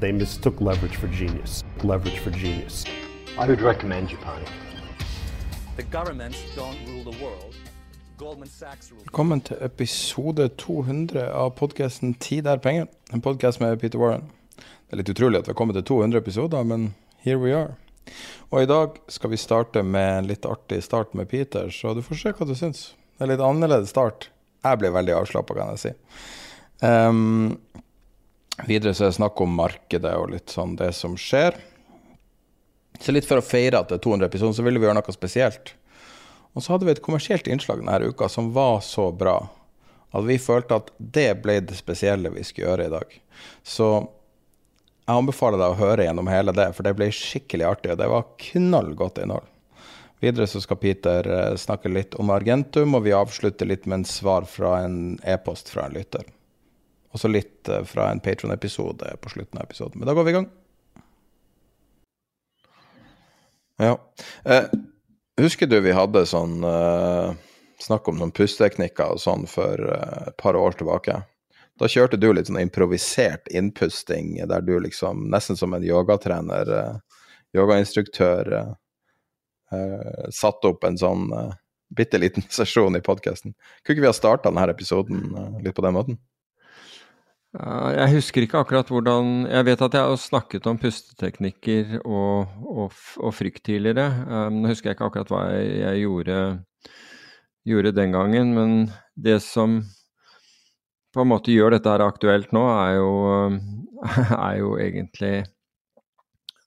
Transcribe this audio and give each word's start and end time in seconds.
They 0.00 0.12
mistook 0.12 0.60
leverage 0.60 0.96
for 0.96 1.08
genius. 1.08 1.64
Leverage 1.82 2.18
for 2.18 2.30
genius. 2.30 2.84
I 3.38 3.46
would 3.46 3.62
recommend 3.62 4.08
Japan. 4.08 4.42
The 5.76 5.84
governments 5.84 6.38
don't 6.56 6.76
rule 6.86 7.12
the 7.12 7.24
world. 7.24 7.54
Goldman 8.18 8.48
Sachs 8.48 8.90
rules. 8.90 9.04
Velkommen 9.04 9.40
til 9.40 9.56
episode 9.60 10.48
200 10.48 11.32
av 11.32 11.50
podkasten 11.50 12.14
'Tid 12.14 12.46
er 12.46 12.56
penger'. 12.56 12.86
En 13.12 13.20
podkast 13.20 13.60
med 13.60 13.80
Peter 13.80 13.98
Warren. 13.98 14.30
Det 14.56 14.92
er 14.92 14.96
litt 14.96 15.08
utrolig 15.08 15.38
at 15.38 15.46
vi 15.46 15.50
har 15.50 15.54
kommet 15.54 15.74
til 15.74 15.84
200 15.84 16.18
episoder, 16.18 16.62
men 16.62 16.94
here 17.18 17.38
we 17.38 17.56
are. 17.56 17.74
Og 18.50 18.62
i 18.62 18.66
dag 18.66 18.88
skal 19.08 19.30
vi 19.30 19.36
starte 19.36 19.82
med 19.82 20.18
en 20.18 20.26
litt 20.26 20.44
artig 20.46 20.82
start 20.82 21.14
med 21.14 21.28
Peter, 21.28 21.70
så 21.70 21.94
du 21.94 22.02
får 22.02 22.16
se 22.16 22.32
hva 22.32 22.46
du 22.46 22.54
syns. 22.54 22.92
Det 23.16 23.20
er 23.20 23.24
en 23.24 23.38
litt 23.38 23.48
annerledes 23.48 23.88
start. 23.88 24.28
Jeg 24.64 24.78
ble 24.78 24.92
veldig 24.92 25.14
avslappa, 25.14 25.54
kan 25.54 25.68
jeg 25.68 25.78
si. 25.78 25.92
Um, 26.82 27.58
videre 28.64 28.94
så 28.96 29.04
er 29.04 29.12
det 29.12 29.18
snakk 29.18 29.40
om 29.44 29.56
markedet 29.58 30.14
og 30.16 30.30
litt 30.32 30.52
sånn 30.52 30.76
det 30.80 30.92
som 30.96 31.16
skjer. 31.20 31.58
Så 33.00 33.12
litt 33.12 33.28
for 33.28 33.42
å 33.42 33.44
feire 33.44 33.82
at 33.82 33.90
det 33.90 33.98
er 33.98 34.06
200 34.06 34.30
episoder, 34.30 34.56
så 34.56 34.64
ville 34.64 34.80
vi 34.80 34.88
gjøre 34.88 34.96
noe 34.96 35.14
spesielt. 35.14 35.74
Og 36.56 36.64
så 36.64 36.72
hadde 36.72 36.88
vi 36.88 36.94
et 36.96 37.04
kommersielt 37.04 37.48
innslag 37.52 37.82
denne 37.82 38.08
uka 38.08 38.30
som 38.32 38.48
var 38.56 38.80
så 38.84 39.10
bra 39.12 39.42
at 40.16 40.24
vi 40.24 40.38
følte 40.40 40.78
at 40.78 40.92
det 40.96 41.30
ble 41.44 41.58
det 41.68 41.76
spesielle 41.76 42.30
vi 42.32 42.44
skulle 42.46 42.70
gjøre 42.70 42.86
i 42.86 42.92
dag. 42.94 43.18
Så 43.66 43.88
jeg 45.06 45.12
anbefaler 45.12 45.60
deg 45.60 45.74
å 45.74 45.80
høre 45.80 46.06
gjennom 46.06 46.30
hele 46.30 46.54
det, 46.56 46.70
for 46.74 46.86
det 46.86 46.94
ble 46.96 47.10
skikkelig 47.12 47.66
artig. 47.68 47.92
Og 47.92 48.00
det 48.00 48.08
var 48.10 48.30
knallgodt 48.42 49.20
innhold. 49.22 49.52
Videre 50.24 50.48
så 50.48 50.62
skal 50.64 50.80
Peter 50.80 51.28
eh, 51.28 51.58
snakke 51.60 51.92
litt 51.92 52.16
om 52.16 52.32
Argentum, 52.32 52.96
og 52.96 53.04
vi 53.04 53.12
avslutter 53.14 53.68
litt 53.68 53.84
med 53.84 54.00
en 54.00 54.08
svar 54.08 54.48
fra 54.48 54.78
en 54.86 55.18
e-post 55.28 55.68
fra 55.70 55.86
en 55.86 55.98
lytter. 55.98 56.24
Og 57.16 57.20
så 57.22 57.30
litt 57.32 57.68
eh, 57.72 57.80
fra 57.88 58.10
en 58.12 58.20
Patron-episode 58.20 59.14
på 59.24 59.30
slutten 59.32 59.56
av 59.56 59.64
episoden. 59.64 59.96
Men 59.96 60.10
da 60.10 60.14
går 60.16 60.26
vi 60.26 60.34
i 60.34 60.36
gang. 60.36 60.50
Ja. 63.80 63.94
Eh, 64.44 64.64
husker 65.40 65.66
du 65.66 65.78
vi 65.80 65.94
hadde 65.96 66.26
sånn 66.28 66.60
eh, 66.64 67.32
snakk 67.80 68.08
om 68.12 68.20
noen 68.20 68.34
pusteteknikker 68.36 69.16
og 69.16 69.22
sånn 69.24 69.48
for 69.48 69.80
eh, 69.80 70.28
et 70.28 70.36
par 70.40 70.60
år 70.60 70.76
tilbake? 70.76 71.22
Da 71.80 71.88
kjørte 71.88 72.20
du 72.20 72.28
litt 72.32 72.48
sånn 72.48 72.60
improvisert 72.60 73.48
innpusting 73.48 74.36
der 74.48 74.64
du 74.64 74.76
liksom, 74.80 75.26
nesten 75.32 75.56
som 75.56 75.72
en 75.76 75.84
yogatrener, 75.84 76.72
eh, 76.82 77.18
yogainstruktør, 77.56 78.52
eh, 79.72 80.24
satte 80.36 80.72
opp 80.72 80.84
en 80.84 81.00
sånn 81.00 81.28
bitte 81.96 82.20
liten 82.20 82.44
sesjon 82.60 82.96
i 82.96 83.04
podkasten. 83.04 83.56
Kunne 83.84 83.96
ikke 83.96 84.04
vi 84.04 84.12
ha 84.12 84.16
starta 84.16 84.52
denne 84.52 84.68
episoden 84.72 85.30
litt 85.64 85.76
på 85.76 85.84
den 85.84 85.96
måten? 85.96 86.24
Jeg 87.56 88.12
husker 88.12 88.44
ikke 88.44 88.60
akkurat 88.60 88.90
hvordan 88.92 89.46
Jeg 89.48 89.64
vet 89.64 89.82
at 89.86 89.94
jeg 89.96 90.04
har 90.04 90.18
snakket 90.20 90.66
om 90.68 90.78
pusteteknikker 90.80 91.98
og, 92.02 92.52
og, 92.60 92.96
og 93.16 93.32
frykt 93.32 93.64
tidligere. 93.64 94.10
Um, 94.28 94.60
nå 94.60 94.72
husker 94.72 94.90
jeg 94.90 94.98
ikke 94.98 95.08
akkurat 95.08 95.32
hva 95.32 95.42
jeg, 95.54 95.70
jeg 95.80 96.02
gjorde, 96.04 96.38
gjorde 97.64 97.94
den 97.96 98.12
gangen, 98.12 98.52
men 98.56 98.74
det 99.16 99.38
som 99.44 99.80
på 101.16 101.24
en 101.24 101.30
måte 101.32 101.54
gjør 101.54 101.78
dette 101.78 101.88
her 101.88 102.04
aktuelt 102.04 102.52
nå, 102.52 102.66
er 102.76 102.98
jo, 102.98 103.12
um, 103.48 103.60
er 104.50 104.58
jo 104.60 104.74
egentlig 104.76 105.46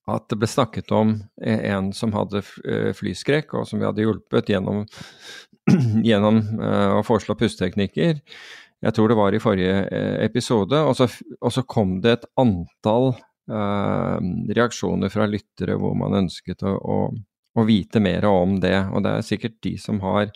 at 0.09 0.25
det 0.31 0.39
ble 0.41 0.49
snakket 0.49 0.89
om 0.95 1.11
en 1.37 1.91
som 1.93 2.13
hadde 2.15 2.41
eh, 2.65 2.89
flyskrekk, 2.97 3.53
og 3.53 3.67
som 3.69 3.77
vi 3.77 3.85
hadde 3.85 4.01
hjulpet 4.01 4.49
gjennom, 4.49 4.87
gjennom 6.09 6.41
eh, 6.57 6.95
å 6.97 7.03
foreslå 7.05 7.37
pusteteknikker. 7.37 8.17
Jeg 8.79 8.95
tror 8.95 9.11
det 9.11 9.17
var 9.19 9.35
i 9.35 9.41
forrige 9.43 9.79
eh, 9.91 10.19
episode. 10.23 10.79
Og 10.87 10.95
så, 10.95 11.09
og 11.41 11.53
så 11.53 11.63
kom 11.67 11.97
det 12.03 12.13
et 12.15 12.27
antall 12.39 13.11
eh, 13.11 14.29
reaksjoner 14.55 15.11
fra 15.13 15.27
lyttere 15.29 15.75
hvor 15.79 15.97
man 15.99 16.15
ønsket 16.21 16.63
å, 16.63 16.75
å, 16.79 16.99
å 17.59 17.65
vite 17.67 18.01
mer 18.03 18.27
om 18.29 18.59
det. 18.63 18.77
Og 18.93 19.03
det 19.03 19.17
er 19.17 19.27
sikkert 19.27 19.57
de 19.65 19.75
som 19.81 19.99
har, 20.05 20.31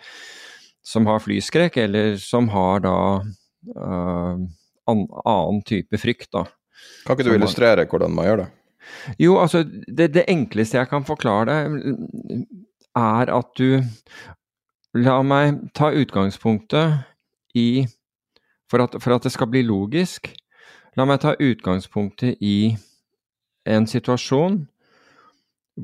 som 0.83 1.07
har 1.07 1.23
flyskrekk, 1.23 1.79
eller 1.85 2.19
som 2.21 2.51
har 2.51 2.83
da 2.83 2.97
eh, 3.21 4.43
an, 4.91 5.07
annen 5.23 5.63
type 5.67 6.01
frykt, 6.01 6.33
da. 6.35 6.45
Kan 7.07 7.15
ikke 7.15 7.29
du 7.29 7.37
illustrere 7.37 7.87
hvordan 7.87 8.11
man 8.11 8.27
gjør 8.27 8.43
det? 8.43 8.49
Jo, 9.21 9.37
altså, 9.39 9.63
det, 9.63 10.09
det 10.17 10.27
enkleste 10.27 10.81
jeg 10.81 10.89
kan 10.91 11.05
forklare 11.07 11.61
deg, 11.71 12.43
er 12.99 13.31
at 13.31 13.53
du 13.57 13.79
La 14.93 15.15
meg 15.25 15.55
ta 15.73 15.87
utgangspunktet 15.89 16.99
i 17.57 17.87
for 18.73 18.87
at, 18.87 18.97
for 19.03 19.13
at 19.13 19.25
det 19.25 19.31
skal 19.35 19.51
bli 19.53 19.61
logisk, 19.67 20.31
la 20.97 21.05
meg 21.05 21.21
ta 21.21 21.35
utgangspunktet 21.37 22.41
i 22.41 22.73
en 23.69 23.85
situasjon 23.89 24.63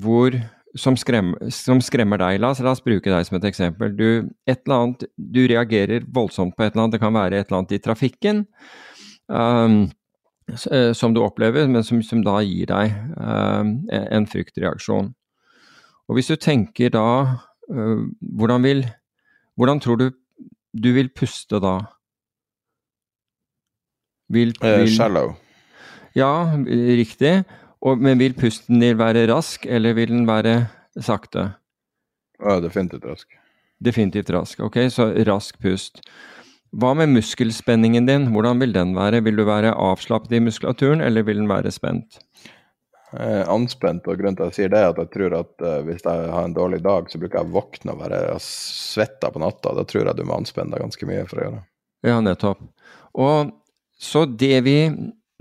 hvor 0.02 0.34
som 0.78 0.98
skremmer, 0.98 1.50
som 1.54 1.82
skremmer 1.82 2.22
deg. 2.22 2.40
La 2.42 2.52
oss, 2.54 2.62
la 2.62 2.74
oss 2.74 2.84
bruke 2.86 3.10
deg 3.10 3.26
som 3.26 3.38
et 3.40 3.48
eksempel. 3.50 3.94
Du, 3.98 4.30
et 4.50 4.62
eller 4.66 4.76
annet, 4.76 5.06
du 5.18 5.42
reagerer 5.50 6.06
voldsomt 6.14 6.56
på 6.56 6.66
et 6.66 6.74
eller 6.74 6.86
annet. 6.86 6.98
Det 6.98 7.02
kan 7.02 7.16
være 7.16 7.40
et 7.40 7.48
eller 7.48 7.62
annet 7.62 7.74
i 7.78 7.82
trafikken. 7.82 8.44
Um, 9.30 9.80
som 10.98 11.14
du 11.14 11.22
opplever, 11.22 11.68
men 11.70 11.86
som, 11.86 12.02
som 12.06 12.24
da 12.26 12.40
gir 12.42 12.70
deg 12.72 12.90
eh, 12.90 14.00
en 14.18 14.26
fryktreaksjon. 14.26 15.12
Og 16.10 16.18
hvis 16.18 16.32
du 16.32 16.40
tenker 16.42 16.90
da 16.96 17.06
uh, 17.70 18.02
hvordan, 18.18 18.66
vil, 18.66 18.82
hvordan 19.54 19.82
tror 19.84 20.02
du 20.02 20.08
du 20.74 20.90
vil 20.96 21.12
puste 21.14 21.62
da? 21.62 21.76
Vil, 24.30 24.54
Eh, 24.62 24.78
vil, 24.84 24.92
shallow. 24.94 25.36
ja, 26.16 26.32
riktig. 27.00 27.44
Og, 27.82 27.98
men 28.04 28.20
vil 28.20 28.34
pusten 28.36 28.80
din 28.84 28.98
være 29.00 29.28
rask, 29.32 29.66
eller 29.66 29.94
vil 29.96 30.10
den 30.12 30.26
være 30.28 30.68
sakte? 31.00 31.54
Ja, 32.44 32.60
definitivt 32.60 33.06
rask. 33.08 33.28
Definitivt 33.82 34.30
rask. 34.36 34.60
Ok, 34.60 34.76
så 34.92 35.10
rask 35.28 35.56
pust. 35.64 36.02
Hva 36.76 36.92
med 36.94 37.10
muskelspenningen 37.16 38.06
din, 38.06 38.28
hvordan 38.34 38.60
vil 38.62 38.74
den 38.76 38.92
være? 38.96 39.24
Vil 39.26 39.40
du 39.40 39.46
være 39.48 39.72
avslappet 39.74 40.36
i 40.38 40.42
muskulaturen, 40.44 41.02
eller 41.02 41.24
vil 41.26 41.40
den 41.42 41.48
være 41.50 41.72
spent? 41.72 42.20
Eh, 43.18 43.42
anspent, 43.50 44.06
og 44.06 44.20
grunnen 44.20 44.36
til 44.38 44.44
at 44.46 44.52
jeg 44.52 44.58
sier 44.60 44.70
det, 44.76 44.82
er 44.84 44.92
at 44.92 45.00
jeg 45.02 45.10
tror 45.16 45.34
at 45.40 45.64
eh, 45.66 45.80
hvis 45.88 46.04
jeg 46.06 46.28
har 46.36 46.44
en 46.46 46.54
dårlig 46.54 46.84
dag, 46.86 47.08
så 47.10 47.18
bruker 47.18 47.40
jeg 47.40 47.48
å 47.50 47.56
våkne 47.56 47.96
og 47.96 48.04
være 48.04 48.20
svetta 48.44 49.32
på 49.34 49.42
natta. 49.42 49.72
Da 49.80 49.88
tror 49.90 50.06
jeg 50.12 50.20
du 50.20 50.28
må 50.30 50.36
anspenne 50.38 50.76
deg 50.76 50.84
ganske 50.84 51.08
mye 51.10 51.24
for 51.32 51.40
å 51.40 51.48
gjøre 51.48 51.56
det. 51.58 51.64
Ja, 52.12 52.20
nettopp. 52.22 52.62
Og 53.18 53.56
så 54.00 54.26
det 54.26 54.62
vi 54.66 54.78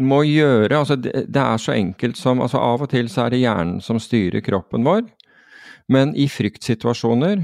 må 0.02 0.22
gjøre, 0.26 0.78
altså 0.78 0.96
det, 0.99 1.26
det 1.31 1.43
er 1.43 1.60
så 1.62 1.75
enkelt 1.75 2.19
som 2.19 2.43
altså 2.43 2.60
Av 2.62 2.82
og 2.84 2.90
til 2.93 3.08
så 3.10 3.26
er 3.26 3.34
det 3.34 3.43
hjernen 3.43 3.78
som 3.82 3.99
styrer 4.02 4.44
kroppen 4.46 4.87
vår, 4.87 5.06
men 5.90 6.12
i 6.19 6.28
fryktsituasjoner 6.31 7.40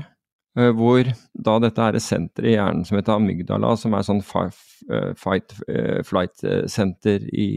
eh, 0.58 0.70
hvor 0.76 1.08
da 1.34 1.56
dette 1.62 1.86
er 1.86 1.98
et 1.98 2.04
senter 2.04 2.46
i 2.46 2.54
hjernen 2.56 2.84
som 2.86 2.98
heter 2.98 3.16
amygdala, 3.16 3.74
som 3.80 3.96
er 3.96 4.06
sånn 4.06 4.22
eh, 4.22 5.10
fight 5.18 5.56
eh, 5.68 7.18
i, 7.32 7.48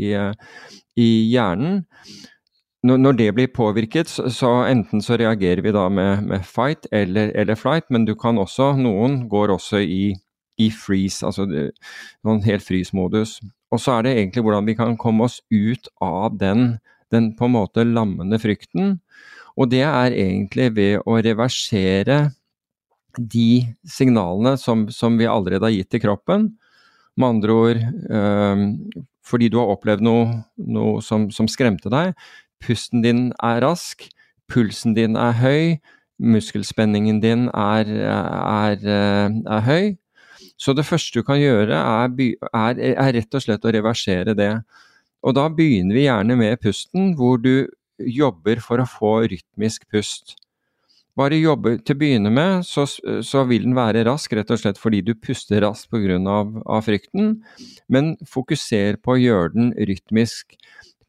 i 0.98 1.10
hjernen, 1.33 1.83
når, 2.88 3.13
det 3.19 3.31
blir 3.36 3.50
påvirket, 3.51 4.07
så 4.07 4.51
enten 4.69 5.01
så 5.03 5.18
reagerer 5.19 5.63
vi 5.65 5.74
da 5.75 5.88
med, 5.89 6.24
med 6.30 6.45
fight 6.45 6.88
eller, 6.95 7.33
eller 7.36 7.57
flight, 7.60 7.89
men 7.89 8.06
du 8.07 8.13
kan 8.15 8.38
også, 8.39 8.75
noen 8.80 9.25
går 9.30 9.51
også 9.57 9.81
i 9.81 10.13
i 10.57 10.69
freeze, 10.74 11.25
altså 11.25 11.45
noen 11.48 12.44
helt 12.45 12.65
frysmodus. 12.65 13.38
Og 13.74 13.81
så 13.83 13.98
er 13.98 14.07
det 14.07 14.15
egentlig 14.18 14.44
hvordan 14.45 14.68
vi 14.68 14.77
kan 14.77 14.98
komme 15.00 15.27
oss 15.27 15.39
ut 15.54 15.89
av 16.04 16.38
den, 16.39 16.77
den 17.13 17.33
på 17.38 17.48
en 17.48 17.56
måte 17.57 17.86
lammende 17.86 18.39
frykten. 18.42 18.98
Og 19.57 19.71
det 19.74 19.83
er 19.86 20.13
egentlig 20.13 20.71
ved 20.77 21.04
å 21.06 21.18
reversere 21.24 22.27
de 23.18 23.65
signalene 23.89 24.56
som, 24.62 24.86
som 24.94 25.18
vi 25.18 25.30
allerede 25.30 25.65
har 25.65 25.74
gitt 25.74 25.92
til 25.94 26.04
kroppen. 26.06 26.51
Med 27.18 27.27
andre 27.33 27.53
ord 27.53 27.80
øh, 27.81 28.65
fordi 29.27 29.50
du 29.51 29.57
har 29.60 29.74
opplevd 29.74 30.06
noe, 30.06 30.42
noe 30.62 31.01
som, 31.03 31.27
som, 31.33 31.50
skremte 31.51 31.92
deg. 31.92 32.13
Pusten 32.63 33.03
din 33.03 33.31
er 33.44 33.62
rask, 33.65 34.06
pulsen 34.50 34.95
din 34.98 35.18
er 35.19 35.36
høy, 35.42 35.63
muskelspenningen 36.18 37.19
din 37.21 37.48
er, 37.51 37.89
er, 38.07 38.86
er, 38.88 39.33
er 39.44 39.65
høy. 39.68 39.98
Så 40.57 40.74
det 40.74 40.88
første 40.88 41.21
du 41.21 41.25
kan 41.25 41.39
gjøre, 41.39 41.77
er, 41.77 42.81
er, 42.89 43.13
rett 43.13 43.38
og 43.38 43.44
slett 43.44 43.65
å 43.65 43.74
reversere 43.74 44.33
det. 44.38 44.51
Og 45.25 45.36
da 45.38 45.45
begynner 45.54 45.98
vi 45.98 46.07
gjerne 46.07 46.38
med 46.39 46.57
pusten, 46.62 47.13
hvor 47.18 47.38
du 47.42 47.69
jobber 47.98 48.62
for 48.63 48.81
å 48.81 48.89
få 48.89 49.13
rytmisk 49.30 49.88
pust. 49.94 50.36
Bare 51.18 51.38
jobbe 51.39 51.80
til 51.81 51.95
å 51.95 51.98
begynne 51.98 52.30
med, 52.30 52.65
så, 52.65 52.86
så, 52.86 53.44
vil 53.50 53.63
den 53.65 53.77
være 53.77 54.04
rask, 54.06 54.33
rett 54.38 54.51
og 54.54 54.59
slett 54.62 54.77
fordi 54.77 55.01
du 55.06 55.15
puster 55.18 55.63
raskt 55.65 55.89
pga. 55.89 56.19
Av, 56.30 56.51
av 56.62 56.83
frykten, 56.86 57.39
men 57.89 58.13
fokuser 58.30 59.00
på 59.01 59.15
å 59.15 59.21
gjøre 59.21 59.56
den 59.56 59.71
rytmisk. 59.89 60.53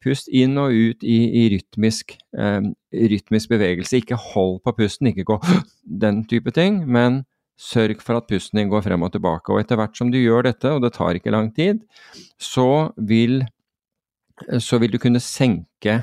Pust 0.01 0.31
inn 0.31 0.57
og 0.57 0.73
ut 0.73 1.03
i, 1.03 1.19
i 1.41 1.43
rytmisk, 1.53 2.15
eh, 2.37 2.71
rytmisk, 3.11 3.51
bevegelse. 3.51 3.99
Ikke 3.99 4.17
hold 4.31 4.61
på 4.65 4.73
pusten, 4.79 5.11
ikke 5.11 5.27
gå 5.27 5.37
den 6.05 6.23
type 6.29 6.55
ting, 6.55 6.81
men 6.89 7.23
sørg 7.59 7.99
for 8.03 8.19
at 8.19 8.27
pusten 8.29 8.61
din 8.61 8.71
går 8.71 8.85
frem 8.85 9.03
og 9.03 9.11
tilbake. 9.13 9.51
Og 9.51 9.61
etter 9.61 9.79
hvert 9.79 9.97
som 9.97 10.11
du 10.11 10.19
gjør 10.19 10.47
dette, 10.47 10.71
og 10.71 10.83
det 10.83 10.93
tar 10.95 11.17
ikke 11.17 11.33
lang 11.33 11.51
tid, 11.55 11.83
så 12.39 12.91
vil, 12.95 13.43
så 14.63 14.79
vil 14.79 14.93
du 14.93 14.99
kunne 15.01 15.21
senke 15.23 15.99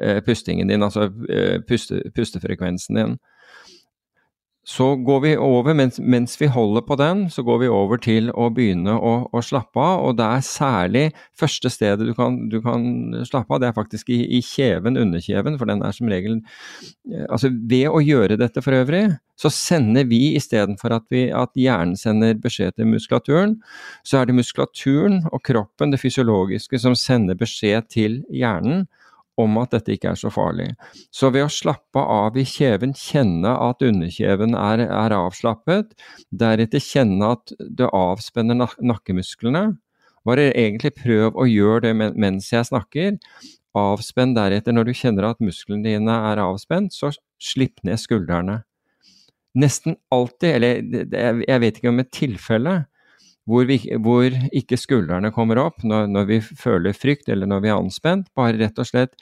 eh, 0.00 0.20
pustingen 0.24 0.72
din, 0.72 0.82
altså 0.86 1.10
eh, 1.28 1.60
puste, 1.68 2.00
pustefrekvensen 2.16 3.00
din. 3.00 3.18
Så 4.64 4.86
går 4.96 5.20
vi 5.20 5.30
over, 5.36 5.74
mens, 5.76 5.98
mens, 6.00 6.38
vi 6.40 6.46
holder 6.48 6.80
på 6.88 6.96
den, 6.96 7.26
så 7.30 7.42
går 7.44 7.58
vi 7.60 7.68
over 7.68 8.00
til 8.00 8.30
å 8.32 8.46
begynne 8.54 8.94
å, 8.96 9.12
å 9.28 9.42
slappe 9.44 9.76
av. 9.80 10.06
Og 10.08 10.16
det 10.16 10.24
er 10.24 10.46
særlig 10.46 11.02
første 11.36 11.68
stedet 11.72 12.08
du 12.08 12.14
kan, 12.16 12.38
du 12.48 12.56
kan 12.64 12.86
slappe 13.28 13.52
av, 13.52 13.60
det 13.60 13.68
er 13.68 13.76
faktisk 13.76 14.08
i, 14.14 14.22
i 14.38 14.40
kjeven, 14.44 14.96
underkjeven, 15.00 15.58
for 15.60 15.68
den 15.68 15.84
er 15.84 15.92
som 15.96 16.08
regel 16.08 16.38
eh, 16.38 17.26
Altså 17.28 17.52
ved 17.52 17.90
å 17.92 18.00
gjøre 18.00 18.40
dette 18.40 18.64
for 18.64 18.76
øvrig, 18.76 19.04
så 19.36 19.50
sender 19.52 20.08
vi 20.08 20.34
istedenfor 20.38 20.96
at, 20.96 21.06
vi, 21.12 21.26
at 21.34 21.52
hjernen 21.58 21.98
sender 22.00 22.38
beskjed 22.40 22.78
til 22.78 22.88
muskulaturen, 22.88 23.58
så 24.06 24.22
er 24.22 24.30
det 24.30 24.38
muskulaturen 24.38 25.24
og 25.28 25.44
kroppen, 25.44 25.92
det 25.92 26.00
fysiologiske, 26.00 26.80
som 26.80 26.96
sender 26.96 27.36
beskjed 27.36 27.90
til 27.92 28.22
hjernen 28.32 28.86
om 29.40 29.56
at 29.58 29.74
dette 29.74 29.94
ikke 29.94 30.12
er 30.12 30.18
så 30.18 30.30
farlig. 30.32 30.68
Så 31.14 31.30
ved 31.34 31.46
å 31.46 31.52
slappe 31.52 32.00
av 32.00 32.36
i 32.38 32.44
kjeven, 32.48 32.94
kjenne 32.94 33.50
at 33.50 33.82
underkjeven 33.84 34.54
er, 34.58 34.84
er 34.86 35.16
avslappet, 35.16 35.94
deretter 36.30 36.82
kjenne 36.82 37.34
at 37.36 37.54
det 37.58 37.90
avspenner 37.90 38.58
nak 38.58 38.76
nakkemusklene, 38.82 39.72
bare 40.24 40.48
egentlig 40.54 40.94
prøv 40.96 41.36
å 41.36 41.48
gjøre 41.48 41.88
det 41.88 41.94
mens 41.98 42.48
jeg 42.52 42.70
snakker. 42.70 43.18
Avspenn 43.76 44.36
deretter 44.36 44.72
når 44.72 44.88
du 44.88 44.94
kjenner 44.96 45.28
at 45.28 45.42
musklene 45.42 45.84
dine 45.84 46.14
er 46.30 46.40
avspent, 46.40 46.94
så 46.94 47.10
slipp 47.42 47.82
ned 47.84 48.00
skuldrene. 48.00 48.62
Nesten 49.58 49.98
alltid, 50.14 50.50
eller 50.56 51.42
jeg 51.44 51.62
vet 51.62 51.76
ikke 51.78 51.92
om 51.92 52.02
et 52.02 52.14
tilfelle, 52.14 52.78
hvor, 53.48 53.66
vi, 53.68 53.78
hvor, 54.00 54.34
ikke 54.56 54.78
skuldrene 54.80 55.32
kommer 55.34 55.60
opp 55.60 55.84
når, 55.84 56.08
når, 56.10 56.28
vi 56.30 56.40
føler 56.40 56.96
frykt 56.96 57.28
eller 57.32 57.50
når 57.50 57.64
vi 57.64 57.72
er 57.72 57.78
anspent. 57.78 58.30
Bare 58.36 58.56
rett 58.60 58.80
og 58.80 58.88
slett 58.88 59.16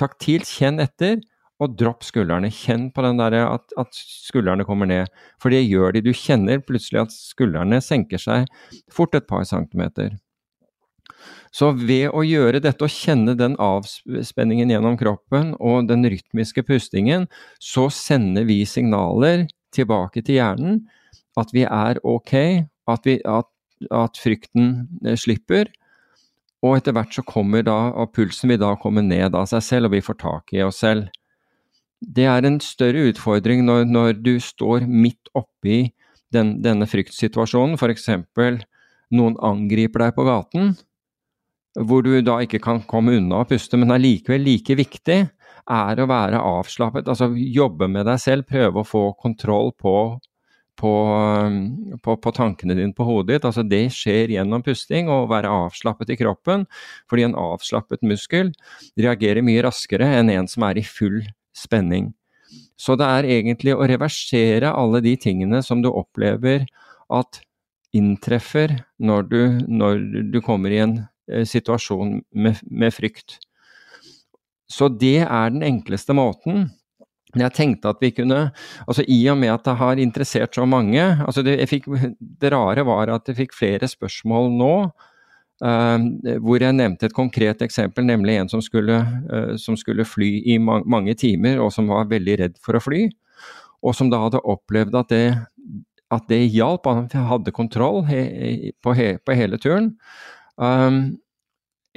taktilt 0.00 0.48
kjenn 0.48 0.82
etter, 0.82 1.20
og 1.62 1.76
dropp 1.78 2.02
skuldrene. 2.06 2.50
Kjenn 2.52 2.88
på 2.94 3.04
den 3.04 3.20
der 3.20 3.36
at, 3.44 3.70
at, 3.78 3.94
skuldrene 3.94 4.66
kommer 4.66 4.88
ned. 4.90 5.10
For 5.42 5.54
det 5.54 5.62
gjør 5.62 5.94
de. 5.94 6.04
Du 6.04 6.12
kjenner 6.16 6.62
plutselig 6.64 7.04
at 7.04 7.14
skuldrene 7.14 7.80
senker 7.84 8.20
seg 8.20 8.50
fort 8.92 9.14
et 9.14 9.28
par 9.30 9.46
centimeter. 9.48 10.16
Så 11.52 11.68
ved 11.76 12.08
å 12.16 12.22
gjøre 12.24 12.62
dette 12.64 12.86
og 12.86 12.90
kjenne 12.90 13.36
den 13.38 13.54
avspenningen 13.60 14.72
gjennom 14.72 14.96
kroppen 14.98 15.52
og 15.60 15.86
den 15.90 16.06
rytmiske 16.08 16.64
pustingen, 16.66 17.28
så 17.60 17.86
sender 17.92 18.48
vi 18.48 18.62
signaler 18.66 19.46
tilbake 19.74 20.24
til 20.24 20.40
hjernen 20.40 20.80
at 21.38 21.52
vi 21.54 21.62
er 21.64 22.00
ok, 22.04 22.34
at, 22.90 23.06
vi, 23.06 23.18
at, 23.28 23.48
at 23.90 24.18
frykten 24.20 24.74
eh, 25.06 25.18
slipper. 25.18 25.70
Og 26.62 26.78
etter 26.78 26.94
hvert 26.94 27.14
så 27.14 27.24
kommer 27.26 27.64
da, 27.66 27.78
og 27.98 28.12
pulsen 28.14 28.52
vil 28.52 28.60
da 28.62 28.74
komme 28.78 29.02
ned 29.02 29.34
av 29.34 29.48
seg 29.50 29.64
selv, 29.66 29.90
og 29.90 29.96
vi 29.96 30.04
får 30.04 30.20
tak 30.22 30.54
i 30.54 30.62
oss 30.62 30.82
selv. 30.84 31.10
Det 32.02 32.26
er 32.26 32.46
en 32.46 32.58
større 32.62 33.08
utfordring 33.10 33.64
når, 33.66 33.84
når 33.90 34.14
du 34.22 34.36
står 34.42 34.86
midt 34.90 35.30
oppi 35.38 35.92
den, 36.34 36.56
denne 36.64 36.86
fryktsituasjonen, 36.90 37.76
f.eks. 37.78 38.08
noen 39.12 39.36
angriper 39.44 40.06
deg 40.06 40.16
på 40.16 40.26
gaten, 40.26 40.72
hvor 41.78 42.02
du 42.04 42.14
da 42.24 42.40
ikke 42.44 42.60
kan 42.62 42.82
komme 42.88 43.16
unna 43.18 43.42
og 43.42 43.52
puste, 43.52 43.78
men 43.80 43.94
allikevel 43.94 44.44
like 44.44 44.76
viktig 44.76 45.20
er 45.70 46.02
å 46.02 46.08
være 46.10 46.40
avslappet, 46.42 47.08
altså 47.08 47.30
jobbe 47.36 47.88
med 47.90 48.06
deg 48.08 48.20
selv, 48.20 48.48
prøve 48.48 48.82
å 48.82 48.88
få 48.88 49.04
kontroll 49.20 49.70
på 49.78 49.94
på, 50.78 50.92
um, 51.46 51.98
på, 52.02 52.16
på, 52.16 52.32
tankene 52.34 52.76
dine 52.78 52.94
på 52.96 53.06
hodet 53.06 53.36
ditt. 53.36 53.46
Altså 53.48 53.64
det 53.66 53.84
skjer 53.94 54.32
gjennom 54.36 54.64
pusting 54.64 55.10
og 55.10 55.26
å 55.26 55.30
være 55.32 55.52
avslappet 55.52 56.14
i 56.14 56.18
kroppen, 56.20 56.66
fordi 57.10 57.26
en 57.28 57.38
avslappet 57.38 58.04
muskel 58.06 58.52
reagerer 59.00 59.44
mye 59.44 59.62
raskere 59.66 60.08
enn 60.18 60.32
en 60.32 60.50
som 60.50 60.66
er 60.68 60.80
i 60.80 60.86
full 60.86 61.20
spenning. 61.56 62.10
Så 62.76 62.96
det 62.98 63.06
er 63.06 63.30
egentlig 63.38 63.76
å 63.76 63.86
reversere 63.88 64.72
alle 64.74 65.02
de 65.04 65.14
tingene 65.20 65.62
som 65.64 65.84
du 65.84 65.90
opplever 65.92 66.66
at 67.12 67.42
inntreffer 67.92 68.78
når 68.98 69.28
du, 69.28 69.40
når 69.68 70.04
du 70.32 70.40
kommer 70.44 70.72
i 70.72 70.80
en 70.82 70.94
eh, 71.30 71.44
situasjon 71.48 72.20
med, 72.32 72.60
med 72.66 72.94
frykt. 72.94 73.38
Så 74.72 74.88
det 74.88 75.20
er 75.26 75.52
den 75.52 75.64
enkleste 75.66 76.16
måten 76.16 76.70
jeg 77.40 77.54
tenkte 77.56 77.92
at 77.92 78.02
vi 78.02 78.10
kunne 78.12 78.40
altså 78.84 79.04
I 79.08 79.18
og 79.32 79.38
med 79.40 79.54
at 79.54 79.64
det 79.64 79.76
har 79.80 80.02
interessert 80.02 80.54
så 80.54 80.66
mange 80.68 81.00
altså 81.00 81.44
det, 81.46 81.56
fikk, 81.70 81.88
det 82.20 82.52
rare 82.52 82.84
var 82.84 83.08
at 83.14 83.30
jeg 83.30 83.38
fikk 83.44 83.56
flere 83.56 83.88
spørsmål 83.88 84.52
nå. 84.58 84.74
Uh, 85.62 86.08
hvor 86.42 86.58
jeg 86.58 86.74
nevnte 86.74 87.06
et 87.06 87.14
konkret 87.14 87.60
eksempel, 87.62 88.02
nemlig 88.02 88.34
en 88.34 88.48
som 88.50 88.58
skulle, 88.64 88.96
uh, 89.30 89.52
som 89.62 89.76
skulle 89.78 90.02
fly 90.02 90.40
i 90.50 90.56
ma 90.58 90.80
mange 90.82 91.14
timer, 91.14 91.60
og 91.62 91.70
som 91.70 91.86
var 91.86 92.08
veldig 92.10 92.34
redd 92.40 92.56
for 92.58 92.74
å 92.74 92.80
fly. 92.82 93.04
Og 93.86 93.94
som 93.94 94.10
da 94.10 94.24
hadde 94.24 94.42
opplevd 94.42 94.96
at 94.98 95.12
det, 95.14 95.26
at 96.12 96.26
det 96.32 96.40
hjalp, 96.50 96.88
han 96.90 97.28
hadde 97.30 97.54
kontroll 97.54 98.02
he 98.08 98.72
på, 98.82 98.96
he 98.98 99.14
på, 99.22 99.36
hele 99.38 99.60
turen. 99.62 99.92
Um, 100.58 101.20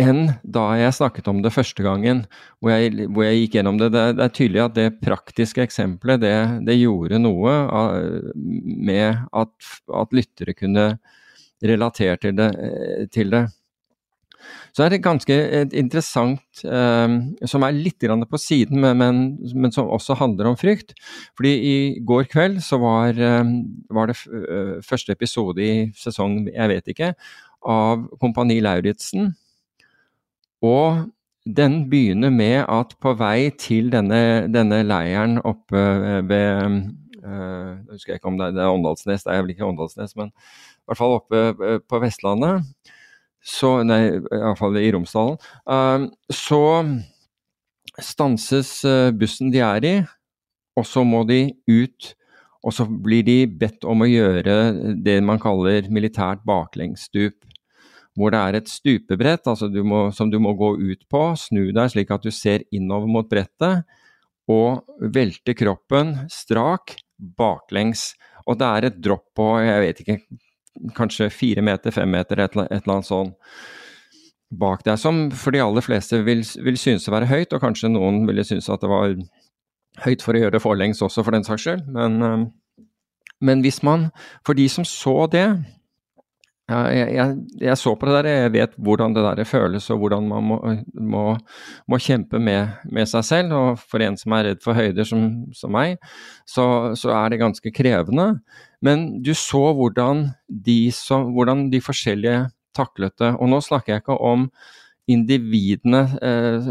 enn 0.02 0.26
da 0.44 0.66
jeg 0.76 0.96
snakket 0.98 1.28
om 1.32 1.42
det 1.44 1.54
første 1.56 1.84
gangen, 1.86 2.26
hvor 2.60 2.74
jeg, 2.74 3.08
hvor 3.08 3.26
jeg 3.26 3.44
gikk 3.44 3.60
gjennom 3.60 3.80
det. 3.80 3.92
det. 3.96 4.06
det. 4.18 4.26
er 4.26 4.34
tydelig 4.36 4.64
at 4.66 4.78
det 4.78 4.88
praktiske 5.04 5.64
eksempelet, 5.64 6.24
det, 6.24 6.38
det 6.68 6.80
gjorde 6.80 7.22
noe 7.24 7.54
av, 7.64 8.00
med 8.36 9.22
at, 9.32 9.54
at, 10.02 10.16
lyttere 10.16 10.56
kunne 10.58 10.90
relatere 11.64 12.20
til 12.20 12.36
det. 12.36 12.50
Til 13.16 13.32
det. 13.32 13.46
Så 14.76 14.84
er 14.84 14.92
det 14.92 15.00
ganske 15.02 15.36
interessant, 15.80 16.44
eh, 16.68 17.16
som 17.48 17.64
er 17.64 17.78
litt 17.80 18.04
på 18.04 18.42
siden, 18.42 18.82
men, 18.84 19.00
men, 19.00 19.24
men, 19.56 19.72
som 19.72 19.88
også 19.88 20.20
handler 20.20 20.52
om 20.52 20.60
frykt. 20.60 20.92
Fordi 21.40 21.54
i 21.56 21.78
går 22.04 22.28
kveld 22.30 22.60
så 22.62 22.78
var, 22.84 23.16
eh, 23.16 23.56
var 23.90 24.12
det 24.12 24.20
eh, 24.28 24.76
første 24.84 25.16
episode 25.16 25.64
i 25.64 25.88
sesong, 25.96 26.44
jeg 26.52 26.74
vet 26.76 26.94
ikke, 26.94 27.14
av 27.66 28.04
Kompani 28.20 28.60
Lauritzen 28.62 29.32
og 30.66 31.06
den 31.46 31.84
begynner 31.90 32.32
med 32.34 32.64
at 32.72 32.96
på 33.02 33.14
vei 33.20 33.52
til 33.62 33.92
denne, 33.94 34.48
denne 34.50 34.82
leiren 34.86 35.38
oppe 35.46 35.82
ved 36.26 36.80
uh, 37.22 37.76
Jeg 37.86 37.92
husker 37.92 38.18
ikke 38.18 38.32
om 38.32 38.40
det 38.40 38.56
det 38.56 38.64
er 38.64 38.74
Åndalsnes, 38.74 39.24
det 39.24 39.34
er 39.34 39.44
vel 39.44 39.54
ikke 39.54 39.68
Åndalsnes, 39.68 40.16
men 40.18 40.32
i 40.34 40.90
hvert 40.90 41.02
fall 41.02 41.18
oppe 41.20 41.44
uh, 41.62 41.78
på 41.86 42.02
Vestlandet. 42.02 42.66
Så, 43.46 43.84
nei, 43.86 44.18
iallfall 44.34 44.80
i 44.82 44.90
Romsdalen. 44.94 45.38
Uh, 45.70 46.10
så 46.34 46.62
stanses 48.02 48.80
bussen 49.16 49.54
de 49.54 49.62
er 49.64 49.86
i, 49.86 49.96
og 50.76 50.88
så 50.90 51.06
må 51.08 51.22
de 51.30 51.54
ut. 51.70 52.16
Og 52.66 52.74
så 52.74 52.88
blir 52.90 53.22
de 53.22 53.44
bedt 53.46 53.86
om 53.86 54.02
å 54.02 54.10
gjøre 54.10 54.56
det 55.06 55.20
man 55.24 55.38
kaller 55.40 55.86
militært 55.94 56.42
baklengsstup 56.50 57.38
hvor 58.16 58.32
det 58.32 58.40
er 58.40 58.58
et 58.58 58.72
stupebrett 58.72 59.48
altså 59.52 59.68
du 59.72 59.82
må, 59.84 60.08
som 60.16 60.32
du 60.32 60.38
må 60.40 60.54
gå 60.58 60.72
ut 60.80 61.04
på. 61.12 61.24
Snu 61.40 61.70
deg 61.76 61.92
slik 61.92 62.14
at 62.16 62.24
du 62.24 62.32
ser 62.34 62.64
innover 62.76 63.12
mot 63.12 63.30
brettet, 63.30 63.84
og 64.52 64.86
velte 65.14 65.56
kroppen 65.58 66.16
strak 66.32 66.96
baklengs. 67.18 68.14
Og 68.46 68.60
det 68.60 68.68
er 68.68 68.90
et 68.90 69.00
dropp 69.04 69.28
på 69.38 69.50
jeg 69.64 69.82
vet 69.84 70.04
ikke, 70.04 70.20
kanskje 70.96 71.32
fire 71.34 71.64
meter, 71.66 71.94
fem 71.96 72.12
meter, 72.12 72.44
et, 72.44 72.56
et 72.56 72.78
eller 72.78 72.98
annet 72.98 73.10
sånn 73.10 73.34
bak 74.56 74.84
deg, 74.86 75.00
som 75.02 75.26
for 75.36 75.56
de 75.56 75.64
aller 75.64 75.84
fleste 75.84 76.22
vil, 76.24 76.44
vil 76.64 76.78
synes 76.80 77.08
å 77.10 77.16
være 77.16 77.30
høyt, 77.32 77.56
og 77.56 77.64
kanskje 77.64 77.92
noen 77.92 78.24
ville 78.30 78.46
synes 78.48 78.70
at 78.72 78.84
det 78.84 78.92
var 78.92 79.16
høyt 80.06 80.24
for 80.24 80.36
å 80.36 80.44
gjøre 80.44 80.56
det 80.58 80.64
forlengs 80.64 81.02
også, 81.04 81.24
for 81.26 81.36
den 81.36 81.48
saks 81.48 81.66
skyld. 81.66 81.88
Men, 81.96 82.22
eh, 82.24 82.86
men 83.46 83.64
hvis 83.66 83.82
man, 83.84 84.10
for 84.46 84.58
de 84.58 84.68
som 84.72 84.88
så 84.88 85.26
det 85.32 85.48
jeg, 86.66 87.10
jeg, 87.14 87.34
jeg, 87.62 87.78
så 87.78 87.92
på 87.94 88.08
det 88.10 88.14
der, 88.16 88.28
jeg 88.32 88.54
vet 88.56 88.72
hvordan 88.82 89.14
det 89.14 89.22
der 89.22 89.46
føles 89.46 89.86
og 89.94 90.00
hvordan 90.02 90.26
man 90.32 90.48
må, 90.50 90.58
må, 90.98 91.26
må 91.86 92.00
kjempe 92.02 92.40
med, 92.42 92.74
med, 92.90 93.06
seg 93.12 93.26
selv. 93.28 93.54
Og 93.54 93.84
for 93.84 94.02
en 94.02 94.18
som 94.18 94.34
er 94.34 94.50
redd 94.50 94.64
for 94.64 94.78
høyder 94.78 95.06
som, 95.06 95.28
som 95.54 95.76
meg, 95.76 96.00
så, 96.50 96.96
så, 96.98 97.12
er 97.14 97.30
det 97.30 97.42
ganske 97.44 97.74
krevende. 97.76 98.40
Men 98.82 99.06
du 99.22 99.36
så 99.38 99.62
hvordan 99.78 100.32
de, 100.50 100.80
som, 100.96 101.30
hvordan 101.38 101.68
de 101.70 101.84
forskjellige 101.86 102.48
taklet 102.76 103.14
det. 103.22 103.36
Og 103.38 103.52
nå 103.54 103.62
snakker 103.62 103.94
jeg 103.94 104.04
ikke 104.04 104.18
om 104.18 104.50
individene 105.06 106.08
eh, 106.18 106.70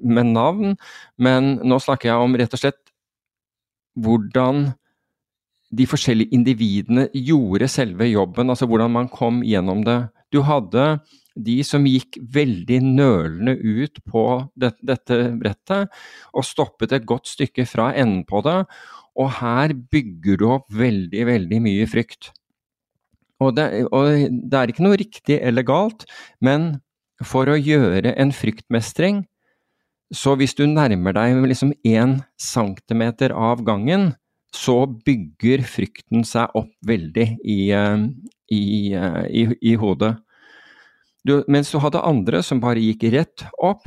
med 0.00 0.32
navn, 0.32 0.78
men 1.20 1.58
nå 1.60 1.76
snakker 1.84 2.14
jeg 2.14 2.24
om 2.24 2.36
rett 2.40 2.56
og 2.56 2.62
slett 2.62 2.80
hvordan 4.00 4.70
de 5.70 5.86
forskjellige 5.86 6.34
individene 6.34 7.06
gjorde 7.14 7.68
selve 7.70 8.08
jobben, 8.10 8.50
altså 8.50 8.66
hvordan 8.66 8.90
man 8.90 9.10
kom 9.12 9.40
gjennom 9.46 9.84
det. 9.86 10.00
Du 10.34 10.42
hadde 10.46 10.98
de 11.38 11.60
som 11.66 11.86
gikk 11.86 12.18
veldig 12.34 12.80
nølende 12.82 13.54
ut 13.54 14.00
på 14.10 14.24
det, 14.58 14.74
dette 14.82 15.20
brettet 15.38 15.94
og 16.34 16.46
stoppet 16.46 16.94
et 16.96 17.06
godt 17.08 17.30
stykke 17.30 17.66
fra 17.70 17.92
enden 17.94 18.24
på 18.28 18.42
det, 18.46 18.58
og 19.20 19.32
her 19.38 19.74
bygger 19.92 20.40
du 20.40 20.46
opp 20.50 20.68
veldig, 20.74 21.24
veldig 21.28 21.62
mye 21.62 21.88
frykt. 21.90 22.32
Og 23.40 23.54
det, 23.56 23.66
og 23.94 24.30
det 24.50 24.58
er 24.58 24.70
ikke 24.70 24.84
noe 24.84 24.98
riktig 25.00 25.38
eller 25.40 25.66
galt, 25.66 26.04
men 26.44 26.80
for 27.24 27.48
å 27.50 27.58
gjøre 27.58 28.14
en 28.20 28.32
fryktmestring, 28.34 29.24
så 30.10 30.34
hvis 30.34 30.56
du 30.58 30.64
nærmer 30.66 31.14
deg 31.14 31.38
liksom 31.46 31.72
én 31.86 32.18
centimeter 32.40 33.32
av 33.36 33.62
gangen, 33.66 34.10
så 34.54 34.82
bygger 35.06 35.62
frykten 35.66 36.24
seg 36.26 36.50
opp 36.58 36.72
veldig 36.86 37.26
i, 37.44 37.60
eh, 37.74 38.02
i, 38.50 38.64
eh, 38.94 39.22
i, 39.30 39.46
i 39.72 39.76
hodet. 39.78 40.16
Du, 41.26 41.40
mens 41.48 41.70
du 41.70 41.78
hadde 41.82 42.02
andre 42.02 42.42
som 42.42 42.62
bare 42.62 42.82
gikk 42.82 43.06
rett 43.14 43.44
opp, 43.62 43.84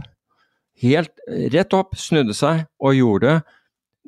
helt 0.84 1.14
rett 1.54 1.74
opp, 1.76 1.98
snudde 2.00 2.36
seg 2.38 2.66
og 2.80 2.98
gjorde 2.98 3.40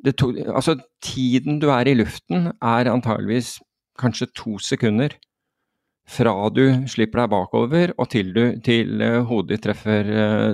det. 0.06 0.16
To, 0.22 0.30
altså, 0.54 0.78
tiden 1.02 1.58
du 1.60 1.72
er 1.74 1.90
i 1.90 1.96
luften 1.98 2.52
er 2.54 2.92
antageligvis 2.92 3.56
kanskje 3.98 4.28
to 4.38 4.60
sekunder 4.62 5.16
fra 6.06 6.36
du 6.54 6.86
slipper 6.92 7.24
deg 7.24 7.32
bakover 7.32 7.94
og 7.98 8.12
til, 8.14 8.30
du, 8.36 8.44
til 8.62 9.02
uh, 9.02 9.24
hodet 9.26 9.58
treffer, 9.64 10.12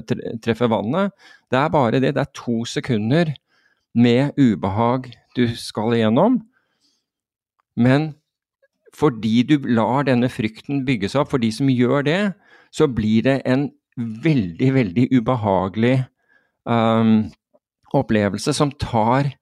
treffer, 0.07 0.69
vannet. 0.71 1.11
Det 1.51 1.59
er 1.59 1.73
bare 1.73 1.99
det. 1.99 2.13
Det 2.15 2.23
er 2.23 2.31
to 2.37 2.61
sekunder 2.69 3.33
med 3.91 4.39
ubehag 4.39 5.11
du 5.37 5.45
skal 5.59 5.95
igjennom. 5.97 6.39
Men 7.79 8.11
fordi 8.95 9.43
du 9.47 9.57
lar 9.71 10.07
denne 10.07 10.29
frykten 10.31 10.83
bygge 10.87 11.11
seg 11.11 11.23
opp, 11.23 11.31
for 11.33 11.43
de 11.43 11.51
som 11.55 11.69
gjør 11.71 12.07
det, 12.07 12.21
så 12.75 12.87
blir 12.91 13.23
det 13.27 13.37
en 13.47 13.69
veldig, 13.97 14.71
veldig 14.75 15.05
ubehagelig 15.11 15.97
um, 16.67 17.29
opplevelse 17.95 18.53
som 18.55 18.71
tar 18.79 19.33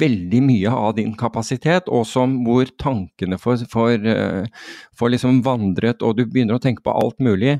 veldig 0.00 0.40
mye 0.44 0.72
av 0.72 0.96
din 0.98 1.14
kapasitet, 1.16 1.88
og 1.88 2.04
som 2.08 2.34
hvor 2.44 2.68
tankene 2.80 3.38
eh, 3.38 4.66
får 4.98 5.12
liksom 5.14 5.40
vandret, 5.46 6.02
og 6.04 6.18
du 6.18 6.26
begynner 6.26 6.58
å 6.58 6.62
tenke 6.62 6.84
på 6.84 6.92
alt 6.92 7.16
mulig. 7.24 7.58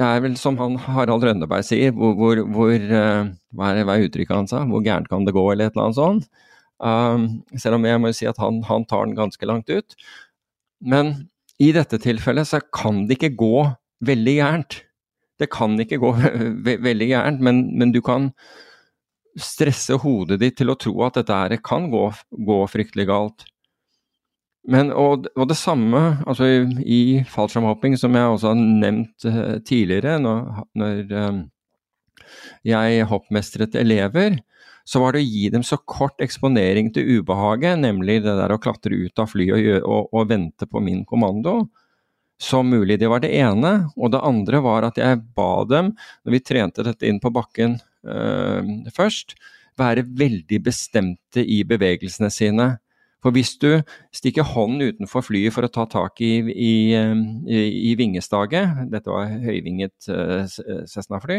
Det 0.00 0.06
er 0.06 0.22
vel 0.24 0.38
som 0.40 0.56
han 0.56 0.78
Harald 0.80 1.24
Rønneberg 1.26 1.66
sier, 1.68 1.92
hvor, 1.92 2.14
hvor, 2.16 2.40
hvor 2.54 2.72
eh, 2.72 3.28
hva, 3.52 3.74
hva 3.84 3.98
er 3.98 4.06
uttrykket 4.06 4.38
han 4.38 4.48
sa? 4.48 4.62
Hvor 4.68 4.84
gærent 4.84 5.10
kan 5.12 5.28
det 5.28 5.36
gå, 5.36 5.44
eller 5.52 5.68
et 5.68 5.76
eller 5.76 5.90
annet 5.90 6.00
sånt. 6.00 6.48
Um, 6.82 7.44
selv 7.54 7.78
om 7.78 7.86
jeg 7.86 8.00
må 8.02 8.10
si 8.16 8.26
at 8.26 8.40
han, 8.42 8.58
han 8.66 8.86
tar 8.90 9.06
den 9.06 9.14
ganske 9.18 9.46
langt 9.46 9.70
ut. 9.70 9.94
Men 10.82 11.14
i 11.62 11.70
dette 11.74 12.00
tilfellet 12.02 12.48
så 12.50 12.62
kan 12.74 13.04
det 13.06 13.20
ikke 13.20 13.36
gå 13.38 13.56
veldig 14.02 14.34
gærent. 14.40 14.80
Det 15.38 15.48
kan 15.52 15.78
ikke 15.80 16.00
gå 16.02 16.12
veldig 16.88 17.08
gærent, 17.12 17.42
men, 17.44 17.64
men 17.78 17.94
du 17.94 18.02
kan 18.04 18.32
stresse 19.38 19.96
hodet 20.02 20.40
ditt 20.42 20.58
til 20.60 20.72
å 20.72 20.76
tro 20.76 20.92
at 21.06 21.16
dette 21.16 21.38
her 21.38 21.54
kan 21.64 21.88
gå, 21.92 22.04
gå 22.46 22.58
fryktelig 22.68 23.08
galt. 23.08 23.46
Men, 24.70 24.92
og, 24.94 25.26
og, 25.34 25.46
det 25.50 25.56
samme 25.58 26.00
altså 26.22 26.46
i, 26.46 26.58
i 26.86 27.00
fallskjermhopping, 27.26 27.96
som 27.98 28.14
jeg 28.14 28.34
også 28.34 28.52
har 28.52 28.60
nevnt 28.60 29.26
uh, 29.26 29.56
tidligere, 29.66 30.20
når, 30.22 30.66
når 30.78 31.00
um, 31.16 31.40
jeg 32.66 33.08
hoppmestret 33.10 33.74
elever, 33.78 34.38
så 34.84 35.02
var 35.02 35.14
det 35.14 35.22
å 35.22 35.28
gi 35.28 35.46
dem 35.54 35.64
så 35.66 35.78
kort 35.78 36.22
eksponering 36.24 36.90
til 36.94 37.18
ubehaget, 37.18 37.78
nemlig 37.82 38.20
det 38.24 38.34
der 38.38 38.54
å 38.54 38.60
klatre 38.62 38.98
ut 39.04 39.22
av 39.22 39.30
flyet 39.30 39.54
og, 39.82 39.86
og, 39.86 40.10
og 40.12 40.28
vente 40.32 40.68
på 40.68 40.82
min 40.82 41.04
kommando, 41.08 41.60
som 42.42 42.66
mulig. 42.70 42.98
Det 42.98 43.10
var 43.10 43.22
det 43.22 43.32
ene. 43.38 43.72
Og 43.96 44.12
det 44.14 44.22
andre 44.26 44.62
var 44.64 44.88
at 44.88 44.98
jeg 44.98 45.22
ba 45.36 45.64
dem, 45.70 45.92
når 46.26 46.36
vi 46.36 46.44
trente 46.44 46.86
dette 46.86 47.06
inn 47.06 47.22
på 47.22 47.30
bakken 47.34 47.78
øh, 48.02 48.72
først, 48.96 49.36
være 49.78 50.04
veldig 50.04 50.58
bestemte 50.64 51.44
i 51.46 51.62
bevegelsene 51.64 52.30
sine. 52.32 52.68
For 53.22 53.34
hvis 53.34 53.54
du 53.62 53.70
stikker 54.14 54.46
hånden 54.50 54.82
utenfor 54.82 55.22
flyet 55.24 55.54
for 55.54 55.64
å 55.66 55.70
ta 55.70 55.86
tak 55.90 56.20
i, 56.24 56.34
i, 56.50 56.72
i, 56.98 57.60
i 57.92 57.94
vingestaget, 57.98 58.88
dette 58.90 59.12
var 59.14 59.30
høyvinget 59.44 60.10
uh, 60.10 60.42
Cessna-fly, 60.90 61.38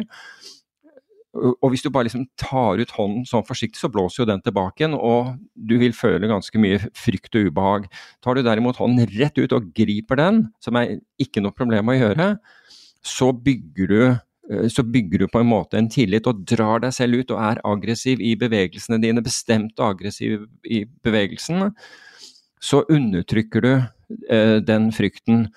og 1.34 1.72
hvis 1.74 1.82
du 1.82 1.90
bare 1.90 2.06
liksom 2.06 2.28
tar 2.38 2.78
ut 2.78 2.92
hånden 2.94 3.24
sånn 3.26 3.46
forsiktig, 3.48 3.80
så 3.82 3.90
blåser 3.92 4.22
jo 4.22 4.28
den 4.30 4.44
tilbake 4.46 4.84
igjen, 4.84 4.94
og 4.94 5.34
du 5.58 5.80
vil 5.82 5.96
føle 5.98 6.30
ganske 6.30 6.62
mye 6.62 6.78
frykt 6.98 7.34
og 7.40 7.50
ubehag. 7.50 7.88
Tar 8.22 8.38
du 8.38 8.44
derimot 8.46 8.78
hånden 8.78 9.08
rett 9.16 9.40
ut 9.42 9.56
og 9.58 9.72
griper 9.74 10.22
den, 10.22 10.44
som 10.62 10.78
er 10.78 11.00
ikke 11.22 11.42
noe 11.42 11.56
problem 11.58 11.90
å 11.90 11.98
gjøre, 11.98 12.30
så 13.04 13.32
bygger 13.34 13.90
du 13.90 13.98
eh, 14.06 14.70
så 14.70 14.86
bygger 14.86 15.26
du 15.26 15.28
på 15.34 15.42
en 15.42 15.50
måte 15.50 15.82
en 15.82 15.90
tillit 15.92 16.30
og 16.30 16.46
drar 16.48 16.86
deg 16.86 16.94
selv 16.96 17.24
ut 17.24 17.34
og 17.34 17.42
er 17.50 17.64
aggressiv 17.74 18.22
i 18.22 18.36
bevegelsene 18.40 19.02
dine, 19.02 19.26
bestemt 19.26 19.82
aggressiv 19.82 20.46
i 20.70 20.84
bevegelsene, 20.86 21.72
så 22.64 22.86
undertrykker 22.86 23.66
du 23.66 23.74
eh, 23.74 24.60
den 24.62 24.92
frykten. 24.96 25.48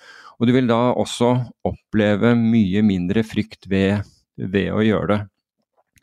Og 0.41 0.49
du 0.49 0.57
vil 0.57 0.67
da 0.69 0.89
også 0.97 1.35
oppleve 1.65 2.33
mye 2.37 2.81
mindre 2.85 3.21
frykt 3.25 3.69
ved, 3.69 4.01
ved 4.41 4.73
å 4.73 4.81
gjøre 4.81 5.13
det. 5.13 5.23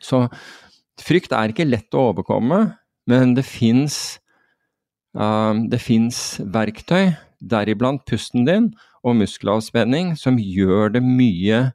Så 0.03 0.25
frykt 1.01 1.33
er 1.35 1.51
ikke 1.51 1.67
lett 1.67 1.95
å 1.95 2.09
overkomme, 2.11 2.61
men 3.09 3.35
det 3.37 3.45
fins 3.47 4.19
det 5.15 5.79
fins 5.79 6.17
verktøy, 6.51 7.13
deriblant 7.39 8.01
pusten 8.09 8.43
din 8.43 8.65
og 9.05 9.15
muskelavspenning, 9.21 10.15
som 10.19 10.35
gjør 10.35 10.91
det 10.97 11.01
mye 11.05 11.69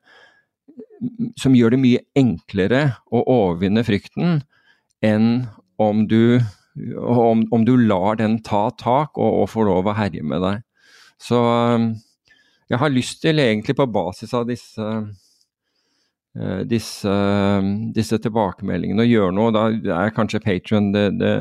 som 1.40 1.54
gjør 1.56 1.72
det 1.72 1.78
mye 1.80 2.02
enklere 2.18 2.82
å 3.08 3.22
overvinne 3.24 3.80
frykten 3.86 4.42
enn 5.00 5.46
om 5.80 6.02
du, 6.10 6.36
om, 7.00 7.46
om 7.48 7.64
du 7.64 7.72
lar 7.80 8.20
den 8.20 8.36
ta 8.44 8.66
tak 8.76 9.16
og, 9.16 9.40
og 9.40 9.48
får 9.54 9.68
lov 9.70 9.88
å 9.88 9.96
herje 9.96 10.20
med 10.20 10.44
deg. 10.44 10.60
Så 11.16 11.40
jeg 12.68 12.82
har 12.82 12.92
lyst 12.92 13.22
til, 13.24 13.40
egentlig 13.40 13.78
på 13.80 13.88
basis 13.88 14.36
av 14.36 14.44
disse 14.50 14.84
Eh, 14.84 15.29
disse, 16.70 17.12
disse, 17.96 18.18
tilbakemeldingene 18.22 19.02
og 19.02 19.10
gjøre 19.10 19.34
noe. 19.34 19.50
Da 19.54 19.64
er 19.96 20.12
kanskje 20.14 20.42
Patrion 20.44 20.92
det, 20.94 21.08
det, 21.18 21.32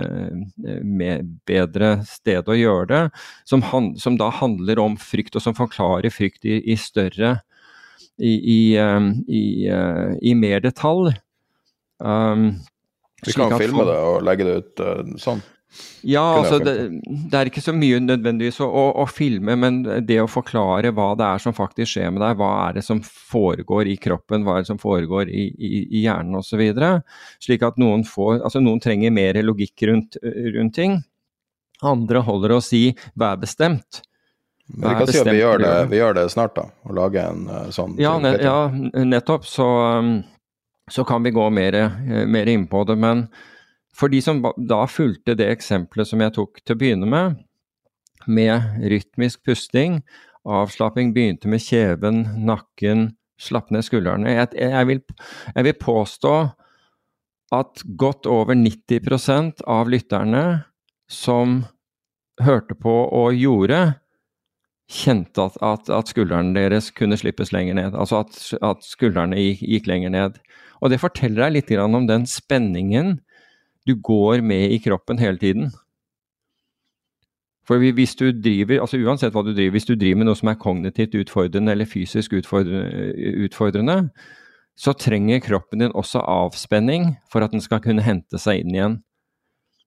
bedre 1.45 1.91
stedet 2.09 2.49
å 2.49 2.57
gjøre 2.57 2.87
det. 2.89 3.03
Som, 3.49 3.61
han, 3.69 3.91
som, 4.01 4.17
da 4.17 4.31
handler 4.39 4.81
om 4.81 4.97
frykt, 4.97 5.37
og 5.37 5.45
som 5.45 5.57
forklarer 5.57 6.09
frykt 6.13 6.47
i, 6.49 6.57
i 6.73 6.77
større 6.79 7.37
i, 8.19 8.33
i, 8.33 8.59
uh, 9.71 10.17
i, 10.21 10.33
mer 10.35 10.59
detalj. 10.63 11.13
Um, 11.99 12.51
Vi 13.25 13.35
kan 13.35 13.55
filme 13.59 13.85
det 13.87 13.97
og 13.99 14.21
legge 14.27 14.47
det 14.47 14.57
ut 14.59 14.83
uh, 14.83 15.15
sånn? 15.19 15.43
Ja, 16.01 16.23
altså 16.39 16.57
det, 16.63 16.73
det, 17.05 17.35
er 17.37 17.49
ikke 17.49 17.61
så 17.61 17.73
mye 17.75 17.99
nødvendigvis 18.01 18.57
å, 18.63 18.67
å, 18.67 18.85
å, 19.03 19.05
filme, 19.11 19.53
men 19.59 19.81
det 20.07 20.17
å 20.23 20.29
forklare 20.31 20.89
hva 20.95 21.11
det 21.19 21.27
er 21.27 21.43
som 21.43 21.53
faktisk 21.55 21.93
skjer 21.93 22.09
med 22.15 22.23
deg, 22.23 22.39
hva 22.39 22.49
er 22.63 22.79
det 22.79 22.83
som 22.87 23.01
foregår 23.03 23.91
i 23.91 23.97
kroppen, 24.01 24.47
hva 24.47 24.57
er 24.57 24.65
det 24.65 24.71
som 24.71 24.81
foregår 24.81 25.29
i, 25.29 25.45
i, 25.53 25.83
i 25.99 26.03
hjernen 26.07 26.39
osv. 26.39 26.63
Slik 27.43 27.65
at 27.67 27.77
noen 27.81 28.05
får 28.07 28.39
Altså 28.39 28.61
noen 28.63 28.81
trenger 28.81 29.13
mer 29.13 29.37
logikk 29.43 29.85
rundt, 29.89 30.17
rundt 30.55 30.75
ting. 30.75 30.99
Andre 31.85 32.23
holder 32.25 32.57
å 32.57 32.63
si 32.63 32.89
'vær 33.15 33.37
bestemt'. 33.39 34.01
Men 34.69 34.89
vi 34.89 34.95
kan 34.99 35.07
si 35.07 35.19
at 35.19 35.29
vi 35.31 35.39
gjør, 35.39 35.61
det, 35.63 35.75
vi 35.89 35.97
gjør 35.97 36.17
det 36.17 36.25
snart, 36.29 36.55
da. 36.57 36.65
Og 36.85 36.97
lage 36.97 37.21
en 37.25 37.47
uh, 37.49 37.69
sånn 37.73 37.95
ja, 37.97 38.17
ne, 38.21 38.35
ja, 38.37 38.57
nettopp. 39.05 39.47
Så, 39.49 39.65
um, 39.65 40.19
så 40.89 41.05
kan 41.09 41.25
vi 41.25 41.33
gå 41.33 41.47
mer, 41.53 41.77
mer 42.29 42.51
inn 42.51 42.67
på 42.69 42.83
det. 42.85 42.97
Men 43.01 43.25
for 43.99 44.11
de 44.11 44.21
som 44.23 44.41
da 44.41 44.83
fulgte 44.87 45.35
det 45.35 45.49
eksempelet 45.51 46.07
som 46.07 46.23
jeg 46.23 46.35
tok 46.37 46.61
til 46.63 46.75
å 46.75 46.79
begynne 46.79 47.09
med, 47.09 47.39
med 48.27 48.79
rytmisk 48.91 49.43
pusting. 49.47 49.99
Avslapping 50.47 51.11
begynte 51.15 51.51
med 51.51 51.63
kjeven, 51.63 52.23
nakken, 52.47 53.09
slapp 53.39 53.71
ned 53.71 53.83
skuldrene. 53.87 54.31
Jeg, 54.31 54.53
jeg, 54.59 54.87
vil, 54.87 55.03
jeg 55.55 55.67
vil 55.67 55.77
påstå 55.79 56.35
at 57.55 57.83
godt 57.99 58.29
over 58.29 58.55
90% 58.55 59.63
av 59.67 59.89
lytterne 59.91 60.43
som 61.09 61.63
hørte 62.43 62.75
på 62.77 62.93
og 63.15 63.35
gjorde, 63.35 63.81
kjente 64.89 65.43
at, 65.43 65.57
at, 65.61 65.89
at 65.93 66.09
skuldrene 66.09 66.55
deres 66.55 66.89
kunne 66.95 67.17
slippes 67.19 67.51
lenger 67.53 67.77
ned. 67.77 67.97
Altså 67.97 68.23
at, 68.23 68.37
at 68.65 68.85
skuldrene 68.85 69.37
gikk, 69.37 69.65
gikk, 69.65 69.89
lenger 69.89 70.13
ned. 70.13 70.39
Og 70.79 70.93
det 70.93 71.01
forteller 71.01 71.45
deg 71.45 71.57
litt 71.59 71.73
om 71.83 72.07
den 72.09 72.25
spenningen 72.29 73.19
du 73.87 73.95
går 73.95 74.41
med 74.45 74.71
i 74.71 74.79
kroppen 74.83 75.19
hele 75.21 75.37
tiden. 75.37 75.71
For 77.69 77.77
hvis 77.77 78.15
du 78.17 78.31
driver, 78.33 78.81
altså 78.81 78.97
uansett 78.97 79.33
hva 79.35 79.43
du 79.45 79.51
driver, 79.53 79.75
hvis 79.75 79.85
du 79.85 79.93
driver 79.93 80.23
med 80.23 80.29
noe 80.31 80.37
som 80.39 80.49
er 80.49 80.57
kognitivt 80.57 81.13
utfordrende 81.19 81.75
eller 81.75 81.85
fysisk 81.85 82.33
utfordrende, 82.33 83.99
så 84.79 84.95
trenger 84.97 85.43
kroppen 85.43 85.83
din 85.83 85.93
også 85.93 86.23
avspenning 86.23 87.11
for 87.29 87.45
at 87.45 87.53
den 87.53 87.61
skal 87.61 87.83
kunne 87.83 88.05
hente 88.05 88.41
seg 88.41 88.63
inn 88.63 88.73
igjen. 88.73 88.97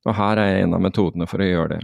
Og 0.06 0.14
her 0.18 0.38
er 0.38 0.60
en 0.60 0.76
av 0.76 0.82
metodene 0.84 1.26
for 1.30 1.42
å 1.42 1.48
gjøre 1.48 1.76
det. 1.76 1.82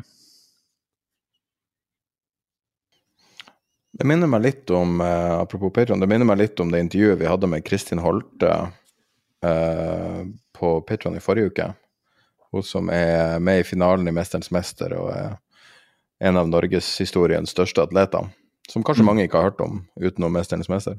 Det 3.99 4.07
minner 4.07 4.31
meg 4.31 4.45
litt 4.45 4.71
om 4.71 5.01
eh, 5.03 5.35
apropos 5.41 5.73
Patron, 5.75 5.99
det 5.99 6.07
minner 6.07 6.29
meg 6.29 6.39
litt 6.39 6.61
om 6.63 6.71
det 6.71 6.85
intervjuet 6.85 7.19
vi 7.19 7.27
hadde 7.27 7.51
med 7.51 7.65
Kristin 7.67 8.03
Holte 8.05 8.53
eh, 9.43 10.21
på 10.55 10.75
Patron 10.87 11.19
i 11.19 11.23
forrige 11.25 11.51
uke. 11.51 11.71
Hun 12.53 12.65
som 12.65 12.89
er 12.93 13.39
med 13.45 13.61
i 13.61 13.67
finalen 13.67 14.09
i 14.09 14.15
'Mesterens 14.15 14.51
mester' 14.55 14.97
og 14.97 15.11
er 15.13 15.37
en 16.21 16.37
av 16.37 16.49
norgeshistoriens 16.49 17.51
største 17.51 17.83
atleter. 17.83 18.31
Som 18.69 18.85
kanskje 18.85 19.03
mm. 19.03 19.07
mange 19.07 19.27
ikke 19.27 19.37
har 19.39 19.51
hørt 19.51 19.61
om 19.61 19.87
utenom 20.01 20.33
'Mesterens 20.33 20.69
mester'. 20.69 20.99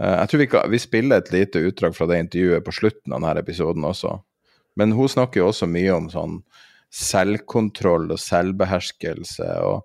Eh, 0.00 0.18
jeg 0.18 0.28
tror 0.28 0.38
vi, 0.38 0.46
kan, 0.46 0.70
vi 0.70 0.78
spiller 0.78 1.16
et 1.16 1.32
lite 1.32 1.62
utdrag 1.62 1.94
fra 1.94 2.06
det 2.06 2.18
intervjuet 2.18 2.64
på 2.64 2.74
slutten 2.74 3.12
av 3.12 3.20
denne 3.20 3.40
episoden 3.40 3.84
også. 3.84 4.20
Men 4.76 4.92
hun 4.92 5.08
snakker 5.08 5.40
jo 5.40 5.48
også 5.48 5.68
mye 5.68 5.92
om 5.94 6.08
sånn 6.10 6.42
selvkontroll 6.92 8.10
og 8.12 8.20
selvbeherskelse. 8.20 9.48
og 9.64 9.84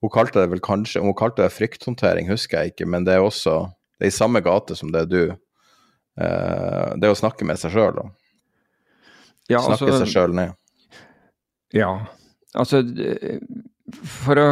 Hun 0.00 0.10
kalte 0.10 0.40
det 0.40 0.50
vel 0.50 0.60
kanskje 0.60 1.02
Hun 1.02 1.14
kalte 1.14 1.42
det 1.42 1.52
frykthåndtering, 1.52 2.28
husker 2.30 2.62
jeg 2.62 2.72
ikke, 2.72 2.86
men 2.86 3.04
det 3.04 3.14
er 3.14 3.22
også 3.22 3.68
det 3.98 4.06
er 4.06 4.12
i 4.12 4.14
samme 4.14 4.40
gate 4.46 4.76
som 4.78 4.92
det 4.94 5.08
du 5.10 5.22
eh, 5.26 6.88
Det 6.98 7.10
å 7.10 7.18
snakke 7.18 7.46
med 7.46 7.58
seg 7.58 7.74
sjøl, 7.74 7.98
da. 7.98 8.06
Ja, 9.48 9.62
snakke 9.64 9.88
altså, 9.88 10.04
seg 10.04 10.12
sjøl 10.12 10.36
ned. 10.36 10.54
Ja, 11.76 11.92
altså 12.56 12.82
For 14.08 14.40
å 14.40 14.48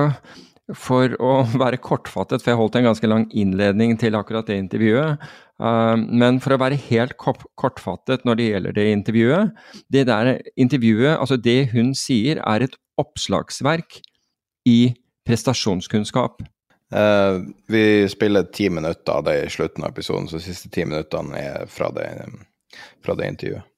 for 0.74 1.12
å 1.22 1.32
være 1.54 1.78
kortfattet, 1.78 2.42
for 2.42 2.50
jeg 2.50 2.58
holdt 2.58 2.78
en 2.80 2.88
ganske 2.88 3.06
lang 3.06 3.26
innledning 3.30 3.94
til 4.00 4.16
akkurat 4.18 4.48
det 4.48 4.56
intervjuet. 4.58 5.22
Uh, 5.62 5.94
men 5.94 6.40
for 6.42 6.56
å 6.56 6.60
være 6.60 6.78
helt 6.88 7.14
kortfattet 7.16 8.26
når 8.28 8.36
det 8.36 8.48
gjelder 8.50 8.74
det 8.76 8.82
intervjuet 8.92 9.54
Det 9.88 10.02
der 10.04 10.34
intervjuet, 10.60 11.14
altså 11.14 11.38
det 11.40 11.70
hun 11.70 11.94
sier, 11.96 12.42
er 12.44 12.66
et 12.66 12.76
oppslagsverk 13.00 14.00
i 14.68 14.96
prestasjonskunnskap. 15.26 16.42
Uh, 16.92 17.46
vi 17.70 18.06
spiller 18.10 18.50
ti 18.50 18.68
minutter 18.70 19.14
av 19.14 19.24
det 19.26 19.38
i 19.44 19.48
slutten 19.50 19.86
av 19.86 19.94
episoden, 19.94 20.28
så 20.28 20.38
de 20.38 20.48
siste 20.48 20.70
ti 20.74 20.84
minuttene 20.86 21.38
er 21.38 21.70
fra 21.70 21.92
det, 21.94 22.10
fra 23.06 23.16
det 23.18 23.30
intervjuet. 23.32 23.72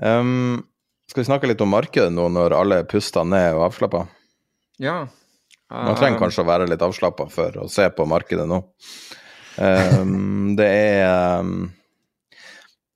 Um, 0.00 0.62
skal 1.10 1.20
vi 1.20 1.28
snakke 1.28 1.50
litt 1.50 1.60
om 1.60 1.72
markedet 1.74 2.12
nå 2.14 2.28
når 2.32 2.54
alle 2.56 2.78
puster 2.88 3.26
ned 3.28 3.52
og 3.56 3.66
avslappa? 3.66 4.06
Ja. 4.80 5.02
Man 5.72 5.96
trenger 5.96 6.20
kanskje 6.20 6.44
å 6.44 6.48
være 6.48 6.68
litt 6.68 6.84
avslappa 6.84 7.26
for 7.32 7.58
å 7.64 7.68
se 7.68 7.84
på 7.92 8.06
markedet 8.08 8.46
nå. 8.48 8.62
Um, 9.60 10.54
det 10.58 10.68
er 10.68 11.40
um, 11.40 11.66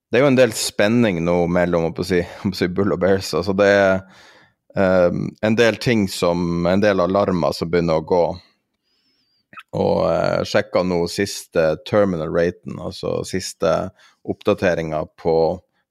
Det 0.09 0.17
er 0.17 0.25
jo 0.25 0.31
en 0.31 0.39
del 0.39 0.55
spenning 0.57 1.19
nå 1.27 1.35
mellom 1.53 1.91
å 1.91 2.07
si, 2.07 2.23
å 2.23 2.53
si 2.57 2.69
bull 2.73 2.95
og 2.97 3.03
bears. 3.05 3.33
Altså 3.37 3.53
det 3.57 3.69
er 3.69 3.93
um, 4.77 5.29
en 5.45 5.59
del 5.59 5.77
ting 5.77 6.07
som 6.09 6.67
En 6.69 6.81
del 6.81 7.03
alarmer 7.05 7.57
som 7.57 7.71
begynner 7.73 8.01
å 8.01 8.07
gå. 8.07 8.25
Og 9.77 10.03
uh, 10.09 10.41
sjekka 10.49 10.85
nå 10.87 11.03
siste 11.13 11.75
terminal 11.89 12.33
raten, 12.33 12.79
altså 12.81 13.19
siste 13.29 13.91
oppdateringa 14.25 15.05
på 15.21 15.37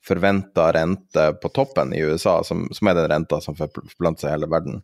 forventa 0.05 0.69
rente 0.75 1.27
på 1.41 1.49
toppen 1.55 1.93
i 1.95 2.01
USA, 2.05 2.39
som, 2.45 2.67
som 2.73 2.89
er 2.89 2.99
den 2.99 3.09
renta 3.11 3.41
som 3.41 3.57
forplanter 3.57 4.25
seg 4.25 4.31
i 4.31 4.35
hele 4.35 4.49
verden 4.51 4.81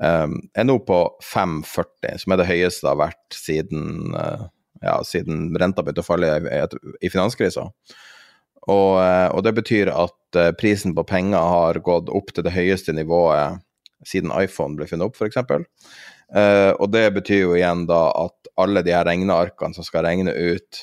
um, 0.00 0.38
er 0.54 0.66
nå 0.66 0.78
på 0.86 0.98
5,40, 1.34 2.18
som 2.22 2.34
er 2.34 2.40
det 2.40 2.48
høyeste 2.50 2.86
det 2.86 2.92
har 2.92 3.00
vært 3.02 3.36
siden, 3.38 4.14
uh, 4.16 4.46
ja, 4.82 4.96
siden 5.06 5.52
renta 5.60 5.84
begynte 5.84 6.04
å 6.04 6.08
falle 6.08 6.32
i, 6.38 6.62
i, 7.00 7.12
finanskrisa. 7.12 7.68
Og, 8.64 8.90
uh, 8.98 9.28
og, 9.30 9.42
det 9.46 9.54
betyr 9.58 9.92
at 9.92 10.40
uh, 10.40 10.50
prisen 10.58 10.96
på 10.96 11.06
penger 11.08 11.38
har 11.38 11.82
gått 11.84 12.10
opp 12.12 12.32
til 12.34 12.46
det 12.46 12.54
høyeste 12.54 12.94
nivået 12.96 13.62
siden 14.04 14.34
iPhone 14.36 14.76
ble 14.78 14.88
funnet 14.88 15.08
opp, 15.08 15.20
f.eks. 15.20 15.38
Uh, 16.34 16.72
og 16.80 16.88
det 16.92 17.06
betyr 17.14 17.44
jo 17.44 17.54
igjen 17.56 17.84
da 17.88 18.08
at 18.24 18.50
alle 18.60 18.82
de 18.84 18.92
her 18.94 19.06
regnearkene 19.06 19.76
som 19.76 19.86
skal 19.86 20.06
regne 20.06 20.32
ut 20.32 20.80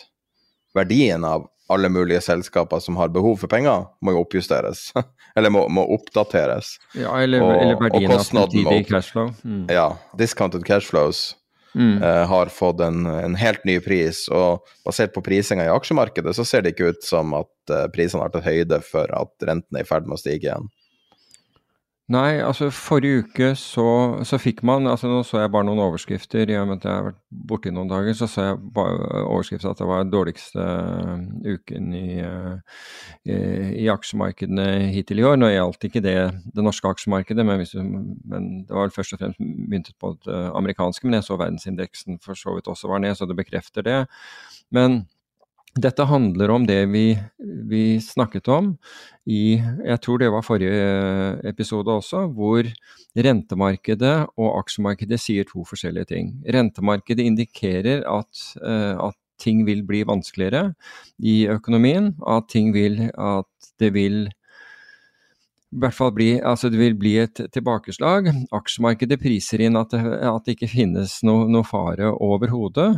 verdien 0.77 1.23
av 1.27 1.49
alle 1.73 1.89
mulige 1.89 2.21
selskaper 2.21 2.79
som 2.83 2.97
har 2.99 3.11
behov 3.13 3.39
for 3.41 3.51
penger, 3.51 3.87
må 4.01 4.15
jo 4.15 4.23
oppjusteres. 4.25 4.89
eller 5.37 5.53
må, 5.53 5.65
må, 5.71 5.85
oppdateres. 5.95 6.75
Ja, 6.97 7.13
eller, 7.21 7.43
og, 7.45 7.53
eller 7.57 7.79
verdien 7.81 8.15
av 8.15 8.25
fremtidig 8.27 8.87
cashflow. 8.89 9.31
Mm. 9.43 9.63
Ja, 9.71 9.87
discounted 10.19 10.65
cashflows 10.67 11.31
mm. 11.75 12.03
uh, 12.03 12.23
har 12.31 12.51
fått 12.53 12.83
en, 12.85 13.05
en, 13.05 13.35
helt 13.39 13.65
ny 13.65 13.79
pris. 13.83 14.25
Og 14.31 14.67
basert 14.85 15.15
på 15.15 15.23
prisinga 15.25 15.67
i 15.67 15.73
aksjemarkedet, 15.73 16.35
så 16.37 16.45
ser 16.47 16.65
det 16.65 16.75
ikke 16.75 16.93
ut 16.93 17.07
som 17.07 17.35
at 17.39 17.73
uh, 17.73 17.87
prisene 17.93 18.25
har 18.25 18.33
tatt 18.35 18.47
høyde 18.47 18.81
for 18.85 19.11
at 19.17 19.49
renten 19.49 19.79
er 19.79 19.85
i 19.85 19.89
ferd 19.89 20.09
med 20.09 20.19
å 20.19 20.21
stige 20.21 20.49
igjen. 20.49 20.69
Nei, 22.11 22.41
altså 22.43 22.67
forrige 22.73 23.21
uke 23.23 23.49
så, 23.55 23.85
så, 24.27 24.39
fikk 24.41 24.63
man 24.67 24.89
altså 24.89 25.07
Nå 25.07 25.21
så 25.23 25.43
jeg 25.43 25.51
bare 25.53 25.67
noen 25.67 25.79
overskrifter. 25.79 26.49
I 26.49 26.57
og 26.59 26.73
at 26.73 26.87
jeg 26.87 26.91
har 26.91 27.05
vært 27.05 27.19
borte 27.47 27.69
i 27.69 27.75
noen 27.75 27.91
dager, 27.91 28.15
så 28.17 28.27
så 28.27 28.47
jeg 28.49 28.57
bare 28.75 29.21
overskrifter 29.21 29.69
at 29.71 29.79
det 29.79 29.87
var 29.87 30.03
den 30.03 30.11
dårligste 30.11 30.65
uh, 30.65 31.21
uken 31.45 31.93
i, 31.95 32.17
uh, 32.25 32.81
i, 33.23 33.37
i, 33.85 33.87
aksjemarkedene 33.93 34.67
hittil 34.91 35.21
i 35.21 35.27
år. 35.29 35.39
Nå 35.39 35.53
gjaldt 35.53 35.87
ikke 35.87 36.03
det 36.03 36.17
det 36.51 36.65
norske 36.65 36.91
aksjemarkedet, 36.91 37.45
men, 37.47 37.63
du, 37.63 37.79
men, 38.33 38.51
det 38.65 38.75
var 38.75 38.89
vel 38.89 38.95
først 38.97 39.15
og 39.15 39.23
fremst 39.23 39.39
myntet 39.45 39.95
på 40.01 40.15
det 40.25 40.41
amerikanske. 40.57 41.07
Men 41.07 41.21
jeg 41.21 41.29
så 41.29 41.39
verdensindeksen 41.39 42.19
for 42.25 42.39
så 42.39 42.57
vidt 42.57 42.67
også 42.71 42.91
var 42.91 43.05
ned, 43.05 43.15
så 43.15 43.29
det 43.29 43.39
bekrefter 43.39 43.87
det. 43.87 43.99
Men 44.73 45.05
dette 45.79 46.03
handler 46.03 46.51
om 46.51 46.65
det 46.67 46.81
vi, 46.91 47.05
vi, 47.69 47.83
snakket 48.03 48.49
om 48.51 48.73
i 49.23 49.55
jeg 49.55 49.99
tror 50.03 50.19
det 50.19 50.31
var 50.33 50.43
forrige 50.43 51.37
episode 51.47 51.93
også, 51.93 52.25
hvor 52.35 52.67
rentemarkedet 53.15 54.15
og 54.35 54.49
aksjemarkedet 54.59 55.19
sier 55.21 55.47
to 55.47 55.63
forskjellige 55.67 56.09
ting. 56.11 56.33
Rentemarkedet 56.43 57.23
indikerer 57.23 58.03
at, 58.03 58.43
eh, 58.59 58.99
at 58.99 59.17
ting 59.41 59.63
vil 59.65 59.85
bli 59.87 60.03
vanskeligere 60.07 60.73
i 61.23 61.47
økonomien, 61.49 62.13
at, 62.27 62.53
vil, 62.75 63.07
at 63.15 63.73
det 63.79 63.93
vil 63.95 64.27
i 65.71 65.79
hvert 65.79 65.95
fall 65.95 66.11
bli, 66.11 66.33
altså 66.43 66.69
det 66.69 66.81
vil 66.81 66.97
bli 66.99 67.15
et 67.23 67.45
tilbakeslag. 67.55 68.27
Aksjemarkedet 68.51 69.21
priser 69.21 69.63
inn 69.63 69.79
at 69.79 69.93
det, 69.95 70.03
at 70.03 70.45
det 70.45 70.57
ikke 70.57 70.73
finnes 70.73 71.21
noe, 71.23 71.47
noe 71.47 71.63
fare 71.63 72.11
overhodet. 72.11 72.91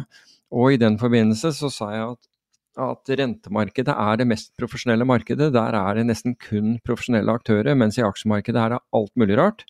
Og 0.53 0.73
i 0.73 0.79
den 0.81 0.97
forbindelse 1.01 1.53
så 1.53 1.69
sa 1.73 1.91
jeg 1.93 2.07
at 2.15 2.32
at 2.81 3.11
rentemarkedet 3.19 3.93
er 3.93 4.19
det 4.19 4.27
mest 4.29 4.51
profesjonelle 4.59 5.05
markedet. 5.05 5.51
Der 5.53 5.77
er 5.77 5.99
det 5.99 6.07
nesten 6.09 6.35
kun 6.39 6.77
profesjonelle 6.85 7.33
aktører, 7.33 7.75
mens 7.77 7.99
i 7.99 8.05
aksjemarkedet 8.05 8.59
er 8.59 8.75
det 8.75 8.83
alt 8.99 9.13
mulig 9.19 9.37
rart. 9.39 9.65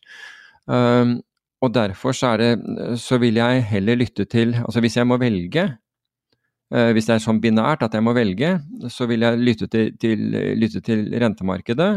Um, 0.66 1.18
og 1.64 1.72
derfor 1.74 2.16
så, 2.16 2.34
det, 2.40 2.58
så, 3.00 3.18
vil 3.20 3.36
jeg 3.36 3.64
heller 3.68 3.98
lytte 4.00 4.24
til 4.24 4.54
Altså 4.56 4.80
hvis 4.80 4.96
jeg 4.96 5.06
må 5.06 5.18
velge, 5.20 5.66
uh, 6.72 6.90
hvis 6.96 7.08
det 7.08 7.14
er 7.18 7.24
sånn 7.24 7.40
binært 7.44 7.84
at 7.84 7.94
jeg 7.96 8.04
må 8.04 8.14
velge, 8.16 8.56
så 8.88 9.08
vil 9.10 9.24
jeg 9.24 9.40
lytte 9.40 9.68
til, 9.68 9.92
til, 10.00 10.24
lytte 10.56 10.80
til 10.84 11.06
rentemarkedet. 11.20 11.92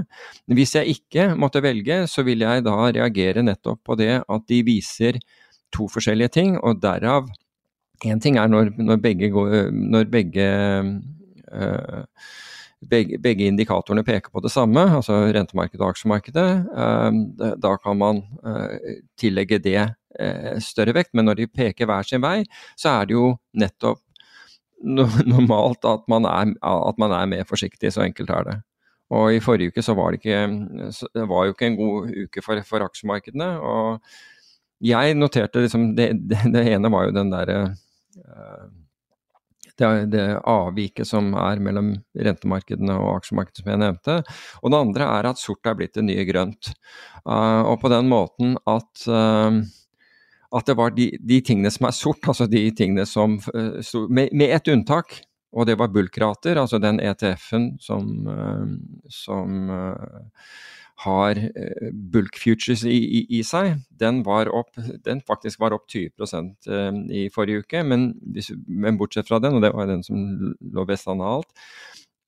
Hvis 0.52 0.76
jeg 0.76 1.00
ikke 1.00 1.32
måtte 1.40 1.64
velge, 1.64 2.04
så 2.12 2.28
vil 2.28 2.44
jeg 2.44 2.68
da 2.68 2.78
reagere 2.92 3.46
nettopp 3.48 3.84
på 3.88 4.00
det 4.00 4.14
at 4.24 4.48
de 4.52 4.64
viser 4.68 5.20
to 5.76 5.88
forskjellige 5.92 6.36
ting, 6.36 6.56
og 6.64 6.80
derav 6.84 7.28
Én 8.06 8.22
ting 8.22 8.38
er 8.38 8.50
når, 8.52 8.76
når 8.78 9.00
begge, 9.02 9.30
går, 9.34 9.72
når 9.74 10.10
begge, 10.14 10.48
uh, 11.50 12.34
begge, 12.86 13.18
begge 13.24 13.48
indikatorene 13.50 14.06
peker 14.06 14.30
på 14.30 14.44
det 14.46 14.52
samme, 14.54 14.84
altså 15.00 15.24
rentemarkedet 15.34 15.82
og 15.82 15.96
aksjemarkedet. 15.96 16.50
Da 17.64 17.72
kan 17.82 17.98
man 17.98 18.22
tillegge 19.18 19.58
det 19.64 19.80
større 20.62 20.94
vekt, 20.94 21.16
men 21.18 21.26
når 21.26 21.42
de 21.42 21.48
peker 21.50 21.90
hver 21.90 22.06
sin 22.06 22.22
vei, 22.22 22.44
så 22.78 23.00
er 23.00 23.10
det 23.10 23.18
jo 23.18 23.32
nettopp 23.58 24.04
normalt 25.34 25.86
at 25.90 26.06
man 26.12 26.26
er, 26.30 26.54
at 26.62 27.02
man 27.02 27.12
er 27.18 27.30
mer 27.34 27.46
forsiktig. 27.50 27.92
Så 27.94 28.06
enkelt 28.06 28.30
er 28.30 28.50
det. 28.52 28.58
Og 29.10 29.34
i 29.34 29.44
forrige 29.44 29.72
uke 29.72 29.84
så 29.84 29.96
var 29.96 30.12
det 30.12 30.20
ikke 30.20 30.42
Det 31.16 31.28
var 31.30 31.46
jo 31.46 31.54
ikke 31.56 31.70
en 31.70 31.78
god 31.80 32.10
uke 32.26 32.42
for, 32.44 32.62
for 32.68 32.84
aksjemarkedene. 32.84 33.60
og 33.60 34.02
jeg 34.84 35.16
noterte 35.18 35.64
liksom 35.64 35.96
det, 35.98 36.12
det, 36.30 36.38
det, 36.54 36.62
ene 36.70 36.92
var 36.94 37.08
jo 37.08 37.16
den 37.16 37.32
derre 37.34 37.62
det, 39.78 40.06
det, 40.06 40.26
avviket 40.44 41.08
som 41.08 41.32
er 41.38 41.62
mellom 41.64 41.94
rentemarkedene 42.18 42.96
og 42.98 43.18
aksjemarkedet, 43.20 43.62
som 43.62 43.72
jeg 43.72 43.82
nevnte. 43.84 44.18
Og 44.62 44.74
det 44.74 44.80
andre 44.80 45.10
er 45.20 45.30
at 45.30 45.42
sort 45.42 45.70
er 45.70 45.78
blitt 45.78 45.98
det 45.98 46.06
nye 46.08 46.26
grønt. 46.28 46.72
Uh, 47.28 47.64
og 47.74 47.82
på 47.84 47.92
den 47.94 48.10
måten 48.12 48.58
at 48.66 49.08
uh, 49.10 49.62
at 50.58 50.70
det 50.70 50.78
var 50.80 50.94
de, 50.96 51.10
de, 51.20 51.42
tingene 51.44 51.70
som 51.74 51.90
er 51.90 51.96
sort, 51.96 52.24
altså 52.24 52.46
de 52.48 52.62
tingene 52.72 53.04
som 53.06 53.36
uh, 53.52 53.82
med, 54.08 54.32
med 54.32 54.54
ett 54.56 54.70
unntak, 54.72 55.20
og 55.52 55.68
det 55.68 55.76
var 55.80 55.92
bulkrater, 55.92 56.60
altså 56.60 56.80
den 56.80 57.02
ETF-en 57.04 57.70
som, 57.82 58.08
som 59.12 59.70
har 61.04 61.38
eh, 61.38 61.90
bulk 61.94 62.40
futures 62.42 62.84
i, 62.88 62.98
i, 62.98 63.24
i, 63.38 63.42
seg, 63.46 63.76
den, 64.02 64.24
var 64.26 64.50
opp, 64.50 64.78
den 65.06 65.22
faktisk 65.28 65.62
var 65.62 65.76
opp 65.76 65.86
20 65.94 66.26
eh, 66.74 67.02
i 67.22 67.28
forrige 67.34 67.66
uke. 67.66 67.84
Men, 67.86 68.10
men, 68.68 68.98
bortsett 68.98 69.30
fra 69.30 69.42
den, 69.44 69.58
og 69.58 69.66
det 69.66 69.74
var 69.76 69.90
den 69.90 70.06
som 70.06 70.56
lå 70.58 70.88
best 70.90 71.10
an 71.12 71.22
av 71.22 71.40
alt, 71.40 71.68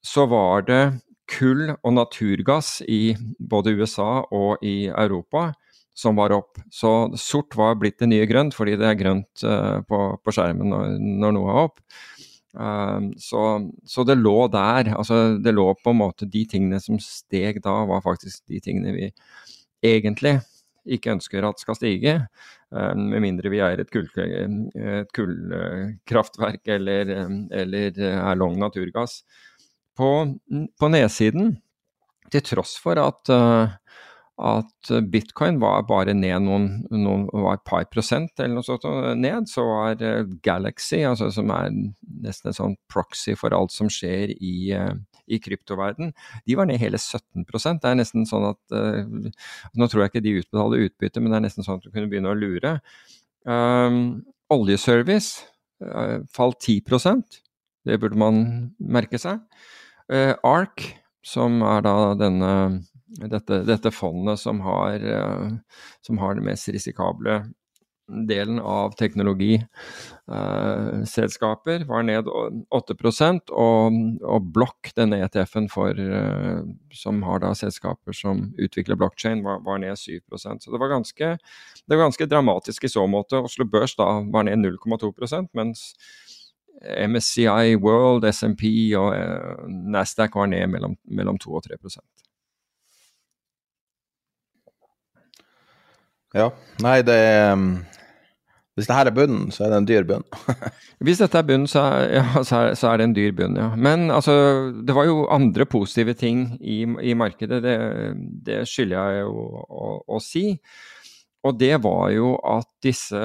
så 0.06 0.28
var 0.30 0.68
det 0.70 0.84
kull 1.30 1.68
og 1.76 1.92
naturgass 1.94 2.80
i 2.90 3.16
både 3.38 3.76
USA 3.78 4.24
og 4.34 4.64
i 4.66 4.90
Europa 4.90 5.52
som 6.00 6.16
var 6.16 6.34
opp. 6.34 6.62
Så 6.72 7.12
sort 7.20 7.58
var 7.60 7.76
blitt 7.80 8.00
det 8.00 8.10
nye 8.10 8.28
grønt, 8.30 8.56
fordi 8.56 8.78
det 8.80 8.88
er 8.88 9.00
grønt 9.00 9.44
uh, 9.44 9.82
på, 9.86 10.00
på, 10.24 10.34
skjermen 10.34 10.72
når, 10.72 10.96
når 11.26 11.36
noe 11.36 11.52
er 11.52 11.62
opp. 11.68 11.82
Ehm, 12.58 13.12
så, 13.18 13.72
så, 13.86 14.04
det 14.04 14.18
lå 14.18 14.48
der. 14.54 14.94
Altså, 14.98 15.38
det 15.38 15.54
lå 15.54 15.68
på 15.84 15.94
en 15.94 16.02
måte 16.02 16.30
De 16.30 16.46
tingene 16.50 16.80
som 16.82 17.00
steg 17.04 17.62
da, 17.66 17.76
var 17.90 18.06
faktisk 18.06 18.46
de 18.50 18.62
tingene 18.64 18.96
vi 18.96 19.12
egentlig 19.86 20.40
ikke 20.90 21.14
ønsker 21.14 21.46
at 21.46 21.62
skal 21.62 21.78
stige. 21.78 22.16
Ehm, 22.74 23.06
med 23.14 23.24
mindre 23.26 23.52
vi 23.54 23.62
eier 23.62 23.84
et, 23.84 23.94
kull, 23.94 24.10
et 24.18 25.14
kullkraftverk 25.16 26.74
eller, 26.80 27.14
eller, 27.62 28.04
er 28.10 28.40
long 28.40 28.58
naturgass. 28.60 29.22
På, 30.00 30.10
på 30.80 30.90
nedsiden, 30.90 31.58
til 32.32 32.44
tross 32.46 32.76
for 32.80 33.00
at 33.02 33.32
uh, 33.34 33.74
at 34.40 34.90
bitcoin 35.12 35.58
var 35.60 35.84
bare 35.90 36.14
ned 36.16 36.46
noen, 36.46 36.68
noen 36.94 37.26
var 37.32 37.58
et 37.58 37.66
par 37.68 37.86
prosent 37.92 38.40
eller 38.40 38.56
noe 38.56 38.66
sånt 38.66 38.86
ned, 39.20 39.50
så 39.52 39.66
var 39.68 40.04
eh, 40.06 40.24
Galaxy, 40.46 41.02
altså 41.08 41.30
som 41.36 41.52
er 41.56 41.70
nesten 42.24 42.52
en 42.52 42.58
sånn 42.58 42.76
proxy 42.92 43.36
for 43.40 43.56
alt 43.56 43.74
som 43.76 43.92
skjer 43.92 44.32
i, 44.36 44.72
eh, 44.76 44.94
i 45.28 45.42
kryptoverden, 45.44 46.14
de 46.48 46.58
var 46.58 46.70
ned 46.70 46.80
hele 46.82 47.00
17% 47.00 47.84
Det 47.84 47.92
er 47.92 48.00
nesten 48.00 48.26
sånn 48.26 48.48
at 48.50 48.78
Nå 49.78 49.88
tror 49.88 50.04
jeg 50.04 50.12
ikke 50.12 50.24
de 50.26 50.38
utbetaler 50.40 50.88
utbytte, 50.88 51.22
men 51.22 51.34
det 51.34 51.40
er 51.40 51.46
nesten 51.46 51.66
sånn 51.66 51.82
at 51.82 51.86
du 51.86 51.92
kunne 51.94 52.10
begynne 52.10 52.32
å 52.32 52.38
lure. 52.38 52.80
Um, 53.48 54.00
oljeservice 54.52 55.46
uh, 55.86 56.20
falt 56.34 56.60
10% 56.66 57.40
Det 57.88 58.00
burde 58.02 58.20
man 58.20 58.42
merke 58.80 59.20
seg. 59.22 59.40
Uh, 60.12 60.34
ARK, 60.44 60.84
som 61.26 61.62
er 61.66 61.86
da 61.86 61.96
denne 62.20 62.52
dette, 63.18 63.64
dette 63.66 63.92
fondet 63.92 64.40
som 64.40 64.60
har, 64.66 65.00
uh, 65.00 65.52
som 66.06 66.18
har 66.22 66.36
den 66.36 66.46
mest 66.46 66.70
risikable 66.70 67.44
delen 68.30 68.60
av 68.60 68.92
teknologiselskaper, 68.98 71.82
uh, 71.82 71.88
var 71.90 72.04
ned 72.08 72.26
8% 72.26 73.50
og, 73.54 73.94
og 74.26 74.42
Block, 74.54 74.92
denne 74.98 75.18
ETF-en 75.26 75.68
uh, 75.70 76.64
som 76.94 77.24
har 77.26 77.40
da 77.44 77.54
selskaper 77.58 78.12
som 78.14 78.54
utvikler 78.58 78.96
blockchain, 78.98 79.44
var, 79.46 79.60
var 79.66 79.78
ned 79.82 79.98
7 79.98 80.20
Så 80.38 80.72
det 80.72 80.80
var, 80.80 80.90
ganske, 80.90 81.38
det 81.86 81.96
var 81.96 82.04
ganske 82.10 82.26
dramatisk 82.26 82.84
i 82.84 82.90
så 82.90 83.08
måte. 83.08 83.36
Oslo 83.38 83.66
Børs 83.66 83.96
da 83.96 84.22
var 84.26 84.44
ned 84.44 84.58
0,2% 84.66 85.48
mens 85.54 85.96
MSCI 86.80 87.76
World, 87.76 88.24
SMP 88.34 88.96
og 88.96 89.12
Nasdaq 89.68 90.36
var 90.36 90.48
ned 90.48 90.68
mellom, 90.72 90.96
mellom 91.12 91.38
2 91.38 91.56
og 91.60 91.64
3 91.68 91.78
Ja. 96.36 96.52
Nei, 96.84 97.00
det 97.06 97.22
um, 97.54 97.70
Hvis 98.78 98.88
det 98.88 98.96
her 98.96 99.10
er 99.10 99.16
bunnen, 99.16 99.50
så 99.52 99.66
er 99.66 99.74
det 99.74 99.80
en 99.82 99.88
dyr 99.90 100.06
bunn. 100.08 100.24
Hvis 101.04 101.20
dette 101.20 101.40
er 101.42 101.48
bunnen, 101.48 101.68
så, 101.68 101.82
ja, 102.08 102.44
så, 102.46 102.62
så 102.80 102.92
er, 102.92 103.02
det 103.02 103.10
en 103.10 103.16
dyr 103.18 103.34
bunn, 103.36 103.58
ja. 103.60 103.74
Men 103.76 104.08
altså, 104.14 104.36
det 104.86 104.96
var 104.96 105.10
jo 105.10 105.26
andre 105.36 105.66
positive 105.68 106.16
ting 106.16 106.46
i, 106.62 106.86
i 106.86 107.16
markedet. 107.18 107.60
Det, 107.66 107.76
det, 108.46 108.62
skylder 108.70 108.96
jeg 109.18 109.26
jo 109.26 109.44
å, 109.66 109.92
å, 110.08 110.22
si. 110.24 110.46
Og 111.44 111.60
det 111.60 111.74
var 111.84 112.14
jo 112.16 112.34
at 112.48 112.70
disse, 112.84 113.20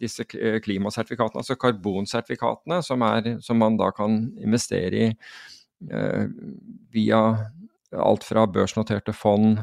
disse 0.00 0.28
klimasertifikatene, 0.28 1.40
altså 1.40 1.56
karbonsertifikatene, 1.60 2.82
som, 2.84 3.04
er, 3.08 3.34
som, 3.44 3.60
man 3.60 3.80
da 3.80 3.90
kan 3.96 4.22
investere 4.40 5.02
i 5.06 5.10
eh, 5.88 6.24
via 6.92 7.24
alt 7.92 8.24
fra 8.24 8.44
børsnoterte 8.48 9.12
fond, 9.16 9.60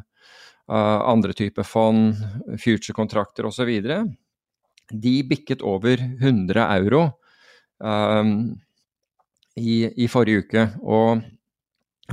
andre 0.70 1.34
typer 1.34 1.66
fond, 1.66 2.18
future-kontrakter 2.62 3.48
osv. 3.50 3.72
De 4.90 5.16
bikket 5.26 5.64
over 5.66 5.98
100 5.98 6.66
euro 6.78 7.08
um, 7.82 8.34
i, 9.58 9.90
i, 9.90 10.08
forrige 10.10 10.46
uke. 10.46 10.66
Og 10.82 11.24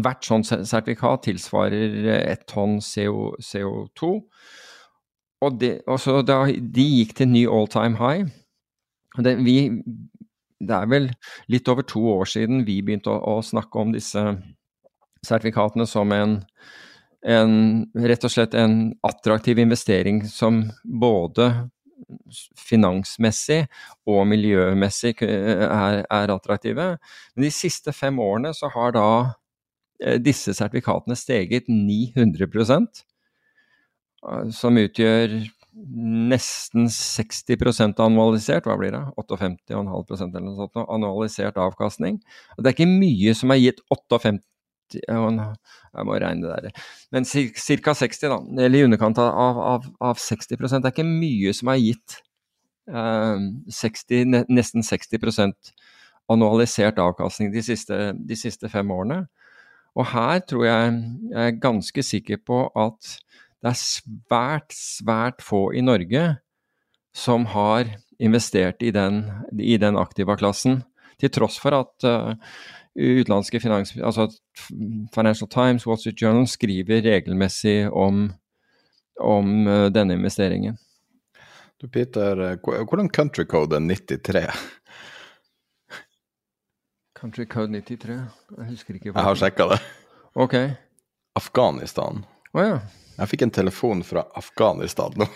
hvert 0.01 0.25
sånt 0.25 0.49
sertifikat 0.49 1.27
tilsvarer 1.29 2.09
ett 2.19 2.47
tonn 2.51 2.81
CO, 2.85 3.33
CO2. 3.41 4.11
Og, 5.45 5.61
det, 5.61 5.73
og 5.89 6.27
da, 6.27 6.43
de 6.49 6.85
gikk 7.01 7.17
til 7.19 7.33
ny 7.33 7.47
all 7.49 7.69
time 7.73 8.01
high. 8.01 8.29
Det, 9.17 9.37
vi, 9.45 9.57
det, 10.61 10.77
er 10.77 10.89
vel 10.93 11.11
litt 11.53 11.69
over 11.73 11.85
to 11.89 12.03
år 12.17 12.29
siden 12.29 12.65
vi 12.69 12.83
begynte 12.85 13.13
å, 13.13 13.39
å 13.39 13.45
snakke 13.45 13.81
om 13.81 13.93
disse 13.95 14.23
sertifikatene 15.25 15.87
som 15.89 16.13
en 16.13 16.41
en, 17.27 17.87
rett 18.07 18.27
og 18.27 18.33
slett 18.33 18.55
en 18.55 18.93
attraktiv 19.07 19.59
investering 19.59 20.23
som 20.31 20.63
både 20.85 21.51
finansmessig 22.61 23.65
og 24.07 24.23
miljømessig 24.31 25.17
er, 25.27 26.05
er, 26.05 26.33
attraktive. 26.35 26.93
Men 27.35 27.47
de 27.49 27.53
siste 27.55 27.95
fem 27.97 28.21
årene 28.23 28.55
så 28.55 28.71
har 28.75 28.95
da 28.95 29.09
eh, 30.03 30.21
disse 30.23 30.55
sertifikatene 30.55 31.19
steget 31.19 31.71
900% 31.73 33.05
som 34.55 34.79
utgjør 34.81 35.37
nesten 35.77 36.89
60% 36.89 38.01
annualisert, 38.01 38.65
hva 38.67 38.79
blir 38.81 38.95
det? 38.95 39.03
58,5% 39.19 40.31
eller 40.33 40.47
noe 40.47 40.57
sånt, 40.57 40.79
annualisert 40.87 41.59
avkastning. 41.61 42.19
Det 42.57 42.71
er 42.71 42.77
ikke 42.77 42.89
mye 42.89 43.35
som 43.37 43.53
er 43.53 43.61
gitt 43.61 43.83
58 43.93 44.23
jeg 44.95 46.05
må 46.07 46.19
regne 46.21 46.47
det 46.47 46.69
der. 46.69 46.85
Men 47.13 47.27
ca. 47.27 47.95
60, 47.95 48.21
da. 48.31 48.39
Eller 48.63 48.79
i 48.79 48.87
underkant 48.87 49.19
av, 49.19 49.59
av, 49.59 49.91
av 50.01 50.21
60 50.23 50.57
Det 50.57 50.79
er 50.79 50.93
ikke 50.93 51.09
mye 51.09 51.55
som 51.57 51.73
er 51.73 51.83
gitt 51.83 52.21
uh, 52.93 53.41
60, 53.73 54.47
nesten 54.53 54.87
60 54.87 55.19
annualisert 56.33 56.99
avkastning 56.99 57.53
de 57.55 57.63
siste, 57.63 57.99
de 58.15 58.39
siste, 58.39 58.71
fem 58.71 58.91
årene. 58.91 59.27
Og 59.97 60.09
her 60.13 60.43
tror 60.45 60.67
jeg 60.67 60.97
jeg 61.31 61.45
er 61.45 61.61
ganske 61.63 62.03
sikker 62.05 62.43
på 62.45 62.67
at 62.77 63.13
det 63.63 63.71
er 63.73 63.79
svært, 63.81 64.75
svært 64.75 65.45
få 65.45 65.71
i 65.75 65.85
Norge 65.85 66.27
som 67.17 67.47
har 67.49 67.89
investert 68.21 68.83
i 68.85 68.93
den, 68.93 69.25
i 69.59 69.79
den 69.81 69.97
aktiva 69.97 70.37
klassen. 70.37 70.83
Til 71.17 71.33
tross 71.33 71.57
for 71.63 71.73
at 71.79 72.05
uh, 72.05 72.35
utenlandske 72.97 73.61
finans... 73.61 73.93
Altså 73.97 74.29
Financial 75.15 75.49
Times, 75.49 75.87
Wall 75.87 75.99
Street 76.01 76.23
Journal 76.23 76.49
skriver 76.49 77.03
regelmessig 77.05 77.91
om, 77.93 78.31
om 79.21 79.67
uh, 79.69 79.87
denne 79.93 80.17
investeringen. 80.17 80.79
Du 81.81 81.89
Peter, 81.93 82.41
eh, 82.41 82.57
hvordan 82.89 83.11
country 83.13 83.45
code 83.45 83.77
er 83.77 83.81
93? 83.85 84.47
Country 87.21 87.45
code 87.45 87.73
93? 87.73 88.17
Jeg 88.57 88.69
husker 88.71 88.95
ikke. 88.97 89.11
Hva. 89.11 89.21
Jeg 89.21 89.29
har 89.29 89.37
sjekka 89.41 89.65
det. 89.75 89.79
Ok. 90.37 90.57
Afghanistan. 91.37 92.25
Å 92.53 92.57
oh, 92.57 92.65
ja. 92.65 92.79
Jeg 93.17 93.29
fikk 93.33 93.43
en 93.47 93.53
telefon 93.53 94.03
fra 94.05 94.25
Afghanistan 94.37 95.13
nå. 95.21 95.27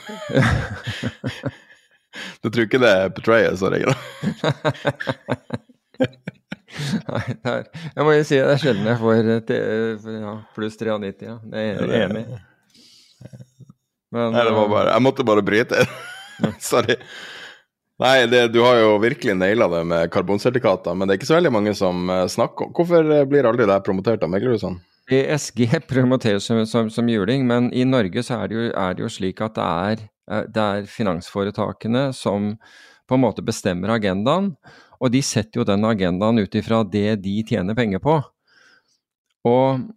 du 2.43 2.49
tror 2.49 2.65
ikke 2.67 2.81
det 2.81 2.93
er 2.93 3.13
Petraeus 3.17 3.61
som 3.61 3.73
ringer? 3.73 3.97
Nei, 7.11 7.23
er, 7.53 7.67
jeg 7.97 8.07
må 8.07 8.15
jo 8.17 8.27
si 8.27 8.39
det 8.39 8.55
er 8.55 8.63
sjelden 8.63 8.89
jeg 8.91 9.01
får 9.01 9.19
ja, 10.15 10.35
pluss 10.57 10.79
93, 10.81 11.27
ja. 11.27 11.37
Jeg 11.53 11.75
er 11.77 11.95
enig. 12.05 12.25
i. 12.25 12.41
Nei, 14.11 14.29
det 14.33 14.55
var 14.55 14.65
eh, 14.65 14.73
bare 14.73 14.95
Jeg 14.97 15.05
måtte 15.07 15.27
bare 15.27 15.45
bryte. 15.47 15.85
Sorry. 16.71 16.97
Nei, 18.01 18.15
det, 18.33 18.47
du 18.55 18.63
har 18.65 18.79
jo 18.81 18.95
virkelig 19.03 19.37
naila 19.37 19.69
det 19.71 19.83
med 19.87 20.13
karbonsertifikater, 20.13 20.97
men 20.97 21.07
det 21.07 21.15
er 21.15 21.21
ikke 21.21 21.29
så 21.31 21.37
veldig 21.37 21.53
mange 21.53 21.75
som 21.77 22.09
eh, 22.11 22.25
snakker 22.33 22.73
Hvorfor 22.77 23.05
eh, 23.05 23.27
blir 23.29 23.49
aldri 23.49 23.69
det 23.69 23.83
promotert 23.87 24.25
av 24.25 24.33
meglerhusene? 24.33 24.81
ESG 25.11 25.67
promoteres 25.91 26.47
som, 26.47 26.63
som, 26.71 26.89
som, 26.93 27.11
juling, 27.11 27.45
men 27.47 27.69
i 27.77 27.85
Norge 27.85 28.25
så 28.25 28.41
er 28.41 28.51
det, 28.51 28.57
jo, 28.57 28.71
er 28.73 28.97
det 28.97 29.05
jo 29.05 29.13
slik 29.13 29.45
at 29.45 29.59
det 29.59 29.69
er 29.69 30.09
Eh, 30.31 30.47
det 30.47 30.63
er 30.63 30.89
finansforetakene 30.91 32.11
som 32.17 32.55
på 33.09 33.19
en 33.19 33.25
måte 33.25 33.43
bestemmer 33.43 33.97
agendaen, 33.97 34.55
og 35.01 35.13
de 35.15 35.23
setter 35.25 35.63
jo 35.63 35.69
den 35.69 35.87
agendaen 35.89 36.43
ut 36.43 36.55
ifra 36.59 36.83
det 36.85 37.23
de 37.25 37.41
tjener 37.49 37.77
penger 37.79 38.03
på. 38.05 38.19
Og 39.49 39.89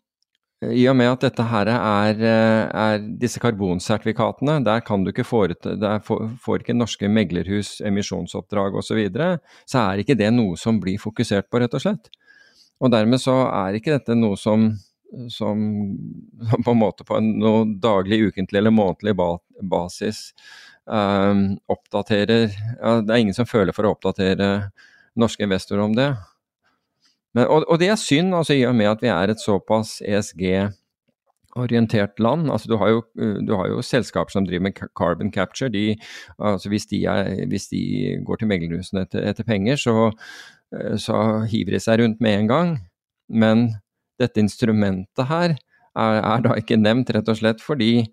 i 0.71 0.85
og 0.87 0.95
med 0.95 1.09
at 1.11 1.25
dette 1.25 1.43
her 1.49 1.69
er, 1.73 2.21
er 2.23 3.01
disse 3.19 3.41
karbonsertifikatene, 3.43 4.61
der 4.63 4.83
kan 4.85 5.03
du 5.03 5.11
ikke 5.11 5.25
foreta, 5.27 5.75
der 5.79 5.99
får 6.03 6.63
ikke 6.63 6.77
norske 6.77 7.09
meglerhus 7.11 7.75
emisjonsoppdrag 7.83 8.77
osv., 8.79 8.87
så, 8.87 8.97
videre, 8.97 9.29
så 9.67 9.81
er 9.83 10.03
ikke 10.03 10.17
det 10.19 10.31
noe 10.35 10.55
som 10.59 10.79
blir 10.83 11.01
fokusert 11.01 11.49
på, 11.51 11.59
rett 11.59 11.75
og 11.75 11.83
slett. 11.83 12.07
Og 12.83 12.91
dermed 12.93 13.21
så 13.21 13.35
er 13.49 13.77
ikke 13.77 13.97
dette 13.97 14.15
noe 14.15 14.39
som, 14.39 14.69
som, 15.31 15.65
på 16.63 16.75
en 16.75 16.79
måte 16.79 17.07
på 17.07 17.19
en 17.19 17.75
daglig, 17.83 18.29
ukentlig 18.29 18.61
eller 18.61 18.75
månedlig 18.75 19.17
basis 19.59 20.29
um, 20.85 21.53
oppdaterer 21.71 22.49
ja, 22.49 22.97
Det 23.01 23.13
er 23.13 23.21
ingen 23.21 23.37
som 23.37 23.49
føler 23.49 23.75
for 23.75 23.87
å 23.87 23.93
oppdatere 23.95 24.49
norske 25.19 25.43
investorer 25.45 25.83
om 25.83 25.93
det. 25.97 26.15
Men, 27.33 27.47
og, 27.47 27.65
og, 27.67 27.79
det 27.81 27.89
er 27.89 27.95
synd, 27.97 28.35
altså, 28.35 28.53
i 28.53 28.65
og 28.69 28.75
med 28.77 28.85
at 28.91 29.01
vi 29.01 29.07
er 29.09 29.27
et 29.31 29.41
såpass 29.41 30.01
ESG-orientert 30.05 32.19
land. 32.21 32.51
altså 32.51 32.67
Du 32.69 32.77
har 32.77 32.89
jo, 32.93 33.01
du 33.47 33.55
har 33.57 33.67
jo 33.71 33.81
selskaper 33.81 34.31
som 34.31 34.45
driver 34.45 34.63
med 34.67 34.73
carbon 34.97 35.31
capture. 35.33 35.69
De, 35.73 35.95
altså 36.39 36.69
hvis, 36.69 36.85
de 36.85 37.05
er, 37.05 37.45
hvis, 37.49 37.67
de 37.73 37.81
går 38.25 38.35
til 38.35 38.47
meglerhusene 38.47 39.01
etter, 39.07 39.29
etter, 39.29 39.43
penger, 39.43 39.75
så, 39.75 40.11
så 40.97 41.45
hiver 41.49 41.71
de 41.73 41.79
seg 41.81 41.99
rundt 42.01 42.21
med 42.21 42.39
en 42.39 42.47
gang. 42.47 42.79
Men 43.29 43.69
dette 44.21 44.39
instrumentet 44.39 45.25
her 45.29 45.55
er, 45.97 46.21
er 46.21 46.41
da 46.45 46.53
ikke 46.57 46.77
nevnt, 46.77 47.09
rett 47.15 47.29
og 47.29 47.37
slett 47.39 47.61
fordi 47.65 48.05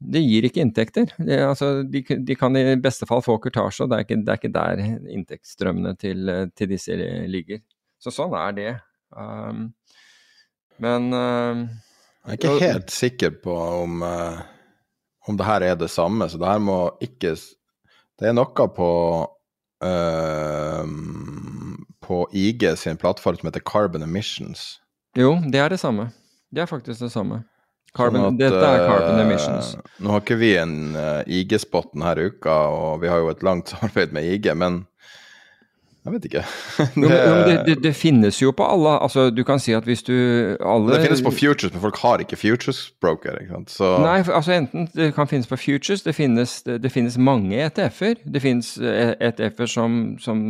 det 0.00 0.22
gir 0.24 0.46
ikke 0.48 0.62
inntekter. 0.64 1.10
Det, 1.18 1.36
altså, 1.44 1.82
de, 1.84 2.02
de, 2.02 2.36
kan 2.38 2.56
i 2.56 2.76
beste 2.80 3.06
fall 3.08 3.22
få 3.24 3.36
kurtasje, 3.42 3.84
og 3.84 3.90
det 3.92 3.98
er 3.98 4.06
ikke, 4.06 4.20
det 4.24 4.32
er 4.32 4.40
ikke 4.40 4.54
der 4.54 4.82
inntektsstrømmene 5.16 5.92
til, 6.00 6.30
til, 6.56 6.70
disse 6.72 6.96
ligger. 7.28 7.60
Så 8.00 8.12
sånn 8.14 8.32
er 8.38 8.56
det. 8.56 8.70
Um, 9.12 9.68
men 10.80 11.10
uh, 11.12 11.66
Jeg 12.24 12.32
er 12.32 12.38
ikke 12.38 12.54
helt 12.62 12.94
sikker 12.94 13.34
på 13.44 13.52
om, 13.52 14.00
uh, 14.06 14.40
om 15.28 15.36
det 15.36 15.48
her 15.48 15.66
er 15.68 15.76
det 15.76 15.90
samme, 15.92 16.30
så 16.30 16.40
det 16.40 16.48
her 16.48 16.62
må 16.64 16.78
ikke 17.04 17.34
Det 17.36 18.28
er 18.30 18.36
noe 18.36 18.68
på 18.76 18.90
uh, 19.84 20.84
på 22.10 22.24
IG 22.32 22.64
sin 22.78 22.96
plattform 22.96 23.36
som 23.36 23.46
heter 23.46 23.62
Carbon 23.62 24.02
Emissions. 24.02 24.80
Jo, 25.14 25.36
det 25.52 25.60
er 25.60 25.68
det 25.70 25.78
samme. 25.78 26.08
Det 26.50 26.64
er 26.64 26.66
faktisk 26.66 27.04
det 27.04 27.12
samme. 27.12 27.44
Carbon, 27.96 28.22
sånn 28.22 28.36
at, 28.36 28.38
dette 28.38 28.66
er 28.66 28.84
carbon 28.86 29.22
emissions. 29.24 29.72
nå 29.98 30.12
har 30.14 30.22
ikke 30.22 30.38
vi 30.38 30.52
en 30.60 30.76
IG-spot 31.26 31.90
denne 31.96 32.30
uka, 32.30 32.54
og 32.70 33.00
vi 33.02 33.10
har 33.10 33.24
jo 33.24 33.32
et 33.32 33.42
langt 33.46 33.68
samarbeid 33.72 34.14
med 34.14 34.28
IG, 34.30 34.52
men 34.54 34.84
jeg 36.00 36.12
vet 36.14 36.24
ikke. 36.24 36.42
det... 36.78 36.86
Jo, 37.02 37.34
men, 37.34 37.48
det, 37.48 37.56
det, 37.66 37.76
det, 37.84 37.92
finnes 37.96 38.38
jo 38.40 38.54
på 38.56 38.64
alle 38.64 38.94
altså 39.04 39.26
Du 39.30 39.42
kan 39.44 39.60
si 39.60 39.74
at 39.76 39.84
hvis 39.84 40.02
du 40.02 40.14
alle... 40.64 40.94
Det 40.94 41.02
finnes 41.04 41.22
på 41.22 41.30
futures, 41.30 41.72
men 41.74 41.82
folk 41.82 42.00
har 42.00 42.24
ikke 42.24 42.38
futures 42.40 42.80
broker. 43.00 43.36
ikke 43.42 43.52
sant? 43.52 43.70
Så... 43.70 43.92
Nei, 44.00 44.18
altså 44.24 44.56
enten 44.56 44.88
det 44.94 45.12
kan 45.14 45.28
finnes 45.28 45.46
på 45.46 45.58
futures, 45.60 46.02
det 46.02 46.14
finnes, 46.16 46.62
det, 46.64 46.92
finnes 46.92 47.18
mange 47.18 47.60
ETF-er. 47.66 48.22
Det 48.24 48.42
finnes 48.42 48.78
ETF-er 48.80 49.68
som, 49.68 50.02
som, 50.20 50.44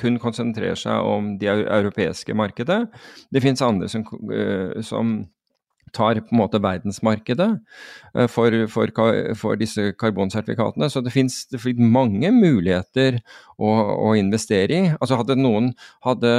kun 0.00 0.16
konsentrerer 0.16 0.78
seg 0.80 1.04
om 1.04 1.34
de 1.40 1.48
europeiske 1.48 2.32
markedet. 2.32 2.86
Det 3.32 3.42
finnes 3.44 3.60
andre 3.60 3.88
som, 3.88 4.06
som 4.80 5.10
tar 5.96 6.20
på 6.22 6.34
en 6.34 6.40
måte 6.40 6.60
verdensmarkedet 6.62 7.50
eh, 8.14 8.26
for, 8.30 8.56
for, 8.72 8.92
for 9.38 9.60
disse 9.60 9.90
karbonsertifikatene. 10.00 10.90
Så 10.92 11.02
det 11.04 11.14
finnes 11.14 11.44
mange 11.80 12.32
muligheter 12.34 13.20
å, 13.58 13.70
å, 13.70 14.14
investere 14.18 14.76
i. 14.76 14.90
Altså 14.98 15.20
hadde 15.20 15.38
noen 15.40 15.72
hadde 16.06 16.34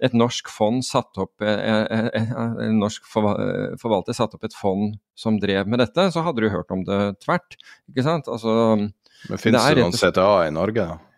et 0.00 0.14
norsk 0.16 0.48
fond 0.48 0.80
satt 0.84 1.18
opp 1.20 1.44
eh, 1.44 1.60
eh, 1.60 2.32
en 2.64 2.78
norsk 2.80 3.04
forvalter 3.10 4.16
satt 4.16 4.36
opp 4.36 4.46
et 4.48 4.56
fond 4.56 4.94
som 5.18 5.36
drev 5.42 5.68
med 5.68 5.82
dette, 5.82 6.08
så 6.14 6.24
hadde 6.24 6.40
du 6.40 6.48
hørt 6.52 6.72
om 6.72 6.86
det 6.86 7.02
tvert. 7.20 7.58
ikke 7.92 8.06
sant? 8.06 8.30
Altså, 8.32 8.88
Men 9.28 9.42
Finnes 9.42 9.66
det, 9.66 9.76
det 9.76 9.84
noen 9.84 9.96
CTA 9.98 10.32
i 10.46 10.54
Norge? 10.56 10.88
da? 10.94 11.09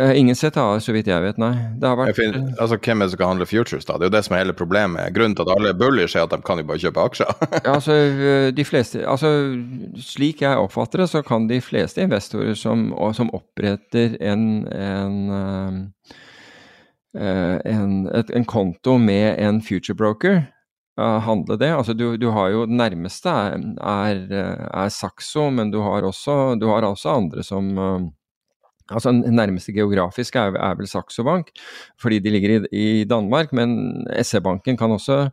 Uh, 0.00 0.18
ingen 0.18 0.36
CTA, 0.36 0.80
så 0.80 0.92
vidt 0.94 1.08
jeg 1.10 1.20
vet, 1.20 1.36
nei. 1.36 1.50
Det 1.76 1.84
har 1.84 1.98
vært... 2.00 2.16
Finner, 2.16 2.46
altså, 2.56 2.78
Hvem 2.80 3.02
er 3.02 3.08
det 3.10 3.12
som 3.12 3.18
kan 3.20 3.30
handle 3.34 3.46
futures, 3.48 3.84
da? 3.84 3.98
Det 4.00 4.06
er 4.06 4.08
jo 4.08 4.14
det 4.14 4.22
som 4.24 4.34
er 4.34 4.40
hele 4.40 4.54
problemet. 4.56 5.10
Grunnen 5.12 5.34
til 5.36 5.44
at 5.44 5.52
alle 5.52 5.72
bullish, 5.76 6.16
er 6.16 6.24
at 6.24 6.32
de 6.32 6.38
kan 6.46 6.62
jo 6.62 6.64
bare 6.70 6.80
kjøpe 6.80 7.02
aksjer. 7.10 7.32
ja, 7.58 7.60
altså, 7.76 7.96
eh, 7.98 8.46
de 8.56 8.64
fleste, 8.64 9.02
altså, 9.04 9.32
Slik 10.00 10.40
jeg 10.46 10.62
oppfatter 10.62 11.02
det, 11.02 11.10
så 11.12 11.20
kan 11.26 11.44
de 11.50 11.60
fleste 11.60 12.06
investorer 12.06 12.56
som, 12.56 12.86
som 13.12 13.28
oppretter 13.36 14.16
en, 14.16 14.46
en, 14.72 15.20
en, 17.12 17.94
et, 18.16 18.32
en 18.32 18.48
konto 18.48 18.96
med 18.96 19.36
en 19.44 19.60
future 19.60 19.98
broker, 19.98 20.40
handle 20.96 21.60
det. 21.60 21.68
Altså, 21.76 21.92
du, 21.92 22.16
du, 22.16 22.30
har 22.32 22.48
jo 22.54 22.64
Den 22.64 22.80
nærmeste 22.80 23.28
er, 23.28 23.60
er, 23.76 24.24
er 24.72 24.88
Saxo, 24.88 25.50
men 25.52 25.68
du 25.68 25.82
har 25.84 26.08
også, 26.08 26.56
du 26.56 26.70
har 26.72 26.88
også 26.88 27.12
andre 27.20 27.44
som 27.44 27.76
Altså 28.92 29.12
Nærmeste 29.12 29.72
geografisk 29.74 30.36
er, 30.36 30.56
er 30.56 30.76
vel 30.78 30.88
Saxo 30.90 31.24
Bank, 31.26 31.52
fordi 32.00 32.18
de 32.22 32.30
ligger 32.34 32.56
i, 32.56 32.82
i 33.00 33.04
Danmark. 33.08 33.52
Men 33.52 34.06
SE-banken 34.22 34.78
kan 34.78 34.94
også, 34.94 35.24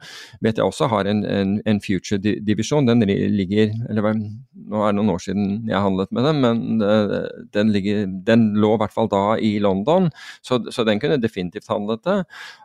vet 0.41 0.57
jeg 0.57 0.65
også 0.65 0.89
har 0.91 1.09
en, 1.09 1.23
en, 1.25 1.57
en 1.67 1.81
future-divisjon. 1.83 2.87
Den 2.87 3.05
ligger 3.05 3.73
eller 3.89 4.13
Nå 4.69 4.83
er 4.83 4.91
det 4.91 4.99
noen 4.99 5.11
år 5.15 5.21
siden 5.23 5.45
jeg 5.69 5.81
handlet 5.81 6.11
med 6.13 6.25
dem, 6.27 6.41
men 6.43 6.83
uh, 6.83 7.25
den, 7.55 7.71
ligger, 7.73 8.03
den 8.27 8.43
lå 8.61 8.75
i 8.75 8.81
hvert 8.83 8.93
fall 8.93 9.09
da 9.09 9.21
i 9.41 9.55
London, 9.63 10.09
så, 10.45 10.59
så 10.69 10.85
den 10.85 11.01
kunne 11.01 11.17
definitivt 11.21 11.69
handlet 11.71 12.03
det. 12.05 12.19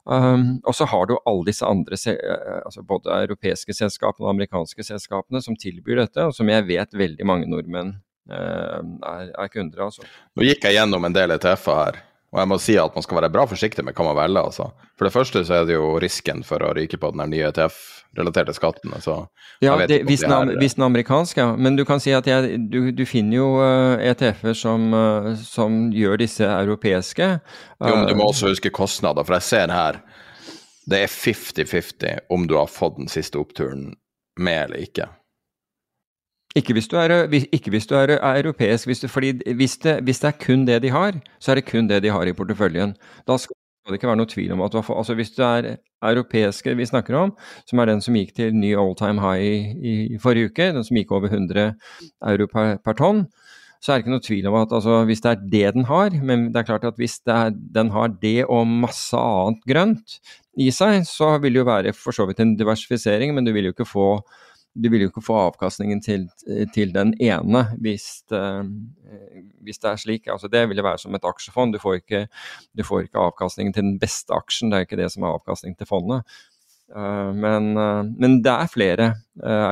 Um, 0.05 0.59
og 0.69 0.77
så 0.77 0.89
har 0.91 1.09
du 1.09 1.17
alle 1.25 1.47
disse 1.49 1.65
andre, 1.65 1.97
eh, 2.13 2.59
altså 2.61 2.85
både 2.85 3.23
europeiske 3.25 3.77
selskapene 3.77 4.27
og 4.27 4.35
amerikanske 4.35 4.85
selskapene 4.85 5.41
som 5.45 5.57
tilbyr 5.57 6.03
dette, 6.03 6.29
og 6.29 6.37
som 6.37 6.51
jeg 6.53 6.69
vet 6.69 6.99
veldig 6.99 7.29
mange 7.29 7.49
nordmenn 7.49 7.95
er, 8.31 9.31
er 9.31 9.49
kunder. 9.53 9.87
Altså. 9.87 10.07
Nå 10.37 10.47
gikk 10.47 10.65
jeg 10.65 10.79
gjennom 10.79 11.05
en 11.05 11.17
del 11.17 11.35
ETF-er 11.37 11.81
her, 11.81 12.03
og 12.35 12.41
jeg 12.43 12.51
må 12.51 12.57
si 12.59 12.75
at 12.83 12.97
man 12.97 13.05
skal 13.05 13.21
være 13.21 13.31
bra 13.31 13.45
forsiktig 13.47 13.85
med 13.87 13.95
hva 13.95 14.09
man 14.09 14.17
velger. 14.19 14.49
Altså. 14.49 14.65
For 14.99 15.07
det 15.07 15.15
første 15.15 15.45
så 15.47 15.61
er 15.61 15.69
det 15.69 15.77
jo 15.77 15.93
risken 16.03 16.43
for 16.47 16.65
å 16.67 16.73
ryke 16.75 16.99
på 16.99 17.13
den 17.15 17.31
nye 17.31 17.47
ETF-relaterte 17.53 18.57
skatten. 18.57 18.91
Altså. 18.97 19.21
Ja, 19.63 19.77
det, 19.87 20.01
hvis, 20.09 20.25
den, 20.27 20.57
hvis 20.59 20.75
den 20.75 20.87
amerikanske, 20.89 21.45
ja. 21.45 21.55
Men 21.55 21.79
du 21.79 21.85
kan 21.87 22.03
si 22.03 22.11
at 22.17 22.27
jeg, 22.27 22.59
du, 22.73 22.91
du, 22.91 23.05
finner 23.07 23.39
jo 23.39 23.49
uh, 23.61 23.95
eh, 24.01 24.11
ETF-er 24.11 24.59
som, 24.59 24.89
uh, 24.91 25.31
som, 25.47 25.79
gjør 25.95 26.19
disse 26.25 26.49
europeiske. 26.49 27.37
Uh, 27.79 27.87
jo, 27.87 27.95
men 28.01 28.11
du 28.11 28.19
må 28.19 28.27
også 28.33 28.51
huske 28.51 28.75
kostnader, 28.75 29.23
for 29.23 29.39
jeg 29.39 29.51
ser 29.53 29.75
her 29.75 30.03
det 30.91 31.05
er 31.07 31.13
50-50 31.13 32.27
om 32.35 32.49
du 32.51 32.59
har 32.59 32.67
fått 32.69 32.99
den 32.99 33.09
siste 33.09 33.39
oppturen 33.41 33.93
med 34.43 34.59
eller 34.67 34.83
ikke. 34.85 35.07
Ikke 36.55 36.77
hvis 36.77 36.87
du 36.87 36.97
er, 36.97 37.27
ikke 37.53 37.73
hvis 37.75 37.89
du 37.91 37.97
er, 37.99 38.15
europeisk, 38.23 38.87
hvis 38.87 39.01
du, 39.03 39.09
hvis 39.11 39.77
det, 39.83 39.97
hvis 40.07 40.21
det, 40.23 40.29
er 40.29 40.39
kun 40.39 40.67
det 40.67 40.83
de 40.85 40.91
har, 40.95 41.19
så 41.43 41.51
er 41.51 41.59
det 41.59 41.67
kun 41.67 41.89
det 41.91 42.03
de 42.05 42.13
har 42.15 42.27
i 42.27 42.33
porteføljen. 42.33 42.95
Da 43.27 43.37
skal 43.37 43.57
det 43.89 43.99
ikke 43.99 44.09
være 44.09 44.21
noe 44.21 44.31
tvil 44.31 44.53
om 44.55 44.63
at 44.63 44.75
Altså 44.75 45.15
hvis 45.19 45.35
det 45.35 45.45
er 45.45 45.77
europeiske 46.05 46.77
vi 46.77 46.87
snakker 46.87 47.17
om, 47.19 47.33
som 47.67 47.79
er 47.79 47.91
den 47.91 48.01
som 48.01 48.15
gikk 48.15 48.35
til 48.37 48.55
ny 48.55 48.75
all 48.77 48.95
time 48.95 49.21
high 49.21 49.43
i, 49.43 50.15
i 50.15 50.19
forrige 50.23 50.53
uke, 50.53 50.71
den 50.77 50.85
som 50.85 50.97
gikk 50.97 51.13
over 51.13 51.27
100 51.27 51.75
euro 52.31 52.47
per, 52.47 52.79
per 52.85 52.97
tonn, 53.01 53.27
så 53.83 53.93
er 53.93 53.99
det 53.99 54.07
ikke 54.07 54.15
noe 54.15 54.25
tvil 54.25 54.47
om 54.49 54.55
at 54.63 54.73
altså, 54.73 55.03
hvis 55.05 55.21
det 55.21 55.31
er 55.31 55.43
det 55.53 55.75
den 55.75 55.85
har, 55.91 56.15
men 56.23 56.47
det 56.53 56.63
er 56.63 56.71
klart 56.71 56.87
at 56.89 56.97
hvis 56.97 57.19
er, 57.27 57.51
den 57.53 57.91
har 57.93 58.15
det 58.23 58.47
og 58.47 58.65
masse 58.67 59.19
annet 59.19 59.61
grønt 59.69 60.17
i 60.57 60.71
seg, 60.73 61.03
så 61.05 61.35
vil 61.43 61.53
det 61.53 61.65
jo 61.65 61.69
være 61.69 61.93
for 61.99 62.17
så 62.17 62.25
vidt 62.31 62.41
en 62.41 62.55
diversifisering, 62.57 63.35
men 63.35 63.45
du 63.45 63.53
vil 63.53 63.69
jo 63.69 63.75
ikke 63.75 63.91
få 63.91 64.09
du 64.75 64.89
vil 64.91 65.05
jo 65.05 65.11
ikke 65.11 65.23
få 65.23 65.37
avkastningen 65.49 66.01
til, 66.03 66.27
til 66.75 66.93
den 66.95 67.13
ene 67.23 67.63
hvis, 67.83 68.25
det, 68.31 68.43
hvis, 69.63 69.79
det 69.79 69.91
er 69.91 70.01
slik. 70.03 70.27
Altså, 70.33 70.51
det 70.51 70.65
vil 70.69 70.81
jo 70.81 70.87
være 70.87 71.03
som 71.03 71.15
et 71.15 71.29
aksjefond. 71.29 71.77
Du 71.77 71.83
får, 71.83 72.01
ikke, 72.03 72.25
du 72.75 72.83
får, 72.87 73.07
ikke, 73.07 73.23
avkastningen 73.29 73.75
til 73.77 73.87
den 73.87 73.99
beste 74.03 74.35
aksjen, 74.35 74.73
det 74.73 74.81
er 74.81 74.89
ikke 74.89 74.99
det 74.99 75.11
som 75.15 75.25
er 75.27 75.37
avkastning 75.37 75.79
til 75.79 75.91
fondet. 75.91 76.37
Uh, 76.95 77.31
men, 77.33 77.73
men, 78.19 78.39
det 78.45 78.53
er 78.53 78.71
flere. 78.71 79.13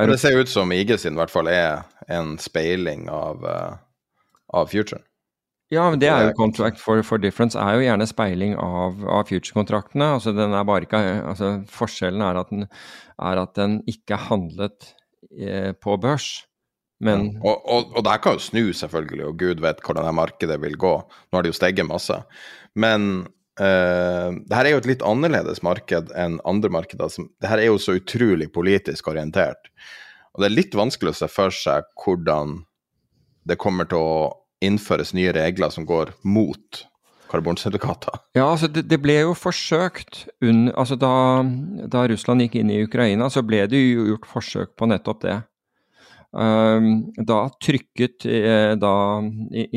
det 0.09 0.19
ser 0.19 0.39
ut 0.39 0.49
som 0.49 0.71
IG 0.73 0.95
sin 0.99 1.13
i 1.13 1.21
hvert 1.21 1.31
fall 1.31 1.51
er 1.51 1.83
en 2.11 2.37
speiling 2.41 3.05
av, 3.11 3.43
av 4.49 4.71
futuren. 4.71 5.03
Ja, 5.73 5.89
men 5.89 6.01
det 6.01 6.09
er 6.11 6.27
jo 6.27 6.37
contract 6.37 6.81
for, 6.81 7.01
for 7.07 7.21
difference 7.21 7.57
er 7.59 7.77
jo 7.77 7.85
gjerne 7.85 8.07
speiling 8.09 8.55
av, 8.61 9.01
av 9.09 9.27
future-kontraktene. 9.29 10.13
Altså 10.17 10.33
den 10.35 10.53
er 10.53 10.65
bare 10.67 10.87
ikke, 10.87 11.01
altså 11.33 11.53
Forskjellen 11.71 12.23
er 12.25 12.39
at 12.41 12.51
den, 12.53 12.65
er 13.31 13.41
at 13.41 13.53
den 13.57 13.79
ikke 13.89 14.17
er 14.17 14.27
handlet 14.29 14.89
eh, 15.31 15.71
på 15.73 15.97
børs. 16.01 16.43
Men 17.03 17.25
ja. 17.31 17.39
og, 17.41 17.63
og, 17.63 17.95
og, 17.95 18.03
det 18.03 18.13
her 18.13 18.23
kan 18.23 18.37
jo 18.37 18.43
snu, 18.43 18.65
selvfølgelig, 18.77 19.25
og 19.29 19.39
gud 19.39 19.63
vet 19.63 19.81
hvordan 19.83 20.07
det 20.07 20.17
markedet 20.19 20.59
vil 20.63 20.77
gå. 20.79 20.93
Nå 21.03 21.37
har 21.39 21.45
det 21.45 21.53
jo 21.53 21.57
steget 21.57 21.89
masse. 21.89 22.19
Men 22.79 23.25
eh, 23.59 24.29
det 24.37 24.59
her 24.59 24.69
er 24.69 24.75
jo 24.75 24.83
et 24.83 24.91
litt 24.93 25.07
annerledes 25.07 25.63
marked 25.65 26.13
enn 26.19 26.39
andre 26.49 26.71
markeder. 26.73 27.11
Som, 27.11 27.31
det 27.41 27.51
her 27.51 27.63
er 27.63 27.71
jo 27.71 27.81
så 27.81 27.97
utrolig 27.99 28.51
politisk 28.53 29.09
orientert. 29.11 29.71
Og 30.33 30.43
det 30.43 30.49
er 30.49 30.57
litt 30.57 30.77
vanskelig 30.77 31.13
å 31.13 31.19
se 31.23 31.29
for 31.31 31.53
seg 31.53 31.89
hvordan 32.03 32.61
det 33.49 33.59
kommer 33.59 33.89
til 33.89 33.99
å 33.99 34.15
innføres 34.63 35.13
nye 35.17 35.33
regler 35.35 35.73
som 35.73 35.85
går 35.87 36.13
mot 36.23 36.83
karbonsertifikater? 37.33 38.21
Ja, 38.37 38.47
altså 38.51 38.69
det, 38.71 38.85
det, 38.91 38.99
ble 39.01 39.17
jo 39.23 39.33
forsøkt 39.37 40.25
under, 40.43 40.73
altså 40.79 40.97
da, 40.99 41.13
da, 41.89 42.05
Russland 42.09 42.45
gikk 42.45 42.59
inn 42.61 42.71
i 42.73 42.83
Ukraina, 42.85 43.29
så 43.33 43.43
ble 43.45 43.63
det 43.69 43.81
jo 43.81 44.07
gjort 44.11 44.29
forsøk 44.29 44.75
på 44.79 44.89
nettopp 44.91 45.23
det. 45.25 45.39
Um, 46.33 47.11
da 47.29 47.43
trykket 47.61 48.25
eh, 48.25 48.71
da 48.81 48.93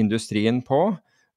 industrien 0.00 0.62
på 0.64 0.78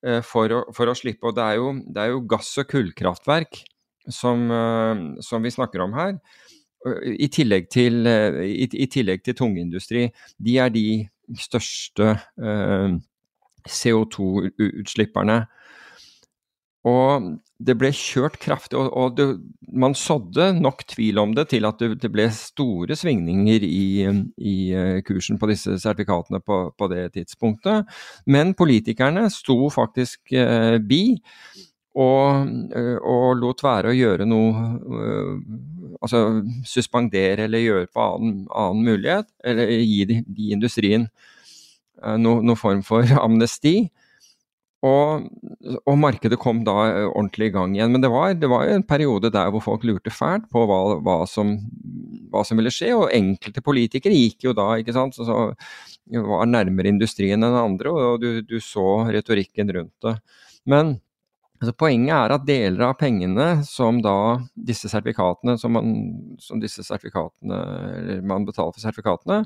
eh, 0.08 0.22
for, 0.24 0.54
å, 0.56 0.62
for, 0.76 0.88
å, 0.88 0.96
slippe. 0.96 1.28
Og 1.28 1.36
det 1.36 1.44
er 1.44 1.58
jo, 1.60 1.74
det 1.84 2.06
er 2.06 2.14
jo 2.14 2.22
gass- 2.32 2.56
og 2.62 2.70
kullkraftverk 2.72 3.60
som, 4.08 4.48
uh, 4.48 5.20
som, 5.26 5.44
vi 5.44 5.52
snakker 5.52 5.84
om 5.84 5.98
her. 6.00 6.16
I 7.12 7.28
tillegg 7.28 7.68
til, 7.68 8.08
i, 8.08 8.64
i 8.64 8.86
tillegg 8.88 9.26
til 9.26 9.36
tungindustri. 9.36 10.06
De 10.40 10.54
er 10.64 10.72
de 10.72 10.86
største 11.36 12.14
uh, 12.40 12.96
CO2-utslipperne. 13.68 15.44
Og 16.88 17.26
det 17.60 17.76
ble 17.76 17.90
kjørt 17.92 18.38
kraftig, 18.40 18.78
og, 18.80 18.88
og 18.96 19.16
det, 19.18 19.26
man 19.68 19.96
sådde 19.98 20.54
nok 20.62 20.86
tvil 20.88 21.20
om 21.20 21.34
det 21.36 21.50
til 21.52 21.68
at 21.68 21.82
det, 21.82 21.98
det 22.00 22.12
ble 22.14 22.30
store 22.32 22.96
svingninger 22.96 23.66
i, 23.68 24.06
i, 24.08 24.54
eh, 24.72 25.00
kursen 25.04 25.40
på 25.42 25.50
disse 25.52 25.76
sertifikatene 25.84 26.40
på, 26.40 26.62
på, 26.80 26.88
det 26.92 27.10
tidspunktet. 27.18 27.90
Men 28.32 28.56
politikerne 28.56 29.28
sto 29.34 29.68
faktisk 29.76 30.32
eh, 30.32 30.78
bi. 30.80 31.20
Og, 32.00 32.48
eh, 32.78 32.96
og, 33.02 33.34
lot 33.42 33.64
være 33.66 33.92
å 33.92 33.98
gjøre 33.98 34.28
noe 34.30 34.68
eh, 35.02 35.32
Altså 36.00 36.20
suspendere 36.70 37.48
eller 37.48 37.60
gjøre 37.60 37.90
på 37.92 38.04
annen, 38.06 38.36
annen 38.56 38.86
mulighet, 38.86 39.28
eller 39.44 39.74
gi, 39.74 40.22
gi 40.38 40.52
industrien 40.56 41.10
Eh, 41.10 41.39
noen 42.20 42.46
no 42.48 42.56
form 42.60 42.84
for 42.86 43.08
amnesti. 43.26 43.90
Og, 44.80 45.26
og, 45.84 45.96
markedet 46.00 46.38
kom 46.40 46.62
da 46.64 46.76
eh, 46.88 47.08
ordentlig 47.10 47.50
i 47.50 47.54
gang 47.56 47.74
igjen. 47.76 47.92
Men 47.92 48.04
det 48.04 48.12
var, 48.14 48.32
det 48.40 48.48
var 48.52 48.70
en 48.72 48.86
periode 48.88 49.32
der 49.34 49.52
hvor 49.52 49.64
folk 49.66 49.84
lurte 49.84 50.14
fælt 50.14 50.48
på 50.54 50.64
hva, 50.70 50.80
hva, 51.04 51.18
som, 51.28 51.58
hva, 52.32 52.46
som, 52.48 52.60
ville 52.62 52.72
skje. 52.72 52.94
Og 52.96 53.12
enkelte 53.16 53.64
politikere 53.66 54.16
gikk 54.16 54.48
jo 54.48 54.56
da, 54.56 54.72
ikke 54.80 54.96
sant, 54.96 55.20
så, 55.20 55.28
så 55.28 56.24
var 56.24 56.48
nærmere 56.48 56.94
industrien 56.94 57.44
enn 57.44 57.60
andre, 57.60 57.92
og 57.92 58.24
du, 58.24 58.30
du 58.48 58.58
så 58.64 58.88
retorikken 59.12 59.76
rundt 59.76 60.08
det. 60.08 60.16
Men 60.70 60.98
Altså, 61.60 61.74
poenget 61.76 62.14
er 62.16 62.32
at 62.32 62.46
deler 62.48 62.86
av 62.88 62.96
pengene 63.02 63.48
som 63.68 63.98
da 64.04 64.40
disse 64.56 64.88
sertifikatene, 64.88 65.58
som, 65.60 65.74
man, 65.76 65.90
som 66.40 66.62
disse 66.62 66.86
sertifikatene, 66.88 68.22
man 68.24 68.48
betaler 68.48 68.72
for 68.72 68.84
sertifikatene, 68.86 69.42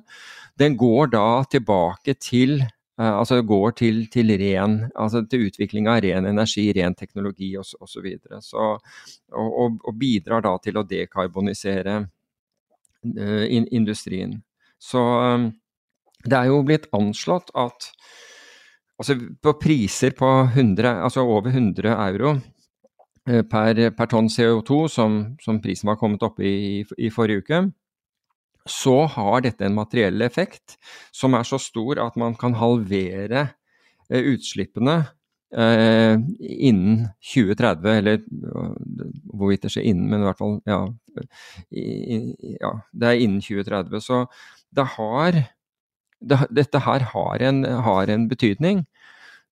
den 0.61 0.77
går 0.77 1.09
da 1.15 1.25
tilbake 1.49 2.13
til 2.21 2.59
uh, 2.61 3.15
altså 3.15 3.39
går 3.41 3.73
til, 3.81 4.03
til, 4.13 4.29
ren, 4.37 4.83
altså 4.93 5.23
til 5.25 5.47
utvikling 5.47 5.89
av 5.89 6.03
ren 6.05 6.29
energi, 6.29 6.67
ren 6.77 6.93
teknologi 6.93 7.49
osv. 7.57 7.81
Så, 7.89 8.05
videre. 8.05 8.41
så, 8.45 8.67
og, 9.33 9.49
og, 9.49 9.81
og, 9.81 9.97
bidrar 9.97 10.45
da 10.45 10.53
til 10.61 10.77
å 10.77 10.85
dekarbonisere 10.85 11.97
uh, 12.03 13.45
in, 13.49 13.65
industrien. 13.73 14.37
Så 14.77 15.01
um, 15.01 15.49
det 16.23 16.37
er 16.37 16.51
jo 16.51 16.61
blitt 16.67 16.85
anslått 16.93 17.49
at 17.57 17.89
Altså 19.01 19.15
på 19.41 19.55
priser 19.61 20.13
på 20.17 20.27
100, 20.53 20.85
altså 21.05 21.23
over 21.25 21.49
100 21.49 21.89
euro 21.89 22.35
eh, 23.27 23.41
per, 23.49 23.79
per 23.97 24.11
tonn 24.11 24.29
CO2, 24.29 24.83
som, 24.91 25.15
som, 25.41 25.61
prisen 25.63 25.89
var 25.89 25.97
kommet 26.01 26.23
opp 26.25 26.37
i, 26.43 26.83
i, 26.97 27.09
forrige 27.13 27.41
uke, 27.41 27.63
så 28.69 28.95
har 29.15 29.41
dette 29.43 29.65
en 29.65 29.75
materiell 29.75 30.21
effekt 30.23 30.77
som 31.11 31.33
er 31.35 31.47
så 31.47 31.59
stor 31.59 31.99
at 32.05 32.15
man 32.21 32.37
kan 32.39 32.55
halvere 32.61 33.47
eh, 34.13 34.29
utslippene 34.35 34.99
eh, 35.57 36.13
innen 36.39 37.09
2030, 37.33 37.89
eller 37.97 38.21
hvorvidt 39.33 39.65
det 39.65 39.73
skjer 39.73 39.89
innen, 39.89 40.05
men 40.13 40.21
i 40.21 40.29
hvert 40.29 40.39
fall 40.39 40.59
ja, 40.69 40.79
i, 41.73 42.21
ja, 42.61 42.75
det 42.93 43.09
er 43.09 43.25
innen 43.25 43.41
2030. 43.41 44.05
Så 44.05 44.23
det 44.73 44.87
har 44.95 45.43
det, 46.29 46.39
dette 46.53 46.81
her 46.85 47.05
har 47.13 47.43
en, 47.49 47.63
har 47.85 48.11
en, 48.11 48.27
betydning. 48.31 48.85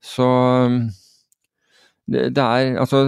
Så 0.02 0.28
det, 2.10 2.32
det 2.36 2.42
er 2.44 2.80
altså 2.82 3.04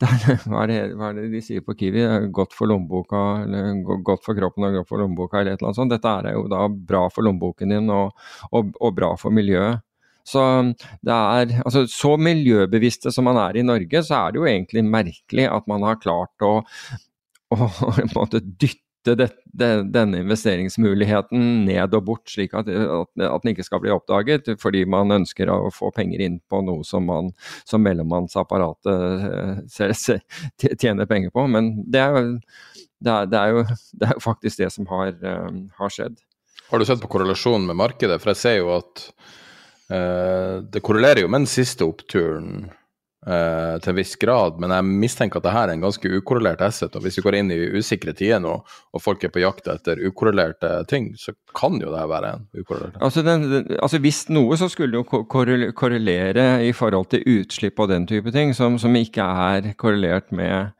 det 0.00 0.08
er, 0.08 0.38
hva, 0.48 0.62
er 0.62 0.70
det, 0.70 0.78
hva, 0.96 1.10
er 1.10 1.18
det, 1.18 1.26
de 1.34 1.42
sier 1.44 1.64
på 1.64 1.74
Kiwi? 1.76 2.06
Godt 2.32 2.54
for 2.56 2.70
lommeboka, 2.70 3.20
eller 3.44 3.82
godt 4.06 4.24
for 4.24 4.38
kroppen 4.38 4.64
og 4.64 4.78
godt 4.78 4.88
for 4.88 5.02
lommeboka, 5.02 5.42
eller 5.42 5.52
et 5.52 5.60
eller 5.60 5.70
annet 5.70 5.80
sånt. 5.82 5.92
Dette 5.92 6.14
er 6.22 6.38
jo 6.38 6.46
da 6.48 6.64
bra 6.70 7.04
for 7.12 7.26
lommeboken 7.26 7.74
din 7.74 7.92
og, 7.92 8.16
og, 8.48 8.72
og 8.80 8.94
bra 8.96 9.12
for 9.20 9.34
miljøet. 9.36 9.84
Så 10.30 10.40
det 11.04 11.12
er 11.12 11.54
Altså, 11.64 11.84
så 11.90 12.14
miljøbevisste 12.20 13.12
som 13.12 13.26
man 13.28 13.40
er 13.40 13.60
i 13.60 13.66
Norge, 13.66 14.02
så 14.06 14.22
er 14.22 14.32
det 14.32 14.40
jo 14.40 14.48
egentlig 14.48 14.84
merkelig 14.86 15.46
at 15.50 15.68
man 15.68 15.84
har 15.84 16.00
klart 16.00 16.44
å, 16.44 16.60
å 17.56 17.70
på 18.14 18.24
en 18.24 18.40
dytte 19.18 19.40
det, 19.50 19.58
det, 19.60 19.68
denne 19.94 20.20
investeringsmuligheten 20.22 21.64
ned 21.66 21.94
og 21.96 22.04
bort, 22.06 22.26
slik 22.30 22.54
at, 22.58 22.68
at, 22.70 23.10
at, 23.26 23.42
den 23.42 23.52
ikke 23.52 23.66
skal 23.66 23.82
bli 23.82 23.92
oppdaget, 23.94 24.48
fordi 24.62 24.84
man 24.88 25.12
ønsker 25.20 25.50
å 25.50 25.72
få 25.74 25.90
penger 25.96 26.22
inn 26.24 26.38
på 26.50 26.62
noe 26.66 26.86
som, 26.86 27.06
man, 27.08 27.32
som 27.68 27.82
mellommannsapparatet 27.84 29.68
eh, 29.80 30.74
tjener 30.80 31.10
penger 31.10 31.34
på. 31.34 31.46
Men 31.50 31.72
det 31.90 32.02
er, 32.04 32.32
det 33.00 33.14
er, 33.14 33.36
er, 33.42 33.54
jo, 33.54 33.64
det 34.00 34.08
er 34.08 34.16
jo, 34.16 34.24
faktisk 34.24 34.62
det 34.62 34.72
som 34.74 34.88
har, 34.92 35.14
um, 35.20 35.62
har, 35.80 35.94
skjedd. 35.94 36.18
Har 36.70 36.78
du 36.78 36.86
sett 36.86 37.02
på 37.02 37.10
korrelasjonen 37.10 37.66
med 37.70 37.80
markedet? 37.80 38.20
For 38.22 38.34
jeg 38.34 38.42
ser 38.42 38.60
jo 38.60 38.74
at 38.76 39.06
uh, 39.90 40.60
det 40.62 40.84
korrelerer 40.86 41.24
jo 41.24 41.32
med 41.32 41.44
den 41.44 41.50
siste 41.50 41.88
oppturen 41.88 42.68
Uh, 43.20 43.76
til 43.84 43.92
en 43.92 43.96
viss 43.98 44.14
grad, 44.16 44.54
men 44.62 44.72
jeg 44.72 44.84
mistenker 44.88 45.42
at 45.42 45.44
dette 45.44 45.62
er 45.66 45.70
en 45.74 45.82
ganske 45.84 46.08
ukorrelert 46.08 46.62
asset. 46.64 46.94
og 46.96 47.02
Hvis 47.04 47.18
vi 47.18 47.24
går 47.26 47.34
inn 47.36 47.50
i 47.52 47.58
usikre 47.76 48.14
tider 48.16 48.38
nå, 48.40 48.54
og 48.64 49.02
folk 49.04 49.26
er 49.26 49.32
på 49.34 49.42
jakt 49.42 49.66
etter 49.68 50.00
ukorrelerte 50.08 50.70
ting, 50.88 51.10
så 51.20 51.34
kan 51.52 51.76
jo 51.82 51.92
det 51.92 52.06
være 52.08 52.30
en 52.32 52.46
ukorrelert. 52.56 52.96
Altså, 52.96 53.20
den, 53.26 53.44
altså 53.76 54.00
Hvis 54.00 54.22
noe, 54.32 54.56
så 54.56 54.70
skulle 54.72 54.96
det 54.96 55.02
jo 55.02 55.20
korrelere 55.28 56.46
i 56.64 56.70
forhold 56.72 57.10
til 57.12 57.26
utslipp 57.28 57.82
og 57.84 57.90
den 57.92 58.06
type 58.08 58.32
ting, 58.32 58.54
som, 58.56 58.80
som 58.80 58.96
ikke 58.96 59.26
er 59.50 59.68
korrelert 59.76 60.32
med, 60.32 60.72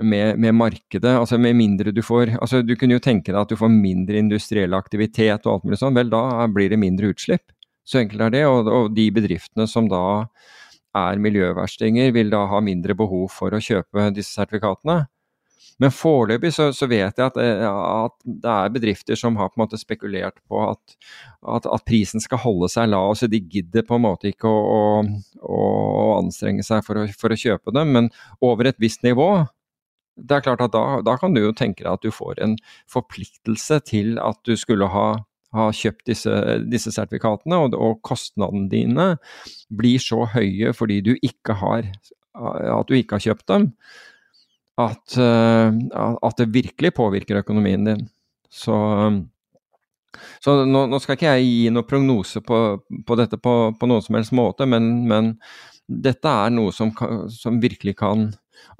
med, 0.00 0.40
med, 0.40 0.56
markedet. 0.56 1.12
altså 1.18 1.36
Med 1.36 1.52
mindre 1.60 1.92
du 1.92 2.00
får 2.00 2.32
altså 2.40 2.62
Du 2.64 2.72
kunne 2.80 2.96
jo 2.96 3.04
tenke 3.04 3.28
deg 3.28 3.42
at 3.42 3.52
du 3.52 3.60
får 3.60 3.68
mindre 3.68 4.24
industriell 4.24 4.72
aktivitet 4.72 5.44
og 5.44 5.58
alt 5.58 5.68
mulig 5.68 5.82
sånn. 5.84 6.00
Vel, 6.00 6.08
da 6.08 6.48
blir 6.48 6.72
det 6.72 6.80
mindre 6.80 7.12
utslipp. 7.12 7.44
Så 7.84 8.00
enkelt 8.00 8.24
er 8.24 8.36
det. 8.38 8.42
Og, 8.48 8.72
og 8.72 8.96
de 8.96 9.10
bedriftene 9.12 9.68
som 9.68 9.92
da 9.92 10.02
er 10.98 11.22
miljøverstinger, 11.22 12.12
vil 12.14 12.32
da 12.32 12.44
ha 12.50 12.60
mindre 12.64 12.96
behov 12.98 13.30
for 13.32 13.54
å 13.54 13.62
kjøpe 13.62 14.10
disse 14.16 14.36
sertifikatene. 14.36 15.04
Men 15.82 15.92
foreløpig 15.94 16.52
så, 16.54 16.68
så, 16.76 16.86
vet 16.90 17.18
jeg 17.18 17.24
at, 17.24 17.38
eh, 17.40 17.62
at, 17.66 18.14
det 18.22 18.50
er 18.50 18.74
bedrifter 18.74 19.18
som 19.18 19.38
har 19.40 19.50
på 19.50 19.58
en 19.58 19.64
måte 19.64 19.80
spekulert 19.80 20.38
på 20.48 20.60
at, 20.68 20.96
at, 21.48 21.66
at 21.66 21.86
prisen 21.88 22.22
skal 22.22 22.42
holde 22.44 22.68
seg 22.72 22.90
lav, 22.92 23.14
så 23.18 23.28
de 23.30 23.40
gidder 23.40 23.86
på 23.88 23.98
en 23.98 24.04
måte 24.04 24.30
ikke 24.30 24.50
å, 24.50 25.00
å, 25.40 25.58
å 25.96 26.06
anstrenge 26.20 26.64
seg 26.66 26.84
for 26.86 27.00
å, 27.00 27.08
for 27.18 27.34
å, 27.34 27.40
kjøpe 27.42 27.74
dem. 27.74 27.94
Men 27.96 28.12
over 28.44 28.70
et 28.70 28.78
visst 28.82 29.02
nivå, 29.06 29.30
det 30.20 30.38
er 30.38 30.44
klart 30.44 30.62
at 30.62 30.74
da, 30.76 31.00
da 31.04 31.16
kan 31.18 31.34
du 31.34 31.40
jo 31.40 31.54
tenke 31.56 31.86
deg 31.86 31.94
at 31.94 32.04
du 32.04 32.12
får 32.14 32.38
en 32.44 32.58
forpliktelse 32.90 33.80
til 33.88 34.18
at 34.22 34.38
du 34.46 34.54
skulle 34.60 34.90
ha 34.92 35.08
har 35.52 35.74
kjøpt 35.76 36.06
disse, 36.08 36.36
disse 36.70 36.92
sertifikatene, 36.94 37.58
og, 37.60 37.76
og, 37.76 37.98
kostnadene 38.04 38.70
dine 38.72 39.08
blir 39.72 40.02
så 40.02 40.24
høye 40.32 40.72
fordi 40.76 41.00
du 41.04 41.12
ikke 41.18 41.56
har, 41.60 41.90
at 42.32 42.88
du 42.88 42.96
ikke 42.96 43.18
har 43.18 43.26
kjøpt 43.26 43.46
dem, 43.52 43.68
at, 44.80 45.18
eh, 45.20 45.68
at 46.00 46.40
det 46.40 46.52
virkelig 46.54 46.94
påvirker 46.96 47.42
økonomien 47.42 47.84
din. 47.84 48.06
Så, 48.52 48.76
så 50.44 50.56
nå, 50.68 50.86
nå, 50.88 51.00
skal 51.00 51.16
ikke 51.16 51.34
jeg 51.36 51.50
gi 51.50 51.72
noen 51.72 51.88
prognose 51.88 52.42
på, 52.44 52.62
på 53.06 53.18
dette 53.20 53.40
på, 53.40 53.56
på, 53.76 53.90
noen 53.90 54.04
som 54.04 54.16
helst 54.18 54.34
måte, 54.36 54.68
men, 54.68 55.04
men 55.08 55.34
dette 55.86 56.28
er 56.28 56.52
noe 56.54 56.72
som, 56.72 56.92
som 57.32 57.60
virkelig 57.60 57.98
kan 58.00 58.30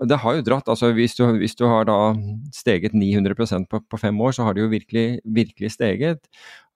det 0.09 0.19
har 0.23 0.37
jo 0.37 0.45
dratt. 0.47 0.69
altså 0.69 0.93
Hvis 0.95 1.15
du, 1.19 1.25
hvis 1.39 1.57
du 1.59 1.65
har 1.67 1.87
da 1.89 2.15
steget 2.55 2.95
900% 2.95 3.69
på, 3.71 3.81
på, 3.81 3.99
fem 4.01 4.21
år, 4.21 4.33
så 4.33 4.47
har 4.47 4.55
det 4.55 4.63
jo 4.63 4.73
virkelig, 4.73 5.21
virkelig 5.25 5.73
steget. 5.75 6.21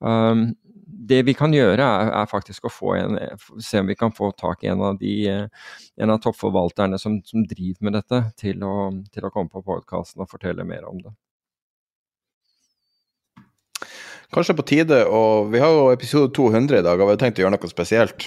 Um, 0.04 0.50
det 1.06 1.20
vi 1.26 1.34
kan 1.36 1.54
gjøre, 1.54 1.82
er, 1.82 2.10
er, 2.14 2.30
faktisk 2.30 2.66
å 2.68 2.94
en, 2.96 3.18
se 3.62 3.80
om 3.82 3.90
vi 3.90 3.96
kan 3.98 4.14
få 4.14 4.30
tak 4.38 4.64
i 4.64 4.70
en 4.70 4.82
av, 4.82 4.96
de, 5.00 5.28
en 5.98 6.12
av 6.12 6.20
toppforvalterne 6.22 6.98
som, 6.98 7.18
som, 7.26 7.44
driver 7.46 7.88
med 7.88 7.96
dette, 7.98 8.22
til 8.40 8.64
å, 8.66 8.74
til 9.12 9.26
å 9.26 9.30
komme 9.34 9.52
på 9.52 9.64
podkasten 9.66 10.24
og 10.24 10.30
fortelle 10.30 10.66
mer 10.66 10.86
om 10.88 11.02
det. 11.02 11.14
Kanskje 14.34 14.56
på 14.58 14.64
tide 14.66 15.04
å 15.06 15.20
Vi 15.52 15.60
har 15.62 15.70
jo 15.70 15.92
episode 15.92 16.32
200 16.34 16.80
i 16.80 16.86
dag, 16.86 16.98
og 16.98 17.06
vi 17.06 17.14
har 17.14 17.20
tenkt 17.20 17.38
å 17.38 17.44
gjøre 17.44 17.54
noe 17.54 17.70
spesielt. 17.70 18.26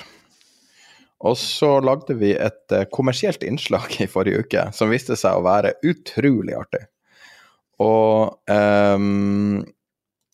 Og 1.27 1.35
så 1.35 1.73
lagde 1.83 2.15
vi 2.15 2.31
et 2.31 2.75
uh, 2.75 2.85
kommersielt 2.93 3.43
innslag 3.43 3.97
i 3.99 4.07
forrige 4.07 4.45
uke 4.45 4.69
som 4.75 4.91
viste 4.91 5.17
seg 5.19 5.35
å 5.35 5.43
være 5.43 5.75
utrolig 5.83 6.55
artig. 6.55 6.85
Og 7.83 8.39
um, 8.47 9.59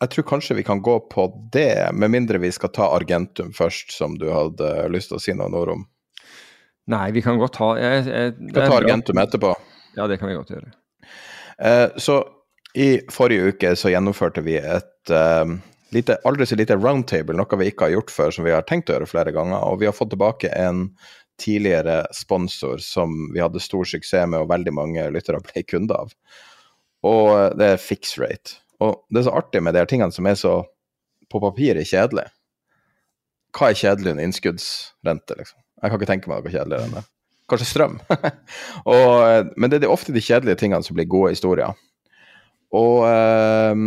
jeg 0.01 0.11
tror 0.11 0.27
kanskje 0.27 0.57
vi 0.57 0.63
kan 0.67 0.81
gå 0.83 0.99
på 1.11 1.27
det, 1.53 1.89
med 1.93 2.11
mindre 2.11 2.41
vi 2.43 2.51
skal 2.51 2.71
ta 2.75 2.89
Argentum 2.95 3.53
først, 3.55 3.93
som 3.95 4.17
du 4.19 4.27
hadde 4.33 4.71
lyst 4.91 5.11
til 5.11 5.19
å 5.19 5.23
si 5.23 5.35
noen 5.35 5.55
ord 5.55 5.71
om. 5.77 5.85
Nei, 6.91 7.07
vi 7.15 7.23
kan 7.25 7.39
godt 7.41 7.55
ta 7.57 7.71
jeg, 7.79 8.03
jeg, 8.05 8.33
Vi 8.39 8.53
kan 8.53 8.69
ta 8.69 8.79
Argentum 8.81 9.21
etterpå. 9.23 9.53
Ja, 9.95 10.07
det 10.11 10.19
kan 10.21 10.29
vi 10.29 10.35
godt 10.37 10.51
gjøre. 10.53 10.73
Eh, 11.57 11.87
så 11.97 12.19
i 12.75 12.89
forrige 13.11 13.53
uke 13.55 13.71
så 13.79 13.89
gjennomførte 13.93 14.43
vi 14.45 14.57
et 14.59 15.13
eh, 15.13 15.55
lite, 15.95 16.19
aldri 16.27 16.45
så 16.45 16.57
lite 16.59 16.75
roundtable, 16.75 17.37
noe 17.39 17.61
vi 17.61 17.71
ikke 17.71 17.87
har 17.87 17.95
gjort 17.95 18.11
før, 18.11 18.35
som 18.35 18.45
vi 18.45 18.53
har 18.53 18.67
tenkt 18.67 18.91
å 18.91 18.97
gjøre 18.97 19.09
flere 19.09 19.33
ganger. 19.35 19.63
Og 19.63 19.79
vi 19.81 19.87
har 19.89 19.95
fått 19.95 20.11
tilbake 20.13 20.51
en 20.51 20.89
tidligere 21.41 22.03
sponsor 22.15 22.83
som 22.83 23.15
vi 23.33 23.41
hadde 23.43 23.63
stor 23.63 23.87
suksess 23.87 24.27
med, 24.27 24.43
og 24.43 24.51
veldig 24.51 24.75
mange 24.75 25.07
lyttere 25.15 25.41
ble 25.43 25.63
kunder 25.67 26.03
av. 26.03 26.13
Og 27.07 27.57
det 27.59 27.73
er 27.73 27.81
fixrate. 27.81 28.59
Og 28.83 29.05
det 29.09 29.21
er 29.21 29.27
så 29.27 29.35
artig 29.39 29.61
med 29.63 29.75
de 29.75 29.83
her 29.83 29.89
tingene 29.89 30.15
som 30.15 30.27
er 30.27 30.37
så 30.39 30.55
på 31.31 31.41
papiret 31.43 31.87
kjedelig. 31.87 32.27
Hva 33.55 33.71
er 33.71 33.79
kjedelig 33.79 34.13
under 34.13 34.27
innskuddsrente, 34.27 35.37
liksom? 35.39 35.61
Jeg 35.81 35.91
kan 35.91 35.99
ikke 35.99 36.09
tenke 36.09 36.31
meg 36.31 36.41
noe 36.41 36.51
kjedeligere 36.51 36.87
enn 36.87 36.97
det. 36.97 37.03
Kanskje 37.51 37.67
strøm. 37.69 37.97
og, 38.95 39.51
men 39.55 39.71
det 39.71 39.83
er 39.83 39.91
ofte 39.91 40.15
de 40.15 40.23
kjedelige 40.23 40.59
tingene 40.63 40.85
som 40.85 40.97
blir 40.97 41.07
gode 41.11 41.35
historier. 41.35 41.75
Og 42.75 43.05
eh, 43.07 43.83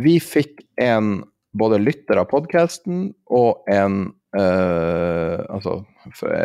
vi 0.00 0.16
fikk 0.24 0.64
en 0.80 1.20
både 1.58 1.80
lytter 1.82 2.20
av 2.22 2.30
podkasten 2.30 3.10
og 3.34 3.66
en 3.70 4.02
eh, 4.38 5.38
altså, 5.50 5.80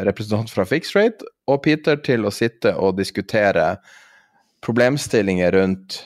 representant 0.07 0.51
fra 0.51 0.65
Fixrate 0.67 1.25
og 1.49 1.61
Peter 1.65 1.99
til 2.05 2.25
å 2.25 2.33
sitte 2.33 2.73
og 2.75 2.97
diskutere 2.99 3.75
problemstillinger 4.65 5.53
rundt 5.55 6.01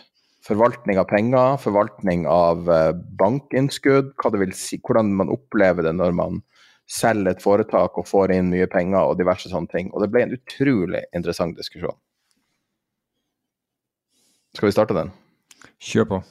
forvaltning 0.50 1.00
av 1.00 1.08
penger, 1.10 1.58
forvaltning 1.62 2.26
av 2.30 2.70
eh, 2.74 2.92
bankinnskudd, 3.22 4.16
si, 4.58 4.80
hvordan 4.82 5.14
man 5.20 5.32
opplever 5.34 5.86
det 5.86 5.94
når 5.98 6.16
man 6.18 6.42
selger 6.90 7.36
et 7.36 7.44
foretak 7.44 7.98
og 8.02 8.08
får 8.10 8.34
inn 8.34 8.50
mye 8.50 8.68
penger 8.72 9.12
og 9.12 9.20
diverse 9.20 9.52
sånne 9.52 9.70
ting. 9.70 9.92
Og 9.94 10.02
det 10.02 10.10
ble 10.14 10.26
en 10.26 10.36
utrolig 10.36 11.04
interessant 11.16 11.58
diskusjon. 11.58 11.98
Skal 14.58 14.72
vi 14.72 14.74
starte 14.74 14.98
den? 14.98 15.14
Kjør 15.78 16.10
på. 16.10 16.22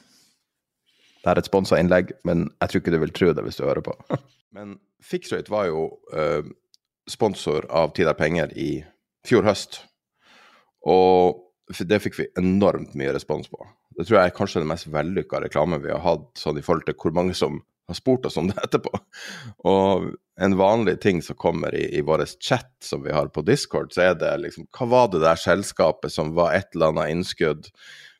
Det 1.23 1.31
er 1.31 1.39
et 1.39 1.49
sponsa 1.51 1.79
innlegg, 1.79 2.11
men 2.27 2.49
jeg 2.59 2.71
tror 2.71 2.83
ikke 2.83 2.95
du 2.95 3.03
vil 3.05 3.14
tro 3.14 3.33
det 3.37 3.45
hvis 3.47 3.59
du 3.61 3.66
hører 3.69 3.85
på. 3.87 3.95
men 4.57 4.79
Fixrate 5.05 5.53
var 5.53 5.69
jo 5.71 5.87
uh, 6.11 6.43
sponsor 7.09 7.69
av 7.71 7.95
Tid 7.95 8.11
er 8.11 8.19
penger 8.19 8.55
i 8.59 8.71
fjor 9.29 9.47
høst. 9.47 9.85
Og 10.89 11.45
det 11.87 12.01
fikk 12.03 12.19
vi 12.19 12.31
enormt 12.41 12.97
mye 12.99 13.12
respons 13.14 13.51
på. 13.51 13.61
Det 13.99 14.07
tror 14.07 14.21
jeg 14.21 14.31
er 14.31 14.37
kanskje 14.37 14.63
den 14.63 14.71
mest 14.71 14.87
vellykka 14.95 15.41
reklamen 15.43 15.83
vi 15.83 15.91
har 15.91 16.05
hatt, 16.05 16.31
sånn 16.39 16.61
i 16.61 16.63
forhold 16.63 16.87
til 16.87 16.95
hvor 17.03 17.15
mange 17.17 17.35
som 17.35 17.59
har 17.89 17.97
spurt 17.97 18.27
oss 18.29 18.37
om 18.39 18.51
det 18.51 18.59
etterpå. 18.63 18.93
Og 19.67 20.11
en 20.39 20.57
vanlig 20.61 20.99
ting 21.03 21.23
som 21.25 21.39
kommer 21.41 21.75
i, 21.75 21.87
i 21.99 22.03
vår 22.07 22.23
chat 22.39 22.71
som 22.85 23.03
vi 23.03 23.15
har 23.17 23.33
på 23.35 23.43
Discord, 23.43 23.91
så 23.95 24.11
er 24.11 24.19
det 24.21 24.35
liksom 24.45 24.69
Hva 24.77 24.87
var 24.93 25.09
det 25.13 25.25
der 25.25 25.41
selskapet 25.41 26.15
som 26.15 26.35
var 26.37 26.55
et 26.55 26.71
eller 26.77 26.93
annet 26.93 27.17
innskudd? 27.17 27.71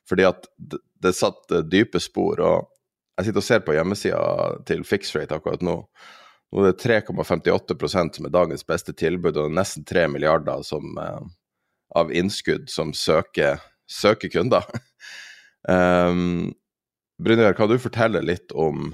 Fordi 0.09 0.25
at 0.27 0.49
det, 0.57 0.81
det 0.99 1.13
satt 1.15 1.53
dype 1.69 2.01
spor. 2.01 2.41
Og 2.41 2.67
jeg 3.19 3.29
sitter 3.29 3.43
og 3.43 3.47
ser 3.47 3.63
på 3.63 3.77
hjemmesida 3.77 4.23
til 4.67 4.83
Fixrate 4.87 5.37
akkurat 5.37 5.63
nå. 5.63 5.77
Nå 6.49 6.65
er 6.65 6.73
det 6.73 6.81
3,58 6.81 8.17
som 8.17 8.25
er 8.25 8.33
dagens 8.33 8.65
beste 8.65 8.95
tilbud, 8.97 9.35
og 9.35 9.43
det 9.43 9.49
er 9.51 9.57
nesten 9.61 9.85
3 9.85 10.07
milliarder 10.09 10.65
som, 10.65 10.97
eh, 10.97 11.21
av 11.95 12.11
innskudd 12.11 12.71
som 12.73 12.91
søker, 12.93 13.61
søker 13.87 14.33
kunder. 14.33 14.65
Um, 15.67 16.51
Brynjar, 17.19 17.55
kan 17.57 17.71
du 17.71 17.75
fortelle 17.81 18.21
litt 18.23 18.53
om, 18.55 18.93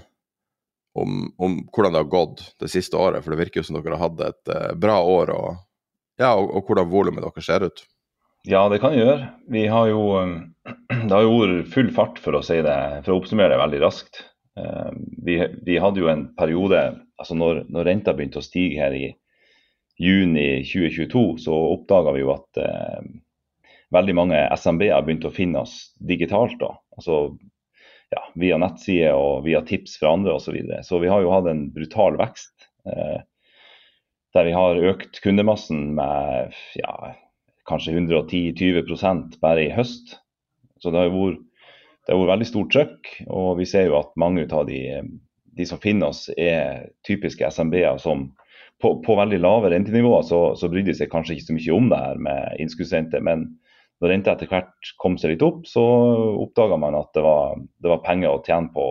om, 0.97 1.19
om, 1.37 1.59
hvordan 1.69 1.93
det 1.93 2.01
har 2.01 2.13
gått 2.13 2.45
det 2.61 2.71
siste 2.73 2.97
året? 2.97 3.21
For 3.23 3.33
det 3.33 3.43
virker 3.43 3.61
jo 3.61 3.67
som 3.67 3.77
dere 3.77 3.97
har 3.97 4.07
hatt 4.07 4.23
et 4.25 4.53
uh, 4.53 4.71
bra 4.79 4.97
år, 5.03 5.33
og, 5.35 5.59
ja, 6.21 6.33
og, 6.33 6.49
og 6.49 6.69
hvordan 6.69 6.89
volumet 6.93 7.25
deres 7.27 7.49
ser 7.49 7.67
ut? 7.67 7.85
Ja, 8.45 8.67
det 8.69 8.79
kan 8.81 8.93
jeg 8.93 9.05
gjøre. 9.05 9.29
Vi 9.49 9.65
har 9.69 9.89
jo, 9.89 10.05
det 11.09 11.11
har 11.13 11.25
jo 11.25 11.35
vært 11.41 11.73
full 11.73 11.91
fart, 11.93 12.21
for 12.21 12.37
å 12.37 12.45
si 12.45 12.61
det, 12.65 12.79
for 13.05 13.15
å 13.15 13.19
oppsummere 13.21 13.53
det 13.55 13.61
veldig 13.61 13.83
raskt. 13.85 14.23
Ehm, 14.59 15.03
vi, 15.25 15.39
vi, 15.65 15.77
hadde 15.81 15.99
jo 15.99 16.09
en 16.11 16.29
periode 16.37 16.81
altså 17.19 17.35
når, 17.35 17.65
når, 17.71 17.87
renta 17.89 18.13
begynte 18.15 18.39
å 18.39 18.45
stige 18.45 18.79
her 18.79 18.95
i 18.95 19.09
juni 19.99 20.63
2022, 20.67 21.25
så 21.45 21.55
oppdaga 21.73 22.13
vi 22.15 22.23
jo 22.23 22.33
at 22.35 22.59
eh, 22.59 23.05
veldig 23.93 24.15
mange 24.17 24.39
SMB-er 24.55 25.03
begynt 25.05 25.27
å 25.27 25.33
finne 25.33 25.61
oss 25.65 25.75
digitalt. 25.99 26.57
da, 26.61 26.73
altså 26.97 27.35
ja, 28.13 28.21
Via 28.39 28.57
nettsider 28.61 29.17
og 29.17 29.45
via 29.45 29.61
tips 29.65 29.97
fra 29.99 30.13
andre 30.15 30.35
osv. 30.35 30.49
Så, 30.49 30.55
videre. 30.55 30.83
så 30.85 30.99
vi 31.01 31.09
har 31.11 31.23
jo 31.23 31.33
hatt 31.33 31.49
en 31.51 31.67
brutal 31.73 32.19
vekst. 32.21 32.69
Eh, 32.89 33.19
der 34.35 34.47
vi 34.49 34.55
har 34.55 34.81
økt 34.91 35.21
kundemassen 35.23 35.93
med 35.95 36.55
ja, 36.75 37.15
kanskje 37.69 37.95
110-20% 37.95 39.39
bare 39.41 39.67
i 39.67 39.73
høst. 39.73 40.17
Så 40.83 40.91
det 40.91 40.99
har 40.99 41.07
jo 41.07 41.21
vært, 41.21 41.45
vært 42.11 42.31
veldig 42.33 42.49
stort 42.49 42.73
trøkk. 42.75 43.13
Og 43.29 43.53
vi 43.61 43.67
ser 43.69 43.87
jo 43.89 43.99
at 44.01 44.11
mange 44.19 44.43
av 44.51 44.67
de, 44.69 44.81
de 45.55 45.67
som 45.67 45.81
finner 45.81 46.11
oss, 46.11 46.27
er 46.35 46.91
typiske 47.07 47.47
SMB-er 47.47 48.01
som 48.03 48.27
på, 48.83 48.97
på, 49.05 49.15
veldig 49.15 49.39
lave 49.39 49.71
rentenivåer 49.71 50.25
så, 50.27 50.39
så 50.59 50.67
bryr 50.69 50.83
de 50.83 50.93
seg 50.97 51.07
kanskje 51.11 51.37
ikke 51.37 51.47
så 51.47 51.55
mye 51.55 51.77
om 51.77 51.87
det 51.93 52.01
her 52.01 52.19
med 52.27 52.59
innskuddsrente. 52.59 53.21
Men 53.23 53.47
når 54.01 54.11
renta 54.11 54.35
etter 54.35 54.49
hvert 54.51 54.93
kom 55.01 55.17
seg 55.19 55.35
litt 55.35 55.45
opp, 55.45 55.63
så 55.69 55.83
oppdaga 56.43 56.77
man 56.81 56.97
at 56.99 57.11
det 57.15 57.23
var, 57.25 57.59
det 57.81 57.91
var, 57.91 58.03
penger 58.03 58.33
å 58.33 58.41
tjene 58.45 58.71
på, 58.75 58.87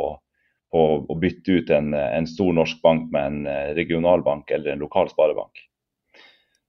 på 0.72 0.84
å 1.04 1.18
bytte 1.20 1.60
ut 1.60 1.72
en, 1.76 1.92
en, 1.94 2.28
stor 2.28 2.56
norsk 2.56 2.80
bank 2.84 3.10
med 3.12 3.30
en 3.30 3.50
eh, 3.50 3.72
regional 3.76 4.24
bank 4.24 4.50
eller 4.54 4.72
en 4.72 4.84
lokal 4.84 5.10
sparebank. 5.12 5.66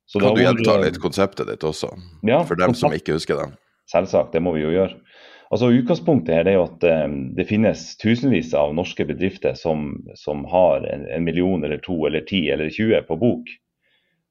Så 0.05 0.21
kan 0.21 0.35
du 0.35 0.43
gjenta 0.43 0.77
litt 0.83 0.99
konseptet 1.01 1.47
ditt 1.49 1.63
også, 1.65 1.89
ja, 2.27 2.43
for 2.45 2.59
dem 2.59 2.75
som 2.77 2.93
ikke 2.93 3.15
husker 3.15 3.39
det? 3.41 3.47
Selvsagt, 3.89 4.35
det 4.35 4.43
må 4.43 4.53
vi 4.57 4.65
jo 4.65 4.73
gjøre. 4.73 4.99
Altså 5.53 5.69
Utgangspunktet 5.77 6.33
her 6.33 6.47
er 6.49 6.57
jo 6.57 6.65
at 6.65 6.83
um, 7.05 7.17
det 7.37 7.45
finnes 7.49 7.81
tusenvis 8.01 8.51
av 8.57 8.73
norske 8.75 9.05
bedrifter 9.07 9.53
som, 9.57 9.91
som 10.17 10.41
har 10.49 10.85
en, 10.89 11.05
en, 11.05 11.25
million 11.25 11.63
eller 11.63 11.79
to 11.85 11.99
eller 12.09 12.25
ti 12.25 12.47
eller 12.51 12.71
20 12.73 13.05
på 13.07 13.17
bok 13.21 13.51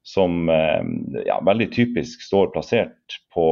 som 0.05 0.49
eh, 0.49 0.83
ja, 1.25 1.39
veldig 1.45 1.71
typisk 1.73 2.21
står 2.21 2.51
plassert 2.53 3.17
på 3.33 3.45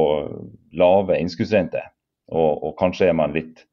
lave 0.78 1.18
innskuddsrente. 1.18 1.82
Og, 2.30 2.62
og, 2.62 2.76
kanskje 2.78 3.10
er 3.10 3.16
man 3.18 3.34
litt 3.34 3.64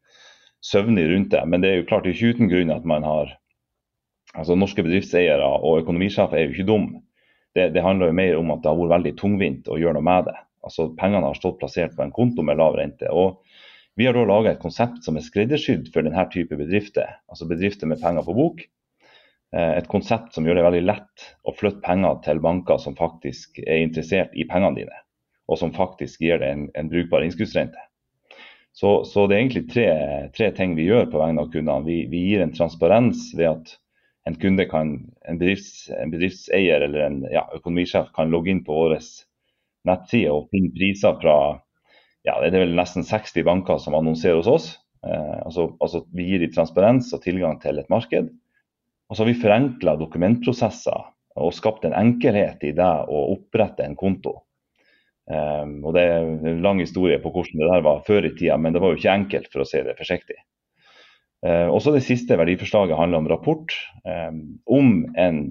søvnig 0.66 1.06
rundt 1.12 1.30
det. 1.34 1.44
Men 1.48 1.62
det 1.62 1.70
er 1.70 1.80
jo 1.80 1.88
klart 1.92 2.08
det 2.08 2.16
er 2.16 2.18
ikke 2.18 2.36
uten 2.36 2.52
grunn 2.52 2.74
at 2.74 2.88
man 2.90 3.06
har 3.06 3.36
altså 4.34 4.58
Norske 4.58 4.84
bedriftseiere 4.86 5.46
og 5.46 5.84
økonomisjefer 5.84 6.40
er 6.40 6.48
jo 6.48 6.56
ikke 6.56 6.68
dum. 6.72 6.90
Det, 7.54 7.70
det, 7.76 7.86
handler 7.86 8.10
jo 8.10 8.18
mer 8.18 8.40
om 8.40 8.52
at 8.56 8.64
det 8.64 8.72
har 8.72 8.80
vært 8.80 8.96
veldig 8.96 9.16
tungvint 9.20 9.70
å 9.70 9.78
gjøre 9.78 10.00
noe 10.00 10.08
med 10.08 10.30
det. 10.32 10.38
Altså 10.66 10.90
Pengene 10.98 11.28
har 11.28 11.38
stått 11.38 11.60
plassert 11.62 11.94
på 11.98 12.06
en 12.06 12.14
konto 12.16 12.46
med 12.48 12.58
lav 12.58 12.80
rente. 12.80 13.10
og 13.14 13.44
Vi 14.00 14.08
har 14.08 14.18
da 14.18 14.26
laga 14.26 14.56
et 14.56 14.64
konsept 14.64 15.06
som 15.06 15.20
er 15.20 15.26
skreddersydd 15.26 15.92
for 15.94 16.08
denne 16.08 16.26
type 16.34 16.58
bedrifter. 16.58 17.20
Altså 17.30 17.50
bedrifter 17.50 17.92
med 17.92 18.02
penger 18.02 18.26
på 18.26 18.38
bok, 18.38 18.66
et 19.52 19.88
konsept 19.92 20.36
som 20.36 20.46
gjør 20.48 20.62
det 20.62 20.64
veldig 20.64 20.84
lett 20.86 21.24
å 21.44 21.52
flytte 21.52 21.84
penger 21.84 22.22
til 22.24 22.40
banker 22.44 22.78
som 22.80 22.96
faktisk 22.96 23.60
er 23.66 23.82
interessert 23.84 24.32
i 24.32 24.46
pengene 24.48 24.78
dine, 24.80 25.00
og 25.52 25.60
som 25.60 25.74
faktisk 25.76 26.24
gir 26.24 26.40
deg 26.40 26.54
en, 26.56 26.68
en 26.80 26.92
brukbar 26.92 27.26
innskuddsrente. 27.26 27.90
Så, 28.72 29.04
så, 29.04 29.26
det 29.28 29.36
er 29.36 29.42
egentlig 29.42 29.66
tre, 29.74 29.88
tre, 30.36 30.52
ting 30.56 30.78
vi 30.78 30.88
gjør 30.88 31.10
på 31.12 31.20
vegne 31.20 31.44
av 31.44 31.50
kundene. 31.52 31.84
Vi, 31.84 31.98
vi, 32.12 32.24
gir 32.30 32.44
en 32.44 32.54
transparens 32.56 33.32
ved 33.36 33.50
at 33.50 33.74
en 34.30 34.38
kunde 34.40 34.68
kan, 34.72 34.94
en, 35.28 35.40
bedrifts, 35.42 35.90
en 35.98 36.14
bedriftseier 36.14 36.86
eller 36.86 37.04
en 37.08 37.20
ja, 37.34 37.44
økonomisjef 37.58 38.14
kan 38.16 38.32
logge 38.32 38.54
inn 38.54 38.64
på 38.64 38.78
vår 38.78 38.96
nettside 39.90 40.32
og 40.32 40.48
finne 40.54 40.72
priser 40.76 41.18
fra 41.20 41.36
ja, 42.28 42.36
det 42.38 42.54
er 42.54 42.68
vel 42.68 42.76
nesten 42.78 43.04
60 43.04 43.44
banker 43.48 43.80
som 43.82 43.98
annonserer 43.98 44.38
hos 44.40 44.50
oss. 44.50 44.68
Eh, 45.02 45.38
altså, 45.42 45.72
altså, 45.82 46.04
vi 46.14 46.28
gir 46.30 46.44
dem 46.44 46.54
transparens 46.54 47.10
og 47.18 47.24
tilgang 47.24 47.58
til 47.64 47.82
et 47.82 47.90
marked. 47.90 48.30
Og 49.12 49.18
så 49.18 49.26
har 49.26 49.28
vi 49.28 49.42
forenkla 49.42 49.98
dokumentprosesser 50.00 51.10
og 51.42 51.52
skapt 51.56 51.84
en 51.84 51.96
enkelhet 52.00 52.64
i 52.64 52.72
det 52.76 52.92
å 53.12 53.26
opprette 53.34 53.84
en 53.84 53.98
konto. 54.00 54.38
Um, 55.28 55.82
og 55.84 55.98
Det 55.98 56.04
er 56.08 56.24
en 56.24 56.62
lang 56.64 56.80
historie 56.80 57.20
på 57.20 57.32
hvordan 57.32 57.60
det 57.60 57.68
der 57.74 57.84
var 57.84 58.06
før 58.08 58.30
i 58.30 58.32
tida, 58.38 58.56
men 58.56 58.72
det 58.72 58.82
var 58.84 58.94
jo 58.94 59.02
ikke 59.02 59.18
enkelt, 59.18 59.52
for 59.52 59.64
å 59.64 59.68
si 59.68 59.84
det 59.84 59.98
forsiktig. 60.00 60.40
Uh, 61.44 61.68
også 61.76 61.92
Det 61.92 62.06
siste 62.08 62.40
verdiforslaget 62.40 62.98
handler 62.98 63.20
om 63.20 63.30
rapport. 63.32 63.76
Um, 64.08 64.64
om 64.66 65.06
en 65.20 65.44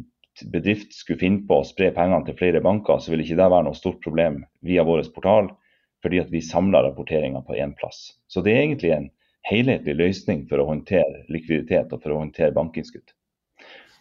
bedrift 0.49 0.97
skulle 0.97 1.21
finne 1.21 1.45
på 1.45 1.61
å 1.61 1.69
spre 1.69 1.93
pengene 1.93 2.25
til 2.27 2.41
flere 2.41 2.65
banker, 2.65 2.97
så 2.97 3.13
vil 3.13 3.27
ikke 3.27 3.39
det 3.43 3.53
være 3.53 3.69
noe 3.69 3.77
stort 3.77 4.01
problem 4.01 4.41
via 4.65 4.89
vår 4.89 5.05
portal, 5.13 5.53
fordi 6.01 6.25
at 6.25 6.33
vi 6.33 6.41
samler 6.41 6.89
rapporteringa 6.89 7.45
på 7.45 7.61
én 7.61 7.77
plass. 7.77 8.15
Så 8.25 8.41
det 8.41 8.57
er 8.57 8.65
egentlig 8.65 8.97
en 8.97 9.11
helhetlig 9.53 10.01
løsning 10.01 10.47
for 10.49 10.61
å 10.61 10.69
håndtere 10.73 11.27
likviditet 11.29 11.93
og 11.93 12.01
for 12.01 12.17
å 12.17 12.23
håndtere 12.25 12.57
bankinnskudd. 12.57 13.13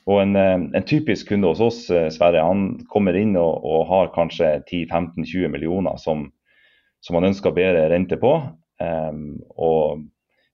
Og 0.09 0.21
en, 0.23 0.35
eh, 0.35 0.55
en, 0.57 0.85
typisk 0.85 1.29
kunde 1.29 1.51
hos 1.51 1.61
oss, 1.61 1.83
eh, 1.93 2.09
Sverre, 2.09 2.41
han 2.41 2.85
kommer 2.89 3.17
inn 3.17 3.35
og, 3.37 3.65
og 3.65 3.87
har 3.91 4.13
kanskje 4.15 4.55
10-15-20 4.65 5.51
millioner 5.53 5.99
som, 6.01 6.31
som 7.05 7.19
han 7.19 7.29
ønsker 7.29 7.53
bedre 7.53 7.89
rente 7.93 8.17
på. 8.17 8.39
Um, 8.79 9.41
og 9.59 10.05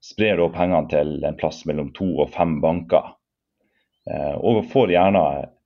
sprer 0.01 0.39
da 0.39 0.47
pengene 0.49 0.89
til 0.89 1.19
en 1.27 1.37
plass 1.37 1.59
mellom 1.69 1.91
to 1.93 2.07
og 2.23 2.31
fem 2.33 2.57
banker. 2.63 3.13
Uh, 4.09 4.33
og 4.41 4.65
får 4.71 4.95
gjerne 4.95 5.21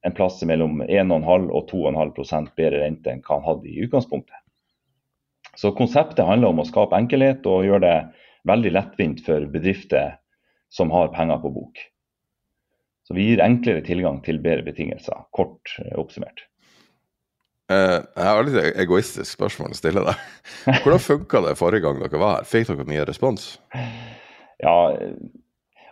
en 0.05 0.15
plass 0.15 0.41
mellom 0.47 0.83
1,5 0.83 1.49
og 1.49 1.71
2,5 1.71 2.51
bedre 2.59 2.83
rente 2.83 3.13
enn 3.13 3.23
hva 3.23 3.39
han 3.39 3.47
hadde 3.47 3.71
i 3.71 3.79
utgangspunktet. 3.87 4.35
Så 5.59 5.71
konseptet 5.75 6.27
handler 6.27 6.53
om 6.53 6.61
å 6.61 6.67
skape 6.67 6.95
enkelhet 6.99 7.47
og 7.49 7.65
gjøre 7.67 7.85
det 7.87 7.97
veldig 8.47 8.75
lettvint 8.75 9.23
for 9.25 9.47
bedrifter 9.51 10.19
som 10.71 10.91
har 10.93 11.11
penger 11.15 11.41
på 11.43 11.51
bok. 11.55 11.81
Så 13.09 13.15
vi 13.17 13.25
gir 13.25 13.41
enklere 13.41 13.81
tilgang 13.81 14.19
til 14.21 14.37
bedre 14.37 14.61
betingelser, 14.67 15.23
kort 15.33 15.71
eh, 15.81 15.95
oppsummert. 15.97 16.43
Uh, 17.69 18.05
jeg 18.17 18.25
har 18.25 18.45
litt 18.45 18.77
egoistisk 18.81 19.33
spørsmål 19.33 19.73
å 19.73 19.77
stille 19.77 20.03
deg. 20.05 20.21
Hvordan 20.83 21.01
funka 21.01 21.41
det 21.47 21.55
forrige 21.57 21.87
gang 21.87 21.97
dere 22.03 22.21
var 22.21 22.35
her? 22.37 22.47
Fikk 22.49 22.69
dere 22.69 22.85
mye 22.85 23.07
respons? 23.09 23.55
Ja, 24.61 24.75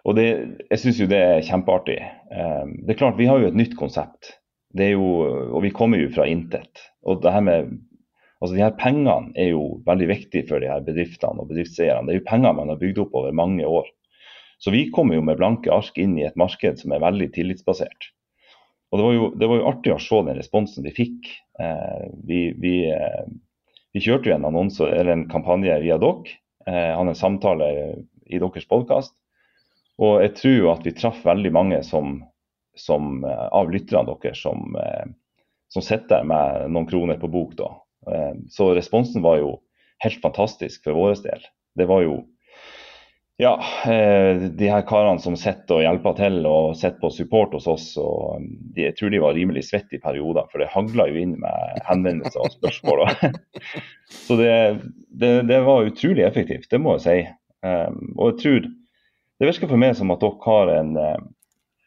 og 0.06 0.18
det, 0.18 0.28
jeg 0.70 0.82
syns 0.84 1.02
jo 1.02 1.10
det 1.10 1.24
er 1.24 1.46
kjempeartig. 1.46 1.98
Um, 2.30 2.78
det 2.86 2.94
er 2.94 3.02
klart, 3.02 3.18
Vi 3.18 3.30
har 3.30 3.42
jo 3.42 3.50
et 3.50 3.58
nytt 3.58 3.74
konsept. 3.82 4.36
Det 4.78 4.92
er 4.92 4.96
jo, 4.96 5.10
og 5.58 5.62
vi 5.66 5.74
kommer 5.74 5.98
jo 6.02 6.14
fra 6.14 6.30
intet. 6.30 6.86
Og 7.02 7.24
det 7.26 7.34
her 7.34 7.46
med, 7.46 7.74
altså 8.42 8.54
de 8.54 8.62
her 8.62 8.78
Pengene 8.78 9.34
er 9.34 9.56
jo 9.56 9.80
veldig 9.90 10.10
viktige 10.14 10.46
for 10.50 10.62
de 10.62 10.70
her 10.70 10.86
bedriftene 10.86 11.42
og 11.42 11.50
bedriftseierne. 11.50 12.06
Det 12.06 12.14
er 12.14 12.22
jo 12.22 12.30
penger 12.30 12.58
man 12.58 12.70
har 12.74 12.82
bygd 12.82 13.06
opp 13.08 13.18
over 13.18 13.34
mange 13.42 13.66
år. 13.66 13.90
Så 14.58 14.74
vi 14.74 14.88
kommer 14.94 15.18
jo 15.18 15.26
med 15.26 15.38
blanke 15.38 15.72
ark 15.74 15.98
inn 16.02 16.16
i 16.18 16.26
et 16.26 16.38
marked 16.40 16.80
som 16.82 16.94
er 16.94 17.04
veldig 17.04 17.30
tillitsbasert. 17.36 18.12
Og 18.92 19.00
det 19.00 19.06
var, 19.06 19.14
jo, 19.14 19.28
det 19.36 19.50
var 19.52 19.60
jo 19.60 19.68
artig 19.70 19.94
å 19.94 20.00
se 20.02 20.22
den 20.24 20.40
responsen 20.40 20.86
vi 20.88 20.96
fikk. 20.96 21.30
Eh, 21.60 22.08
vi, 22.26 22.42
vi, 22.58 22.76
eh, 22.94 23.26
vi, 23.94 24.02
kjørte 24.04 24.32
jo 24.32 24.38
en 24.38 24.48
annonse, 24.48 24.88
en 24.88 25.28
kampanje 25.32 25.76
via 25.84 26.00
dere. 26.02 26.38
Eh, 26.68 26.94
han 26.96 27.12
en 27.12 27.18
samtale 27.18 27.68
i 28.28 28.40
deres 28.40 28.70
podkast. 28.70 29.14
Og 30.02 30.22
jeg 30.24 30.34
tror 30.38 30.56
jo 30.56 30.72
at 30.72 30.88
vi 30.88 30.96
traff 30.96 31.20
veldig 31.26 31.52
mange 31.54 31.82
som, 31.86 32.22
som 32.80 33.26
eh, 33.28 33.46
av 33.60 33.72
lytterne 33.74 34.08
deres 34.08 34.42
som, 34.46 34.78
eh, 34.80 35.12
som 35.74 35.84
sitter 35.84 36.22
der 36.22 36.32
med 36.32 36.72
noen 36.72 36.90
kroner 36.90 37.20
på 37.20 37.30
bok. 37.34 37.58
da. 37.60 37.74
Eh, 38.08 38.34
så 38.54 38.72
responsen 38.78 39.26
var 39.26 39.42
jo 39.42 39.58
helt 40.06 40.22
fantastisk 40.24 40.86
for 40.86 40.96
vår 40.96 41.20
del. 41.26 41.44
Det 41.78 41.90
var 41.90 42.06
jo 42.06 42.22
ja, 43.38 43.64
eh, 43.86 44.38
de 44.38 44.70
her 44.70 44.82
karene 44.90 45.22
som 45.22 45.36
sitter 45.38 45.78
og 45.78 45.84
hjelper 45.84 46.16
til 46.18 46.40
og 46.50 46.72
sitter 46.78 46.98
på 47.04 47.12
support 47.14 47.52
hos 47.54 47.68
oss, 47.70 47.86
og 48.02 48.40
um, 48.40 48.48
de, 48.74 48.88
jeg 48.88 48.96
tror 48.98 49.12
de 49.14 49.22
var 49.22 49.38
rimelig 49.38 49.68
svette 49.68 49.94
i 49.94 50.02
perioder, 50.02 50.48
for 50.50 50.64
det 50.64 50.72
hagla 50.74 51.06
jo 51.12 51.20
inn 51.22 51.36
med 51.44 51.84
henvendelser 51.86 52.42
og 52.42 52.56
spørsmål. 52.56 53.04
Så 54.26 54.40
det, 54.40 54.56
det, 55.14 55.32
det, 55.52 55.60
var 55.68 55.86
utrolig 55.86 56.26
effektivt, 56.26 56.66
det 56.72 56.82
må 56.82 56.96
jeg 56.98 57.04
si. 57.06 57.18
Um, 57.62 58.00
og 58.16 58.32
jeg 58.32 58.38
tror 58.42 58.66
det 59.38 59.50
virker 59.52 59.70
for 59.70 59.82
meg 59.82 59.94
som 60.00 60.14
at 60.14 60.24
dere 60.24 60.48
har 60.48 60.72
en, 60.74 60.90
eh, 60.98 61.20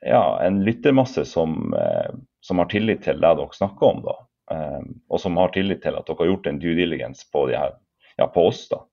ja, 0.07 0.24
en 0.44 0.61
lyttermasse 0.62 1.24
som, 1.26 1.74
uh, 1.74 2.12
som, 2.46 2.62
har 2.62 2.70
tillit 2.70 3.03
til 3.09 3.18
det 3.18 3.32
dere 3.40 3.59
snakker 3.59 3.88
om, 3.88 4.05
da. 4.07 4.14
Um, 4.51 4.86
og 5.11 5.18
som 5.22 5.38
har 5.38 5.51
tillit 5.55 5.82
til 5.82 5.98
at 5.98 6.07
dere 6.07 6.22
har 6.22 6.30
gjort 6.30 6.46
en 6.46 6.62
due 6.62 6.76
diligence 6.78 7.26
på, 7.34 7.48
her, 7.51 7.74
ja, 8.22 8.30
på 8.30 8.46
oss. 8.53 8.68
da. 8.70 8.84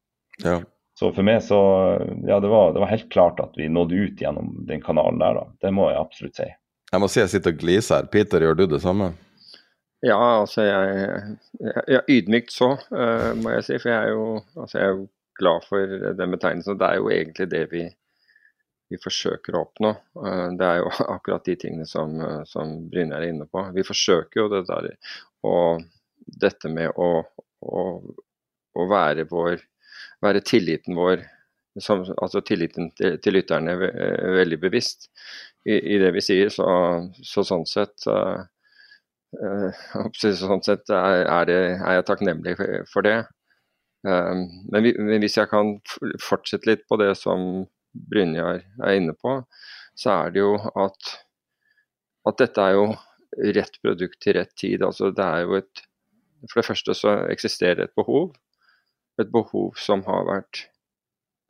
Ja. 0.41 0.57
Så 0.97 1.11
for 1.13 1.25
meg 1.25 1.43
så 1.45 1.59
Ja, 2.25 2.39
det 2.39 2.49
var, 2.49 2.73
det 2.73 2.81
var, 2.81 2.89
helt 2.89 3.09
klart 3.13 3.39
at 3.39 3.53
vi 3.57 3.69
nådde 3.69 3.95
ut 3.95 4.21
gjennom 4.21 4.65
den 4.65 4.81
kanalen 4.81 5.21
der, 5.21 5.37
da. 5.37 5.45
Det 5.61 5.71
må 5.73 5.91
jeg 5.91 6.01
absolutt 6.01 6.39
si. 6.39 6.47
Jeg 6.91 7.03
må 7.03 7.09
si 7.11 7.21
jeg 7.21 7.33
sitter 7.35 7.53
og 7.53 7.59
gliser 7.61 7.99
her. 7.99 8.09
Peter, 8.09 8.41
gjør 8.41 8.57
du 8.57 8.65
det 8.71 8.81
samme? 8.81 9.11
Ja, 10.05 10.17
altså 10.17 10.65
jeg, 10.65 11.37
jeg, 11.89 12.01
ydmykt 12.07 12.53
så, 12.53 12.71
uh, 12.93 13.29
må 13.37 13.53
jeg 13.55 13.67
si. 13.67 13.77
For 13.81 13.91
jeg 13.91 14.07
er 14.07 14.15
jo, 14.15 14.25
altså 14.55 14.79
jeg 14.79 14.87
er 14.87 14.95
jo 14.95 15.05
glad 15.37 15.69
for 15.69 15.95
den 16.17 16.33
betegnelsen. 16.33 16.79
Det 16.81 16.89
er 16.89 16.99
jo 17.01 17.13
egentlig 17.13 17.49
det 17.53 17.63
vi, 17.75 17.83
vi 18.89 19.01
forsøker 19.03 19.57
å 19.57 19.63
oppnå. 19.67 19.93
Uh, 20.17 20.47
det 20.57 20.69
er 20.71 20.81
jo 20.81 20.91
akkurat 21.17 21.45
de 21.45 21.57
tingene 21.61 21.85
som, 21.89 22.17
uh, 22.23 22.41
som 22.49 22.73
Brynjar 22.89 23.21
er 23.21 23.35
inne 23.35 23.49
på. 23.49 23.67
Vi 23.77 23.85
forsøker 23.85 24.45
jo 24.45 24.49
det 24.55 24.65
der 24.71 24.93
og 25.45 25.85
dette 26.41 26.73
med 26.73 26.97
å, 26.97 27.21
å, 27.61 27.81
å 28.73 28.89
være 28.89 29.29
vår 29.29 29.61
være 30.23 30.43
tilliten 30.45 30.97
vår, 30.97 31.23
som, 31.83 32.03
altså 32.17 32.41
tilliten 32.45 32.91
til, 32.97 33.17
til 33.21 33.37
lytterne, 33.37 33.75
veldig 34.37 34.59
bevisst 34.61 35.09
i, 35.67 35.77
i, 35.77 35.97
det 36.01 36.11
vi 36.15 36.23
sier. 36.25 36.51
Så, 36.53 36.65
så 37.21 37.43
sånn 37.45 37.65
sett 37.69 38.07
uh, 38.09 38.45
sånn 40.23 40.63
sett 40.65 40.89
er, 40.89 41.25
er, 41.25 41.49
det, 41.49 41.57
er, 41.77 41.97
jeg 41.99 42.07
takknemlig 42.07 42.57
for 42.91 43.05
det. 43.07 43.19
Um, 44.07 44.45
men, 44.71 44.83
vi, 44.85 44.93
men, 44.99 45.19
hvis 45.23 45.37
jeg 45.39 45.49
kan 45.51 45.75
fortsette 46.23 46.69
litt 46.69 46.85
på 46.89 46.99
det 47.01 47.13
som 47.19 47.65
Brynjar 48.07 48.61
er 48.85 48.97
inne 48.99 49.15
på, 49.17 49.39
så 49.97 50.13
er 50.21 50.33
det 50.33 50.43
jo 50.43 50.53
at, 50.77 51.13
at 52.29 52.41
dette 52.41 52.61
er 52.61 52.77
jo 52.77 52.89
rett 53.57 53.79
produkt 53.83 54.19
til 54.23 54.37
rett 54.37 54.53
tid. 54.57 54.83
Altså 54.85 55.09
det 55.13 55.25
er 55.25 55.45
jo 55.45 55.57
et, 55.59 55.81
for 56.45 56.61
det 56.61 56.67
første 56.69 56.95
så 56.97 57.15
eksisterer 57.33 57.85
et 57.85 57.97
behov 57.97 58.31
et 59.21 59.31
behov 59.33 59.77
som 59.81 60.03
har 60.07 60.25
vært 60.27 60.63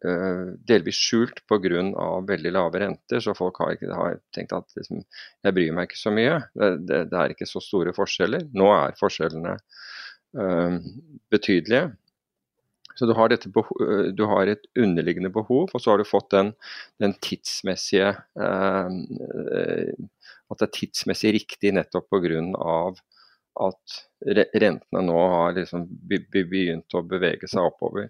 uh, 0.06 0.56
delvis 0.70 1.00
skjult 1.00 1.44
pga. 1.50 1.84
veldig 2.28 2.54
lave 2.54 2.82
renter. 2.84 3.22
Så 3.24 3.36
folk 3.38 3.60
har, 3.62 3.76
ikke, 3.76 3.92
har 3.94 4.20
tenkt 4.36 4.56
at 4.56 4.80
liksom, 4.80 5.04
jeg 5.44 5.58
bryr 5.58 5.76
meg 5.76 5.90
ikke 5.90 6.02
så 6.02 6.14
mye. 6.16 6.42
Det, 6.54 6.74
det, 6.88 7.04
det, 7.12 7.22
er 7.22 7.36
ikke 7.36 7.50
så 7.50 7.64
store 7.64 7.94
forskjeller. 7.98 8.50
Nå 8.58 8.72
er 8.76 9.00
forskjellene 9.00 9.56
uh, 9.58 10.78
betydelige. 11.34 11.90
Så 12.98 13.06
du 13.06 13.14
har, 13.14 13.30
behov, 13.30 13.82
du 14.18 14.24
har, 14.26 14.50
et 14.50 14.64
underliggende 14.74 15.30
behov, 15.30 15.68
og 15.70 15.82
så 15.82 15.92
har 15.92 16.02
du 16.02 16.08
fått 16.08 16.32
den, 16.34 16.48
den 16.98 17.14
tidsmessige 17.22 18.16
uh, 18.42 18.90
At 20.50 20.64
det 20.64 20.66
er 20.66 20.74
tidsmessig 20.80 21.36
riktig 21.36 21.76
nettopp 21.78 22.10
pga 22.10 22.42
at 23.64 23.98
rentene 24.54 25.04
nå 25.06 25.18
har 25.34 25.58
liksom 25.58 25.86
begynt 26.10 26.96
å 26.96 27.04
bevege 27.08 27.50
seg 27.50 27.70
oppover. 27.70 28.10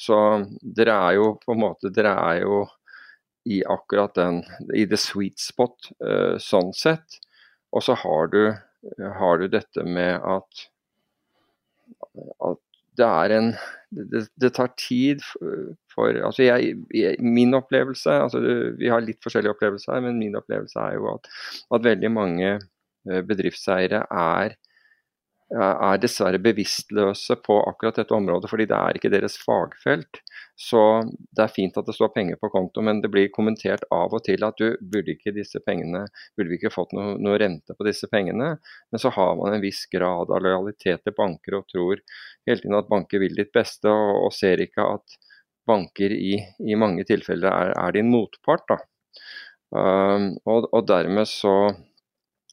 Så 0.00 0.16
dere 0.62 0.96
er 1.08 1.16
jo 1.18 1.32
på 1.42 1.52
en 1.52 1.60
måte 1.60 1.90
Dere 1.92 2.14
er 2.16 2.42
jo 2.44 2.62
i 3.50 3.60
akkurat 3.68 4.14
den 4.16 4.42
I 4.76 4.86
the 4.88 4.98
sweet 5.00 5.40
spot 5.40 5.90
uh, 6.04 6.36
sånn 6.40 6.72
sett. 6.76 7.20
Og 7.72 7.84
så 7.84 7.96
har 8.00 8.30
du, 8.32 8.42
har 9.20 9.40
du 9.40 9.46
dette 9.52 9.84
med 9.86 10.24
at, 10.26 10.64
at 12.48 12.60
det 12.98 13.06
er 13.06 13.36
en 13.36 13.52
det, 13.90 14.24
det, 14.38 14.52
tar 14.54 14.70
tid 14.78 15.22
for 15.90 16.14
altså 16.14 16.44
jeg, 16.44 16.76
Min 17.18 17.56
opplevelse 17.58 18.12
altså 18.26 18.40
Vi 18.78 18.90
har 18.90 19.02
litt 19.02 19.18
forskjellige 19.24 19.56
opplevelser 19.56 19.96
her, 19.96 20.04
men 20.04 20.20
min 20.20 20.36
opplevelse 20.38 20.78
er 20.78 20.98
jo 20.98 21.08
at, 21.16 21.30
at 21.74 21.86
veldig 21.86 22.10
mange 22.14 22.50
eh, 22.52 23.22
bedriftseiere 23.26 24.04
er 24.06 24.54
er 25.50 25.98
dessverre 25.98 26.38
bevisstløse 26.42 27.34
på 27.42 27.56
akkurat 27.66 27.96
dette 27.98 28.14
området, 28.14 28.50
fordi 28.50 28.68
det 28.70 28.76
er 28.76 28.98
ikke 28.98 29.10
deres 29.10 29.34
fagfelt. 29.42 30.20
Så 30.60 30.82
det 31.34 31.42
er 31.42 31.52
fint 31.54 31.78
at 31.80 31.88
det 31.88 31.94
står 31.96 32.12
penger 32.14 32.38
på 32.38 32.50
konto, 32.52 32.84
men 32.86 33.00
det 33.02 33.10
blir 33.10 33.32
kommentert 33.34 33.82
av 33.94 34.14
og 34.14 34.22
til 34.26 34.44
at 34.46 34.60
du 34.60 34.76
burde 34.92 35.16
ikke 35.16 35.34
disse 35.34 35.58
pengene, 35.66 36.04
burde 36.38 36.52
vi 36.52 36.58
ikke 36.60 36.72
fått 36.74 36.94
noe, 36.94 37.16
noe 37.18 37.38
rente 37.40 37.74
på 37.74 37.86
disse 37.88 38.06
pengene. 38.12 38.52
Men 38.92 39.02
så 39.02 39.10
har 39.16 39.34
man 39.40 39.56
en 39.56 39.64
viss 39.64 39.86
grad 39.90 40.30
av 40.30 40.44
lojalitet 40.44 41.02
til 41.02 41.16
banker 41.16 41.58
og 41.58 41.66
tror 41.72 42.02
hele 42.46 42.60
tiden 42.62 42.78
at 42.78 42.90
banker 42.90 43.22
vil 43.24 43.34
ditt 43.38 43.54
beste, 43.56 43.90
og, 43.90 44.26
og 44.28 44.34
ser 44.36 44.62
ikke 44.62 44.86
at 44.98 45.20
banker 45.66 46.14
i, 46.14 46.34
i 46.62 46.78
mange 46.78 47.06
tilfeller 47.08 47.50
er, 47.50 47.74
er, 47.74 47.94
din 47.96 48.10
motpart. 48.12 48.68
da. 48.70 48.78
Um, 49.70 50.34
og, 50.50 50.66
og, 50.72 50.82
dermed 50.86 51.28
så, 51.30 51.54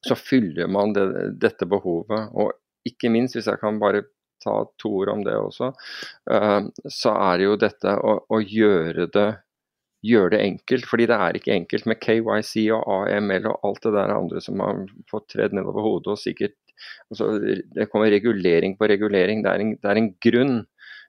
så 0.05 0.17
fyller 0.17 0.69
man 0.69 0.93
det, 0.97 1.05
dette 1.41 1.69
behovet. 1.69 2.31
og 2.33 2.55
ikke 2.89 3.11
minst, 3.13 3.37
hvis 3.37 3.49
jeg 3.49 3.59
kan 3.61 3.79
bare 3.81 4.05
ta 4.43 4.59
to 4.81 4.93
ord 5.01 5.11
om 5.15 5.25
det 5.25 5.35
også, 5.37 5.71
uh, 6.31 6.61
så 6.93 7.15
er 7.15 7.39
det 7.39 7.47
jo 7.47 7.57
dette 7.59 7.97
å, 7.97 8.15
å 8.29 8.39
gjøre, 8.41 9.07
det, 9.13 9.27
gjøre 10.05 10.35
det 10.35 10.43
enkelt. 10.45 10.87
Fordi 10.89 11.09
det 11.09 11.19
er 11.25 11.39
ikke 11.39 11.55
enkelt 11.55 11.89
med 11.89 12.01
KYC 12.03 12.53
og 12.77 12.87
AML 12.99 13.49
og 13.51 13.67
alt 13.67 13.83
det 13.87 13.95
der 13.97 14.15
andre 14.15 14.43
som 14.43 14.63
har 14.63 14.85
fått 15.11 15.29
tredd 15.33 15.57
nedover 15.57 15.85
hodet. 15.85 16.15
og 16.15 16.21
sikkert 16.21 16.57
altså, 17.11 17.33
Det 17.75 17.89
kommer 17.91 18.13
regulering 18.13 18.77
på 18.77 18.89
regulering. 18.93 19.43
Det 19.45 19.53
er 19.53 19.65
en, 19.65 19.77
det 19.81 19.93
er 19.93 20.01
en 20.01 20.11
grunn 20.29 20.57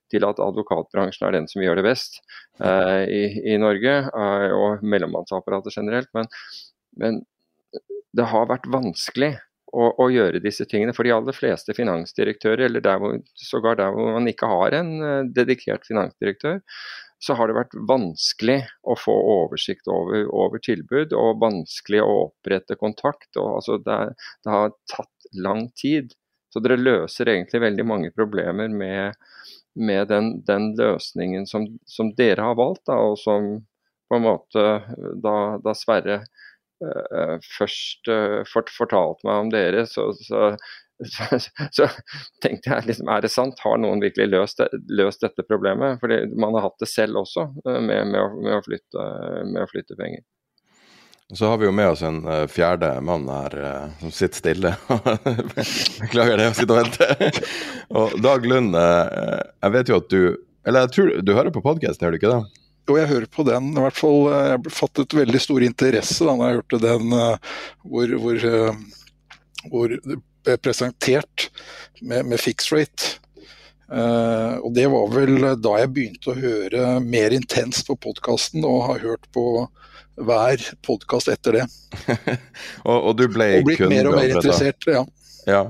til 0.09 0.25
at 0.25 0.39
advokatbransjen 0.41 1.27
er 1.29 1.35
den 1.37 1.49
som 1.51 1.61
gjør 1.61 1.81
det 1.81 1.85
best 1.85 2.23
uh, 2.63 3.05
i, 3.05 3.27
i, 3.53 3.59
Norge, 3.61 3.99
uh, 4.09 4.49
og 4.57 4.85
mellommannsapparatet 4.85 5.77
generelt. 5.77 6.09
Men, 6.17 6.31
men 6.97 7.21
det 8.17 8.25
har 8.31 8.49
vært 8.49 8.69
vanskelig 8.73 9.35
å, 9.73 9.91
å, 10.01 10.09
gjøre 10.13 10.43
disse 10.45 10.67
tingene. 10.69 10.95
For 10.97 11.07
de 11.07 11.13
aller 11.15 11.37
fleste 11.37 11.75
finansdirektører, 11.77 12.67
eller 12.69 12.85
der 12.85 13.03
hvor, 13.03 13.19
sågar 13.39 13.79
der 13.81 13.93
hvor 13.95 14.15
man 14.17 14.31
ikke 14.31 14.49
har 14.51 14.77
en 14.79 14.95
uh, 15.03 15.21
dedikert 15.35 15.87
finansdirektør, 15.89 16.63
så 17.19 17.35
har 17.35 17.51
det 17.51 17.57
vært 17.57 17.75
vanskelig 17.89 18.61
å 18.87 18.95
få 18.99 19.13
oversikt 19.13 19.89
over, 19.91 20.29
over 20.31 20.63
tilbud 20.63 21.15
og 21.19 21.41
vanskelig 21.43 22.03
å 22.05 22.13
opprette 22.29 22.79
kontakt. 22.79 23.31
Og, 23.37 23.59
altså, 23.59 23.79
det, 23.83 23.99
det, 24.45 24.53
har 24.53 24.75
tatt 24.93 25.31
lang 25.35 25.67
tid. 25.79 26.15
Så 26.55 26.63
dere 26.65 26.79
løser 26.81 27.33
egentlig 27.33 27.65
veldig 27.65 27.87
mange 27.87 28.13
problemer 28.15 28.71
med, 28.71 29.19
med 29.77 30.07
den, 30.13 30.31
den, 30.47 30.71
løsningen 30.79 31.49
som, 31.51 31.67
som, 31.91 32.15
dere 32.17 32.47
har 32.47 32.57
valgt, 32.59 32.87
da, 32.89 33.01
og 33.11 33.19
som, 33.21 33.51
på 34.09 34.17
en 34.17 34.25
måte 34.25 34.69
da, 35.21 35.35
da 35.61 35.75
Sverre 35.77 36.23
først 37.59 38.11
uh, 38.11 38.43
fort, 38.49 38.71
fortalte 38.71 39.27
meg 39.27 39.45
om 39.45 39.51
dere, 39.53 39.85
så, 39.91 40.09
så, 40.15 40.53
så, 41.05 41.39
så, 41.75 41.89
tenkte 42.45 42.73
jeg 42.73 42.89
liksom, 42.91 43.11
er 43.11 43.25
det 43.25 43.33
sant? 43.35 43.61
Har 43.65 43.79
noen 43.83 44.03
virkelig 44.03 44.29
løst, 44.31 44.63
løst 44.89 45.25
dette 45.27 45.47
problemet? 45.49 46.01
Fordi 46.03 46.25
man 46.39 46.57
har 46.59 46.69
hatt 46.69 46.83
det 46.83 46.91
selv 46.91 47.23
også 47.25 47.49
med, 47.67 48.11
med, 48.13 48.19
å, 48.23 48.29
med, 48.39 48.59
å, 48.59 48.65
flytte, 48.67 49.07
med 49.53 49.63
å 49.65 49.71
flytte 49.71 49.99
penger. 49.99 50.27
Så 51.37 51.51
har 51.51 51.59
vi 51.61 51.67
jo 51.67 51.75
med 51.77 51.91
oss 51.93 52.01
en 52.09 52.23
fjerde 52.49 52.89
mann 53.05 53.27
her 53.29 53.57
som 54.01 54.13
sitter 54.17 54.39
stille. 54.39 54.71
Beklager 56.07 56.41
det, 56.41 56.47
å 56.49 56.55
sitte 56.57 56.73
og 56.73 56.79
vente. 56.81 57.43
og 57.93 58.15
Dag 58.25 58.47
Lund, 58.49 58.79
jeg 58.79 59.75
vet 59.75 59.93
jo 59.93 59.99
at 60.01 60.09
du 60.09 60.23
Eller 60.65 60.87
jeg 60.87 60.95
tror 60.95 61.13
du 61.21 61.35
hører 61.37 61.53
på 61.53 61.65
podkasten, 61.65 62.07
gjør 62.07 62.17
du 62.17 62.21
ikke 62.23 62.33
det? 62.33 62.68
Jo, 62.89 62.97
jeg 62.97 63.11
hører 63.11 63.29
på 63.29 63.45
den. 63.45 63.73
I 63.77 63.85
hvert 63.85 63.99
fall, 63.99 64.23
Jeg 64.33 64.73
fattet 64.73 65.17
veldig 65.17 65.41
stor 65.45 65.65
interesse 65.67 66.25
da 66.25 66.35
når 66.35 66.49
jeg 66.49 66.61
hørte 66.61 66.83
den 66.87 67.11
hvor, 67.13 68.15
hvor, 68.23 68.47
hvor 69.69 69.93
det 69.93 70.19
ble 70.47 70.57
presentert 70.65 71.49
med, 72.01 72.25
med 72.31 72.41
fixed 72.41 72.73
rate. 72.73 73.19
og 74.65 74.71
Det 74.73 74.87
var 74.89 75.13
vel 75.13 75.37
da 75.61 75.75
jeg 75.83 75.93
begynte 75.93 76.33
å 76.33 76.39
høre 76.39 76.95
mer 77.05 77.37
intenst 77.37 77.85
på 77.91 77.99
podkasten 78.09 78.65
og 78.65 78.87
har 78.87 79.05
hørt 79.05 79.29
på 79.37 79.45
hver 80.25 80.63
podkast 80.87 81.31
etter 81.33 81.61
det. 81.61 81.67
og, 82.89 82.97
og, 82.97 83.13
du 83.19 83.27
ble 83.31 83.51
og 83.61 83.69
blitt 83.69 83.87
mer 83.91 84.11
og 84.11 84.19
mer 84.19 84.35
interessert, 84.35 84.89
ja. 84.89 85.05
ja. 85.47 85.63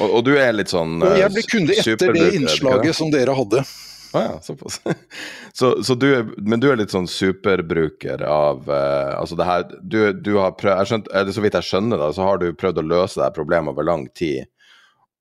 Og, 0.00 0.06
og, 0.06 0.24
du 0.26 0.34
er 0.38 0.52
litt 0.56 0.72
sånn 0.72 0.98
uh, 1.02 1.14
jeg 1.18 1.32
ble 1.34 1.44
kunde 1.48 1.78
etter 1.82 2.14
det 2.16 2.26
innslaget 2.38 2.96
som 2.96 3.12
dere 3.12 3.36
hadde. 3.36 3.64
Ah, 4.12 4.22
ja, 4.22 4.40
såpass. 4.42 4.80
så, 5.58 5.82
så 5.84 5.94
du 5.94 6.06
er, 6.14 6.30
men 6.36 6.60
du 6.62 6.66
er 6.70 6.78
litt 6.80 6.90
sånn 6.90 7.06
superbruker 7.10 8.24
av 8.26 8.64
uh, 8.66 9.18
altså 9.20 9.38
det 9.38 9.46
her 9.46 9.66
du, 9.80 9.98
du 10.18 10.32
har 10.40 10.56
prøvd, 10.58 10.88
skjønt, 10.90 11.10
eller 11.14 11.36
Så 11.36 11.44
vidt 11.44 11.58
jeg 11.58 11.68
skjønner, 11.68 12.00
da, 12.00 12.10
så 12.16 12.26
har 12.26 12.40
du 12.42 12.48
prøvd 12.58 12.82
å 12.82 12.86
løse 12.86 13.20
det 13.20 13.28
her 13.28 13.36
problemet 13.36 13.74
over 13.74 13.86
lang 13.86 14.08
tid. 14.18 14.50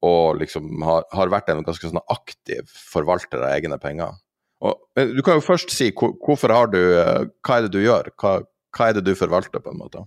Og 0.06 0.40
liksom 0.40 0.82
har, 0.88 1.06
har 1.14 1.32
vært 1.32 1.52
en 1.52 1.62
ganske 1.68 1.92
sånn 1.92 2.02
aktiv 2.10 2.66
forvalter 2.72 3.44
av 3.44 3.54
egne 3.58 3.78
penger. 3.82 4.18
Og, 4.66 4.80
du 4.98 5.22
kan 5.24 5.38
jo 5.38 5.46
først 5.46 5.72
si 5.72 5.92
hvorfor 5.96 6.52
har 6.52 6.72
du 6.72 6.80
uh, 6.80 7.28
Hva 7.46 7.60
er 7.60 7.68
det 7.68 7.76
du 7.76 7.84
gjør? 7.84 8.10
Hva, 8.20 8.40
hva 8.76 8.90
er 8.90 8.98
det 8.98 9.06
du 9.06 9.14
forvalter, 9.18 9.62
på 9.64 9.76
en 9.76 9.84
måte? 9.84 10.04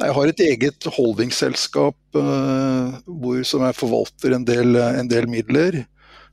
Jeg 0.00 0.14
har 0.16 0.26
et 0.28 0.40
eget 0.42 0.86
holdingselskap 0.96 2.18
uh, 2.18 2.98
hvor, 3.06 3.42
som 3.46 3.62
jeg 3.68 3.78
forvalter 3.78 4.34
en 4.34 4.46
del, 4.48 4.74
en 4.74 5.10
del, 5.10 5.30
midler. 5.30 5.84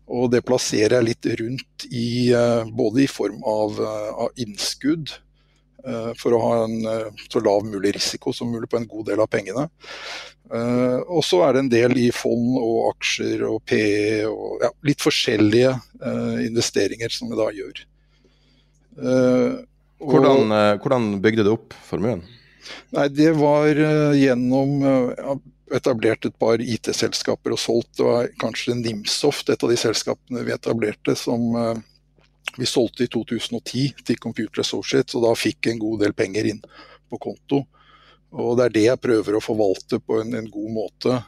Og 0.10 0.32
det 0.34 0.44
plasserer 0.48 0.98
jeg 0.98 1.08
litt 1.12 1.30
rundt 1.42 1.86
i 1.94 2.32
uh, 2.34 2.66
både 2.66 3.04
i 3.06 3.10
form 3.10 3.44
av, 3.46 3.80
uh, 3.80 4.12
av 4.26 4.46
innskudd, 4.46 5.16
for 6.20 6.36
å 6.36 6.40
ha 6.44 6.56
en 6.66 6.82
så 7.32 7.40
lav 7.40 7.64
mulig 7.64 7.94
risiko 7.96 8.34
som 8.36 8.50
mulig 8.52 8.68
på 8.68 8.76
en 8.76 8.88
god 8.92 9.06
del 9.08 9.22
av 9.24 9.30
pengene. 9.32 9.64
og 11.08 11.22
så 11.24 11.40
er 11.46 11.54
det 11.56 11.62
en 11.64 11.70
del 11.72 11.96
i 12.04 12.10
fond 12.12 12.58
og 12.60 12.90
aksjer 12.90 13.46
og 13.48 13.62
PE 13.64 14.28
og 14.28 14.66
ja, 14.66 14.74
litt 14.84 15.00
forskjellige 15.00 15.72
investeringer 16.44 17.16
som 17.16 17.32
vi 17.32 17.40
da 17.40 17.48
gjør. 17.56 17.80
Hvordan, 20.00 20.52
eh, 20.52 20.78
hvordan, 20.80 21.08
bygde 21.22 21.44
du 21.44 21.54
opp 21.54 21.74
formuen? 21.84 22.22
Nei, 22.96 23.08
Det 23.10 23.32
var 23.36 23.68
gjennom 24.16 24.84
uh, 24.84 25.36
etablert 25.76 26.26
et 26.26 26.36
par 26.40 26.62
IT-selskaper 26.62 27.56
og 27.56 27.62
solgt. 27.62 27.92
Det 27.98 28.06
var 28.06 28.30
kanskje 28.42 28.78
Nimsoft, 28.80 29.50
et 29.50 29.64
av 29.64 29.72
de 29.72 29.78
selskapene 29.80 30.44
vi 30.48 30.54
etablerte, 30.56 31.16
som 31.20 31.50
uh, 31.56 31.74
vi 32.58 32.68
solgte 32.70 33.06
i 33.06 33.12
2010 33.12 34.06
til 34.06 34.22
Computer 34.22 34.64
Associates, 34.64 35.16
og 35.18 35.28
da 35.28 35.34
fikk 35.38 35.70
en 35.70 35.82
god 35.82 36.06
del 36.06 36.16
penger 36.18 36.50
inn 36.54 36.64
på 37.10 37.20
konto. 37.22 37.64
Og 38.30 38.56
Det 38.58 38.66
er 38.66 38.76
det 38.76 38.86
jeg 38.86 39.02
prøver 39.02 39.38
å 39.38 39.44
forvalte 39.44 40.00
på 40.02 40.22
en, 40.22 40.36
en 40.38 40.50
god 40.54 40.72
måte. 40.74 41.20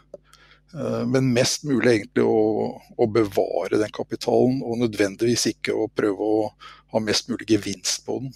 Men 1.10 1.32
mest 1.34 1.66
mulig 1.68 1.96
egentlig 1.96 2.24
å, 2.24 2.78
å, 2.96 3.08
bevare 3.12 3.80
den 3.82 3.92
kapitalen, 3.92 4.62
og 4.64 4.80
nødvendigvis 4.80 5.48
ikke 5.50 5.74
å 5.76 5.90
prøve 5.92 6.28
å 6.28 6.46
ha 6.94 7.02
mest 7.04 7.28
mulig 7.32 7.50
gevinst 7.50 8.06
på 8.06 8.20
den. 8.22 8.32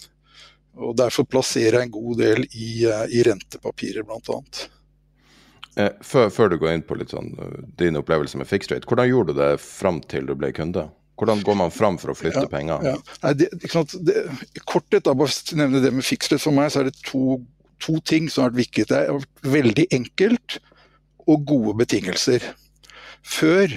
Og 0.75 0.95
Derfor 0.99 1.27
plasserer 1.27 1.79
jeg 1.79 1.87
en 1.87 1.93
god 1.93 2.19
del 2.19 2.45
i, 2.51 2.69
eh, 2.89 3.05
i 3.15 3.23
rentepapirer, 3.23 4.03
bl.a. 4.03 4.39
Eh, 5.75 5.91
før, 6.01 6.29
før, 6.31 6.51
du 6.51 6.59
går 6.61 6.75
inn 6.75 6.85
på 6.87 6.95
litt 6.99 7.11
sånn, 7.11 7.33
eh, 7.41 7.63
din 7.81 7.99
opplevelse 7.99 8.39
med 8.39 8.47
fixed 8.47 8.71
rate, 8.71 8.87
hvordan 8.87 9.09
gjorde 9.09 9.33
du 9.35 9.41
det 9.41 9.55
fram 9.63 9.99
til 10.11 10.29
du 10.29 10.35
ble 10.37 10.53
kunde? 10.55 10.87
Hvordan 11.19 11.41
går 11.47 11.57
man 11.59 11.71
fram 11.71 11.97
for 11.99 12.11
å 12.11 12.15
flytte 12.15 12.43
ja, 12.43 12.51
penger? 12.51 12.83
Ja. 12.83 12.95
Nei, 13.23 13.33
det, 13.39 13.49
det, 13.59 13.71
korthet, 14.67 15.05
da, 15.07 15.15
bare 15.15 15.59
nevne 15.59 15.81
det 15.83 15.91
med 15.95 16.07
fixed 16.07 16.33
rate. 16.33 16.43
For 16.43 16.55
meg 16.55 16.71
så 16.71 16.83
er 16.83 16.89
det 16.89 16.99
to, 17.07 17.39
to 17.83 17.97
ting 18.07 18.27
som 18.31 18.45
har 18.45 18.53
vært 18.53 18.65
viktig. 18.65 18.87
Det 18.91 19.01
er 19.01 19.51
veldig 19.55 19.87
enkelt 19.95 20.57
og 21.25 21.45
gode 21.47 21.75
betingelser. 21.83 22.43
Før 23.25 23.71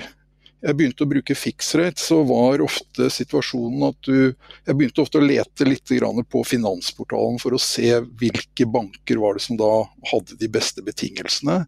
jeg 0.59 0.75
begynte 0.75 1.05
å 1.07 1.11
bruke 1.11 1.37
fixrate, 1.39 2.03
så 2.03 2.19
var 2.27 2.63
ofte 2.65 3.07
situasjonen 3.15 3.85
at 3.87 3.99
du 4.09 4.35
Jeg 4.67 4.75
begynte 4.75 5.05
ofte 5.05 5.21
å 5.21 5.25
lete 5.25 5.67
litt 5.67 5.87
på 6.31 6.43
Finansportalen 6.45 7.39
for 7.39 7.55
å 7.55 7.63
se 7.63 8.01
hvilke 8.19 8.67
banker 8.67 9.23
var 9.23 9.39
det 9.39 9.45
som 9.47 9.57
da 9.57 9.87
hadde 10.11 10.39
de 10.39 10.49
beste 10.51 10.83
betingelsene. 10.83 11.65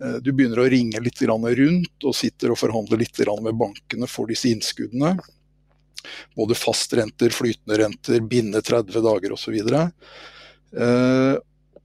Eh, 0.00 0.16
du 0.24 0.32
begynner 0.32 0.62
å 0.62 0.70
ringe 0.70 1.00
litt 1.02 1.22
rundt 1.22 2.08
og 2.08 2.16
sitter 2.16 2.52
og 2.52 2.58
forhandler 2.58 3.02
litt 3.04 3.18
med 3.42 3.54
bankene 3.60 4.08
for 4.08 4.26
disse 4.26 4.48
innskuddene. 4.48 5.18
Både 6.36 6.56
fastrenter, 6.56 7.30
flytende 7.30 7.78
renter, 7.82 8.20
binde 8.20 8.62
30 8.62 9.02
dager 9.04 9.32
osv. 9.36 9.56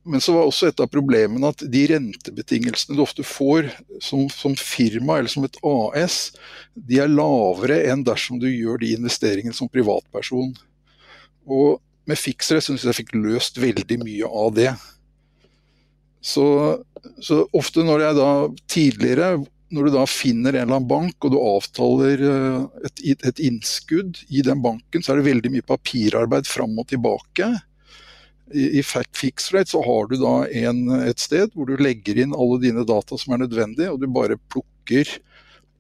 Men 0.06 0.22
så 0.22 0.36
var 0.36 0.46
også 0.46 0.70
et 0.70 0.82
av 0.84 0.90
problemene 0.94 1.50
at 1.50 1.64
de 1.74 1.82
rentebetingelsene 1.90 2.94
du 2.94 3.02
ofte 3.02 3.24
får 3.26 3.72
som, 4.04 4.28
som, 4.30 4.54
firma 4.54 5.18
eller 5.18 5.32
som 5.34 5.48
et 5.48 5.58
AS, 5.66 6.20
de 6.78 7.00
er 7.02 7.10
lavere 7.10 7.80
enn 7.90 8.04
dersom 8.06 8.38
du 8.42 8.46
gjør 8.46 8.84
de 8.84 8.92
investeringene 9.00 9.58
som 9.58 9.72
privatperson. 9.72 10.54
Og 11.50 11.82
med 12.06 12.22
fiksere 12.22 12.62
syns 12.62 12.86
jeg 12.86 12.92
jeg 12.92 13.00
fikk 13.00 13.16
løst 13.18 13.58
veldig 13.58 13.98
mye 14.04 14.30
av 14.30 14.54
det. 14.54 14.76
Så, 16.26 16.46
så, 17.22 17.44
ofte 17.54 17.86
når 17.86 18.02
jeg 18.02 18.18
da 18.18 18.30
tidligere, 18.72 19.30
når 19.76 19.88
du 19.88 19.94
da 19.94 20.06
finner 20.10 20.56
en 20.56 20.64
eller 20.64 20.80
annen 20.80 20.90
bank 20.90 21.28
og 21.28 21.36
du 21.36 21.38
avtaler 21.38 22.24
eh, 22.26 22.90
et, 23.12 23.28
et 23.30 23.42
innskudd 23.46 24.24
i 24.34 24.42
den 24.46 24.64
banken, 24.64 25.06
så 25.06 25.14
er 25.14 25.22
det 25.22 25.30
veldig 25.30 25.54
mye 25.54 25.68
papirarbeid 25.70 26.50
fram 26.50 26.74
og 26.82 26.90
tilbake. 26.90 27.52
I, 28.54 28.80
i 28.80 28.84
Fix 28.86 29.52
Rate 29.54 29.74
så 29.74 29.82
har 29.86 30.10
du 30.10 30.18
da 30.22 30.36
en, 30.66 30.82
et 31.06 31.22
sted 31.22 31.54
hvor 31.54 31.70
du 31.70 31.78
legger 31.82 32.18
inn 32.22 32.34
alle 32.34 32.60
dine 32.64 32.86
data 32.88 33.18
som 33.22 33.36
er 33.36 33.44
nødvendig, 33.46 33.92
og 33.92 34.02
du 34.02 34.10
bare 34.10 34.40
plukker 34.54 35.18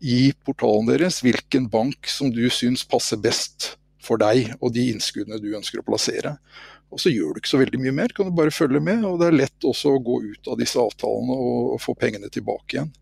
i 0.06 0.30
portalen 0.46 0.92
deres 0.92 1.22
hvilken 1.26 1.70
bank 1.72 2.10
som 2.12 2.30
du 2.34 2.44
syns 2.54 2.86
passer 2.86 3.22
best 3.22 3.72
for 4.06 4.22
deg 4.22 4.54
og 4.60 4.74
de 4.76 4.92
innskuddene 4.92 5.42
du 5.42 5.56
ønsker 5.58 5.82
å 5.82 5.88
plassere. 5.88 6.36
Og 6.94 7.02
så 7.02 7.12
gjør 7.12 7.34
du 7.34 7.42
ikke 7.42 7.52
så 7.52 7.60
veldig 7.60 7.80
mye 7.82 7.96
mer, 7.96 8.14
kan 8.16 8.30
du 8.30 8.36
bare 8.36 8.54
følge 8.54 8.82
med. 8.84 9.04
Og 9.08 9.18
det 9.20 9.30
er 9.30 9.40
lett 9.42 9.68
også 9.68 9.96
å 9.96 10.04
gå 10.04 10.20
ut 10.28 10.52
av 10.52 10.60
disse 10.62 10.80
avtalene 10.80 11.36
og, 11.36 11.80
få 11.84 11.96
pengene 12.00 12.30
tilbake 12.32 12.78
igjen. 12.78 12.94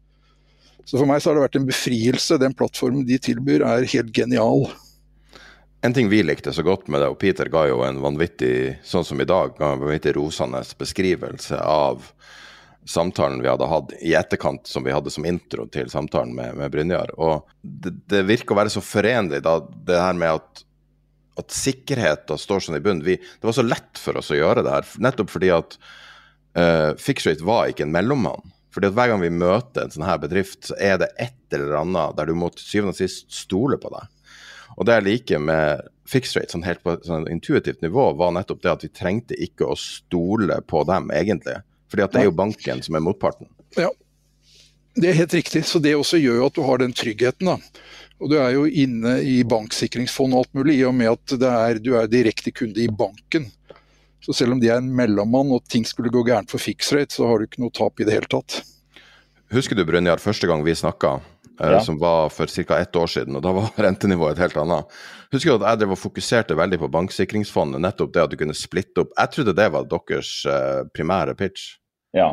Så 0.83 0.97
for 0.97 1.07
meg 1.07 1.21
så 1.21 1.29
har 1.29 1.37
det 1.37 1.45
vært 1.45 1.59
en 1.59 1.67
befrielse. 1.67 2.39
Den 2.41 2.55
plattformen 2.57 3.05
de 3.07 3.19
tilbyr 3.21 3.63
er 3.67 3.87
helt 3.93 4.11
genial. 4.15 4.65
En 5.83 5.95
ting 5.95 6.09
vi 6.11 6.21
likte 6.23 6.53
så 6.55 6.63
godt 6.63 6.87
med 6.87 7.03
det, 7.03 7.09
og 7.11 7.19
Peter 7.19 7.49
ga 7.51 7.65
jo 7.67 7.81
en 7.83 7.99
vanvittig, 8.03 8.79
sånn 8.87 9.03
som 9.03 9.19
i 9.19 9.27
dag, 9.27 9.51
ga 9.57 9.73
en 9.73 9.83
vanvittig 9.83 10.15
rosende 10.15 10.61
beskrivelse 10.79 11.59
av 11.59 12.05
samtalen 12.87 13.41
vi 13.43 13.49
hadde 13.51 13.67
hatt 13.67 13.91
i 13.99 14.13
etterkant, 14.15 14.67
som 14.67 14.83
vi 14.83 14.91
hadde 14.95 15.11
som 15.11 15.25
intro 15.27 15.65
til 15.71 15.89
samtalen 15.91 16.33
med, 16.35 16.55
med 16.59 16.71
Brynjar. 16.71 17.13
Og 17.19 17.49
det, 17.61 17.95
det, 18.11 18.23
virker 18.27 18.55
å 18.55 18.61
være 18.61 18.73
så 18.73 18.83
forenlig, 18.83 19.41
da, 19.43 19.57
det 19.87 19.99
her 19.99 20.15
med 20.19 20.39
at, 20.39 20.63
at 21.39 21.53
sikkerheten 21.53 22.39
står 22.39 22.65
sånn 22.65 22.77
i 22.77 22.83
bunnen. 22.83 23.05
Vi, 23.05 23.17
det 23.17 23.47
var 23.47 23.55
så 23.57 23.65
lett 23.65 23.99
for 23.99 24.19
oss 24.19 24.31
å 24.33 24.37
gjøre 24.37 24.65
det 24.65 24.73
her, 24.73 24.89
nettopp 25.01 25.31
fordi 25.33 25.49
at 25.55 25.77
uh, 26.57 26.91
Fixrate 27.01 27.45
var 27.45 27.71
ikke 27.71 27.87
en 27.87 27.95
mellommann. 27.95 28.53
Fordi 28.73 28.89
at 28.89 28.97
Hver 28.97 29.11
gang 29.11 29.21
vi 29.21 29.33
møter 29.33 29.85
en 29.85 29.93
sånn 29.93 30.05
her 30.07 30.21
bedrift, 30.21 30.69
så 30.69 30.77
er 30.81 30.99
det 31.01 31.11
et 31.21 31.55
eller 31.57 31.77
annet 31.83 32.17
der 32.17 32.29
du 32.29 32.37
må 32.37 32.49
til 32.53 32.65
syvende 32.65 32.95
og 32.95 33.01
sist 33.01 33.27
stole 33.33 33.77
på 33.81 33.91
deg. 33.93 34.09
Og 34.73 34.87
det 34.89 34.95
jeg 34.97 35.05
liker 35.05 35.43
med 35.45 35.89
fixed 36.09 36.39
rate, 36.39 36.53
sånn 36.55 36.65
helt 36.65 36.81
på 36.85 36.95
et 36.95 37.05
sånn 37.05 37.27
intuitivt 37.29 37.83
nivå, 37.85 38.09
var 38.17 38.33
nettopp 38.33 38.63
det 38.63 38.71
at 38.71 38.85
vi 38.85 38.89
trengte 38.89 39.37
ikke 39.37 39.69
å 39.69 39.77
stole 39.77 40.57
på 40.65 40.81
dem, 40.89 41.11
egentlig. 41.13 41.59
Fordi 41.93 42.07
at 42.07 42.15
det 42.15 42.23
er 42.23 42.31
jo 42.31 42.39
banken 42.39 42.81
som 42.81 42.97
er 42.97 43.05
motparten. 43.05 43.49
Ja, 43.77 43.91
det 44.95 45.09
er 45.09 45.19
helt 45.21 45.33
riktig. 45.33 45.63
Så 45.65 45.81
det 45.81 45.95
også 45.97 46.19
gjør 46.21 46.41
jo 46.41 46.47
at 46.49 46.57
du 46.57 46.63
har 46.65 46.81
den 46.81 46.93
tryggheten. 46.93 47.49
da. 47.49 47.57
Og 48.23 48.29
du 48.31 48.37
er 48.39 48.53
jo 48.55 48.63
inne 48.63 49.17
i 49.27 49.41
banksikringsfond 49.43 50.31
og 50.31 50.45
alt 50.45 50.53
mulig, 50.55 50.77
i 50.79 50.85
og 50.87 50.95
med 50.95 51.11
at 51.11 51.33
er, 51.43 51.79
du 51.83 51.93
er 51.99 52.07
direkte 52.07 52.53
kunde 52.55 52.79
i 52.79 52.87
banken. 52.87 53.49
Så 54.23 54.31
selv 54.37 54.55
om 54.55 54.61
de 54.61 54.69
er 54.71 54.79
en 54.79 54.93
mellommann 54.95 55.51
og 55.51 55.65
ting 55.67 55.83
skulle 55.83 56.11
gå 56.13 56.21
gærent 56.23 56.51
for 56.51 56.63
fixrate, 56.63 57.01
rate, 57.01 57.17
så 57.17 57.27
har 57.27 57.39
du 57.39 57.49
ikke 57.49 57.59
noe 57.65 57.73
tap 57.75 57.99
i 57.99 58.07
det 58.07 58.15
hele 58.15 58.29
tatt. 58.31 58.61
Husker 59.51 59.75
du 59.75 59.83
Brynjar, 59.85 60.23
første 60.23 60.47
gang 60.47 60.63
vi 60.63 60.75
snakka, 60.79 61.17
ja. 61.59 61.81
som 61.83 61.99
var 61.99 62.31
for 62.31 62.47
ca. 62.47 62.79
ett 62.79 62.95
år 62.95 63.11
siden. 63.11 63.35
og 63.35 63.43
Da 63.43 63.51
var 63.51 63.75
rentenivået 63.89 64.37
et 64.37 64.45
helt 64.45 64.55
annet. 64.63 64.95
Husker 65.35 65.51
du 65.51 65.57
at 65.59 65.73
jeg 65.73 65.83
drev 65.83 65.97
og 65.97 65.99
fokuserte 65.99 66.55
veldig 66.55 66.79
på 66.85 66.91
banksikringsfondet, 66.95 67.83
nettopp 67.83 68.15
det 68.15 68.23
at 68.23 68.31
du 68.31 68.39
kunne 68.39 68.55
splitte 68.55 69.03
opp. 69.03 69.11
Jeg 69.19 69.35
trodde 69.35 69.57
det 69.59 69.69
var 69.75 69.91
deres 69.91 70.33
primære 70.95 71.35
pitch. 71.35 71.75
Ja, 72.15 72.31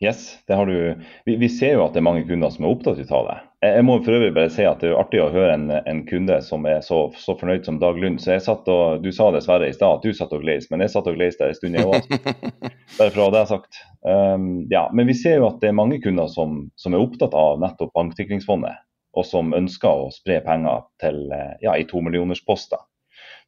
Yes, 0.00 0.38
det 0.48 0.56
har 0.56 0.64
du. 0.64 0.96
Vi, 1.28 1.34
vi, 1.36 1.48
ser 1.52 1.74
jo 1.76 1.82
at 1.84 1.92
det 1.92 2.00
er 2.00 2.06
mange 2.06 2.24
kunder 2.24 2.48
som 2.48 2.64
er 2.64 2.70
opptatt 2.72 3.10
av 3.12 3.26
det. 3.28 3.34
Jeg, 3.60 3.84
må 3.84 3.98
for 4.00 4.16
øvrig 4.16 4.30
bare 4.32 4.48
si 4.48 4.64
at 4.64 4.80
det 4.80 4.88
er 4.88 4.96
artig 4.96 5.18
å 5.20 5.28
høre 5.34 5.52
en, 5.52 5.66
en 5.68 5.98
kunde 6.08 6.38
som 6.46 6.64
er 6.64 6.78
så, 6.84 7.02
så, 7.20 7.34
fornøyd 7.36 7.66
som 7.68 7.76
Dag 7.82 7.98
Lund. 8.00 8.16
Så 8.22 8.32
jeg 8.32 8.44
satt 8.46 8.68
og, 8.72 9.02
Du 9.04 9.10
sa 9.12 9.28
dessverre 9.34 9.68
i 9.68 9.74
stad 9.76 9.98
at 9.98 10.06
du 10.06 10.16
satt 10.16 10.32
og 10.32 10.46
gleis, 10.46 10.70
men 10.72 10.80
jeg 10.80 10.94
satt 10.94 11.10
og 11.10 11.18
gleis 11.18 11.36
der 11.36 11.52
en 11.52 11.58
stund, 11.58 11.76
jeg 11.76 11.84
òg. 11.84 12.08
Bare 12.98 13.10
for 13.10 13.20
å 13.20 13.28
ha 13.28 13.34
det 13.36 13.44
sagt. 13.52 13.82
Um, 14.00 14.48
ja, 14.72 14.86
men 14.96 15.12
vi 15.12 15.18
ser 15.18 15.42
jo 15.42 15.50
at 15.50 15.60
det 15.60 15.74
er 15.74 15.76
mange 15.76 16.00
kunder 16.00 16.32
som, 16.32 16.64
som 16.80 16.96
er 16.96 17.04
opptatt 17.04 17.36
av 17.36 17.60
nettopp 17.60 17.92
banksikringsfondet, 18.00 18.80
og 19.20 19.28
som 19.28 19.52
ønsker 19.56 20.06
å 20.06 20.10
spre 20.14 20.40
penger 20.46 20.88
til, 21.04 21.22
ja, 21.60 21.76
i 21.76 21.84
tomillionersposter. 21.84 22.80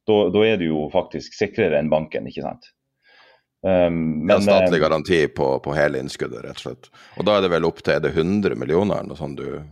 Da, 0.05 0.23
da 0.29 0.45
er 0.45 0.61
du 0.61 0.69
jo 0.69 0.87
faktisk 0.93 1.33
sikrere 1.33 1.81
enn 1.81 1.89
banken, 1.89 2.29
ikke 2.29 2.45
sant. 2.45 2.69
Um, 3.65 4.27
men, 4.27 4.43
statlig 4.43 4.77
eh, 4.77 4.81
garanti 4.83 5.27
på, 5.31 5.55
på, 5.63 5.73
hele 5.73 6.03
innskuddet, 6.03 6.43
rett 6.43 6.59
og 6.59 6.67
slett. 6.67 6.97
Og 7.17 7.25
da 7.25 7.39
er 7.39 7.47
det 7.47 7.55
vel 7.55 7.65
opp 7.65 7.81
til 7.81 7.95
er 7.95 8.03
det 8.03 8.13
100 8.13 8.59
millioner 8.59 8.99
eller 8.99 9.15
noe 9.15 9.17
sånt 9.17 9.39
du 9.39 9.63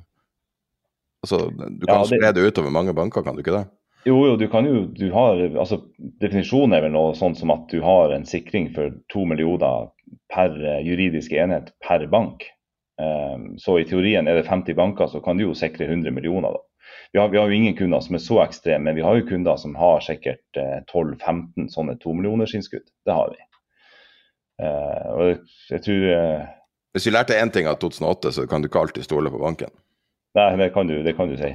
Altså, 1.21 1.51
du 1.53 1.85
kan 1.85 1.99
ja, 1.99 2.01
det, 2.01 2.07
spre 2.09 2.33
det 2.33 2.47
utover 2.49 2.73
mange 2.73 2.93
banker, 2.97 3.21
kan 3.21 3.37
du 3.37 3.43
ikke 3.43 3.53
det? 3.53 3.65
Jo, 4.09 4.15
jo, 4.25 4.37
du 4.37 4.47
kan 4.49 4.65
jo 4.65 4.87
du 4.97 5.11
har, 5.13 5.37
altså 5.61 5.77
Definisjonen 6.21 6.73
er 6.73 6.87
vel 6.87 6.95
noe 6.95 7.13
sånt 7.17 7.37
som 7.37 7.53
at 7.53 7.67
du 7.69 7.83
har 7.85 8.13
en 8.15 8.25
sikring 8.25 8.71
for 8.73 8.95
to 9.13 9.27
millioner 9.29 9.91
per 10.33 10.55
uh, 10.57 10.79
juridisk 10.81 11.35
enhet 11.37 11.69
per 11.85 12.07
bank. 12.09 12.47
Um, 13.01 13.53
så 13.61 13.77
i 13.79 13.85
teorien 13.85 14.27
er 14.29 14.39
det 14.39 14.49
50 14.49 14.77
banker, 14.77 15.09
så 15.11 15.21
kan 15.21 15.37
du 15.37 15.45
jo 15.45 15.53
sikre 15.57 15.85
100 15.85 16.13
millioner. 16.15 16.57
da. 16.57 16.65
Vi 17.13 17.19
har, 17.19 17.29
vi 17.29 17.37
har, 17.37 17.45
jo 17.45 17.59
ingen 17.59 17.77
kunder 17.77 18.01
som 18.01 18.17
er 18.17 18.23
så 18.23 18.41
ekstreme, 18.41 18.87
men 18.87 18.97
vi 18.97 19.05
har 19.05 19.19
jo 19.19 19.27
kunder 19.29 19.61
som 19.61 19.77
har 19.77 20.01
sikkert 20.05 20.57
uh, 20.57 20.79
eh, 20.79 20.81
12-15 20.89 21.69
sånne 21.69 21.99
tomillionersinnskudd. 22.01 22.89
Det 23.05 23.19
har 23.19 23.29
vi. 23.35 23.45
Uh, 24.61 25.05
og 25.13 25.29
jeg 25.69 25.85
tror 25.85 26.09
uh... 26.09 26.49
Hvis 26.97 27.05
vi 27.07 27.13
lærte 27.13 27.37
én 27.37 27.53
ting 27.53 27.69
av 27.69 27.77
2008, 27.79 28.33
så 28.33 28.49
kan 28.49 28.61
du 28.61 28.71
ikke 28.71 28.81
alltid 28.81 29.05
stole 29.05 29.29
på 29.31 29.39
banken? 29.41 29.69
Nei, 30.37 30.55
det 30.61 30.71
kan 30.75 30.87
du, 30.87 31.01
det 31.03 31.15
kan 31.17 31.27
du 31.27 31.35
si. 31.39 31.51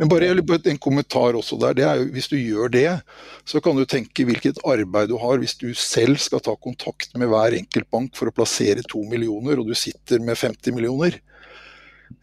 Men 0.00 0.10
bare 0.10 0.32
en 0.66 0.78
kommentar 0.82 1.36
også 1.38 1.58
der. 1.60 1.74
det 1.78 1.84
er 1.86 2.00
jo 2.00 2.08
Hvis 2.12 2.28
du 2.28 2.36
gjør 2.36 2.68
det, 2.68 3.00
så 3.46 3.60
kan 3.62 3.76
du 3.76 3.84
tenke 3.86 4.26
hvilket 4.26 4.58
arbeid 4.66 5.08
du 5.08 5.16
har 5.22 5.38
hvis 5.38 5.54
du 5.54 5.72
selv 5.74 6.18
skal 6.18 6.42
ta 6.42 6.56
kontakt 6.56 7.14
med 7.16 7.30
hver 7.30 7.54
enkelt 7.54 7.90
bank 7.90 8.16
for 8.18 8.28
å 8.28 8.34
plassere 8.34 8.82
to 8.82 9.04
millioner, 9.08 9.60
og 9.60 9.70
du 9.70 9.74
sitter 9.78 10.18
med 10.18 10.38
50 10.38 10.74
millioner. 10.74 11.20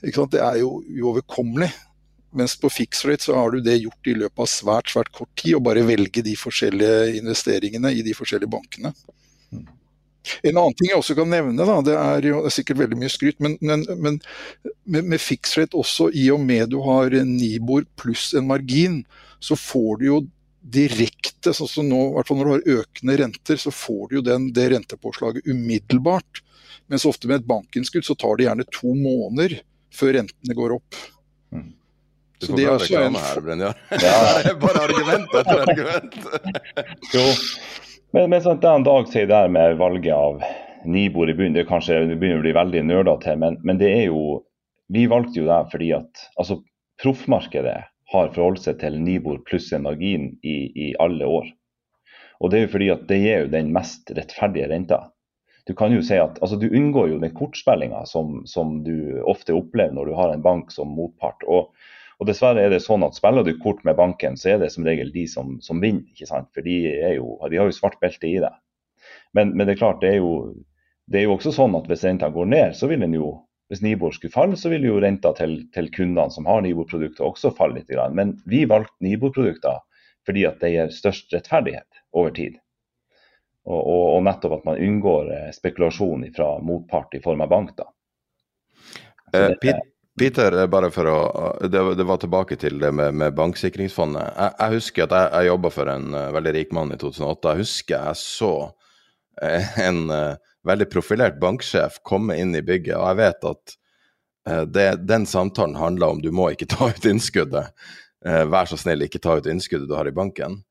Det 0.04 0.42
er 0.42 0.60
jo 0.60 0.82
uoverkommelig. 0.84 1.72
Mens 2.38 2.58
på 2.60 2.70
fixed 2.70 3.24
så 3.24 3.38
har 3.40 3.52
du 3.56 3.62
det 3.64 3.80
gjort 3.80 4.10
i 4.12 4.18
løpet 4.18 4.44
av 4.44 4.50
svært 4.52 4.92
svært 4.92 5.14
kort 5.16 5.32
tid, 5.40 5.56
å 5.56 5.64
bare 5.64 5.86
velge 5.88 6.22
de 6.22 6.36
forskjellige 6.38 7.16
investeringene 7.22 7.94
i 7.96 8.04
de 8.06 8.14
forskjellige 8.18 8.52
bankene. 8.52 8.92
En 10.44 10.56
annen 10.56 10.78
ting 10.78 10.92
jeg 10.92 11.00
også 11.00 11.18
kan 11.18 11.30
nevne, 11.32 11.68
da, 11.68 11.78
det 11.86 11.98
er 11.98 12.30
jo 12.30 12.42
det 12.44 12.52
er 12.52 12.58
sikkert 12.58 12.82
veldig 12.84 13.00
mye 13.02 13.12
skryt, 13.12 13.38
men, 13.44 13.58
men, 13.62 13.86
men 13.98 14.20
med, 14.86 15.08
med 15.14 15.22
fiksrett 15.22 15.78
også, 15.78 16.10
i 16.16 16.28
og 16.34 16.42
med 16.44 16.74
du 16.74 16.80
har 16.86 17.14
Nibor 17.28 17.88
pluss 18.00 18.32
en 18.38 18.50
margin, 18.50 19.02
så 19.44 19.58
får 19.60 20.02
du 20.02 20.08
jo 20.08 20.20
direkte, 20.68 21.54
sånn 21.56 21.70
som 21.72 21.88
nå, 21.88 22.02
i 22.10 22.14
hvert 22.18 22.30
fall 22.30 22.40
når 22.42 22.48
du 22.48 22.54
har 22.56 22.82
økende 22.82 23.18
renter, 23.22 23.60
så 23.62 23.72
får 23.72 24.10
du 24.10 24.20
jo 24.20 24.26
den, 24.26 24.50
det 24.56 24.68
rentepåslaget 24.74 25.48
umiddelbart. 25.48 26.42
Mens 26.92 27.06
ofte 27.08 27.30
med 27.30 27.42
et 27.42 27.48
bankinnskudd 27.48 28.06
så 28.08 28.16
tar 28.20 28.40
det 28.40 28.48
gjerne 28.48 28.68
to 28.72 28.94
måneder 28.96 29.60
før 29.96 30.18
rentene 30.20 30.58
går 30.58 30.76
opp. 30.78 31.00
Mm. 31.56 31.72
Du 32.38 32.48
får 32.48 32.60
bra 32.60 32.78
reklame 32.78 33.24
her, 33.24 33.42
Brynjar. 33.42 33.82
Ja. 34.04 34.54
Bare 34.62 34.84
argument 34.84 35.36
etter 35.40 35.64
argument. 35.64 36.18
jo, 37.16 37.24
men, 38.18 38.32
men 38.34 38.42
sånn, 38.44 38.62
det 38.64 38.72
en 38.72 38.86
dag 38.88 39.10
sier 39.12 39.28
der 39.30 39.52
med 39.54 39.78
valget 39.78 40.14
av 40.16 40.42
Nibor 40.88 41.30
i 41.30 41.36
bunnen, 41.38 41.56
det, 41.58 41.68
kanskje, 41.70 42.00
det 42.10 42.18
begynner 42.18 42.42
å 42.42 42.46
bli 42.46 42.56
veldig 42.58 42.84
nerdete, 42.88 43.36
men, 43.40 43.60
men 43.68 43.82
det 43.82 43.92
er 43.94 44.08
jo 44.10 44.44
Vi 44.88 45.02
valgte 45.12 45.42
jo 45.42 45.50
det 45.50 45.56
fordi 45.74 45.90
at 45.92 46.22
altså, 46.40 46.62
proffmarkedet 47.04 47.80
har 48.14 48.30
forholdt 48.32 48.64
seg 48.64 48.78
til 48.80 48.96
Nibor 49.04 49.42
pluss 49.44 49.68
en 49.76 49.84
margin 49.84 50.30
i, 50.40 50.72
i, 50.72 50.88
alle 51.04 51.28
år. 51.28 51.50
Og 52.40 52.54
det 52.54 52.60
er 52.60 52.64
jo 52.64 52.74
fordi 52.78 52.88
at 52.94 53.04
det 53.10 53.18
gir 53.20 53.44
jo 53.44 53.50
den 53.52 53.74
mest 53.76 54.14
rettferdige 54.16 54.70
renta. 54.72 55.02
Du 55.68 55.74
kan 55.76 55.92
jo 55.92 56.00
si 56.00 56.16
at 56.16 56.40
altså, 56.40 56.56
du 56.56 56.70
unngår 56.70 57.12
jo 57.12 57.20
den 57.20 57.36
kortspillinga 57.36 58.06
som, 58.08 58.46
som, 58.48 58.80
du 58.88 59.20
ofte 59.28 59.56
opplever 59.58 59.92
når 59.98 60.08
du 60.08 60.16
har 60.16 60.32
en 60.32 60.46
bank 60.46 60.72
som 60.72 60.96
motpart. 60.96 61.44
Og 61.44 61.74
og 62.18 62.30
Dessverre 62.30 62.64
er 62.66 62.74
det 62.74 62.82
sånn 62.82 63.06
at 63.06 63.18
spiller 63.18 63.46
du 63.46 63.54
kort 63.62 63.84
med 63.86 63.98
banken, 63.98 64.38
så 64.40 64.56
er 64.56 64.62
det 64.64 64.72
som 64.74 64.86
regel 64.88 65.12
de 65.14 65.28
som, 65.30 65.58
som 65.62 65.82
vinner. 65.84 66.06
ikke 66.14 66.30
sant? 66.30 66.50
For 66.56 66.66
de, 66.66 66.78
jo, 67.18 67.36
de, 67.46 67.60
har 67.60 67.70
jo 67.70 67.76
svart 67.76 68.00
belte 68.02 68.30
i 68.30 68.40
det. 68.42 68.54
Men, 69.38 69.54
men, 69.54 69.68
det 69.68 69.76
er 69.76 69.84
klart, 69.84 70.02
det 70.02 70.16
er, 70.16 70.22
jo, 70.24 70.56
det 71.12 71.22
er 71.22 71.28
jo 71.28 71.36
også 71.36 71.54
sånn 71.54 71.78
at 71.78 71.86
hvis 71.90 72.06
renta 72.08 72.32
går 72.34 72.50
ned, 72.50 72.78
så 72.78 72.90
vil 72.90 73.06
den 73.06 73.14
jo 73.18 73.36
hvis 73.68 73.82
Nibor 73.84 74.14
skulle 74.16 74.32
falle, 74.32 74.56
så 74.56 74.72
vil 74.72 74.86
jo 74.88 75.00
renta 75.04 75.34
til, 75.36 75.60
til 75.76 75.90
kundene 75.92 76.32
som 76.32 76.48
har 76.48 76.62
Nibor-produkter 76.64 77.26
også 77.28 77.52
falle 77.56 77.82
litt. 77.82 77.92
Men 78.16 78.38
vi 78.48 78.64
valgte 78.70 79.04
Nibor-produkter 79.04 79.84
fordi 80.28 80.44
at 80.48 80.60
det 80.60 80.72
gir 80.74 80.90
størst 80.92 81.36
rettferdighet 81.36 82.02
over 82.16 82.34
tid. 82.36 82.58
Og, 83.68 83.78
og, 83.80 84.04
og, 84.16 84.22
nettopp 84.28 84.58
at 84.58 84.66
man 84.68 84.82
unngår 84.84 85.30
eh, 85.36 85.52
spekulasjon 85.56 86.26
fra 86.36 86.50
motpart 86.64 87.16
i 87.16 87.22
form 87.24 87.44
av 87.44 87.52
bank. 87.52 87.74
da. 87.80 87.88
Eh, 89.36 89.54
Peter, 90.18 90.56
bare 90.68 90.90
for 90.90 91.06
å, 91.06 91.18
det, 91.70 91.82
det 92.00 92.06
var 92.10 92.18
tilbake 92.18 92.56
til 92.58 92.80
det 92.82 92.90
med, 92.96 93.14
med 93.20 93.36
banksikringsfondet. 93.38 94.32
Jeg, 94.34 94.54
jeg, 94.58 94.74
husker 94.74 95.06
at 95.06 95.14
jeg, 95.14 95.28
jeg 95.36 95.50
jobba 95.52 95.72
for 95.76 95.92
en 95.94 96.08
uh, 96.18 96.24
veldig 96.34 96.54
rik 96.56 96.74
mann 96.74 96.94
i 96.96 96.98
2008. 96.98 97.52
Jeg 97.52 97.62
husker 97.62 98.08
jeg 98.08 98.20
så 98.24 98.52
uh, 98.66 99.76
en 99.84 100.00
uh, 100.10 100.56
veldig 100.66 100.88
profilert 100.90 101.38
banksjef 101.42 102.00
komme 102.08 102.40
inn 102.42 102.58
i 102.58 102.64
bygget, 102.66 102.96
og 102.98 103.12
jeg 103.12 103.20
vet 103.22 103.52
at 103.52 103.78
det, 104.72 104.84
den 105.04 105.26
samtalen 105.28 105.76
handla 105.76 106.08
om 106.14 106.22
du 106.24 106.30
må 106.32 106.48
ikke 106.54 106.70
ta 106.74 106.88
ut 106.88 107.06
innskuddet. 107.06 107.74
vær 108.24 108.70
så 108.70 108.78
snill, 108.80 109.04
ikke 109.04 109.20
ta 109.20 109.36
ut 109.38 109.48
innskuddet 109.52 109.90
du 109.90 109.96
har 109.96 110.08
i 110.08 110.16
banken. 110.16 110.62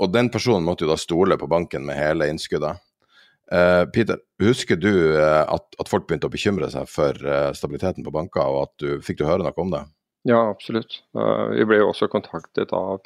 og 0.00 0.12
den 0.12 0.30
personen 0.32 0.64
måtte 0.64 0.86
jo 0.86 0.90
da 0.90 0.96
stole 0.96 1.36
på 1.36 1.46
banken 1.46 1.84
med 1.84 2.00
hele 2.00 2.30
innskuddet. 2.32 2.80
Uh, 3.48 3.88
Peter, 3.92 4.18
husker 4.42 4.76
du 4.76 4.92
uh, 5.16 5.46
at, 5.48 5.64
at, 5.80 5.88
folk 5.88 6.04
begynte 6.08 6.28
å 6.28 6.32
bekymre 6.32 6.68
seg 6.68 6.88
for 6.90 7.16
uh, 7.24 7.48
stabiliteten 7.56 8.04
på 8.04 8.12
banker, 8.12 8.44
og 8.44 8.66
at 8.66 8.82
du 8.82 9.04
fikk 9.04 9.22
du 9.22 9.24
høre 9.24 9.40
noe 9.44 9.56
om 9.62 9.72
det? 9.72 9.86
Ja, 10.28 10.42
absolutt. 10.50 10.98
vi 11.54 11.64
ble 11.64 11.78
jo 11.78 11.86
også 11.88 12.08
kontaktet 12.12 12.72
av, 12.76 12.98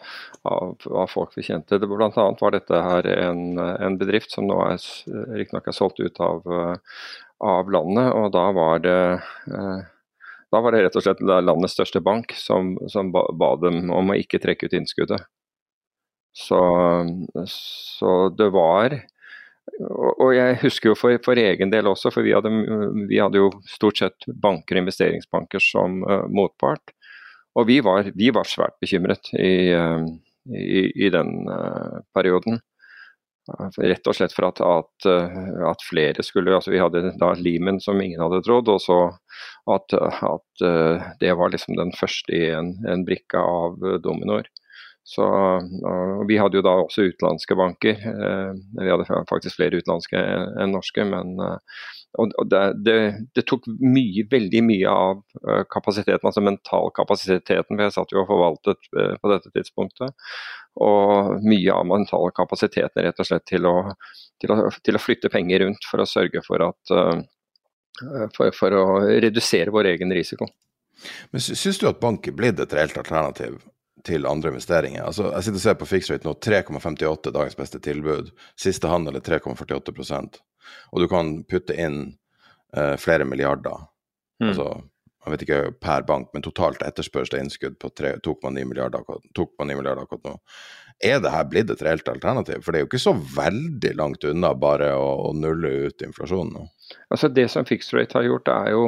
av, 0.49 0.73
av 0.89 1.11
folk 1.13 1.37
vi 1.37 1.45
kjente. 1.47 1.77
Det 1.79 1.87
Blant 1.87 2.17
annet 2.19 2.41
var 2.43 2.55
dette 2.55 2.81
her 2.83 3.07
en, 3.13 3.61
en 3.61 3.99
bedrift 4.01 4.33
som 4.33 4.49
nå 4.49 4.57
riktignok 5.37 5.69
er 5.71 5.77
solgt 5.77 6.01
ut 6.01 6.19
av, 6.25 6.49
av, 7.45 7.71
landet, 7.71 8.09
og 8.17 8.33
da 8.35 8.47
var 8.57 8.83
det 8.83 8.97
da 10.51 10.65
var 10.65 10.75
det 10.75 10.83
rett 10.89 10.99
og 10.99 11.05
slett 11.05 11.23
landets 11.23 11.77
største 11.77 12.03
bank 12.03 12.33
som, 12.35 12.75
som 12.91 13.13
ba, 13.15 13.29
ba, 13.39 13.53
dem 13.61 13.93
om 13.93 14.11
å 14.11 14.19
ikke 14.19 14.41
trekke 14.43 14.67
ut 14.67 14.75
innskuddet. 14.81 15.23
Så, 16.35 16.59
så 17.47 18.17
det 18.35 18.51
var 18.57 18.99
og 19.91 20.33
jeg 20.37 20.59
husker 20.63 20.93
jo 20.93 20.97
for, 20.99 21.19
for, 21.25 21.39
egen 21.39 21.73
del 21.73 21.89
også, 21.91 22.13
for 22.15 22.27
vi 22.27 22.35
hadde, 22.37 22.51
vi 23.11 23.21
hadde, 23.21 23.41
jo 23.41 23.51
stort 23.69 24.03
sett 24.03 24.27
banker 24.27 24.79
og 24.79 24.85
investeringsbanker 24.85 25.63
som 25.63 26.03
uh, 26.07 26.27
motpart. 26.31 26.95
Og 27.59 27.69
vi 27.69 27.81
var, 27.85 28.11
vi 28.17 28.31
var, 28.35 28.49
svært 28.49 28.79
bekymret 28.83 29.33
i, 29.37 29.73
uh, 29.77 30.05
i, 30.53 30.85
i 31.07 31.11
den 31.13 31.49
uh, 31.49 32.03
perioden. 32.17 32.61
Rett 33.83 34.07
og 34.07 34.15
slett 34.15 34.31
for 34.37 34.47
at, 34.47 34.61
at, 34.63 35.07
at, 35.67 35.81
flere 35.83 36.23
skulle 36.23 36.53
altså 36.55 36.71
Vi 36.71 36.79
hadde 36.79 37.01
da 37.19 37.33
Limen 37.35 37.81
som 37.83 37.99
ingen 37.99 38.23
hadde 38.23 38.39
trodd, 38.47 38.69
og 38.71 38.79
så 38.79 38.99
at, 39.67 39.97
at 39.99 40.63
det 41.19 41.33
var 41.35 41.51
liksom 41.51 41.75
den 41.75 41.91
første 41.99 42.37
i 42.39 42.53
en, 42.55 42.71
en 42.87 43.03
brikke 43.03 43.43
av 43.43 43.83
dominoer. 44.05 44.47
Så, 45.05 45.25
vi 46.29 46.39
hadde 46.39 46.61
jo 46.61 46.63
da 46.65 46.77
også 46.85 47.09
utenlandske 47.11 47.57
banker. 47.59 47.99
Eh, 47.99 48.53
vi 48.79 48.91
hadde 48.91 49.25
faktisk 49.31 49.59
flere 49.59 49.81
utenlandske 49.83 50.21
enn 50.63 50.75
norske. 50.77 51.05
men 51.09 51.35
eh, 51.43 51.81
og 52.21 52.45
det, 52.45 52.61
det, 52.85 52.95
det, 53.33 53.47
tok 53.49 53.65
mye, 53.81 54.27
veldig 54.29 54.61
mye 54.69 54.91
av 54.93 55.23
eh, 55.49 55.63
kapasiteten, 55.73 56.29
altså 56.29 56.45
mentalkapasiteten. 56.45 57.73
For 57.73 57.85
jeg 57.87 57.95
satt 57.97 58.15
jo 58.15 58.23
og 58.23 58.29
forvaltet 58.31 58.91
på 58.93 59.33
dette 59.33 59.53
tidspunktet. 59.57 60.31
Og 60.87 61.43
mye 61.43 61.75
av 61.75 61.89
mentalkapasiteten 61.89 63.09
rett 63.09 63.25
og 63.25 63.31
slett 63.31 63.49
til 63.49 63.67
å, 63.67 63.77
til, 64.41 64.55
å, 64.55 64.71
til 64.85 65.01
å, 65.01 65.03
flytte 65.03 65.33
penger 65.33 65.65
rundt 65.65 65.89
for 65.89 66.05
å 66.05 66.09
sørge 66.09 66.45
for 66.47 66.69
at 66.69 66.97
for, 68.37 68.49
for 68.57 68.73
å 68.77 68.85
redusere 69.05 69.73
vår 69.75 69.91
egen 69.91 70.15
risiko. 70.15 70.47
Men 71.33 71.43
Syns 71.43 71.81
du 71.81 71.89
at 71.91 72.01
bank 72.01 72.29
er 72.29 72.37
blitt 72.37 72.61
et 72.63 72.73
reelt 72.77 72.97
alternativ 73.01 73.59
til 74.07 74.27
andre 74.27 74.53
investeringer. 74.53 75.05
Altså, 75.05 75.29
jeg 75.31 75.47
sitter 75.47 75.61
og 75.61 75.65
ser 75.67 75.79
på 75.81 75.91
fixed 75.91 76.15
rate 76.15 76.29
nå, 76.29 76.35
3,58 76.43 77.35
dagens 77.35 77.59
beste 77.59 77.81
tilbud. 77.83 78.33
Siste 78.59 78.91
handel 78.91 79.19
er 79.19 79.27
3,48% 79.27 80.41
Og 80.93 81.03
du 81.03 81.09
kan 81.11 81.35
putte 81.49 81.77
inn 81.79 82.01
uh, 82.77 82.97
flere 83.01 83.27
milliarder. 83.29 83.87
Mm. 84.43 84.51
Altså 84.51 84.69
jeg 85.23 85.33
vet 85.33 85.43
ikke 85.45 85.59
per 85.79 86.03
bank, 86.07 86.31
men 86.35 86.43
totalt 86.43 86.83
etterspørsel 86.83 87.39
innskudd 87.39 87.77
på 87.79 87.93
2,9 87.95 88.65
milliarder, 88.67 89.05
milliarder 89.63 90.03
akkurat 90.03 90.25
nå. 90.27 90.33
Er 91.03 91.21
det 91.23 91.31
her 91.35 91.47
blitt 91.51 91.71
et 91.71 91.83
reelt 91.83 92.09
alternativ? 92.11 92.63
For 92.63 92.75
det 92.75 92.81
er 92.81 92.85
jo 92.85 92.91
ikke 92.91 93.03
så 93.03 93.15
veldig 93.15 93.93
langt 93.99 94.27
unna 94.27 94.53
bare 94.59 94.91
å, 94.99 95.07
å 95.29 95.33
nulle 95.35 95.71
ut 95.87 96.03
inflasjonen 96.03 96.53
nå. 96.57 96.67
Altså 97.15 97.31
Det 97.31 97.47
som 97.51 97.67
fixed 97.67 97.95
rate 97.95 98.19
har 98.19 98.27
gjort, 98.27 98.51
er 98.51 98.75
jo, 98.75 98.85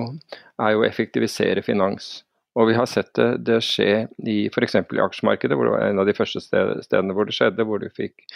er 0.59 0.75
jo 0.75 0.83
å 0.83 0.87
effektivisere 0.89 1.63
finans. 1.67 2.25
Og 2.55 2.69
vi 2.69 2.77
har 2.79 2.87
sett 2.87 3.11
det, 3.19 3.29
det 3.49 3.59
skje 3.67 4.07
i 4.31 4.37
f.eks. 4.47 4.77
i 4.79 5.03
aksjemarkedet, 5.03 5.57
hvor 5.59 5.67
det 5.67 5.75
var 5.75 5.87
en 5.89 6.03
av 6.03 6.07
de 6.07 6.15
første 6.15 6.43
stedene 6.45 7.17
hvor 7.17 7.27
det 7.27 7.35
skjedde, 7.35 7.67
hvor 7.67 7.83
du 7.83 7.89
fikk 7.97 8.27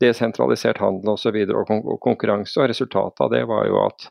desentralisert 0.00 0.80
handel 0.80 1.14
osv. 1.14 1.36
Og, 1.44 1.52
så 1.52 1.76
og, 1.76 1.90
og 1.94 2.00
konkurranse. 2.04 2.56
Og 2.62 2.70
resultatet 2.72 3.24
av 3.26 3.32
det 3.34 3.44
var 3.50 3.68
jo 3.68 3.82
at 3.84 4.08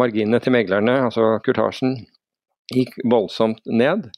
marginene 0.00 0.40
til 0.40 0.56
meglerne, 0.56 0.96
altså 1.10 1.34
kurtasjen, 1.44 1.98
gikk 2.72 2.96
voldsomt 3.04 3.60
ned. 3.68 4.08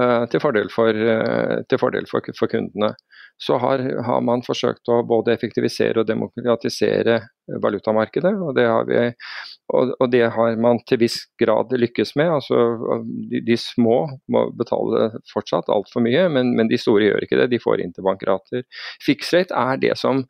Uh, 0.00 0.24
til 0.32 0.40
fordel 0.40 0.70
for, 0.72 0.96
uh, 0.96 1.60
til 1.68 1.80
fordel 1.82 2.06
for, 2.08 2.24
for 2.38 2.48
kundene 2.48 2.94
så 3.40 3.56
har, 3.56 3.80
har, 4.04 4.20
man 4.20 4.42
forsøkt 4.44 4.88
å 4.92 4.98
både 5.08 5.32
effektivisere 5.32 6.02
og 6.02 6.08
demokratisere 6.08 7.16
valutamarkedet. 7.64 8.34
Og 8.36 8.52
det 8.58 8.66
har, 8.68 8.84
vi, 8.88 9.06
og, 9.70 9.92
og 10.00 10.10
det 10.12 10.24
har 10.34 10.56
man 10.60 10.80
til 10.88 11.00
viss 11.02 11.18
grad 11.40 11.72
lykkes 11.72 12.14
med. 12.18 12.32
Altså, 12.38 12.60
de, 13.30 13.42
de 13.46 13.56
små 13.60 14.02
må 14.32 14.46
betale 14.58 15.10
fortsatt 15.32 15.70
altfor 15.72 16.04
mye, 16.04 16.26
men, 16.32 16.54
men, 16.58 16.70
de 16.70 16.78
store 16.80 17.10
gjør 17.10 17.26
ikke 17.26 17.40
det. 17.42 17.50
De 17.52 17.62
får 17.62 17.84
interbankrater. 17.84 18.66
Fixrate 19.04 19.56
er 19.56 19.80
det 19.82 19.96
som 20.00 20.24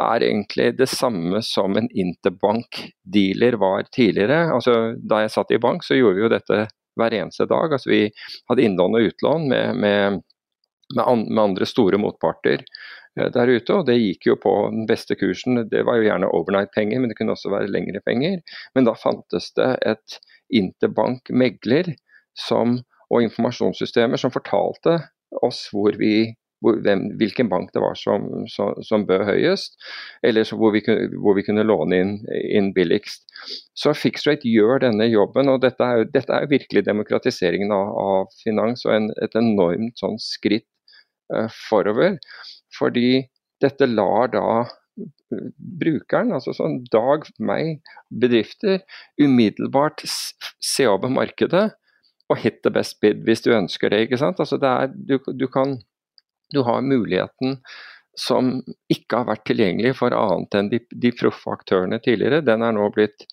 er 0.00 0.24
egentlig 0.24 0.70
det 0.78 0.88
samme 0.88 1.42
som 1.44 1.76
en 1.76 1.88
interbank-dealer 1.88 3.58
var 3.60 3.88
tidligere. 3.92 4.46
Altså, 4.54 4.94
da 4.96 5.24
jeg 5.24 5.34
satt 5.34 5.52
i 5.52 5.60
bank, 5.62 5.84
så 5.84 5.98
gjorde 5.98 6.18
vi 6.18 6.26
jo 6.26 6.32
dette 6.32 6.60
hver 7.00 7.16
eneste 7.16 7.48
dag. 7.48 7.72
Altså, 7.72 7.92
vi 7.92 8.04
hadde 8.50 8.68
innlån 8.68 8.98
og 8.98 9.10
utlån 9.12 9.48
med, 9.52 9.82
med 9.84 10.22
med, 10.94 11.04
an, 11.08 11.34
med 11.34 11.44
andre 11.44 11.66
store 11.66 11.98
motparter 12.00 12.64
der 13.16 13.52
ute. 13.52 13.76
Og 13.76 13.86
det 13.88 13.98
gikk 13.98 14.28
jo 14.30 14.36
på 14.40 14.52
den 14.72 14.86
beste 14.90 15.16
kursen. 15.20 15.64
Det 15.70 15.84
var 15.88 15.98
jo 15.98 16.06
gjerne 16.08 16.30
overnight-penger, 16.32 17.00
men 17.00 17.12
det 17.12 17.18
kunne 17.18 17.36
også 17.36 17.52
være 17.52 17.70
lengre 17.72 18.02
penger. 18.04 18.40
Men 18.76 18.88
da 18.88 18.96
fantes 18.98 19.50
det 19.58 19.70
et 19.94 20.20
interbank-megler 20.52 21.94
og 22.52 23.24
informasjonssystemer 23.26 24.20
som 24.20 24.32
fortalte 24.32 24.98
oss 25.44 25.66
hvor 25.72 25.96
vi 26.00 26.32
hvem, 26.62 27.08
hvilken 27.18 27.48
bank 27.50 27.72
det 27.74 27.82
var 27.82 27.96
som, 27.98 28.28
som, 28.50 28.76
som 28.86 29.06
bød 29.06 29.24
høyest, 29.26 29.74
eller 30.22 30.46
hvor 30.54 30.72
vi, 30.74 30.82
hvor, 30.86 31.34
vi, 31.34 31.44
kunne 31.46 31.66
låne 31.66 31.98
inn, 31.98 32.12
inn 32.30 32.70
billigst. 32.76 33.26
Så 33.74 33.94
Fixrate 33.98 34.48
gjør 34.48 34.84
denne 34.84 35.08
jobben, 35.10 35.50
og 35.50 35.62
dette 35.64 35.82
er, 35.82 36.06
dette 36.14 36.36
er 36.36 36.50
virkelig 36.50 36.84
demokratiseringen 36.86 37.74
av, 37.74 37.92
av 38.04 38.36
finans 38.44 38.86
og 38.86 38.94
en, 38.94 39.10
et 39.24 39.34
enormt 39.38 39.98
sånn 40.02 40.20
skritt 40.22 40.68
uh, 41.34 41.48
forover. 41.68 42.20
Fordi 42.76 43.24
dette 43.62 43.86
lar 43.88 44.32
da 44.32 44.46
eh, 44.62 45.46
brukeren, 45.56 46.32
altså 46.36 46.54
sånn 46.56 46.80
Dag, 46.92 47.28
meg, 47.38 47.80
bedrifter, 48.08 48.82
umiddelbart 49.20 50.04
se 50.06 50.88
over 50.90 51.12
markedet 51.12 51.70
og 52.32 52.38
hit 52.40 52.62
the 52.64 52.72
best 52.72 52.98
bid 53.04 53.24
hvis 53.26 53.44
du 53.44 53.52
ønsker 53.54 53.92
det. 53.92 54.06
ikke 54.06 54.20
sant? 54.20 54.40
Altså 54.40 54.58
det 54.60 54.70
er, 54.70 54.92
du, 54.94 55.18
du, 55.36 55.46
kan, 55.52 55.76
du 56.54 56.62
har 56.66 56.84
muligheten 56.84 57.58
som 58.18 58.58
ikke 58.92 59.22
har 59.22 59.30
vært 59.30 59.46
tilgjengelig 59.48 59.94
for 59.96 60.14
annet 60.16 60.56
enn 60.58 60.68
de, 60.72 60.82
de 61.04 61.12
proffe 61.16 61.52
aktørene 61.52 62.00
tidligere. 62.04 62.42
Den 62.44 62.64
er 62.64 62.76
nå 62.76 62.90
blitt 62.94 63.28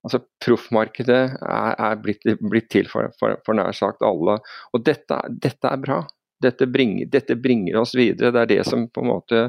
Altså 0.00 0.22
Proffmarkedet 0.40 1.18
er, 1.36 1.74
er 1.76 1.98
blitt, 2.00 2.22
blitt, 2.40 2.70
til 2.72 2.86
for, 2.88 3.10
for, 3.20 3.34
for, 3.44 3.56
nær 3.58 3.74
sagt 3.76 4.00
alle. 4.00 4.38
Og 4.72 4.80
dette, 4.86 5.18
dette 5.28 5.68
er 5.68 5.82
bra 5.82 5.98
dette 6.42 6.66
bringer, 6.70 7.08
dette 7.12 7.36
bringer, 7.36 7.80
oss 7.82 7.94
videre. 7.98 8.32
Det 8.34 8.42
er 8.42 8.50
det 8.54 8.64
som 8.68 8.86
på 8.88 9.04
en 9.04 9.10
måte 9.12 9.44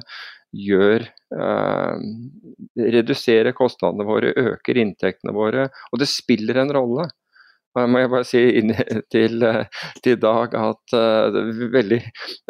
gjør 0.52 1.06
eh, 1.08 2.02
Reduserer 2.92 3.56
kostnadene 3.56 4.04
våre, 4.08 4.34
øker 4.36 4.80
inntektene 4.82 5.34
våre. 5.36 5.70
Og 5.92 6.02
det 6.02 6.10
spiller 6.12 6.60
en 6.62 6.74
rolle. 6.76 7.08
Jeg 7.72 7.88
må 7.88 8.01
bare 8.11 8.28
si 8.28 8.41
til, 9.13 9.45
til 10.03 10.17
Dag 10.22 10.55
at 10.59 10.95
uh, 10.95 11.38
veldig 11.72 11.99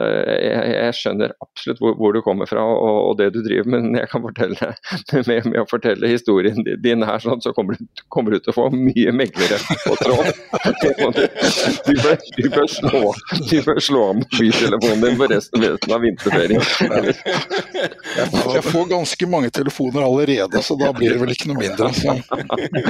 uh, 0.02 0.32
jeg, 0.42 0.64
jeg, 0.74 0.96
skjønner 0.98 1.34
absolutt 1.44 1.82
hvor, 1.84 1.94
hvor, 2.00 2.16
du 2.16 2.24
kommer 2.26 2.50
fra 2.50 2.64
og, 2.66 2.98
og, 3.12 3.14
det 3.20 3.30
du 3.36 3.42
driver 3.46 3.70
med, 3.70 3.86
men 3.86 4.00
jeg 4.00 4.10
kan 4.10 4.24
fortelle 4.26 4.72
med, 5.30 5.50
med 5.52 5.60
å 5.62 5.68
fortelle 5.70 6.10
historien 6.10 6.58
din 6.82 7.06
her, 7.06 7.22
sånn, 7.22 7.42
så 7.44 7.54
kommer 7.54 7.78
du, 7.78 7.86
kommer 8.14 8.34
du, 8.34 8.40
til 8.42 8.54
å 8.54 8.58
få 8.58 8.68
mye 8.74 9.14
meglere 9.14 9.60
på 9.86 9.98
tråd. 10.02 10.32
Du 11.82 11.94
bør, 11.98 12.18
du 12.38 12.46
bør, 12.54 12.68
slå, 12.70 13.00
du 13.50 13.56
bør 13.66 13.80
slå 13.84 14.02
av 14.10 14.18
mobiltelefonen 14.20 15.04
din 15.04 15.18
for 15.20 15.32
resten, 15.32 15.64
resten 15.64 15.94
av 15.96 16.04
vinterferien. 16.04 16.64
Jeg 18.56 18.64
får 18.66 18.90
ganske 18.92 19.30
mange 19.30 19.52
telefoner 19.54 20.06
allerede, 20.06 20.62
så 20.64 20.78
da 20.80 20.92
blir 20.96 21.16
det 21.16 21.22
vel 21.22 21.34
ikke 21.34 21.52
noe 21.52 21.60
mindre. 21.62 21.90
Så. 21.98 22.16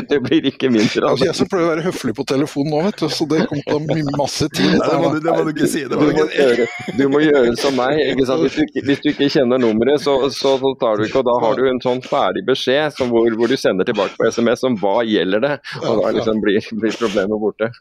Det 0.09 0.19
blir 0.23 0.47
ikke 0.51 0.71
mindre. 0.73 1.11
Altså. 1.11 1.27
Jeg 1.29 1.38
som 1.39 1.49
prøver 1.51 1.67
å 1.67 1.71
være 1.73 1.86
høflig 1.89 2.15
på 2.17 2.20
på 2.22 2.28
telefonen 2.30 2.72
nå, 2.76 2.82
vet 2.88 3.01
du, 3.01 3.07
så 3.09 3.28
det 3.30 3.41
kom 3.49 3.61
til 3.65 3.78
å 3.78 4.05
ta 4.05 4.17
masse 4.19 4.47
tid. 4.53 4.76
det, 4.78 4.97
må 5.01 5.11
du, 5.13 5.19
det 5.26 5.36
må 5.36 5.45
du 5.47 5.51
ikke 5.53 5.69
si. 5.72 5.84
Du 5.89 5.97
må, 5.97 6.09
gjøre, 6.13 6.67
du, 6.97 7.05
må 7.11 7.22
gjøre, 7.24 7.53
som 7.59 7.78
meg. 7.78 8.01
Hvis 8.19 8.32
du, 8.32 8.65
hvis, 8.88 9.03
du, 9.03 9.11
ikke 9.13 9.30
kjenner 9.34 9.61
nummeret, 9.61 10.03
så, 10.03 10.17
så, 10.36 10.55
tar 10.82 10.99
du 10.99 11.07
ikke, 11.07 11.24
og 11.24 11.30
da 11.30 11.38
har 11.45 11.57
du 11.59 11.67
en 11.69 11.82
sånn 11.84 12.03
ferdig 12.05 12.45
beskjed 12.47 12.99
hvor, 13.01 13.30
hvor, 13.38 13.51
du 13.51 13.59
sender 13.59 13.88
tilbake 13.88 14.17
på 14.17 14.30
SMS 14.30 14.65
om 14.67 14.78
hva 14.82 14.99
gjelder 15.07 15.47
det. 15.47 15.55
Og 15.82 16.03
da 16.03 16.13
liksom 16.17 16.43
blir, 16.43 16.61
blir 16.82 16.99
problemet 16.99 17.41
borte. 17.41 17.72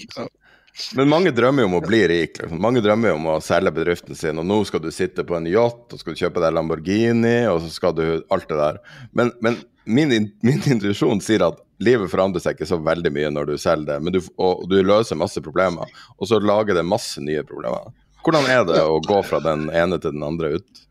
Men 0.97 1.11
mange 1.11 1.33
drømmer 1.35 1.65
jo 1.65 1.69
om 1.69 1.77
å 1.81 1.83
bli 1.85 2.01
rik. 2.09 2.39
Liksom. 2.39 2.61
Mange 2.63 2.83
drømmer 2.85 3.13
jo 3.13 3.19
om 3.19 3.29
å 3.33 3.41
selge 3.45 3.73
bedriften 3.75 4.17
sin, 4.17 4.39
og 4.41 4.47
nå 4.47 4.61
skal 4.69 4.83
du 4.85 4.91
sitte 4.95 5.27
på 5.27 5.37
en 5.37 5.49
yacht, 5.51 5.91
og 5.91 6.01
skal 6.01 6.15
du 6.15 6.23
kjøpe 6.23 6.43
deg 6.43 6.55
Lamborghini, 6.57 7.37
og 7.51 7.61
så 7.65 7.73
skal 7.75 7.97
du 7.97 8.05
alt 8.33 8.49
det 8.49 8.61
der. 8.61 8.81
Men, 9.17 9.35
men 9.45 9.59
min, 9.85 10.31
min 10.41 10.63
intuisjon 10.67 11.23
sier 11.25 11.45
at 11.47 11.61
livet 11.81 12.11
forandrer 12.13 12.43
seg 12.45 12.57
ikke 12.57 12.69
så 12.69 12.81
veldig 12.85 13.13
mye 13.15 13.33
når 13.33 13.53
du 13.53 13.57
selger 13.61 14.01
det, 14.01 14.13
du, 14.19 14.21
og, 14.37 14.67
du 14.71 14.79
løser 14.85 15.19
masse 15.19 15.41
problemer, 15.45 15.89
og 16.19 16.29
så 16.29 16.41
lager 16.43 16.77
det 16.77 16.87
masse 16.87 17.23
nye 17.25 17.45
problemer. 17.47 17.91
Hvordan 18.21 18.47
er 18.53 18.65
det 18.69 18.83
å 18.85 19.01
gå 19.01 19.23
fra 19.25 19.41
den 19.45 19.71
ene 19.73 19.97
til 20.01 20.13
den 20.13 20.25
andre 20.27 20.59
ut? 20.61 20.87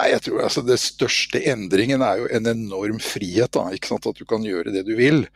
Nei, 0.00 0.06
jeg 0.08 0.22
tror 0.24 0.38
altså 0.46 0.62
Det 0.64 0.78
største 0.80 1.40
endringen 1.52 2.00
er 2.04 2.22
jo 2.22 2.28
en 2.32 2.48
enorm 2.48 3.00
frihet. 3.02 3.52
da, 3.52 3.66
ikke 3.76 3.90
sant, 3.90 4.08
At 4.08 4.16
du 4.16 4.24
kan 4.24 4.44
gjøre 4.44 4.72
det 4.72 4.86
du 4.88 4.94
vil. 4.96 5.26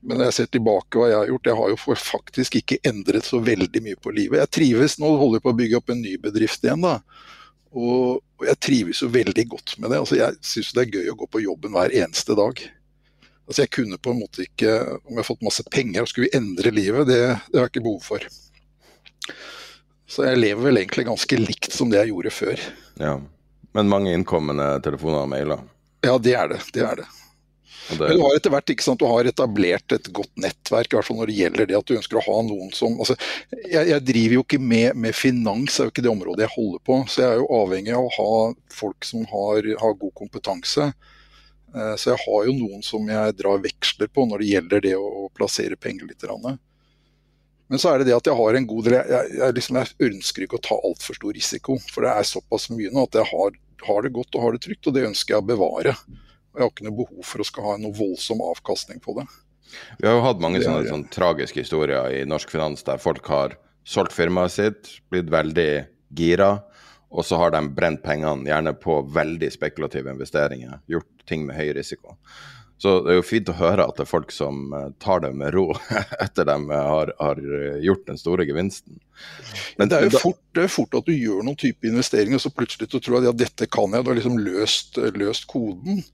Men 0.00 0.18
når 0.18 0.30
jeg 0.30 0.36
ser 0.38 0.52
tilbake 0.56 0.96
hva 0.96 1.10
jeg 1.10 1.18
har 1.18 1.32
gjort, 1.32 1.50
jeg 1.50 1.58
har 1.60 1.72
jo 1.74 1.96
faktisk 2.00 2.56
ikke 2.62 2.80
endret 2.88 3.28
så 3.28 3.42
veldig 3.44 3.82
mye 3.84 4.00
på 4.00 4.14
livet. 4.16 4.40
Jeg 4.40 4.54
trives 4.56 4.96
nå, 5.02 5.12
holder 5.20 5.44
på 5.44 5.52
å 5.52 5.58
bygge 5.58 5.82
opp 5.82 5.92
en 5.92 6.00
ny 6.00 6.16
bedrift 6.22 6.64
igjen. 6.64 6.86
da, 6.86 7.00
og, 7.76 8.22
og 8.40 8.48
jeg 8.48 8.58
trives 8.64 9.02
jo 9.04 9.10
veldig 9.12 9.44
godt 9.52 9.76
med 9.78 9.92
det. 9.92 10.00
altså 10.00 10.16
Jeg 10.18 10.38
syns 10.40 10.72
det 10.76 10.86
er 10.86 10.94
gøy 10.98 11.12
å 11.12 11.18
gå 11.20 11.28
på 11.28 11.42
jobben 11.44 11.76
hver 11.76 11.92
eneste 11.92 12.36
dag. 12.38 12.62
Altså 13.46 13.62
Jeg 13.62 13.72
kunne 13.76 13.98
på 14.02 14.14
en 14.14 14.22
måte 14.24 14.46
ikke, 14.46 14.72
om 15.04 15.12
jeg 15.14 15.20
har 15.20 15.28
fått 15.28 15.44
masse 15.46 15.64
penger 15.70 16.02
og 16.02 16.10
skulle 16.10 16.32
endre 16.34 16.72
livet, 16.74 17.06
det, 17.10 17.20
det 17.52 17.60
har 17.60 17.68
jeg 17.68 17.74
ikke 17.76 17.84
behov 17.86 18.02
for. 18.06 18.26
Så 20.06 20.24
jeg 20.26 20.38
lever 20.40 20.68
vel 20.68 20.80
egentlig 20.80 21.06
ganske 21.08 21.38
likt 21.40 21.72
som 21.74 21.90
det 21.90 22.00
jeg 22.00 22.12
gjorde 22.14 22.32
før. 22.34 22.66
Ja, 23.02 23.16
Men 23.76 23.90
mange 23.92 24.12
innkommende 24.16 24.80
telefoner 24.80 25.26
og 25.26 25.30
mailer? 25.34 25.62
Ja, 26.06 26.16
det 26.22 26.34
er 26.38 26.48
det. 26.54 26.60
det 26.72 26.84
er 26.86 27.02
det. 27.02 27.06
Det... 27.86 27.98
Men 28.00 28.18
du 28.18 28.22
har 28.24 28.36
etter 28.36 28.52
hvert 28.52 28.72
sant, 28.82 29.00
du 29.00 29.06
har 29.06 29.28
etablert 29.30 29.94
et 29.94 30.08
godt 30.14 30.32
nettverk, 30.42 30.90
i 30.90 30.98
hvert 30.98 31.06
fall 31.06 31.20
når 31.20 31.30
det 31.30 31.36
gjelder 31.38 31.68
det 31.70 31.78
at 31.78 31.86
du 31.86 31.96
ønsker 31.96 32.18
å 32.18 32.24
ha 32.26 32.38
noen 32.48 32.72
som 32.74 32.96
altså, 32.98 33.14
jeg, 33.52 33.84
jeg, 33.92 34.02
driver 34.08 34.38
jo 34.38 34.44
ikke 34.46 34.62
med, 34.62 34.88
med, 34.98 35.14
finans, 35.14 35.76
det 35.76 35.84
er 35.84 35.90
jo 35.90 35.94
ikke 35.94 36.06
det 36.06 36.12
området 36.12 36.46
jeg 36.46 36.54
holder 36.56 36.82
på. 36.90 37.00
Så 37.10 37.22
jeg 37.22 37.28
er 37.30 37.42
jo 37.42 37.50
avhengig 37.60 37.94
av 37.94 38.08
å 38.08 38.14
ha 38.16 38.32
folk 38.74 39.06
som 39.06 39.26
har, 39.30 39.70
har 39.82 40.00
god 40.02 40.16
kompetanse. 40.18 40.90
Eh, 41.76 41.94
så 42.00 42.12
jeg 42.12 42.22
har 42.24 42.46
jo 42.48 42.56
noen 42.56 42.84
som 42.86 43.06
jeg 43.10 43.36
drar 43.38 43.62
veksler 43.64 44.10
på 44.12 44.26
når 44.28 44.42
det 44.42 44.52
gjelder 44.54 44.86
det 44.88 44.94
å 44.98 45.28
plassere 45.36 45.78
penger 45.78 46.08
litt. 46.10 46.26
Men 47.66 47.82
så 47.82 47.92
er 47.92 48.00
det 48.00 48.10
det 48.10 48.16
at 48.16 48.28
jeg 48.28 48.38
har 48.38 48.56
en 48.56 48.68
god 48.68 48.86
del 48.86 48.94
Jeg, 48.98 49.30
jeg, 49.40 49.54
liksom, 49.56 49.80
jeg 49.80 50.10
ønsker 50.10 50.46
ikke 50.46 50.60
å 50.60 50.66
ta 50.68 50.78
altfor 50.78 51.18
stor 51.18 51.34
risiko. 51.36 51.78
For 51.90 52.06
det 52.06 52.14
er 52.14 52.28
såpass 52.28 52.70
mye 52.72 52.92
nå 52.94 53.06
at 53.08 53.18
jeg 53.18 53.30
har, 53.32 53.58
har, 53.88 54.06
det 54.06 54.14
godt 54.14 54.38
og 54.38 54.46
har 54.46 54.56
det 54.56 54.62
trygt, 54.66 54.86
og 54.86 54.96
det 54.96 55.08
ønsker 55.10 55.36
jeg 55.36 55.44
å 55.44 55.50
bevare. 55.54 55.96
Og 56.56 56.62
jeg 56.62 56.64
har 56.64 56.72
ikke 56.72 56.88
noe 56.88 57.00
behov 57.02 57.26
for 57.28 57.42
å 57.42 57.48
skal 57.48 57.68
ha 57.70 57.74
noe 57.82 57.96
voldsom 57.96 58.40
avkastning 58.44 59.02
på 59.04 59.18
det. 59.20 59.26
Vi 60.00 60.08
har 60.08 60.16
jo 60.16 60.24
hatt 60.24 60.40
mange 60.40 60.62
sånne, 60.62 60.86
sånne 60.88 61.12
tragiske 61.12 61.60
historier 61.60 62.14
i 62.16 62.24
norsk 62.28 62.50
finans 62.54 62.86
der 62.86 63.02
folk 63.02 63.28
har 63.28 63.58
solgt 63.86 64.14
firmaet 64.16 64.54
sitt, 64.54 64.96
blitt 65.12 65.28
veldig 65.30 65.70
gira 66.16 66.54
og 67.10 67.24
så 67.26 67.38
har 67.40 67.54
de 67.54 67.62
brent 67.74 68.02
pengene 68.04 68.48
gjerne 68.48 68.74
på 68.82 69.00
veldig 69.14 69.48
spekulative 69.54 70.12
investeringer. 70.12 70.80
Gjort 70.90 71.26
ting 71.28 71.46
med 71.46 71.56
høy 71.58 71.72
risiko. 71.76 72.16
Så 72.78 72.98
det 73.06 73.14
er 73.14 73.16
jo 73.16 73.24
fint 73.24 73.48
å 73.48 73.56
høre 73.56 73.86
at 73.88 73.96
det 73.96 74.04
er 74.04 74.10
folk 74.10 74.32
som 74.34 74.74
eh, 74.76 74.90
tar 75.00 75.22
det 75.24 75.30
med 75.32 75.54
ro 75.54 75.70
etter 76.24 76.44
de 76.44 76.56
har, 76.68 77.12
har 77.16 77.40
gjort 77.80 78.04
den 78.10 78.20
store 78.20 78.44
gevinsten. 78.44 78.98
Men 79.80 79.88
det 79.88 79.96
er 79.96 80.10
jo 80.10 80.20
fort, 80.20 80.42
det 80.52 80.66
er 80.66 80.74
fort, 80.74 80.98
at 80.98 81.08
du 81.08 81.14
gjør 81.14 81.46
noen 81.46 81.56
type 81.56 81.88
investeringer, 81.88 82.36
og 82.36 82.44
så 82.44 82.52
plutselig 82.52 82.90
du 82.92 82.98
tror 82.98 83.22
at 83.22 83.30
ja, 83.30 83.32
dette 83.46 83.70
kan 83.72 83.96
jeg. 83.96 84.04
Du 84.04 84.12
har 84.12 84.20
liksom 84.20 84.36
løst, 84.44 85.00
løst 85.16 85.48
koden. 85.48 86.04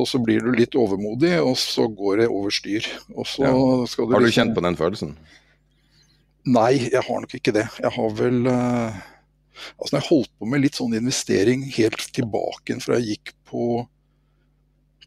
Og 0.00 0.08
så 0.08 0.20
blir 0.22 0.44
du 0.44 0.52
litt 0.54 0.76
overmodig, 0.78 1.34
og 1.42 1.56
så 1.58 1.88
går 1.88 2.24
det 2.24 2.30
over 2.30 2.54
styr. 2.54 2.86
Ja. 3.10 3.52
har 3.52 4.26
du 4.26 4.30
kjent 4.34 4.54
på 4.56 4.64
den 4.64 4.78
følelsen? 4.78 5.14
Nei, 6.50 6.88
jeg 6.88 7.02
har 7.04 7.22
nok 7.22 7.34
ikke 7.36 7.54
det. 7.54 7.66
Jeg 7.82 7.92
har 7.92 8.12
vel 8.16 8.46
uh, 8.48 9.00
Altså, 9.76 9.92
når 9.92 9.98
jeg 9.98 10.08
holdt 10.08 10.30
på 10.40 10.46
med 10.48 10.62
litt 10.64 10.78
sånn 10.78 10.94
investering 10.96 11.66
helt 11.76 12.04
tilbake 12.16 12.78
fra 12.80 12.96
jeg 12.96 13.16
gikk 13.18 13.34
på 13.50 13.64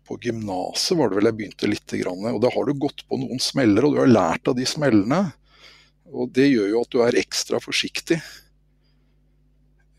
på 0.03 0.17
gymnaset 0.19 0.97
var 0.99 1.09
det 1.09 1.15
vel 1.15 1.29
jeg 1.29 1.37
begynte 1.37 1.69
litt. 1.71 1.93
Og 1.95 2.39
da 2.43 2.49
har 2.51 2.67
du 2.67 2.73
gått 2.75 3.05
på 3.07 3.17
noen 3.21 3.39
smeller, 3.39 3.85
og 3.87 3.95
du 3.95 4.01
har 4.01 4.11
lært 4.11 4.49
av 4.51 4.57
de 4.57 4.65
smellene. 4.67 5.21
Og 6.11 6.31
det 6.35 6.49
gjør 6.49 6.73
jo 6.73 6.81
at 6.83 6.91
du 6.91 6.97
er 7.05 7.19
ekstra 7.21 7.61
forsiktig. 7.63 8.19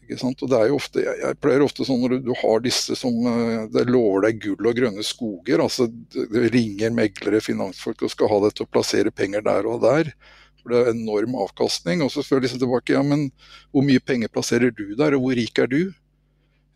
Ikke 0.05 0.19
sant? 0.21 0.43
Og 0.45 0.51
det 0.53 0.61
er 0.61 0.69
jo 0.69 0.77
ofte, 0.77 1.01
jeg, 1.01 1.17
jeg 1.23 1.41
pleier 1.41 1.65
ofte 1.65 1.87
sånn 1.89 2.03
når 2.05 2.15
du, 2.15 2.29
du, 2.29 2.33
har 2.43 2.63
disse 2.65 2.97
som 2.99 3.15
eh, 3.31 3.65
det 3.73 3.87
lover 3.89 4.27
deg 4.27 4.43
gull 4.43 4.69
og 4.69 4.77
grønne 4.77 5.05
skoger, 5.07 5.63
altså 5.65 5.89
det 5.89 6.49
ringer 6.53 6.93
meglere, 6.93 7.41
finansfolk 7.45 8.05
og 8.05 8.13
skal 8.13 8.29
ha 8.33 8.41
deg 8.45 8.57
til 8.59 8.67
å 8.67 8.73
plassere 8.75 9.15
penger 9.15 9.45
der 9.47 9.69
og 9.71 9.81
der. 9.87 10.13
For 10.61 10.73
det 10.73 10.81
er 10.81 10.95
enorm 10.95 11.37
avkastning. 11.45 12.05
Og 12.05 12.13
så 12.13 12.25
spør 12.25 12.41
jeg 12.41 12.49
liksom 12.49 12.63
tilbake, 12.65 12.97
ja 12.97 13.05
men 13.05 13.31
hvor 13.73 13.85
mye 13.85 14.01
penger 14.01 14.33
plasserer 14.33 14.73
du 14.77 14.91
der, 14.97 15.17
og 15.17 15.25
hvor 15.25 15.41
rik 15.41 15.61
er 15.61 15.71
du? 15.73 15.81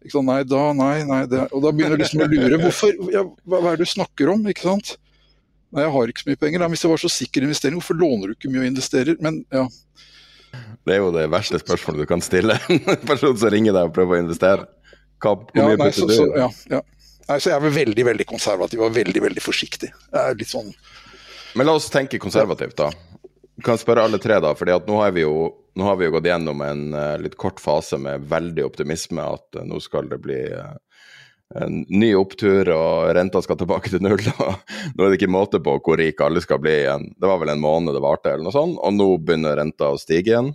Ikke 0.05 0.14
sant? 0.14 0.29
Nei 0.31 0.43
da, 0.47 0.62
nei, 0.76 0.97
nei. 1.09 1.22
Det. 1.29 1.45
Og 1.53 1.64
da 1.64 1.72
begynner 1.74 1.99
du 1.99 2.05
liksom 2.05 2.24
å 2.24 2.31
lure. 2.31 2.62
Hvorfor, 2.62 2.97
ja, 3.12 3.24
hva, 3.45 3.61
hva 3.61 3.72
er 3.72 3.81
det 3.81 3.89
du 3.89 3.93
snakker 3.97 4.33
om? 4.33 4.45
ikke 4.49 4.68
sant? 4.68 4.97
Nei, 5.74 5.85
jeg 5.85 5.93
har 5.95 6.12
ikke 6.12 6.24
så 6.24 6.31
mye 6.31 6.41
penger. 6.41 6.64
Hvis 6.72 6.85
jeg 6.85 6.93
var 6.93 7.03
så 7.03 7.12
sikker 7.12 7.45
investering, 7.45 7.81
hvorfor 7.81 7.99
låner 7.99 8.31
du 8.31 8.37
ikke 8.37 8.53
mye 8.53 8.62
og 8.64 8.70
investerer? 8.70 9.18
Men 9.24 9.43
ja. 9.53 9.66
Det 10.88 10.94
er 10.94 11.03
jo 11.03 11.11
det 11.14 11.26
verste 11.32 11.61
spørsmålet 11.61 12.05
du 12.05 12.11
kan 12.11 12.22
stille 12.24 12.57
en 12.74 13.03
person 13.09 13.36
som 13.36 13.53
ringer 13.53 13.76
deg 13.76 13.90
og 13.90 13.96
prøver 13.96 14.18
å 14.18 14.22
investere. 14.26 14.68
Hva, 15.18 15.34
hvor 15.34 15.66
mye 15.66 15.76
ja, 15.76 15.90
så, 15.92 16.07
så, 16.14 16.28
ja, 16.38 16.49
ja. 16.70 16.80
Nei, 17.28 17.36
så 17.42 17.51
jeg 17.51 17.59
er 17.59 17.74
veldig 17.74 18.05
veldig 18.09 18.26
konservativ 18.28 18.84
og 18.86 18.94
veldig 18.96 19.22
veldig 19.26 19.42
forsiktig. 19.44 19.90
Jeg 19.92 20.18
er 20.20 20.38
litt 20.38 20.49
sånn 20.49 20.70
Men 21.59 21.68
la 21.68 21.74
oss 21.76 21.90
tenke 21.92 22.20
konservativt, 22.22 22.78
da. 22.78 22.88
Vi 23.59 23.64
kan 23.66 23.80
spørre 23.80 24.05
alle 24.07 24.20
tre, 24.22 24.38
da. 24.40 24.55
fordi 24.55 24.76
nå 24.86 25.01
har 25.03 25.12
vi 25.16 25.24
jo, 25.24 25.49
nå 25.76 25.88
har 25.88 25.99
vi 25.99 26.07
jo 26.07 26.14
gått 26.14 26.28
gjennom 26.30 26.62
en 26.62 26.84
uh, 26.94 27.16
litt 27.18 27.34
kort 27.40 27.59
fase 27.61 27.99
med 27.99 28.28
veldig 28.30 28.62
optimisme. 28.64 29.24
At 29.24 29.59
uh, 29.59 29.64
nå 29.66 29.80
skal 29.82 30.07
det 30.12 30.20
bli 30.22 30.38
uh, 30.55 30.76
en 31.55 31.84
ny 31.88 32.12
opptur, 32.14 32.68
og 32.68 33.11
renta 33.16 33.40
skal 33.42 33.59
tilbake 33.61 33.90
til 33.92 34.03
null. 34.05 34.20
nå 34.94 35.05
er 35.05 35.09
det 35.09 35.18
ikke 35.18 35.32
måte 35.32 35.61
på 35.64 35.78
hvor 35.80 36.01
rik 36.01 36.20
alle 36.24 36.42
skal 36.44 36.61
bli 36.62 36.74
igjen. 36.82 37.11
Det 37.16 37.30
var 37.30 37.40
vel 37.42 37.55
en 37.55 37.62
måned 37.62 37.96
det 37.96 38.05
varte, 38.05 38.32
eller 38.32 38.49
noe 38.49 38.55
sånt. 38.55 38.76
Og 38.82 38.96
nå 38.96 39.09
begynner 39.24 39.57
renta 39.59 39.92
å 39.92 40.01
stige 40.01 40.34
igjen. 40.34 40.53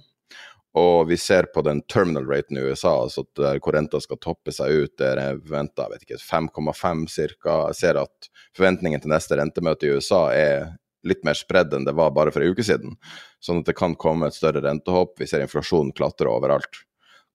Og 0.78 1.06
vi 1.06 1.20
ser 1.22 1.52
på 1.54 1.62
den 1.66 1.84
terminal 1.90 2.26
raten 2.26 2.58
i 2.58 2.64
USA, 2.66 2.96
altså 3.04 3.28
der 3.38 3.60
hvor 3.62 3.76
renta 3.76 4.00
skal 4.02 4.18
toppe 4.22 4.54
seg 4.54 4.74
ut, 4.74 4.94
der 4.98 5.20
er 5.22 5.42
forventa 5.42 5.86
5,5 5.86 7.04
ca. 7.44 7.58
Ser 7.78 8.00
at 8.02 8.32
forventningen 8.58 9.04
til 9.04 9.14
neste 9.14 9.38
rentemøte 9.38 9.86
i 9.86 9.94
USA 9.94 10.24
er 10.34 10.72
litt 11.06 11.22
mer 11.28 11.38
spredd 11.38 11.76
enn 11.76 11.86
det 11.86 11.94
var 11.94 12.14
bare 12.16 12.32
for 12.34 12.42
en 12.42 12.56
uke 12.56 12.66
siden. 12.66 12.98
Sånn 13.44 13.62
at 13.62 13.70
det 13.70 13.78
kan 13.78 13.94
komme 14.00 14.32
et 14.32 14.38
større 14.38 14.64
rentehopp. 14.66 15.14
Vi 15.20 15.30
ser 15.30 15.46
inflasjonen 15.46 15.94
klatre 15.94 16.32
overalt 16.32 16.82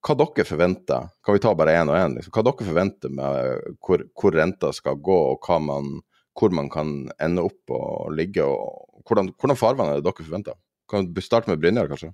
hva 0.05 0.15
dere 0.19 0.47
forventer, 0.47 1.09
kan 1.25 1.35
vi 1.35 1.43
ta 1.43 1.55
bare 1.59 1.75
én 1.81 1.91
og 1.91 1.99
én, 1.99 2.15
liksom, 2.17 2.33
hva 2.35 2.45
dere 2.47 2.69
forventer 2.69 3.13
med 3.15 3.75
hvor, 3.85 4.05
hvor 4.15 4.37
renta 4.37 4.71
skal 4.75 5.01
gå, 5.03 5.19
og 5.35 5.51
man, 5.65 5.99
hvor 6.39 6.55
man 6.55 6.71
kan 6.71 6.95
ende 7.19 7.45
opp 7.45 7.75
og 7.75 8.15
ligge, 8.15 8.47
og 8.47 9.03
hvordan, 9.09 9.33
hvordan 9.35 9.59
farvann 9.59 9.93
er 9.93 10.01
det 10.01 10.07
dere 10.07 10.27
forventer? 10.27 10.59
Kan 10.89 11.11
vi 11.15 11.25
starte 11.25 11.51
med 11.51 11.61
Brynjar, 11.61 11.91
kanskje? 11.91 12.13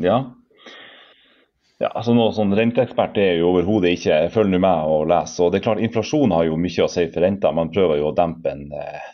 Ja. 0.00 0.18
ja 1.80 1.88
altså 1.88 2.12
noe 2.16 2.34
sånn 2.36 2.52
Renteekspert 2.56 3.16
er 3.18 3.38
jo 3.40 3.48
overhodet 3.54 3.94
ikke 3.96 4.18
Jeg 4.26 4.32
følger 4.34 4.52
nå 4.52 4.60
med 4.62 4.90
og 4.92 5.08
leser. 5.10 5.46
og 5.46 5.52
det 5.52 5.60
er 5.60 5.66
klart 5.70 5.82
Inflasjon 5.86 6.34
har 6.36 6.44
jo 6.46 6.58
mye 6.60 6.84
å 6.84 6.90
si 6.92 7.06
for 7.08 7.24
renta. 7.24 7.54
Man 7.56 7.72
prøver 7.72 8.02
jo 8.02 8.10
å 8.10 8.16
dempe 8.16 8.52
en 8.52 8.66
eh, 8.76 9.08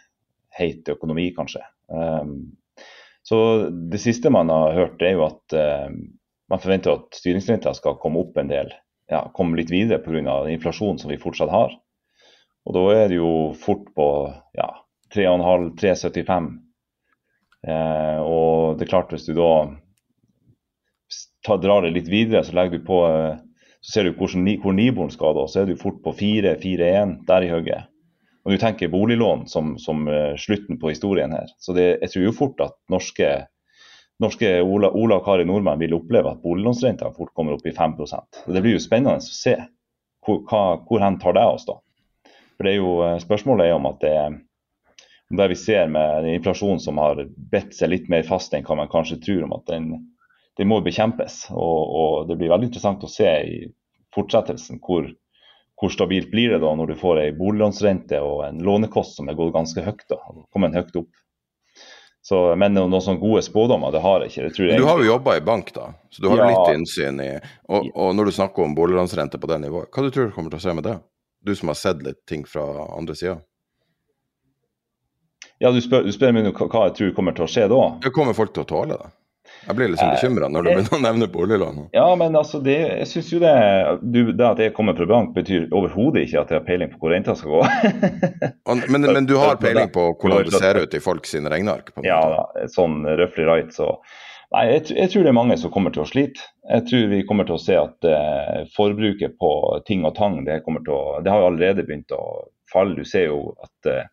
heit 0.59 0.91
økonomi, 0.91 1.31
kanskje. 1.37 1.63
Um, 1.87 2.57
så 3.27 3.39
Det 3.71 4.01
siste 4.03 4.33
man 4.35 4.51
har 4.51 4.75
hørt, 4.75 5.03
er 5.03 5.15
jo 5.15 5.27
at 5.29 5.55
eh, 5.55 5.89
man 6.51 6.63
forventer 6.63 6.95
at 6.95 7.17
styringsrenta 7.19 7.73
skal 7.75 7.99
komme 8.03 8.23
opp 8.23 8.39
en 8.39 8.51
del, 8.51 8.71
ja, 9.11 9.25
komme 9.35 9.59
litt 9.59 9.73
videre 9.73 9.99
pga. 10.03 10.43
inflasjonen 10.51 10.99
som 10.99 11.11
vi 11.11 11.21
fortsatt 11.23 11.51
har. 11.51 11.75
Og 12.67 12.75
da 12.75 12.85
er 12.97 13.09
det 13.11 13.19
jo 13.21 13.33
fort 13.59 13.87
på 13.95 14.07
ja, 14.59 14.69
3,5-3,75. 15.15 16.49
Eh, 17.67 18.21
og 18.23 18.79
det 18.79 18.87
er 18.87 18.91
klart 18.91 19.13
hvis 19.15 19.27
du 19.27 19.35
da 19.39 19.51
tar, 21.47 21.63
drar 21.63 21.87
det 21.87 21.95
litt 21.95 22.11
videre, 22.11 22.43
så 22.45 22.55
legger 22.59 22.79
du 22.79 22.87
på 22.87 23.03
eh, 23.07 23.37
så 23.87 23.93
ser 24.01 24.09
du 24.09 24.17
hvordan, 24.19 24.49
hvor 24.63 24.75
Niboren 24.75 25.13
skal 25.15 25.37
da, 25.37 25.45
så 25.47 25.61
er 25.63 25.69
du 25.71 25.79
fort 25.79 26.01
på 26.03 26.11
4-4-1 26.19 27.21
der 27.29 27.45
i 27.47 27.51
hugget. 27.53 27.93
Og 28.43 28.55
du 28.55 28.59
tenker 28.59 28.91
boliglån 28.91 29.45
som, 29.51 29.77
som 29.79 30.09
uh, 30.11 30.35
slutten 30.39 30.81
på 30.83 30.91
historien 30.91 31.31
her. 31.35 31.53
Så 31.63 31.75
det, 31.75 31.85
jeg 32.03 32.11
tror 32.11 32.25
jo 32.25 32.33
fort 32.35 32.63
at 32.63 32.75
norske 32.91 33.29
norske 34.23 34.51
Ola, 34.63 34.91
Ola 34.91 35.19
og 35.21 35.27
Kari 35.27 35.45
Nordmann 35.49 35.81
vil 35.81 35.97
oppleve 35.97 36.33
at 36.33 36.43
boliglånsrenta 36.43 37.11
fort 37.17 37.35
kommer 37.37 37.57
opp 37.57 37.67
i 37.67 37.75
5 37.77 37.97
og 38.01 38.53
Det 38.55 38.63
blir 38.63 38.77
jo 38.77 38.83
spennende 38.83 39.21
å 39.21 39.25
se 39.25 39.57
hvor, 40.27 41.01
hen 41.01 41.19
tar 41.23 41.37
det 41.37 41.45
oss 41.47 41.67
da. 41.69 41.79
For 42.57 42.67
det 42.67 42.73
er 42.73 42.81
jo, 42.81 42.93
eh, 43.05 43.19
Spørsmålet 43.23 43.69
er 43.69 43.77
om 43.77 43.87
at 43.87 44.01
det, 44.01 44.17
om 45.31 45.41
det 45.41 45.49
vi 45.53 45.59
ser 45.61 45.89
med 45.93 46.29
inflasjonen 46.33 46.81
som 46.81 46.99
har 46.99 47.23
bedt 47.53 47.75
seg 47.77 47.93
litt 47.93 48.09
mer 48.09 48.25
fast 48.27 48.55
enn 48.55 48.65
hva 48.67 48.79
man 48.81 48.91
kanskje 48.91 49.21
tror, 49.23 49.45
om 49.45 49.57
at 49.59 49.67
den, 49.71 49.93
den 50.57 50.71
må 50.71 50.81
bekjempes. 50.81 51.47
Og, 51.53 51.95
og, 52.01 52.29
Det 52.29 52.39
blir 52.41 52.53
veldig 52.55 52.71
interessant 52.71 53.05
å 53.05 53.13
se 53.13 53.29
i 53.45 53.61
fortsettelsen 54.17 54.81
hvor, 54.81 55.11
hvor 55.77 55.93
stabilt 55.93 56.31
blir 56.33 56.55
det 56.55 56.63
da 56.65 56.73
når 56.75 56.95
du 56.95 56.99
får 56.99 57.21
ei 57.21 57.31
boliglånsrente 57.37 58.23
og 58.25 58.47
en 58.47 58.63
lånekost 58.65 59.19
som 59.19 59.29
er 59.29 59.37
gått 59.39 59.55
ganske 59.55 59.85
høyt. 59.85 60.07
da, 60.09 60.19
kommer 60.51 60.73
høyt 60.75 61.03
opp. 61.03 61.13
Så, 62.27 62.39
men 62.59 62.75
noen 62.75 62.91
sånne 62.99 63.23
gode 63.23 63.39
spådommer, 63.47 63.93
det 63.95 64.01
har 64.03 64.25
jeg 64.25 64.33
ikke. 64.33 64.47
Jeg 64.49 64.71
jeg... 64.73 64.79
Du 64.83 64.89
har 64.89 64.99
jo 64.99 65.07
jobba 65.07 65.37
i 65.39 65.43
bank, 65.47 65.69
da, 65.77 65.93
så 66.11 66.25
du 66.25 66.27
har 66.33 66.41
ja. 66.43 66.49
litt 66.51 66.81
innsyn 66.81 67.21
i 67.23 67.29
og, 67.39 67.85
og, 67.93 68.09
når 68.19 68.27
du 68.27 68.35
snakker 68.41 68.65
om 68.65 68.75
boliglånsrente 68.75 69.39
på 69.39 69.51
det 69.53 69.61
nivået, 69.63 69.93
hva 69.95 70.03
du 70.03 70.09
tror 70.11 70.27
du 70.27 70.35
kommer 70.35 70.51
til 70.51 70.59
å 70.59 70.65
skje 70.65 70.75
med 70.75 70.89
det? 70.89 70.97
Du 71.47 71.53
som 71.55 71.71
har 71.71 71.79
sett 71.79 72.03
litt 72.03 72.25
ting 72.27 72.43
fra 72.51 72.65
andre 72.97 73.15
sida? 73.15 73.37
Ja, 75.63 75.71
du 75.71 75.79
spør, 75.85 76.03
du 76.03 76.11
spør 76.17 76.35
meg 76.35 76.51
hva 76.51 76.83
jeg 76.89 76.97
tror 76.99 77.15
kommer 77.15 77.37
til 77.37 77.47
å 77.47 77.49
skje 77.53 77.69
da? 77.71 77.81
Det 78.03 78.13
kommer 78.19 78.35
folk 78.35 78.51
til 78.59 78.67
å 78.67 78.71
tåle 78.75 78.99
det? 78.99 79.13
Jeg 79.67 79.77
blir 79.79 79.91
liksom 79.93 80.13
bekymra 80.15 80.49
når 80.53 80.67
du 80.67 80.69
begynner 80.71 80.95
å 80.95 81.01
nevne 81.03 81.29
boliglån. 81.33 81.81
Ja, 81.97 82.07
men 82.19 82.37
altså, 82.39 82.61
det, 82.63 82.77
jeg 83.01 83.09
synes 83.11 83.33
jo 83.33 83.41
det, 83.43 83.55
du, 84.03 84.21
det 84.31 84.47
at 84.47 84.63
jeg 84.63 84.75
kommer 84.77 84.97
fra 84.99 85.09
bank, 85.11 85.33
betyr 85.35 85.67
overhodet 85.75 86.27
ikke 86.27 86.45
at 86.45 86.53
jeg 86.53 86.61
har 86.61 86.67
peiling 86.69 86.93
på 86.93 87.01
hvor 87.03 87.15
renta 87.15 87.35
skal 87.39 87.57
gå. 87.57 87.65
men, 88.93 89.09
men, 89.09 89.27
du 89.27 89.35
har 89.41 89.59
peiling 89.65 89.91
på 89.95 90.09
hvordan 90.13 90.47
det 90.47 90.63
ser 90.63 90.83
ut 90.83 90.95
i 90.95 91.03
folk 91.03 91.27
sine 91.31 91.53
regneark? 91.53 91.95
ja, 92.07 92.21
sånn 92.73 93.03
røftlig 93.19 93.49
right. 93.49 93.75
Så 93.75 93.93
nei, 94.55 94.67
jeg, 94.71 94.85
jeg, 94.95 95.13
tror 95.13 95.27
det 95.27 95.33
er 95.33 95.41
mange 95.41 95.59
som 95.61 95.75
kommer 95.75 95.95
til 95.95 96.05
å 96.05 96.11
slite. 96.11 96.47
Jeg 96.71 96.87
tror 96.91 97.09
vi 97.15 97.25
kommer 97.27 97.49
til 97.49 97.59
å 97.59 97.63
se 97.63 97.79
at 97.81 98.11
eh, 98.11 98.67
forbruket 98.77 99.39
på 99.43 99.53
ting 99.89 100.07
og 100.07 100.15
tang, 100.19 100.45
det, 100.47 100.63
å, 100.67 101.01
det 101.25 101.33
har 101.33 101.49
allerede 101.49 101.87
begynt 101.87 102.15
å 102.15 102.23
falle. 102.73 102.99
Du 102.99 103.07
ser 103.07 103.31
jo 103.31 103.41
at 103.63 103.77
Eh, 103.87 104.05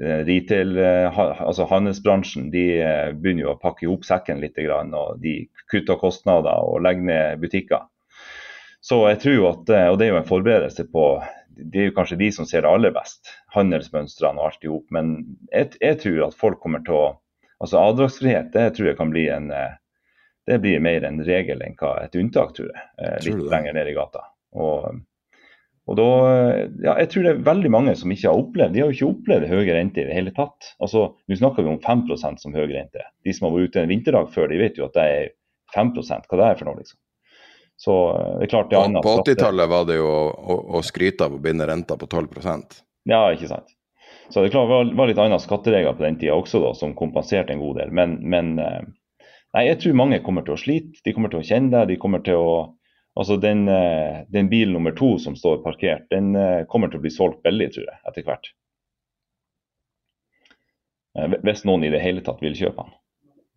retail, 0.00 0.78
eh, 0.78 1.18
altså 1.18 1.66
handelsbransjen 1.68 2.50
de 2.50 2.64
eh, 2.80 3.10
begynner 3.12 3.44
jo 3.44 3.52
å 3.54 3.60
pakke 3.60 3.86
ihop 3.86 4.06
sekken 4.08 4.40
litt. 4.40 4.58
og 4.58 5.20
De 5.20 5.34
kutter 5.70 5.98
kostnader 6.00 6.64
og 6.64 6.82
legger 6.84 7.08
ned 7.08 7.42
butikker. 7.42 7.84
Så 8.80 9.02
jeg 9.10 9.20
tror 9.20 9.50
at, 9.50 9.72
og 9.90 9.98
Det 9.98 10.06
er 10.06 10.14
jo 10.14 10.22
en 10.22 10.30
forberedelse 10.30 10.86
på 10.88 11.04
Det 11.52 11.80
er 11.80 11.90
jo 11.90 11.96
kanskje 11.98 12.16
de 12.16 12.30
som 12.32 12.46
ser 12.48 12.62
det 12.64 12.70
aller 12.70 12.94
best, 12.94 13.28
handelsmønstrene 13.52 14.40
og 14.40 14.46
alt 14.46 14.64
i 14.64 14.70
hop. 14.72 14.86
Men 14.90 15.18
jeg, 15.52 15.74
jeg, 15.80 15.98
tror 16.00 16.22
at 16.28 16.38
folk 16.38 16.62
kommer 16.62 16.80
til 16.86 16.96
å 16.96 17.04
altså 17.60 17.76
Avdragsfrihet 17.76 18.54
det 18.54 18.70
tror 18.72 18.88
jeg 18.88 18.96
kan 18.96 19.12
bli 19.12 19.26
en 19.28 19.52
det 20.48 20.56
blir 20.62 20.80
mer 20.80 21.04
en 21.04 21.20
regel 21.22 21.60
enn 21.62 21.76
hva 21.76 21.98
et 22.00 22.16
unntak, 22.16 22.54
tror 22.56 22.70
jeg. 22.72 22.86
Litt 23.26 23.42
lenger 23.52 23.76
ned 23.76 23.90
i 23.90 23.92
gata. 23.94 24.24
Og 24.56 24.96
og 25.88 25.96
da, 25.98 26.06
ja, 26.84 26.94
jeg 27.00 27.08
tror 27.10 27.24
det 27.24 27.30
er 27.32 27.44
veldig 27.46 27.70
mange 27.72 27.94
som 27.98 28.12
ikke 28.12 28.28
har 28.28 28.38
opplevd 28.38 28.74
de 28.76 28.82
har 28.82 28.90
jo 28.90 28.96
ikke 28.96 29.14
opplevd 29.14 29.46
høye 29.50 29.74
renter 29.74 30.04
i 30.04 30.10
det 30.10 30.16
hele 30.16 30.32
tatt. 30.36 30.72
Altså, 30.78 31.06
Nå 31.26 31.38
snakker 31.38 31.66
vi 31.66 31.72
om 31.72 31.80
5% 31.82 32.42
som 32.44 32.54
høy 32.54 32.66
rente. 32.70 33.06
De 33.26 33.34
som 33.34 33.48
har 33.48 33.56
vært 33.56 33.72
ute 33.72 33.82
en 33.82 33.90
vinterdag 33.90 34.28
før, 34.34 34.50
de 34.52 34.60
vet 34.60 34.78
jo 34.78 34.86
at 34.86 34.98
det 34.98 35.06
er 35.16 35.32
5% 35.74 36.28
hva 36.30 36.38
det 36.38 36.46
er 36.46 36.60
for 36.60 36.70
noe. 36.70 36.78
liksom. 36.82 37.00
Så 37.80 37.96
det 38.38 38.46
er 38.46 38.52
klart 38.52 38.70
det 38.70 38.76
er 38.76 38.86
annet. 38.86 39.02
På 39.02 39.16
80-tallet 39.22 39.72
var 39.72 39.86
det 39.88 39.96
jo 39.96 40.06
å, 40.06 40.24
å, 40.28 40.56
å, 40.76 40.82
skryte 40.84 41.26
av 41.26 41.34
å 41.34 41.42
binde 41.42 41.66
renta 41.66 41.96
på 41.96 42.06
12% 42.06 42.82
Ja, 43.08 43.24
ikke 43.32 43.48
sant. 43.48 43.72
Så 44.28 44.42
det 44.42 44.50
er 44.50 44.54
klart 44.54 44.68
det 44.68 44.76
var, 44.76 44.90
var 44.98 45.08
litt 45.10 45.22
andre 45.22 45.40
skatteregler 45.42 45.96
på 45.96 46.04
den 46.04 46.18
tida 46.20 46.36
også, 46.36 46.60
da, 46.62 46.74
som 46.76 46.92
kompenserte 46.98 47.54
en 47.54 47.62
god 47.62 47.80
del. 47.80 47.94
Men, 47.96 48.18
men 48.20 48.52
eh, 48.62 48.82
nei, 49.56 49.64
jeg 49.70 49.80
tror 49.80 49.96
mange 49.98 50.20
kommer 50.22 50.44
til 50.46 50.54
å 50.54 50.60
slite. 50.60 51.00
De 51.06 51.16
kommer 51.16 51.32
til 51.32 51.40
å 51.40 51.48
kjenne 51.48 51.72
det. 51.72 51.94
De 51.94 51.98
kommer 52.02 52.22
til 52.26 52.38
å 52.38 52.52
Altså 53.18 53.36
den, 53.36 53.68
eh, 53.68 54.22
den, 54.28 54.48
bilen 54.48 54.72
nummer 54.72 54.94
to 54.94 55.18
som 55.18 55.36
står 55.36 55.62
parkert, 55.64 56.06
den 56.10 56.34
eh, 56.38 56.64
kommer 56.70 56.90
til 56.90 57.00
å 57.00 57.04
bli 57.04 57.10
solgt 57.12 57.42
veldig, 57.44 57.70
tror 57.74 57.88
jeg, 57.88 57.98
etter 58.06 58.26
hvert. 58.26 58.50
Eh, 61.18 61.38
hvis 61.42 61.64
noen 61.66 61.86
i 61.86 61.90
det 61.90 62.02
hele 62.04 62.22
tatt 62.26 62.42
vil 62.44 62.54
kjøpe 62.56 62.86
den. 62.86 62.94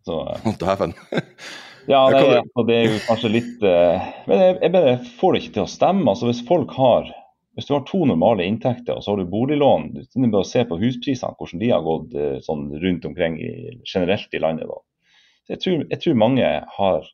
Så, 0.04 0.18
Dæven. 0.60 0.96
ja, 1.92 2.00
det, 2.10 2.24
altså, 2.42 2.64
det, 2.68 2.76
er 2.76 2.90
jo 2.90 3.02
kanskje 3.06 3.30
litt 3.32 3.62
Men 3.64 4.42
jeg, 4.42 4.56
jeg 4.58 4.72
bare 4.74 4.96
får 5.20 5.32
det 5.32 5.40
ikke 5.40 5.54
til 5.54 5.62
å 5.62 5.70
stemme. 5.72 6.04
Altså 6.12 6.28
Hvis 6.28 6.42
folk 6.48 6.74
har 6.76 7.12
hvis 7.54 7.68
du 7.68 7.76
har 7.76 7.84
to 7.86 8.00
normale 8.10 8.42
inntekter 8.42 8.98
og 8.98 9.04
så 9.04 9.12
har 9.12 9.20
du 9.22 9.30
boliglån, 9.30 9.84
du 9.94 10.24
bare 10.24 10.42
å 10.42 10.48
se 10.48 10.64
på 10.66 10.74
husprisene, 10.80 11.36
hvordan 11.38 11.60
de 11.60 11.68
har 11.70 11.84
gått 11.86 12.16
sånn 12.42 12.64
rundt 12.82 13.04
omkring 13.06 13.36
i, 13.38 13.52
generelt 13.86 14.34
i 14.34 14.40
landet. 14.42 14.72
jeg 15.46 15.60
tror, 15.62 15.84
jeg 15.86 16.00
tror 16.02 16.18
mange 16.18 16.48
har, 16.76 17.06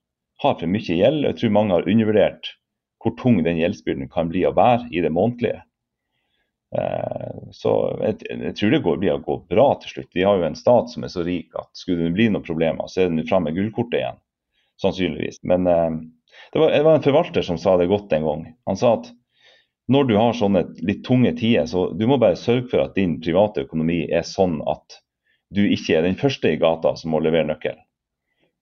har, 0.43 0.57
for 0.61 0.71
mye 0.71 0.97
gjeld, 0.97 1.27
jeg 1.27 1.39
tror 1.41 1.57
mange 1.57 1.77
har 1.77 1.89
undervurdert 1.89 2.55
hvor 3.01 3.15
tung 3.17 3.41
den 3.45 3.61
gjeldsbyrden 3.61 4.11
kan 4.13 4.29
bli 4.29 4.45
å 4.45 4.53
bære 4.57 4.91
i 4.93 5.03
det 5.05 5.13
månedlige. 5.17 5.63
Eh, 6.77 7.37
så 7.57 7.73
jeg, 8.05 8.53
tror 8.59 8.75
det 8.75 8.83
blir 8.85 9.15
å 9.15 9.23
gå 9.25 9.37
bra 9.51 9.69
til 9.81 9.95
slutt. 9.95 10.11
Vi 10.15 10.27
har 10.27 10.39
jo 10.39 10.47
en 10.47 10.59
stat 10.59 10.93
som 10.93 11.07
er 11.07 11.13
så 11.13 11.25
rik 11.27 11.57
at 11.59 11.71
skulle 11.77 12.07
det 12.07 12.17
bli 12.19 12.29
noen 12.31 12.47
problemer, 12.47 12.91
så 12.93 13.05
er 13.05 13.15
det 13.15 13.29
fram 13.31 13.49
med 13.49 13.57
gullkortet 13.57 14.03
igjen. 14.03 14.21
Sannsynligvis. 14.83 15.41
Men 15.49 15.67
eh, 15.67 15.89
det, 16.53 16.61
var, 16.61 16.77
det 16.77 16.85
var 16.87 16.99
en 16.99 17.09
forvalter 17.09 17.47
som 17.47 17.59
sa 17.61 17.77
det 17.81 17.91
godt 17.91 18.13
en 18.17 18.29
gang. 18.29 18.47
Han 18.69 18.81
sa 18.81 18.99
at 19.01 19.11
når 19.91 20.07
du 20.07 20.15
har 20.15 20.37
sånne 20.39 20.65
litt 20.87 21.03
tunge 21.07 21.33
tider, 21.41 21.67
så 21.67 21.89
du 21.97 22.05
må 22.07 22.21
bare 22.23 22.39
sørge 22.39 22.69
for 22.71 22.85
at 22.85 22.95
din 22.95 23.17
private 23.23 23.65
økonomi 23.65 24.05
er 24.07 24.23
sånn 24.29 24.61
at 24.71 25.01
du 25.51 25.65
ikke 25.67 25.97
er 25.99 26.07
den 26.07 26.19
første 26.19 26.53
i 26.53 26.61
gata 26.61 26.93
som 26.99 27.11
må 27.11 27.19
levere 27.25 27.49
nøkkel. 27.49 27.81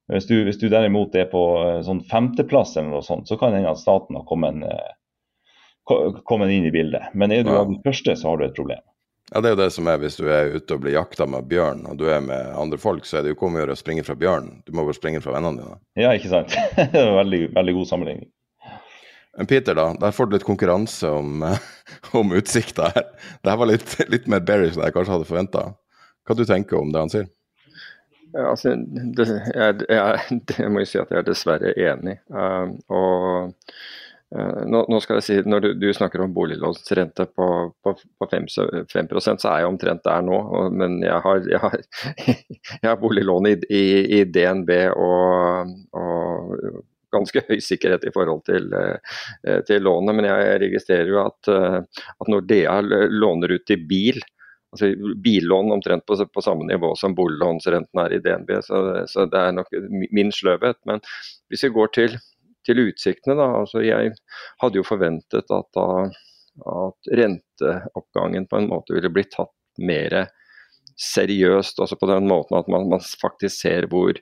Hvis 0.09 0.27
du, 0.29 0.39
hvis 0.47 0.59
du 0.61 0.69
derimot 0.73 1.17
er 1.21 1.27
på 1.29 1.43
eh, 1.61 1.81
sånn 1.85 2.01
femteplass 2.09 2.77
eller 2.79 2.95
noe 2.95 3.05
sånt, 3.05 3.29
så 3.29 3.37
kan 3.37 3.53
det 3.53 3.61
hende 3.61 3.75
at 3.75 3.81
staten 3.81 4.17
har 4.17 4.25
kommet, 4.29 4.63
eh, 4.65 6.15
kommet, 6.25 6.53
inn 6.55 6.65
i 6.65 6.73
bildet. 6.73 7.11
Men 7.13 7.35
er 7.35 7.45
du 7.45 7.53
ja. 7.53 7.61
av 7.61 7.69
den 7.69 7.83
første, 7.85 8.17
så 8.17 8.31
har 8.31 8.41
du 8.41 8.47
et 8.47 8.57
problem. 8.57 8.81
Ja, 9.29 9.43
Det 9.45 9.51
er 9.51 9.53
jo 9.53 9.61
det 9.61 9.73
som 9.75 9.91
er 9.93 10.01
hvis 10.01 10.17
du 10.17 10.25
er 10.33 10.55
ute 10.57 10.79
og 10.79 10.81
blir 10.87 10.97
jakta 10.97 11.27
med 11.29 11.51
bjørn, 11.51 11.85
og 11.91 12.01
du 12.01 12.07
er 12.09 12.25
med 12.25 12.55
andre 12.57 12.81
folk, 12.81 13.05
så 13.05 13.19
er 13.19 13.27
det 13.27 13.35
jo 13.35 13.37
ikke 13.37 13.51
om 13.51 13.59
å 13.59 13.63
gjøre 13.63 13.77
å 13.77 13.83
springe 13.83 14.07
fra 14.07 14.17
bjørnen. 14.17 14.63
Du 14.65 14.73
må 14.73 14.87
bare 14.89 14.97
springe 14.97 15.21
fra 15.21 15.37
vennene 15.37 15.61
dine. 15.61 15.81
Ja, 16.01 16.15
ikke 16.17 16.33
sant. 16.33 16.57
veldig, 17.21 17.43
veldig 17.59 17.79
god 17.83 17.93
sammenligning. 17.93 18.31
Men 19.39 19.47
Peter, 19.47 19.77
da, 19.77 19.91
der 20.01 20.15
får 20.17 20.27
du 20.27 20.39
litt 20.39 20.49
konkurranse 20.49 21.11
om, 21.15 21.45
om 22.19 22.33
utsikta 22.35 22.89
her. 22.97 23.13
Dette 23.45 23.61
var 23.61 23.69
litt, 23.69 23.93
litt 24.09 24.25
mer 24.27 24.41
bearish 24.41 24.79
enn 24.79 24.89
jeg 24.89 24.97
kanskje 24.97 25.19
hadde 25.19 25.29
forventa. 25.29 25.67
Hva 26.25 26.37
du 26.37 26.49
tenker 26.49 26.81
om 26.81 26.97
det 26.97 27.05
han 27.05 27.13
sier? 27.13 27.29
Altså, 28.37 28.75
det, 29.17 29.27
jeg, 29.55 29.87
jeg, 29.89 30.41
det 30.51 30.67
må 30.73 30.83
jeg 30.83 30.91
si 30.91 31.01
at 31.01 31.13
jeg 31.13 31.23
er 31.23 31.29
dessverre 31.29 31.73
enig. 31.77 32.19
Uh, 32.33 32.75
og 32.93 33.15
uh, 34.35 34.61
nå, 34.69 34.83
nå, 34.91 35.01
skal 35.05 35.19
jeg 35.19 35.27
si, 35.27 35.39
Når 35.49 35.65
du, 35.65 35.71
du 35.81 35.89
snakker 35.97 36.23
om 36.25 36.35
boliglånsrente 36.37 37.29
på, 37.33 37.49
på, 37.85 37.95
på 37.97 38.29
5, 38.35 38.51
5% 38.93 39.45
så 39.45 39.53
er 39.53 39.65
jeg 39.65 39.73
omtrent 39.73 40.05
der 40.05 40.23
nå. 40.27 40.37
Og, 40.37 40.77
men 40.77 41.01
jeg 41.05 41.25
har, 41.25 41.43
jeg 41.49 41.63
har, 41.65 41.81
jeg 42.83 42.87
har 42.91 43.01
boliglån 43.01 43.53
i, 43.53 43.57
i, 43.71 43.85
i, 44.21 44.23
DNB 44.29 44.75
og, 44.93 45.75
og 45.97 46.81
ganske 47.15 47.41
høy 47.49 47.57
sikkerhet 47.65 48.05
i 48.05 48.13
forhold 48.13 48.43
til, 48.45 48.67
til 49.65 49.81
lånet. 49.81 50.13
Men 50.19 50.27
jeg 50.29 50.59
registrerer 50.67 51.09
jo 51.09 51.23
at, 51.23 51.49
at 51.49 52.29
når 52.29 52.45
DA 52.51 52.75
låner 52.85 53.55
ut 53.57 53.65
til 53.65 53.87
bil, 53.89 54.21
altså 54.73 55.15
billån 55.25 55.73
omtrent 55.73 56.07
på, 56.07 56.17
på, 56.35 56.45
samme 56.45 56.67
nivå 56.69 56.95
som 56.97 57.15
boliglånsrenten 57.17 58.01
er 58.05 58.15
i 58.15 58.21
DNB. 58.25 58.51
Så, 58.65 58.81
så, 59.09 59.27
det 59.31 59.41
er 59.41 59.55
nok 59.57 59.73
min 60.15 60.33
sløvhet. 60.35 60.81
Men 60.89 61.01
hvis 61.49 61.65
vi 61.65 61.73
går 61.75 61.93
til, 61.97 62.17
til 62.67 62.83
utsiktene, 62.85 63.39
da. 63.39 63.49
altså 63.63 63.85
Jeg 63.85 64.15
hadde 64.63 64.81
jo 64.81 64.87
forventet 64.87 65.55
at, 65.55 65.71
da, 65.77 65.87
at 66.75 67.13
renteoppgangen 67.23 68.49
på 68.51 68.61
en 68.61 68.69
måte 68.73 68.97
ville 68.97 69.13
blitt 69.13 69.33
tatt 69.37 69.55
mer 69.79 70.27
seriøst, 70.99 71.79
altså 71.79 71.97
på 71.99 72.09
den 72.11 72.27
måten 72.27 72.57
at 72.59 72.69
man, 72.73 72.89
man, 72.91 73.03
faktisk 73.21 73.63
ser 73.63 73.87
hvor 73.91 74.19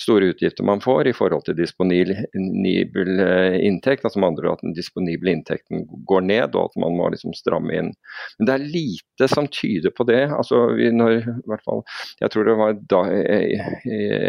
store 0.00 0.28
utgifter 0.34 0.66
man 0.66 0.82
får 0.84 1.08
i 1.08 1.14
forhold 1.16 1.46
til 1.46 1.56
disponibel 1.56 3.22
eh, 3.24 3.56
inntekt. 3.64 4.04
altså 4.04 4.20
med 4.20 4.28
andre 4.28 4.52
At 4.52 4.64
den 4.64 4.76
disponible 4.76 5.32
inntekten 5.32 5.86
går 6.08 6.26
ned, 6.28 6.54
og 6.54 6.68
at 6.68 6.76
man 6.84 6.98
må 6.98 7.08
liksom 7.14 7.32
stramme 7.36 7.72
inn. 7.80 7.94
Men 8.38 8.50
det 8.50 8.54
er 8.54 8.68
lite 8.76 9.30
som 9.32 9.48
tyder 9.48 9.94
på 9.96 10.04
det. 10.08 10.26
altså 10.28 10.66
når, 10.76 11.16
i 11.22 11.48
hvert 11.48 11.64
fall, 11.64 11.82
Jeg 12.20 12.30
tror 12.30 12.44
det 12.44 12.58
var 12.60 12.76
da, 12.92 13.02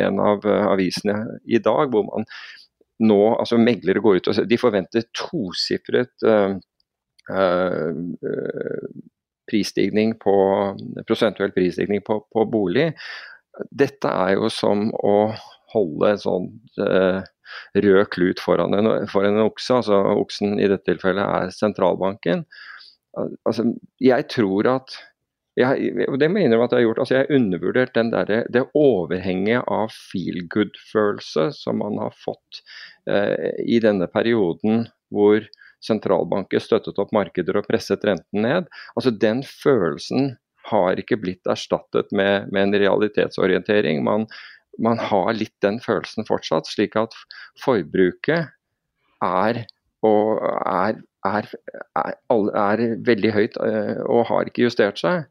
en 0.07 0.23
av 0.23 0.47
avisene 0.47 1.19
i 1.45 1.59
dag 1.59 1.91
hvor 1.91 2.07
man 2.07 2.27
nå, 2.99 3.19
altså 3.39 3.57
Meglere 3.59 4.01
går 4.03 4.19
ut 4.19 4.27
og 4.27 4.49
de 4.49 4.57
forventer 4.59 5.05
tosifret 5.15 6.27
uh, 6.27 6.55
uh, 7.31 7.93
prisstigning 9.49 10.15
på, 10.21 10.35
prosentuell 11.07 11.53
prisstigning 11.55 12.03
på, 12.05 12.21
på, 12.33 12.45
bolig. 12.49 12.91
Dette 13.69 14.11
er 14.11 14.37
jo 14.37 14.51
som 14.53 14.87
å 14.95 15.17
holde 15.73 16.13
en 16.13 16.21
sånn 16.21 16.47
eh, 16.85 17.19
rød 17.83 18.09
klut 18.13 18.41
foran 18.41 18.77
en, 18.77 18.89
foran 19.11 19.37
en 19.37 19.49
okse. 19.49 19.81
altså 19.81 19.99
Oksen 20.15 20.57
i 20.59 20.69
dette 20.69 20.87
tilfellet 20.91 21.25
er 21.25 21.53
sentralbanken. 21.55 22.45
Altså, 23.47 23.65
jeg 24.01 24.27
tror 24.31 24.69
at 24.77 24.97
jeg, 25.59 25.91
det 26.21 26.29
må 26.31 26.39
jeg 26.39 26.47
innrømme 26.47 26.69
at 26.69 26.73
jeg 26.73 26.79
har 26.79 26.85
gjort. 26.85 27.01
altså 27.03 27.15
Jeg 27.15 27.25
har 27.25 27.35
undervurdert 27.35 27.95
den 27.97 28.11
der, 28.13 28.29
det 28.53 28.63
overhenget 28.77 29.65
av 29.67 29.91
feel 29.91 30.45
good-følelse 30.53 31.49
som 31.57 31.81
man 31.83 31.99
har 31.99 32.15
fått 32.15 32.61
eh, 33.09 33.57
i 33.65 33.81
denne 33.83 34.07
perioden 34.11 34.85
hvor 35.11 35.43
sentralbanker 35.85 36.61
støttet 36.63 36.99
opp 37.01 37.11
markeder 37.15 37.59
og 37.59 37.67
presset 37.69 38.03
renten 38.07 38.43
ned. 38.45 38.69
Altså 38.95 39.13
Den 39.15 39.43
følelsen 39.47 40.35
har 40.69 40.99
ikke 41.01 41.17
blitt 41.21 41.49
erstattet 41.49 42.11
med, 42.15 42.49
med 42.53 42.67
en 42.67 42.79
realitetsorientering. 42.83 44.03
Man, 44.05 44.27
man, 44.81 45.01
har 45.09 45.33
litt 45.37 45.55
den 45.65 45.79
følelsen 45.83 46.27
fortsatt, 46.27 46.69
slik 46.69 46.97
at 46.99 47.15
forbruket 47.63 48.51
er, 49.25 49.63
er, 50.05 50.99
er, 51.29 51.49
er 51.95 52.85
veldig 53.07 53.33
høyt 53.35 53.57
eh, 53.65 54.03
og 54.05 54.27
har 54.29 54.51
ikke 54.51 54.67
justert 54.67 55.01
seg. 55.01 55.25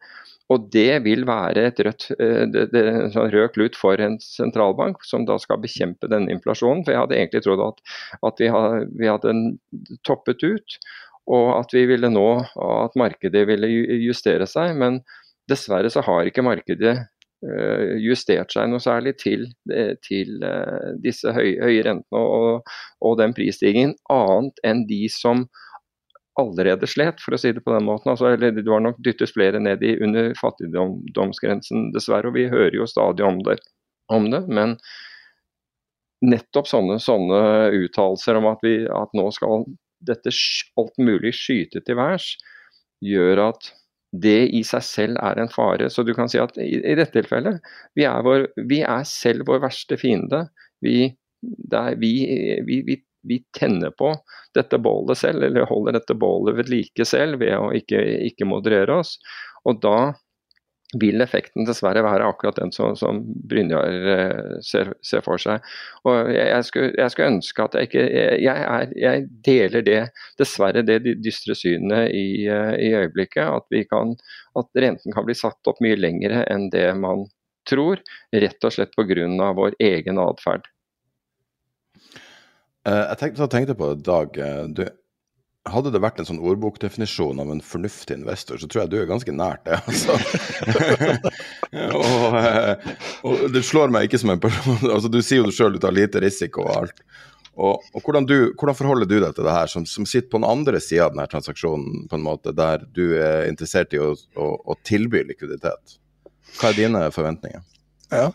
Og 0.53 0.68
det 0.72 1.03
vil 1.05 1.26
være 1.28 1.66
et 1.68 1.80
rødt, 1.84 2.07
eh, 2.16 3.11
sånn 3.12 3.32
rød 3.34 3.51
klut 3.53 3.76
for 3.76 4.01
en 4.01 4.16
sentralbank 4.22 5.05
som 5.05 5.26
da 5.28 5.36
skal 5.40 5.61
bekjempe 5.61 6.09
denne 6.09 6.32
inflasjonen. 6.32 6.84
For 6.86 6.94
jeg 6.94 7.03
hadde 7.03 7.18
egentlig 7.18 7.44
trodd 7.44 7.64
at, 7.66 7.84
at 8.30 8.40
vi, 8.40 8.49
hadde, 8.55 8.86
vi, 8.96 9.11
hadde, 9.12 9.34
toppet 10.09 10.44
ut, 10.46 10.78
og 11.28 11.53
at 11.59 11.76
vi 11.76 11.84
ville 11.90 12.09
nå 12.09 12.28
at 12.64 12.96
markedet 12.96 13.44
ville 13.51 13.68
justere 14.01 14.49
seg. 14.49 14.72
Men 14.80 15.03
dessverre 15.53 15.92
så 15.92 16.01
har 16.07 16.28
ikke 16.28 16.46
markedet 16.46 16.96
eh, 16.96 17.94
justert 18.01 18.57
seg 18.57 18.72
noe 18.72 18.80
særlig 18.80 19.18
til, 19.20 19.51
eh, 19.68 19.94
til 20.01 20.40
disse 21.05 21.28
høye, 21.36 21.61
høye 21.61 21.84
rentene 21.90 22.24
og, 22.24 22.76
og 23.05 23.20
den 23.20 23.36
prisstigningen, 23.36 23.99
annet 24.16 24.64
enn 24.64 24.86
de 24.88 25.05
som 25.12 25.44
allerede 26.39 26.89
slet, 26.91 27.20
for 27.22 27.34
å 27.34 27.41
si 27.41 27.53
det 27.55 27.64
på 27.64 27.74
den 27.74 27.86
måten. 27.89 28.12
Altså, 28.12 28.36
Det 28.36 28.66
var 28.66 28.84
nok 28.84 29.01
dyttes 29.05 29.34
flere 29.34 29.61
ned 29.62 29.82
i 29.82 29.97
under 30.05 30.32
fattigdomsgrensen, 30.39 31.91
dessverre. 31.95 32.30
Og 32.30 32.39
vi 32.39 32.49
hører 32.51 32.78
jo 32.78 32.89
stadig 32.89 33.26
om 33.26 33.43
det. 33.47 33.59
Om 34.09 34.30
det 34.32 34.47
men 34.49 34.78
nettopp 36.24 36.66
sånne, 36.66 36.99
sånne 37.03 37.41
uttalelser 37.78 38.39
om 38.39 38.49
at, 38.51 38.62
vi, 38.64 38.80
at 38.91 39.13
nå 39.14 39.29
skal 39.34 39.67
dette 40.07 40.33
alt 40.79 40.96
mulig 41.03 41.34
skyte 41.37 41.83
til 41.84 41.99
værs, 41.99 42.33
gjør 43.04 43.45
at 43.50 43.71
det 44.17 44.49
i 44.57 44.63
seg 44.67 44.84
selv 44.87 45.21
er 45.22 45.38
en 45.38 45.53
fare. 45.53 45.91
Så 45.92 46.03
du 46.07 46.14
kan 46.17 46.30
si 46.30 46.41
at 46.41 46.57
i, 46.58 46.79
i 46.80 46.96
dette 46.96 47.14
tilfellet, 47.14 47.61
vi 47.99 48.07
er, 48.08 48.22
vår, 48.25 48.49
vi 48.71 48.80
er, 48.83 49.04
selv 49.07 49.46
vår 49.50 49.61
verste 49.67 49.99
fiende. 50.00 50.46
Vi, 50.84 51.11
vi, 52.00 52.13
vi, 52.67 52.80
vi 52.87 52.96
tenner 53.58 53.90
på 53.99 54.12
dette 54.54 54.78
bålet 54.78 55.18
selv, 55.18 55.42
eller 55.49 55.68
holder 55.68 55.99
dette 55.99 56.14
bålet 56.14 56.57
ved 56.58 56.72
like 56.72 57.07
selv 57.08 57.42
ved 57.42 57.57
å 57.58 57.72
ikke, 57.76 58.00
ikke 58.30 58.49
moderere 58.49 59.00
oss. 59.03 59.16
Og 59.68 59.80
da 59.82 59.99
vil 60.96 61.20
effekten 61.20 61.66
dessverre 61.68 62.00
være 62.04 62.24
akkurat 62.30 62.57
den 62.57 62.70
som, 62.72 62.95
som 62.96 63.20
Brynjar 63.49 64.07
eh, 64.14 64.53
ser, 64.64 64.95
ser, 65.04 65.20
for 65.24 65.40
seg. 65.40 65.64
Og 66.08 66.30
jeg, 66.32 66.62
skulle, 66.64 66.95
jeg, 66.96 67.12
skulle, 67.12 67.32
ønske 67.34 67.66
at 67.66 67.76
jeg 67.76 67.90
ikke 67.90 68.04
jeg, 68.40 68.54
er, 68.54 68.95
jeg, 68.96 69.26
deler 69.45 69.84
det, 69.84 69.99
dessverre 70.40 70.84
det 70.86 71.03
dystre 71.20 71.57
synet 71.58 72.14
i, 72.16 72.46
eh, 72.49 72.72
i 72.80 72.92
øyeblikket. 73.03 73.45
At, 73.45 73.68
kan, 73.92 74.16
at, 74.57 74.72
renten 74.80 75.16
kan 75.16 75.28
bli 75.28 75.36
satt 75.36 75.68
opp 75.68 75.82
mye 75.84 75.99
lengre 76.00 76.46
enn 76.49 76.70
det 76.72 76.88
man 76.96 77.26
tror. 77.68 78.00
Rett 78.32 78.64
og 78.64 78.72
slett 78.72 78.96
pga. 78.96 79.53
vår 79.61 79.76
egen 79.82 80.24
atferd. 80.24 80.64
Eh, 82.89 83.05
jeg 83.13 83.21
tenkte, 83.21 83.53
tenkte 83.53 83.77
på 83.79 83.93
det, 83.93 84.03
Dag. 84.07 84.39
Eh, 84.41 84.65
du, 84.73 84.85
hadde 85.69 85.93
det 85.93 86.01
vært 86.01 86.21
en 86.23 86.29
sånn 86.29 86.41
ordbokdefinisjon 86.41 87.41
av 87.43 87.51
en 87.53 87.63
fornuftig 87.65 88.17
investor, 88.17 88.61
så 88.61 88.69
tror 88.71 88.85
jeg 88.85 88.93
du 88.93 88.99
er 89.03 89.11
ganske 89.11 89.35
nært 89.35 89.67
det. 89.69 89.81
altså. 89.91 90.17
og, 91.99 92.39
eh, 92.41 92.93
og, 93.29 93.49
det 93.53 93.65
slår 93.67 93.93
meg 93.93 94.09
ikke 94.09 94.23
som 94.23 94.33
en 94.33 94.43
person 94.43 94.79
altså 94.95 95.11
Du 95.13 95.21
sier 95.21 95.43
jo 95.43 95.53
sjøl 95.55 95.77
du 95.77 95.83
tar 95.83 95.97
lite 95.97 96.23
risiko 96.25 96.65
og 96.67 96.77
alt. 96.83 97.03
Og, 97.59 97.83
og 97.91 98.05
hvordan, 98.07 98.27
du, 98.29 98.53
hvordan, 98.55 98.77
forholder 98.79 99.09
du 99.11 99.17
deg 99.19 99.33
til 99.35 99.49
det 99.49 99.57
her, 99.57 99.71
som, 99.71 99.83
som, 99.91 100.07
sitter 100.07 100.31
på 100.31 100.39
den 100.39 100.47
andre 100.47 100.79
sida 100.81 101.09
av 101.09 101.17
denne 101.17 101.27
transaksjonen, 101.27 102.05
på 102.07 102.15
en 102.15 102.23
måte, 102.23 102.55
der 102.55 102.85
du 102.95 103.17
er 103.19 103.49
interessert 103.49 103.97
i 103.97 104.01
å, 104.03 104.13
å, 104.39 104.53
å 104.63 104.77
tilby 104.87 105.25
likviditet? 105.27 105.99
Hva 106.61 106.71
er 106.71 106.79
dine 106.79 107.03
forventninger? 107.13 107.65
Ja, 108.15 108.31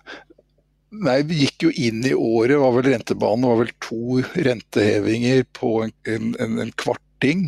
Nei, 0.93 1.23
vi 1.25 1.39
gikk 1.43 1.63
jo 1.65 1.71
inn 1.73 2.03
i 2.05 2.13
året, 2.13 2.59
var 2.61 2.73
vel 2.75 2.91
rentebanen 2.91 3.47
var 3.49 3.59
vel 3.63 3.71
to 3.81 4.21
rentehevinger 4.45 5.43
på 5.57 5.71
en, 5.87 5.93
en, 6.39 6.59
en 6.67 6.73
kvarting. 6.77 7.47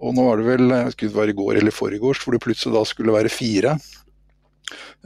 Og 0.00 0.16
nå 0.16 0.24
var 0.26 0.40
det 0.42 0.48
vel 0.48 0.72
jeg 0.74 0.94
skulle 0.96 1.12
det 1.14 1.20
være 1.20 1.34
i 1.34 1.38
går 1.40 1.60
eller 1.60 1.76
foregårs, 1.76 2.22
hvor 2.24 2.34
det 2.36 2.42
plutselig 2.44 2.74
da 2.76 2.82
skulle 2.88 3.14
være 3.14 3.32
fire. 3.32 3.78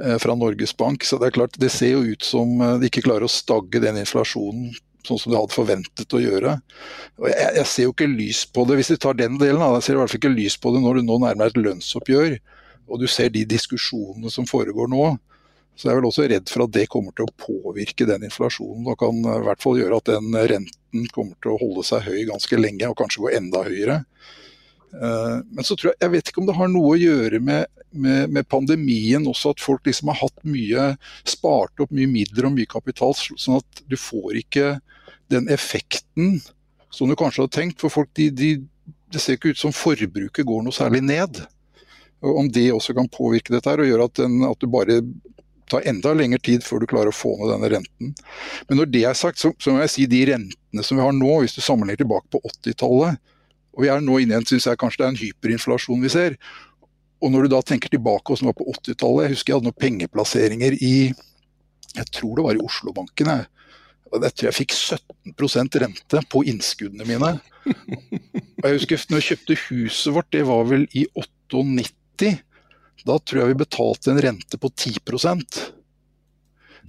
eh, 0.05 0.19
fra 0.19 0.35
Norges 0.35 0.77
Bank. 0.77 1.05
Så 1.05 1.19
det 1.19 1.27
er 1.31 1.37
klart, 1.39 1.59
det 1.61 1.70
ser 1.73 1.95
jo 1.97 2.05
ut 2.15 2.24
som 2.24 2.61
eh, 2.61 2.78
de 2.81 2.89
ikke 2.91 3.05
klarer 3.07 3.27
å 3.27 3.32
stagge 3.32 3.82
den 3.82 4.01
inflasjonen 4.01 4.73
sånn 5.07 5.19
som 5.19 5.32
de 5.32 5.39
hadde 5.39 5.55
forventet 5.57 6.12
å 6.12 6.20
gjøre. 6.20 6.59
Og 7.20 7.28
jeg, 7.31 7.53
jeg 7.57 7.69
ser 7.70 7.87
jo 7.87 7.93
ikke 7.95 8.09
lys 8.11 8.43
på 8.53 8.66
det, 8.69 8.77
hvis 8.81 8.91
vi 8.93 8.99
tar 9.01 9.16
den 9.16 9.39
delen, 9.41 9.61
da, 9.62 9.70
jeg 9.78 9.87
ser 9.87 9.97
i 9.97 10.01
hvert 10.03 10.12
fall 10.12 10.20
ikke 10.20 10.35
lys 10.35 10.59
på 10.61 10.73
det 10.74 10.82
når 10.85 11.01
du 11.01 11.07
nå 11.09 11.16
nærmer 11.23 11.47
deg 11.49 11.55
et 11.55 11.65
lønnsoppgjør, 11.65 12.35
og 12.91 13.01
du 13.01 13.07
ser 13.09 13.31
de 13.32 13.47
diskusjonene 13.49 14.32
som 14.32 14.49
foregår 14.49 14.91
nå. 14.93 15.07
Så 15.81 15.89
jeg 15.89 15.94
er 15.94 16.01
vel 16.02 16.11
også 16.11 16.27
redd 16.28 16.51
for 16.52 16.66
at 16.66 16.73
det 16.77 16.90
kommer 16.93 17.15
til 17.16 17.24
å 17.24 17.35
påvirke 17.40 18.05
den 18.05 18.27
inflasjonen, 18.27 18.85
og 18.85 18.98
kan 19.01 19.16
i 19.24 19.36
hvert 19.47 19.62
fall 19.62 19.78
gjøre 19.81 19.97
at 20.02 20.11
den 20.11 20.35
renten 20.52 21.07
kommer 21.15 21.39
til 21.40 21.55
å 21.55 21.61
holde 21.62 21.85
seg 21.89 22.05
høy 22.05 22.27
ganske 22.28 22.59
lenge, 22.61 22.90
og 22.90 22.98
kanskje 23.01 23.23
gå 23.24 23.31
enda 23.39 23.62
høyere. 23.65 23.97
Eh, 24.93 25.36
men 25.48 25.65
så 25.65 25.78
tror 25.78 25.94
jeg, 25.94 26.01
jeg 26.05 26.12
vet 26.12 26.28
ikke 26.28 26.43
om 26.43 26.51
det 26.51 26.59
har 26.59 26.69
noe 26.69 26.90
å 26.93 27.01
gjøre 27.01 27.40
med, 27.47 27.70
med, 27.97 28.28
med, 28.36 28.48
pandemien 28.52 29.24
også, 29.31 29.55
at 29.55 29.65
folk 29.65 29.89
liksom 29.89 30.12
har 30.12 30.20
hatt 30.20 30.44
mye, 30.44 30.90
spart 31.24 31.81
opp 31.81 31.97
mye 31.97 32.11
midler 32.12 32.51
og 32.51 32.59
mye 32.59 32.69
kapital, 32.69 33.16
sånn 33.16 33.62
at 33.62 33.85
du 33.89 33.97
får 33.97 34.43
ikke 34.43 34.74
den 35.32 35.48
effekten 35.48 36.43
som 36.93 37.09
du 37.09 37.16
kanskje 37.16 37.47
hadde 37.47 37.57
tenkt. 37.57 37.81
For 37.81 37.97
folk, 37.97 38.12
de, 38.20 38.28
de, 38.36 38.52
det 39.09 39.24
ser 39.24 39.40
ikke 39.40 39.55
ut 39.55 39.65
som 39.65 39.73
forbruket 39.73 40.44
går 40.44 40.69
noe 40.69 40.77
særlig 40.77 41.01
ned. 41.09 41.40
Og 42.20 42.44
om 42.44 42.52
det 42.52 42.69
også 42.74 42.93
kan 42.98 43.09
påvirke 43.09 43.55
dette 43.55 43.70
her 43.73 43.81
og 43.81 43.89
gjøre 43.89 44.11
at, 44.11 44.19
den, 44.20 44.43
at 44.44 44.61
du 44.61 44.69
bare 44.69 45.01
tar 45.71 45.87
enda 45.89 46.13
lengre 46.17 46.41
tid 46.43 46.65
før 46.67 46.83
du 46.83 46.89
klarer 46.91 47.13
å 47.13 47.17
få 47.17 47.35
ned 47.39 47.53
denne 47.55 47.71
renten. 47.77 48.15
Men 48.69 48.81
når 48.81 48.91
det 48.93 49.05
er 49.09 49.19
sagt, 49.19 49.41
så, 49.43 49.53
så 49.63 49.75
må 49.75 49.85
jeg 49.85 49.95
si 49.95 50.09
de 50.11 50.25
rentene 50.33 50.87
som 50.87 50.99
vi 50.99 51.05
har 51.05 51.15
nå, 51.17 51.31
hvis 51.43 51.57
du 51.57 51.63
sammenligner 51.63 52.03
tilbake 52.03 52.31
på 52.33 52.43
80-tallet, 52.43 53.21
og 53.71 53.85
vi 53.85 53.91
er 53.93 54.03
nå 54.03 54.19
inne 54.21 54.35
i 54.35 54.41
en, 54.41 54.49
syns 54.49 54.67
jeg 54.67 54.81
kanskje 54.81 55.03
det 55.03 55.07
er 55.07 55.15
en 55.15 55.21
hyperinflasjon 55.21 56.03
vi 56.03 56.13
ser. 56.13 56.37
Og 57.21 57.33
når 57.33 57.47
du 57.47 57.55
da 57.55 57.61
tenker 57.65 57.93
tilbake 57.93 58.27
hvordan 58.27 58.49
det 58.49 58.53
var 58.53 58.59
på 58.59 58.73
80-tallet, 58.75 59.25
jeg 59.25 59.35
husker 59.37 59.53
jeg 59.53 59.61
hadde 59.61 59.71
noen 59.71 59.83
pengeplasseringer 59.85 60.77
i 60.81 60.95
jeg 61.91 62.07
tror 62.15 62.37
det 62.39 62.45
var 62.47 62.59
i 62.59 62.63
Oslobanken. 62.63 63.31
Jeg. 63.33 63.47
Jeg 64.11 64.35
tror 64.35 64.49
jeg 64.49 64.57
fikk 64.57 64.75
17% 64.75 65.79
rente 65.83 66.23
på 66.31 66.43
innskuddene 66.51 67.07
mine. 67.07 67.33
Og 68.61 68.67
jeg 68.67 68.77
husker 68.77 69.05
når 69.11 69.21
jeg 69.21 69.29
kjøpte 69.29 69.59
huset 69.69 70.15
vårt, 70.15 70.31
det 70.35 70.45
var 70.49 70.65
vel 70.71 70.87
i 70.99 71.07
98. 71.15 72.33
Da 73.06 73.18
tror 73.18 73.43
jeg 73.43 73.52
vi 73.52 73.62
betalte 73.62 74.12
en 74.12 74.20
rente 74.22 74.60
på 74.60 74.70
10 74.70 74.98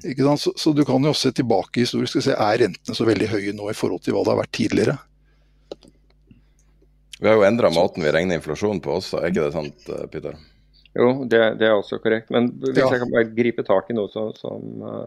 ikke 0.01 0.25
sant? 0.25 0.41
Så, 0.41 0.53
så, 0.57 0.71
du 0.73 0.81
kan 0.85 1.03
jo 1.03 1.11
også 1.13 1.29
se 1.29 1.38
tilbake 1.41 1.83
historisk 1.83 2.17
og 2.17 2.25
se 2.25 2.33
er 2.33 2.61
rentene 2.63 2.97
så 2.97 3.05
veldig 3.05 3.27
høye 3.29 3.53
nå 3.53 3.69
i 3.69 3.77
forhold 3.77 4.01
til 4.01 4.15
hva 4.15 4.23
det 4.25 4.33
har 4.33 4.39
vært 4.39 4.55
tidligere. 4.57 4.95
Vi 7.21 7.29
har 7.29 7.38
jo 7.38 7.45
endra 7.45 7.69
måten 7.69 8.01
vi 8.01 8.13
regner 8.13 8.39
inflasjon 8.39 8.81
på 8.81 8.95
også, 8.97 9.19
er 9.19 9.29
ikke 9.29 9.43
det 9.45 9.53
sant 9.53 9.91
Peter? 10.13 10.39
Jo, 10.97 11.23
det, 11.29 11.39
det 11.61 11.67
er 11.69 11.75
også 11.77 12.01
korrekt. 12.03 12.31
Men 12.33 12.49
hvis 12.63 12.81
ja. 12.81 12.89
jeg 12.91 13.03
kan 13.03 13.13
bare 13.13 13.29
gripe 13.35 13.63
tak 13.67 13.91
i 13.91 13.95
noe 13.95 14.09
som, 14.11 14.33
som, 14.35 15.05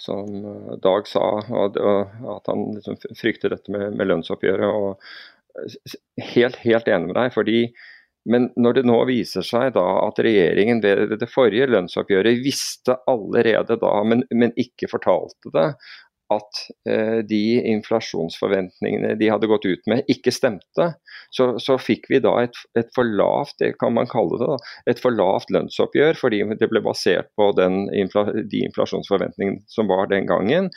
som 0.00 0.78
Dag 0.84 1.10
sa, 1.10 1.26
og, 1.42 1.76
at 2.38 2.48
han 2.48 2.64
liksom 2.78 2.96
frykter 3.18 3.52
dette 3.52 3.74
med, 3.74 3.98
med 3.98 4.08
lønnsoppgjøret. 4.08 4.70
og 4.70 6.30
Helt, 6.30 6.60
helt 6.62 6.88
enig 6.88 7.10
med 7.10 7.18
deg. 7.18 7.34
fordi 7.34 7.60
men 8.28 8.50
når 8.60 8.80
det 8.80 8.84
nå 8.88 8.98
viser 9.08 9.46
seg 9.46 9.72
da 9.76 9.86
at 10.02 10.18
regjeringen 10.24 10.82
ved 10.84 11.14
det 11.20 11.30
forrige 11.30 11.68
lønnsoppgjøret 11.70 12.42
visste 12.44 12.98
allerede 13.08 13.78
da, 13.80 13.94
men, 14.04 14.24
men 14.34 14.52
ikke 14.58 14.90
fortalte 14.90 15.52
det, 15.54 15.70
at 16.28 16.58
eh, 16.90 17.18
de 17.24 17.42
inflasjonsforventningene 17.72 19.14
de 19.20 19.30
hadde 19.32 19.48
gått 19.48 19.64
ut 19.64 19.86
med, 19.88 20.04
ikke 20.12 20.32
stemte, 20.34 20.90
så, 21.32 21.50
så 21.62 21.78
fikk 21.80 22.08
vi 22.12 22.20
da 22.24 22.34
et, 22.44 22.58
et, 22.78 22.90
for 22.96 23.08
lavt 23.08 23.56
det 23.62 23.74
kan 23.80 23.94
man 23.96 24.10
kalle 24.10 24.40
det 24.40 24.48
da, 24.50 24.58
et 24.92 25.00
for 25.00 25.14
lavt 25.14 25.52
lønnsoppgjør, 25.54 26.18
fordi 26.20 26.42
det 26.60 26.68
ble 26.68 26.84
basert 26.84 27.30
på 27.38 27.50
den, 27.56 27.86
de 27.88 28.64
inflasjonsforventningene 28.68 29.64
som 29.72 29.88
var 29.88 30.10
den 30.12 30.28
gangen. 30.28 30.68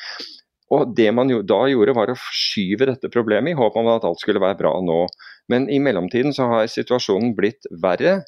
Og 0.72 0.94
Det 0.96 1.10
man 1.12 1.28
jo 1.28 1.42
da 1.44 1.66
gjorde, 1.68 1.98
var 1.98 2.12
å 2.14 2.16
forskyve 2.16 2.88
dette 2.88 3.12
problemet 3.12 3.52
i 3.52 3.60
håp 3.60 3.76
om 3.76 3.90
at 3.92 4.08
alt 4.08 4.22
skulle 4.24 4.40
være 4.40 4.60
bra 4.62 4.72
nå. 4.80 5.02
Men 5.50 5.70
i 5.70 5.80
mellomtiden 5.84 6.34
så 6.36 6.48
har 6.52 6.70
situasjonen 6.72 7.34
blitt 7.38 7.68
verre. 7.84 8.22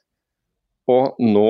Og 0.92 1.20
nå, 1.24 1.50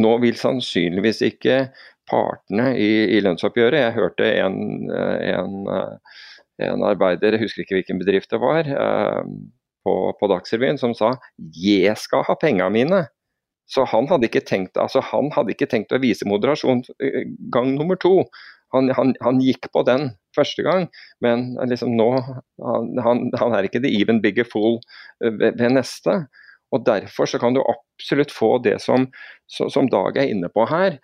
nå 0.00 0.12
vil 0.22 0.38
sannsynligvis 0.38 1.22
ikke 1.26 1.62
partene 2.10 2.72
i, 2.78 2.90
i 3.16 3.22
lønnsoppgjøret. 3.24 3.84
Jeg 3.84 3.96
hørte 3.98 4.28
en, 4.40 4.58
en, 4.90 5.56
en, 6.62 6.84
arbeider, 6.86 7.36
jeg 7.36 7.44
husker 7.44 7.64
ikke 7.64 7.80
hvilken 7.80 8.00
bedrift 8.02 8.32
det 8.32 8.40
var, 8.42 8.68
eh, 8.68 9.22
på, 9.86 9.94
på 10.18 10.28
Dagsrevyen 10.28 10.80
som 10.80 10.92
sa 10.96 11.14
'jeg 11.38 11.96
skal 11.96 12.24
ha 12.28 12.36
pengene 12.36 12.72
mine'. 12.74 13.06
Så 13.70 13.84
han 13.86 14.08
hadde, 14.10 14.28
tenkt, 14.42 14.76
altså 14.76 15.00
han 15.12 15.30
hadde 15.30 15.54
ikke 15.54 15.68
tenkt 15.70 15.92
å 15.94 16.00
vise 16.02 16.26
moderasjon 16.26 16.82
gang 17.54 17.76
nummer 17.76 17.94
to. 17.94 18.24
Han, 18.74 18.90
han, 18.96 19.14
han 19.24 19.40
gikk 19.42 19.70
på 19.74 19.82
den 19.88 20.10
første 20.36 20.62
gang, 20.62 20.88
men 21.24 21.56
liksom 21.66 21.96
nå 21.98 22.08
han, 22.62 23.30
han 23.34 23.56
er 23.56 23.66
ikke 23.66 23.82
the 23.82 23.90
even 23.98 24.20
bigger 24.22 24.46
fool 24.46 24.78
eh, 25.24 25.32
ved, 25.32 25.58
ved 25.58 25.74
neste. 25.78 26.22
Og 26.70 26.84
Derfor 26.86 27.26
så 27.26 27.40
kan 27.42 27.56
du 27.56 27.64
absolutt 27.64 28.30
få 28.30 28.56
det 28.62 28.76
som, 28.82 29.08
som 29.50 29.88
Dag 29.90 30.20
er 30.22 30.30
inne 30.30 30.52
på 30.54 30.68
her, 30.70 31.00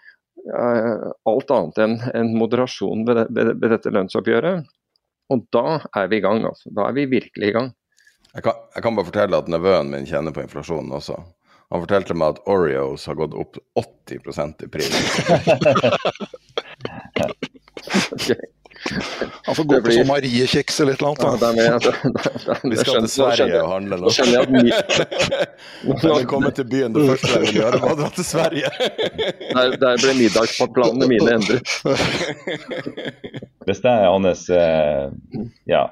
Eh, 0.46 1.10
alt 1.24 1.50
annet 1.50 1.78
enn 1.82 1.96
en 2.14 2.28
moderasjon 2.38 3.06
ved, 3.06 3.26
ved, 3.34 3.56
ved, 3.58 3.70
dette 3.72 3.90
lønnsoppgjøret. 3.90 4.68
Og 5.34 5.42
da 5.54 5.80
er 5.98 6.10
vi 6.12 6.20
i 6.20 6.22
gang. 6.22 6.44
altså. 6.46 6.70
Da 6.70 6.86
er 6.86 6.94
vi 6.94 7.08
virkelig 7.10 7.48
i 7.48 7.56
gang. 7.56 7.72
Jeg 8.36 8.44
kan, 8.46 8.60
jeg 8.76 8.84
kan 8.84 8.98
bare 8.98 9.08
fortelle 9.08 9.40
at 9.40 9.50
nevøen 9.50 9.90
min 9.90 10.06
kjenner 10.06 10.34
på 10.34 10.44
inflasjonen 10.44 10.92
også. 10.94 11.18
Han 11.74 11.82
fortalte 11.82 12.14
meg 12.14 12.36
at 12.36 12.42
Oreos 12.52 13.08
har 13.10 13.18
gått 13.18 13.34
opp 13.34 13.58
80% 13.80 14.66
i 14.68 14.70
pris. 14.70 14.92
Han 19.46 19.54
får 19.54 19.64
gå 19.64 19.80
på 19.84 19.94
sånn 19.94 20.08
Mariekjeks 20.10 20.80
eller 20.82 20.96
et 20.96 21.02
eller 21.02 21.10
annet. 21.12 21.42
Ja, 21.42 21.50
med, 21.56 21.82
da, 22.46 22.56
Vi 22.70 22.78
skal 22.80 23.00
til 23.04 23.12
Sverige 23.12 23.60
og 23.62 23.72
handle 23.72 23.98
nå. 24.02 24.12
Når 25.86 26.16
vi 26.20 26.28
kommer 26.30 26.54
til 26.56 26.68
byen, 26.70 26.94
det 26.96 27.06
første 27.10 27.32
jeg 27.34 27.42
vil 27.46 27.60
gjøre, 27.60 27.82
var 27.82 27.94
å 27.94 27.98
dra 28.00 28.08
til 28.16 28.26
Sverige. 28.28 28.72
Der, 28.78 29.76
der 29.82 30.00
ble 30.02 30.16
middagsplanene 30.20 31.10
mine 31.10 31.28
endret. 31.38 31.66
Hvis 33.66 33.82
det 33.82 33.92
er 33.92 34.08
hans 34.08 34.46
uh, 34.52 35.12
ja, 35.66 35.84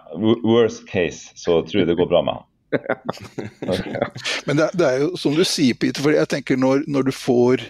worst 0.46 0.86
case, 0.90 1.34
så 1.38 1.62
tror 1.66 1.84
jeg 1.84 1.90
det 1.90 1.98
går 2.00 2.10
bra 2.10 2.22
med 2.26 2.38
han. 2.38 2.50
Men 4.46 4.58
det, 4.58 4.68
det, 4.74 4.86
er 4.88 5.02
jo 5.04 5.10
som 5.20 5.36
du 5.36 5.44
sier, 5.46 5.76
Peter, 5.78 6.02
for 6.04 6.14
jeg 6.14 6.30
tenker 6.30 6.58
når, 6.60 6.84
når, 6.90 7.08
du 7.08 7.14
får 7.14 7.62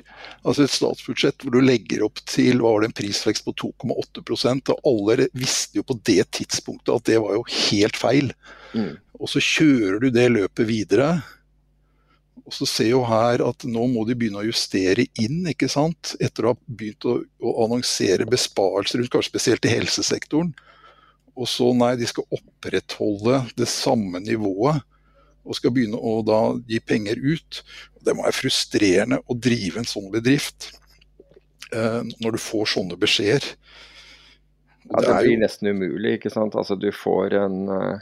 altså 0.42 0.64
et 0.64 0.74
statsbudsjett 0.74 1.44
hvor 1.44 1.56
du 1.56 1.60
legger 1.64 2.04
opp 2.06 2.22
til 2.30 2.62
hva 2.62 2.74
var 2.74 2.84
det, 2.84 2.90
en 2.90 2.98
prisvekst 3.02 3.46
på 3.46 3.54
2,8% 3.62 4.74
og 4.74 4.90
alle 4.90 5.28
visste 5.36 5.80
jo 5.80 5.86
på 5.86 5.98
det 6.06 6.24
tidspunktet 6.36 6.94
at 6.94 7.08
det 7.10 7.20
var 7.22 7.38
jo 7.38 7.46
helt 7.48 7.98
feil. 8.00 8.34
Mm. 8.74 8.92
Og 9.20 9.30
så 9.30 9.42
kjører 9.42 10.02
du 10.02 10.10
det 10.14 10.28
løpet 10.32 10.68
videre. 10.68 11.08
Og 12.44 12.52
så 12.52 12.66
ser 12.68 12.90
jo 12.90 13.04
her 13.08 13.40
at 13.46 13.64
nå 13.64 13.86
må 13.88 14.02
de 14.04 14.16
begynne 14.18 14.42
å 14.42 14.46
justere 14.46 15.06
inn, 15.20 15.44
ikke 15.48 15.70
sant. 15.70 16.12
Etter 16.20 16.44
å 16.44 16.52
ha 16.52 16.58
begynt 16.66 17.06
å, 17.08 17.20
å 17.40 17.54
annonsere 17.64 18.26
besparelser 18.28 19.00
rundt 19.00 19.12
kanskje 19.14 19.32
spesielt 19.32 19.68
i 19.68 19.72
helsesektoren. 19.72 20.52
Og 21.34 21.48
så 21.50 21.70
nei, 21.74 21.94
de 21.98 22.06
skal 22.06 22.26
opprettholde 22.34 23.40
det 23.58 23.68
samme 23.70 24.20
nivået 24.22 24.84
og 25.44 25.58
skal 25.58 25.74
begynne 25.74 26.00
å 26.00 26.18
da 26.26 26.40
gi 26.68 26.80
penger 26.80 27.20
ut. 27.20 27.60
Det 28.04 28.14
må 28.16 28.24
være 28.26 28.36
frustrerende 28.36 29.20
å 29.28 29.36
drive 29.36 29.80
en 29.80 29.88
sånn 29.88 30.10
bedrift 30.12 30.70
eh, 31.72 32.02
når 32.20 32.36
du 32.36 32.40
får 32.42 32.72
sånne 32.74 32.98
beskjeder. 33.00 33.54
Ja, 34.90 35.00
det, 35.00 35.12
blir 35.24 35.40
nesten 35.40 35.70
umulig, 35.72 36.18
ikke 36.18 36.32
sant. 36.32 36.56
Altså 36.60 36.76
du 36.76 36.90
får 36.92 37.38
en 37.40 37.60
uh, 37.72 37.94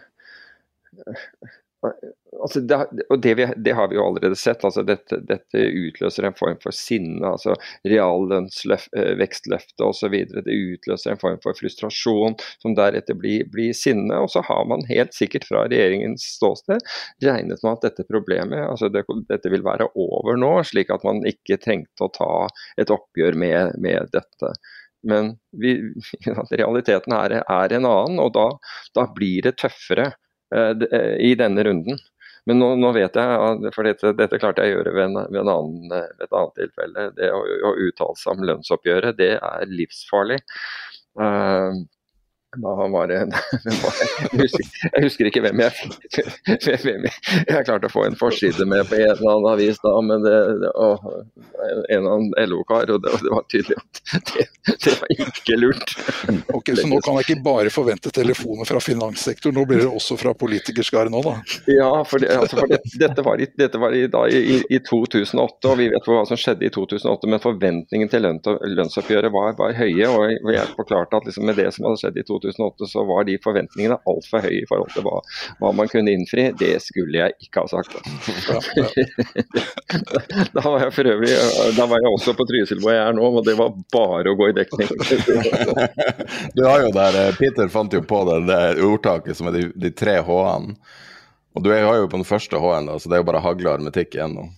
altså 1.82 2.60
det, 2.60 2.76
og 3.10 3.20
det, 3.22 3.34
vi, 3.34 3.46
det, 3.56 3.72
har 3.72 3.88
vi 3.90 3.96
jo 3.96 4.04
allerede 4.06 4.36
sett. 4.38 4.64
altså 4.64 4.82
Dette, 4.86 5.18
dette 5.26 5.58
utløser 5.58 6.26
en 6.26 6.36
form 6.38 6.58
for 6.62 6.74
sinne. 6.76 7.26
altså 7.26 7.54
Reallønnsvekstløftet 7.88 9.84
osv. 9.86 10.14
Det 10.32 10.56
utløser 10.56 11.14
en 11.14 11.22
form 11.22 11.38
for 11.42 11.58
frustrasjon 11.58 12.36
som 12.62 12.76
deretter 12.78 13.18
blir, 13.18 13.48
blir, 13.52 13.72
sinne. 13.76 14.20
Og 14.22 14.30
så 14.34 14.44
har 14.46 14.64
man 14.70 14.86
helt 14.90 15.14
sikkert 15.16 15.48
fra 15.48 15.66
regjeringens 15.66 16.24
ståsted 16.36 16.80
regnet 17.24 17.62
med 17.62 17.72
at 17.72 17.84
dette 17.88 18.06
problemet 18.08 18.62
altså 18.62 18.88
det, 18.92 19.04
dette 19.28 19.50
vil 19.52 19.64
være 19.64 19.88
over 19.98 20.36
nå, 20.38 20.52
slik 20.66 20.90
at 20.94 21.04
man 21.06 21.22
ikke 21.28 21.60
trengte 21.62 22.06
å 22.06 22.12
ta 22.14 22.32
et 22.80 22.90
oppgjør 22.92 23.34
med, 23.38 23.74
med 23.82 24.10
dette. 24.14 24.48
Men 25.02 25.34
vi, 25.58 25.76
realiteten 26.60 27.12
er, 27.16 27.40
er, 27.42 27.72
en 27.74 27.88
annen, 27.88 28.18
og 28.22 28.30
da, 28.36 28.48
da 28.94 29.08
blir 29.14 29.48
det 29.48 29.56
tøffere 29.62 30.12
Eh, 30.12 30.12
eh, 30.12 30.31
i 30.52 31.34
denne 31.38 31.64
runden. 31.64 32.00
Men 32.48 32.58
nå, 32.58 32.72
nå, 32.80 32.90
vet 32.96 33.14
jeg, 33.14 33.72
for 33.74 33.86
dette, 33.86 34.12
dette, 34.18 34.38
klarte 34.42 34.64
jeg 34.64 34.74
å 34.74 34.78
gjøre 34.80 34.94
ved, 34.96 35.04
en, 35.04 35.18
ved, 35.28 35.40
en 35.44 35.50
annen, 35.52 35.92
ved 35.92 36.24
et 36.26 36.38
annet 36.38 36.56
tilfelle. 36.58 37.04
Det 37.18 37.28
å, 37.30 37.42
å 37.68 37.72
uttale 37.86 38.18
seg 38.18 38.32
om 38.34 38.46
lønnsoppgjøret, 38.48 39.18
det 39.20 39.32
er 39.38 39.70
livsfarlig. 39.70 40.40
Uh, 41.20 41.84
Da 42.56 42.88
var 42.88 43.08
det, 43.08 43.14
jeg, 43.14 44.40
husker, 44.40 44.64
jeg 44.92 45.02
husker 45.06 45.28
ikke 45.30 45.40
hvem 45.40 45.60
jeg, 45.62 45.72
hvem 46.84 47.06
jeg 47.08 47.64
klarte 47.64 47.88
å 47.88 47.92
få 47.92 48.04
en 48.04 48.16
forside 48.18 48.66
med 48.68 48.84
på 48.90 48.98
en 48.98 49.06
eller 49.14 49.30
annen 49.30 49.48
avis 49.54 49.80
da, 49.80 49.92
men 50.04 50.20
det, 50.20 50.34
det 50.60 50.72
å, 50.76 50.90
en 51.62 51.96
eller 51.96 52.10
annen 52.10 52.50
LO-kar, 52.50 52.92
og 52.92 53.00
det, 53.06 53.14
det, 53.22 53.30
var 53.32 53.46
tydelig 53.48 53.78
at 53.80 54.02
det, 54.28 54.44
det, 54.84 54.92
var 55.00 55.14
ikke 55.16 55.56
lurt. 55.62 55.94
Ok, 56.52 56.74
Så 56.76 56.84
nå 56.90 56.98
kan 57.00 57.16
jeg 57.20 57.28
ikke 57.30 57.44
bare 57.46 57.72
forvente 57.72 58.12
telefoner 58.12 58.68
fra 58.68 58.82
finanssektoren, 58.84 59.56
nå 59.56 59.64
blir 59.70 59.80
det 59.86 59.88
også 59.88 60.18
fra 60.20 60.34
politikerskaren 60.36 61.16
òg, 61.16 61.30
da? 61.30 61.34
Ja, 61.72 61.90
for, 62.08 62.20
altså, 62.20 62.60
for 62.60 62.76
dette 63.00 63.24
var, 63.24 63.40
i, 63.40 63.48
dette 63.64 63.80
var 63.80 63.96
i, 63.96 64.04
da, 64.12 64.26
i, 64.28 64.60
i, 64.68 64.82
2008, 64.90 65.72
og 65.72 65.80
vi 65.80 65.88
vet 65.94 66.12
hva 66.12 66.20
som 66.28 66.36
skjedde 66.36 66.68
i 66.68 66.74
2008, 66.76 67.32
men 67.32 67.44
forventningen 67.48 68.12
til 68.12 68.28
lønnsoppgjøret 68.28 69.32
var, 69.32 69.56
var 69.56 69.72
høye. 69.80 70.12
og 70.12 70.52
Jeg 70.52 70.68
forklarte 70.76 71.16
at 71.16 71.32
liksom, 71.32 71.48
med 71.48 71.56
det 71.56 71.70
som 71.72 71.88
hadde 71.88 72.04
skjedd 72.04 72.20
i 72.20 72.28
2008, 72.28 72.41
2008 72.42 72.88
så 72.92 73.04
var 73.08 73.26
de 73.28 73.38
forventningene 73.42 73.98
altfor 74.08 74.44
høye 74.44 74.62
i 74.62 74.68
forhold 74.68 74.92
til 74.94 75.06
hva, 75.06 75.20
hva, 75.60 75.72
man 75.78 75.90
kunne 75.92 76.14
innfri. 76.14 76.48
Det 76.58 76.74
skulle 76.84 77.22
jeg 77.22 77.36
ikke 77.46 77.64
ha 77.64 77.70
sagt. 77.70 77.96
da 80.56 80.64
var 80.66 80.86
jeg 80.86 80.94
for 80.96 81.12
øvrig 81.12 81.32
da 81.76 81.86
var 81.88 82.02
jeg 82.02 82.12
også 82.12 82.34
på 82.36 82.46
Trysil 82.48 82.80
hvor 82.82 82.94
jeg 82.94 83.02
er 83.04 83.16
nå, 83.16 83.28
og 83.38 83.44
det 83.46 83.54
var 83.58 83.74
bare 83.94 84.32
å 84.32 84.38
gå 84.38 84.50
i 84.50 84.56
dekning. 84.56 84.90
du 86.56 86.64
har 86.66 86.84
jo 86.84 86.90
der, 86.94 87.18
eh, 87.22 87.36
Peter 87.38 87.70
fant 87.72 87.94
jo 87.94 88.02
på 88.06 88.22
det, 88.28 88.38
det 88.50 88.60
ordtaket 88.84 89.38
som 89.38 89.50
er 89.50 89.58
de, 89.58 89.68
de 89.74 89.92
tre 89.94 90.18
H-ene. 90.26 90.76
Og 91.52 91.64
du 91.64 91.68
har 91.72 91.98
jo 91.98 92.08
på 92.08 92.16
den 92.16 92.28
første 92.28 92.60
H-en, 92.60 92.88
så 92.96 93.10
det 93.10 93.18
er 93.18 93.22
jo 93.22 93.28
bare 93.28 93.44
hagle 93.44 93.74
hermetikk 93.74 94.16
igjen 94.16 94.36
nå. 94.38 94.48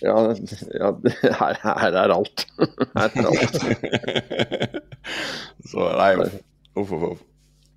Ja, 0.00 0.14
ja 0.72 0.92
her, 1.36 1.58
her, 1.60 1.96
er 2.04 2.14
alt. 2.14 2.46
Her 2.96 3.10
er 3.20 3.26
alt. 3.28 3.58
så 5.68 5.90
nei, 5.98 6.14
Uff, 6.80 6.92
uff, 6.96 7.10
uff. 7.12 7.26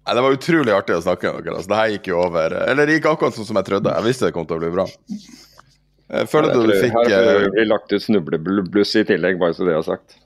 Nei, 0.04 0.16
Det 0.16 0.22
var 0.26 0.36
utrolig 0.36 0.76
artig 0.76 0.98
å 0.98 1.04
snakke 1.04 1.32
med 1.32 1.46
dere. 1.46 1.56
Altså, 1.58 1.72
det 1.72 1.80
her 1.80 1.96
gikk 1.96 2.12
jo 2.12 2.20
over 2.26 2.58
Eller 2.66 2.88
det 2.88 3.00
gikk 3.00 3.10
akkurat 3.14 3.38
sånn 3.38 3.48
som 3.48 3.60
jeg 3.60 3.70
trodde. 3.70 3.96
Jeg 3.96 4.08
visste 4.10 4.28
det 4.28 4.36
kom 4.36 4.48
til 4.50 4.60
å 4.60 4.64
bli 4.64 4.72
bra. 4.74 4.86
Jeg 6.14 6.30
føler 6.30 6.52
ja, 6.52 6.56
du 6.60 6.74
fikk 6.78 6.98
Her 7.10 7.28
har 7.30 7.48
vi 7.56 7.64
lagt 7.66 7.94
ut 7.94 8.04
snublebluss 8.04 8.92
i 9.00 9.06
tillegg, 9.08 9.40
bare 9.42 9.56
så 9.56 9.66
det 9.66 9.78
er 9.78 9.86
sagt. 9.88 10.18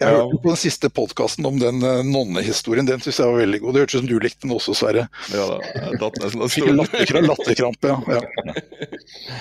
Jeg 0.00 0.08
hørte 0.16 0.40
på 0.40 0.48
den 0.48 0.58
siste 0.58 0.88
podkasten 0.96 1.44
om 1.46 1.60
den 1.60 1.84
uh, 1.84 2.00
nonnehistorien. 2.06 2.88
Den 2.88 3.04
syns 3.04 3.20
jeg 3.20 3.28
var 3.28 3.42
veldig 3.42 3.60
god. 3.60 3.76
Det 3.76 3.84
hørtes 3.84 3.98
ut 3.98 4.00
som 4.00 4.08
du 4.08 4.16
likte 4.24 4.46
den 4.46 4.56
også, 4.56 4.74
Sverre. 4.80 5.06
Ja 5.28 5.46
da, 5.52 5.60
jeg 5.76 6.00
datt 6.00 6.20
nesten 6.24 6.46
av 6.46 6.54
stolen. 6.56 7.28
Latterkrampe, 7.28 7.92
ja. 7.92 7.98
ja. 8.16 8.22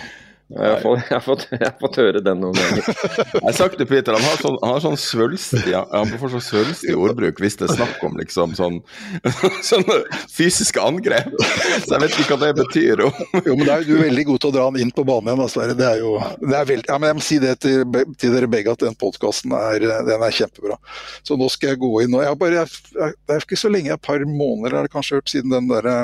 Jeg 0.49 0.65
har, 0.65 0.79
fått, 0.81 1.01
jeg, 1.03 1.13
har 1.13 1.21
fått, 1.21 1.43
jeg 1.53 1.61
har, 1.61 1.73
fått, 1.77 1.97
høre 2.01 2.21
den 2.25 2.39
noen 2.41 2.55
ganger. 2.57 2.87
jeg 3.35 3.43
har 3.43 3.53
sagt 3.53 3.75
til 3.77 3.85
Peter, 3.85 4.15
han 4.17 4.23
har 4.25 4.39
sånn, 4.41 4.55
han 4.63 4.71
har 4.73 4.81
sånn 4.81 4.97
svølstig 4.97 5.75
han 5.77 6.13
får 6.17 6.31
sånn 6.33 6.41
svølstig 6.41 6.95
ordbruk 6.97 7.41
hvis 7.43 7.59
det 7.59 7.67
er 7.67 7.75
snakk 7.75 8.01
om 8.07 8.17
liksom 8.17 8.55
sånn 8.57 8.79
sånne 9.69 9.99
fysiske 10.33 10.81
angrep. 10.81 11.35
Så 11.37 11.93
jeg 11.93 12.01
vet 12.01 12.17
ikke 12.17 12.33
hva 12.33 12.39
det 12.47 12.63
betyr. 12.63 13.03
jo, 13.05 13.11
men 13.59 13.65
er, 13.67 13.85
Du 13.85 13.93
er 13.99 14.07
veldig 14.07 14.25
god 14.31 14.41
til 14.41 14.49
å 14.49 14.55
dra 14.55 14.65
han 14.71 14.79
inn 14.81 14.93
på 14.95 15.05
banen 15.05 15.29
igjen. 15.35 15.51
Sverre. 15.53 15.75
Det 15.77 15.85
er 15.85 16.01
jo, 16.01 16.15
det 16.41 16.57
er 16.57 16.71
veldig, 16.71 16.89
ja, 16.89 16.97
men 16.97 17.11
Jeg 17.11 17.19
må 17.19 17.25
si 17.27 17.37
det 17.43 17.53
til, 17.61 17.99
til 18.17 18.33
dere 18.33 18.49
begge 18.49 18.73
at 18.73 18.87
den 18.87 18.97
podkasten 18.97 19.53
er, 19.59 19.85
den 20.09 20.25
er 20.25 20.39
kjempebra. 20.39 20.79
Så 21.21 21.37
nå 21.37 21.51
skal 21.53 21.75
jeg 21.75 21.83
gå 21.83 21.93
inn 22.07 22.17
og 22.17 22.25
jeg 22.25 22.41
bare, 22.41 22.65
jeg, 22.65 23.13
Det 23.21 23.37
er 23.37 23.45
ikke 23.45 23.61
så 23.61 23.69
lenge, 23.69 23.93
et 23.93 24.09
par 24.09 24.25
måneder 24.25 24.79
er 24.79 24.89
det 24.89 24.93
kanskje 24.97 25.21
hørt 25.21 25.29
siden 25.29 25.53
den 25.53 25.69
derre 25.69 25.99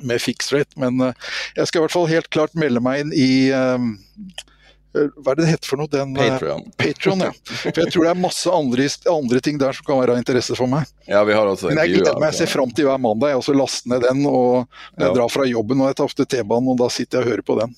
med 0.00 0.22
fixed 0.22 0.56
rate. 0.56 0.74
Men 0.80 1.00
eh, 1.00 1.30
jeg 1.56 1.70
skal 1.70 1.80
i 1.80 1.86
hvert 1.86 1.94
fall 1.94 2.10
helt 2.10 2.30
klart 2.34 2.58
melde 2.58 2.82
meg 2.84 3.04
inn 3.04 3.14
i 3.16 3.30
eh, 3.54 3.86
eh, 4.94 5.08
hva 5.18 5.32
er 5.32 5.40
det 5.40 5.44
det 5.44 5.50
heter 5.52 5.70
for 5.72 5.82
noe? 5.82 5.90
Den, 5.90 6.14
Patreon. 6.16 6.64
Patreon 6.80 7.24
ja. 7.26 7.30
For 7.50 7.82
jeg 7.82 7.94
tror 7.94 8.06
det 8.06 8.12
er 8.12 8.20
masse 8.22 8.54
andre, 8.54 8.88
andre, 9.10 9.42
ting 9.44 9.60
der 9.60 9.76
som 9.76 9.86
kan 9.88 10.00
være 10.00 10.16
av 10.16 10.22
interesse 10.22 10.56
for 10.58 10.70
meg. 10.70 10.88
Ja, 11.10 11.24
vi 11.26 11.36
har 11.36 11.50
også 11.50 11.72
Men 11.72 11.82
jeg 11.82 11.98
gleder 11.98 12.20
meg, 12.20 12.30
jeg 12.32 12.44
ser 12.44 12.52
fram 12.54 12.72
til 12.74 12.88
hver 12.88 13.02
mandag. 13.02 13.34
Jeg 13.34 13.42
også 13.42 13.56
laster 13.58 13.94
ned 13.94 14.06
den. 14.06 14.24
og 14.30 14.64
Når 14.94 15.06
jeg 15.06 15.10
ja. 15.10 15.14
drar 15.20 15.34
fra 15.34 15.48
jobben 15.50 15.82
og 15.82 15.90
jeg 15.90 16.00
tar 16.00 16.10
ofte 16.12 16.28
T-banen, 16.36 16.72
og 16.74 16.80
da 16.82 16.90
sitter 16.92 17.20
jeg 17.20 17.26
og 17.26 17.34
hører 17.34 17.46
på 17.50 17.58
den. 17.62 17.76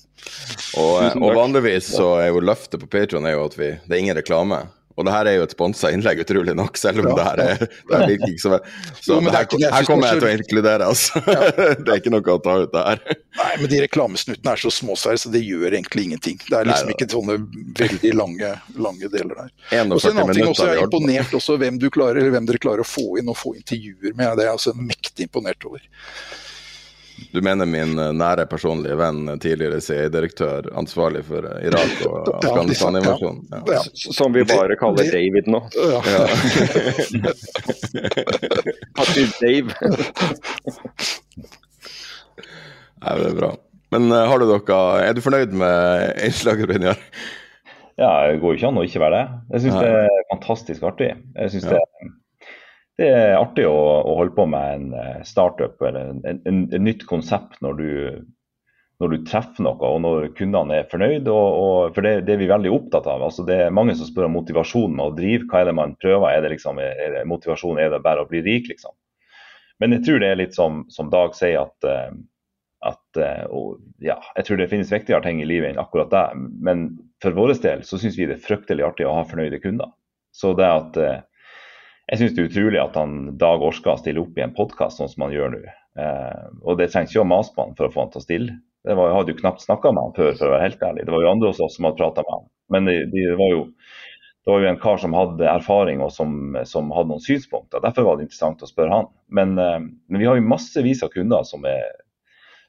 Og, 0.77 0.95
og 1.21 1.37
vanligvis 1.37 1.93
så 1.95 2.17
er 2.21 2.31
jo 2.31 2.43
løftet 2.43 2.81
på 2.83 2.89
Patreon 2.97 3.29
at 3.29 3.55
vi, 3.57 3.75
det 3.85 3.95
er 3.95 4.03
ingen 4.03 4.17
reklame. 4.17 4.65
Og 4.97 5.05
det 5.05 5.13
her 5.13 5.27
er 5.29 5.35
jo 5.37 5.43
et 5.45 5.53
sponsa 5.53 5.91
innlegg, 5.93 6.23
utrolig 6.23 6.55
nok, 6.57 6.77
selv 6.81 7.03
om 7.03 7.11
ja, 7.11 7.15
det 7.17 7.25
her 7.27 7.41
er, 7.43 7.59
det 7.67 7.97
er 7.99 8.13
ikke 8.15 8.31
så 8.41 8.57
Så 8.97 9.17
jo, 9.19 9.19
her, 9.29 9.45
her, 9.45 9.85
kommer 9.85 10.09
jeg 10.09 10.21
til 10.23 10.25
å 10.25 10.31
inkludere, 10.33 10.87
altså. 10.89 11.21
Ja. 11.21 11.51
det 11.83 11.91
er 11.93 12.01
ikke 12.01 12.13
noe 12.15 12.33
å 12.33 12.39
ta 12.41 12.55
ut 12.63 12.73
det 12.73 12.85
her. 12.87 13.03
Nei, 13.37 13.51
men 13.61 13.71
de 13.73 13.81
reklamesnuttene 13.83 14.55
er 14.55 14.63
så 14.63 14.71
småsvære, 14.73 15.21
så 15.21 15.33
det 15.33 15.43
gjør 15.45 15.67
egentlig 15.69 16.07
ingenting. 16.07 16.41
Det 16.47 16.57
er 16.57 16.71
liksom 16.71 16.89
Nei, 16.89 16.97
ikke 16.97 17.09
sånne 17.13 17.37
veldig 17.77 18.13
lange, 18.17 18.51
lange 18.87 19.11
deler 19.13 19.43
der. 19.43 19.53
Og 19.85 20.01
så 20.01 20.11
en 20.11 20.23
annen 20.23 20.39
ting 20.39 20.49
også, 20.49 20.71
Jeg 20.71 20.81
er 20.81 20.89
imponert 20.89 21.37
også 21.37 21.59
hvem, 21.61 21.77
du 21.77 21.87
klarer, 21.93 22.23
eller 22.23 22.33
hvem 22.33 22.49
dere 22.49 22.63
klarer 22.65 22.81
å 22.81 22.89
få 22.89 23.21
inn 23.21 23.29
og 23.29 23.37
få 23.37 23.53
intervjuer 23.59 24.17
med. 24.17 24.33
Det 24.33 24.47
er 24.47 24.49
jeg 24.49 24.57
altså 24.57 24.75
mektig 24.81 25.29
imponert 25.29 25.69
over. 25.69 25.85
Du 27.31 27.41
mener 27.41 27.65
min 27.65 27.99
eh, 27.99 28.11
nære 28.13 28.45
personlige 28.49 28.95
venn, 28.99 29.29
eh, 29.31 29.37
tidligere 29.41 29.81
CIA-direktør, 29.81 30.69
ansvarlig 30.77 31.23
for 31.27 31.45
eh, 31.49 31.67
Irak 31.69 32.03
og 32.07 32.29
Afghanistan-invasjonen? 32.37 33.41
Ja. 33.51 33.61
Ja. 33.73 33.81
Som 33.93 34.35
vi 34.35 34.45
bare 34.47 34.77
kaller 34.79 35.09
David 35.11 35.49
nå. 35.51 35.61
Ja. 35.77 35.99
Dave. 39.41 39.73
Nei, 42.97 43.13
det 43.17 43.27
er 43.31 43.37
bra. 43.37 43.51
Men 43.93 44.11
har 44.11 44.41
du 44.41 44.47
dere, 44.49 44.77
er 45.05 45.13
du 45.15 45.21
fornøyd 45.23 45.53
med 45.57 45.73
innslaget, 46.27 46.67
Brynjar? 46.69 46.97
Ja, 47.97 48.09
det 48.29 48.41
går 48.41 48.53
jo 48.53 48.59
ikke 48.59 48.69
an 48.69 48.79
å 48.81 48.85
ikke 48.85 49.01
være 49.01 49.19
det. 49.19 49.27
Jeg 49.55 49.65
syns 49.65 49.77
det 49.81 49.91
er 50.03 50.25
fantastisk 50.31 50.83
artig. 50.85 51.11
Jeg 51.37 51.53
synes 51.53 51.69
det 51.71 51.79
det 52.97 53.07
er 53.13 53.35
artig 53.37 53.67
å, 53.69 53.77
å, 53.77 54.15
holde 54.17 54.33
på 54.33 54.47
med 54.49 54.73
en 54.73 54.87
eh, 54.97 55.21
startup 55.27 55.81
eller 55.85 56.15
en, 56.15 56.23
en, 56.25 56.63
en, 56.65 56.83
nytt 56.83 57.05
konsept 57.09 57.59
når 57.61 57.77
du, 57.77 57.89
når 59.01 59.11
du, 59.13 59.17
treffer 59.27 59.65
noe 59.67 59.91
og 59.91 59.99
når 60.01 60.29
kundene 60.37 60.79
er 60.79 60.87
fornøyd. 60.89 61.29
Og, 61.29 61.59
og, 61.61 61.91
for 61.93 62.07
det, 62.07 62.23
det, 62.25 62.33
er 62.33 62.41
vi 62.41 62.49
veldig 62.49 62.71
opptatt 62.73 63.09
av. 63.11 63.27
Altså, 63.27 63.45
det 63.45 63.59
er 63.67 63.75
mange 63.75 63.93
som 63.99 64.09
spør 64.09 64.29
om 64.29 64.39
motivasjonen 64.39 64.97
med 64.97 65.11
å 65.11 65.17
drive. 65.19 65.45
Hva 65.51 65.61
er 65.61 65.69
det 65.69 65.75
man 65.77 65.93
prøver? 66.01 66.31
Er 66.31 66.41
det, 66.41 66.55
liksom, 66.55 66.81
er 66.81 67.19
det 67.19 67.27
motivasjon 67.29 67.83
er 67.83 67.93
det 67.93 68.01
bare 68.05 68.25
å 68.25 68.31
bli 68.31 68.41
rik, 68.45 68.71
liksom? 68.73 68.97
Men 69.77 69.93
jeg 69.93 70.07
tror 70.07 70.23
det 70.23 70.33
er 70.33 70.41
litt 70.41 70.57
som, 70.57 70.81
som 70.89 71.13
Dag 71.13 71.37
sier, 71.37 71.67
at, 71.67 71.85
eh, 71.85 72.17
at 72.89 73.21
eh, 73.21 73.45
og, 73.53 73.77
ja, 74.01 74.17
jeg 74.39 74.49
tror 74.49 74.57
det 74.57 74.71
finnes 74.73 74.89
viktigere 74.89 75.21
ting 75.27 75.43
i 75.43 75.45
livet 75.45 75.69
enn 75.69 75.85
akkurat 75.85 76.09
det. 76.09 76.25
Men 76.65 76.89
for 77.21 77.37
vår 77.37 77.59
del 77.61 77.85
så 77.85 78.01
syns 78.01 78.17
vi 78.17 78.25
det 78.25 78.39
er 78.39 78.45
fryktelig 78.49 78.89
artig 78.89 79.05
å 79.05 79.19
ha 79.19 79.29
fornøyde 79.29 79.61
kunder. 79.61 79.93
Så 80.33 80.57
det 80.57 80.65
at 80.65 80.97
jeg 82.07 82.19
syns 82.21 82.35
det 82.35 82.43
er 82.43 82.49
utrolig 82.49 82.79
at 82.79 82.95
han 82.95 83.15
Dag 83.39 83.63
Orska 83.67 83.97
stiller 83.99 84.23
opp 84.23 84.37
i 84.39 84.43
en 84.45 84.55
podkast 84.55 85.01
sånn 85.01 85.11
som 85.11 85.25
han 85.25 85.33
gjør 85.35 85.53
nå. 85.57 85.61
Eh, 85.99 86.43
og 86.63 86.79
det 86.79 86.89
trengs 86.93 87.11
ikke 87.11 87.25
å 87.25 87.27
mase 87.27 87.51
på 87.55 87.65
han 87.65 87.75
for 87.75 87.89
å 87.89 87.93
få 87.93 88.05
han 88.05 88.13
til 88.13 88.21
å 88.21 88.25
stille. 88.25 88.57
Det 88.87 88.95
var, 88.95 89.09
jeg 89.09 89.17
hadde 89.17 89.33
jo 89.33 89.39
knapt 89.41 89.63
snakka 89.65 89.91
med 89.91 90.05
han 90.05 90.15
før, 90.15 90.29
for 90.37 90.47
å 90.47 90.53
være 90.53 90.67
helt 90.69 90.85
ærlig. 90.87 91.03
Det 91.07 91.15
var 91.15 91.25
jo 91.25 91.31
andre 91.33 91.51
hos 91.51 91.59
oss 91.65 91.75
som 91.75 91.89
hadde 91.89 91.99
prata 91.99 92.23
med 92.23 92.35
han. 92.37 92.45
Men 92.71 92.87
det, 92.87 92.95
det, 93.11 93.25
var 93.41 93.51
jo, 93.51 93.65
det, 93.67 94.51
var 94.53 94.63
jo, 94.63 94.69
en 94.71 94.81
kar 94.85 95.03
som 95.03 95.17
hadde 95.17 95.51
erfaring 95.51 96.03
og 96.05 96.13
som, 96.15 96.31
som, 96.69 96.95
hadde 96.95 97.11
noen 97.11 97.25
synspunkter. 97.27 97.83
Derfor 97.83 98.07
var 98.07 98.17
det 98.19 98.29
interessant 98.29 98.63
å 98.63 98.71
spørre 98.71 99.01
han. 99.01 99.11
Men, 99.27 99.55
eh, 99.59 99.79
men 99.83 100.23
vi 100.23 100.31
har 100.31 100.39
jo 100.39 100.47
massevis 100.47 101.03
av 101.03 101.11
kunder 101.11 101.43
som 101.49 101.67
er, 101.67 101.91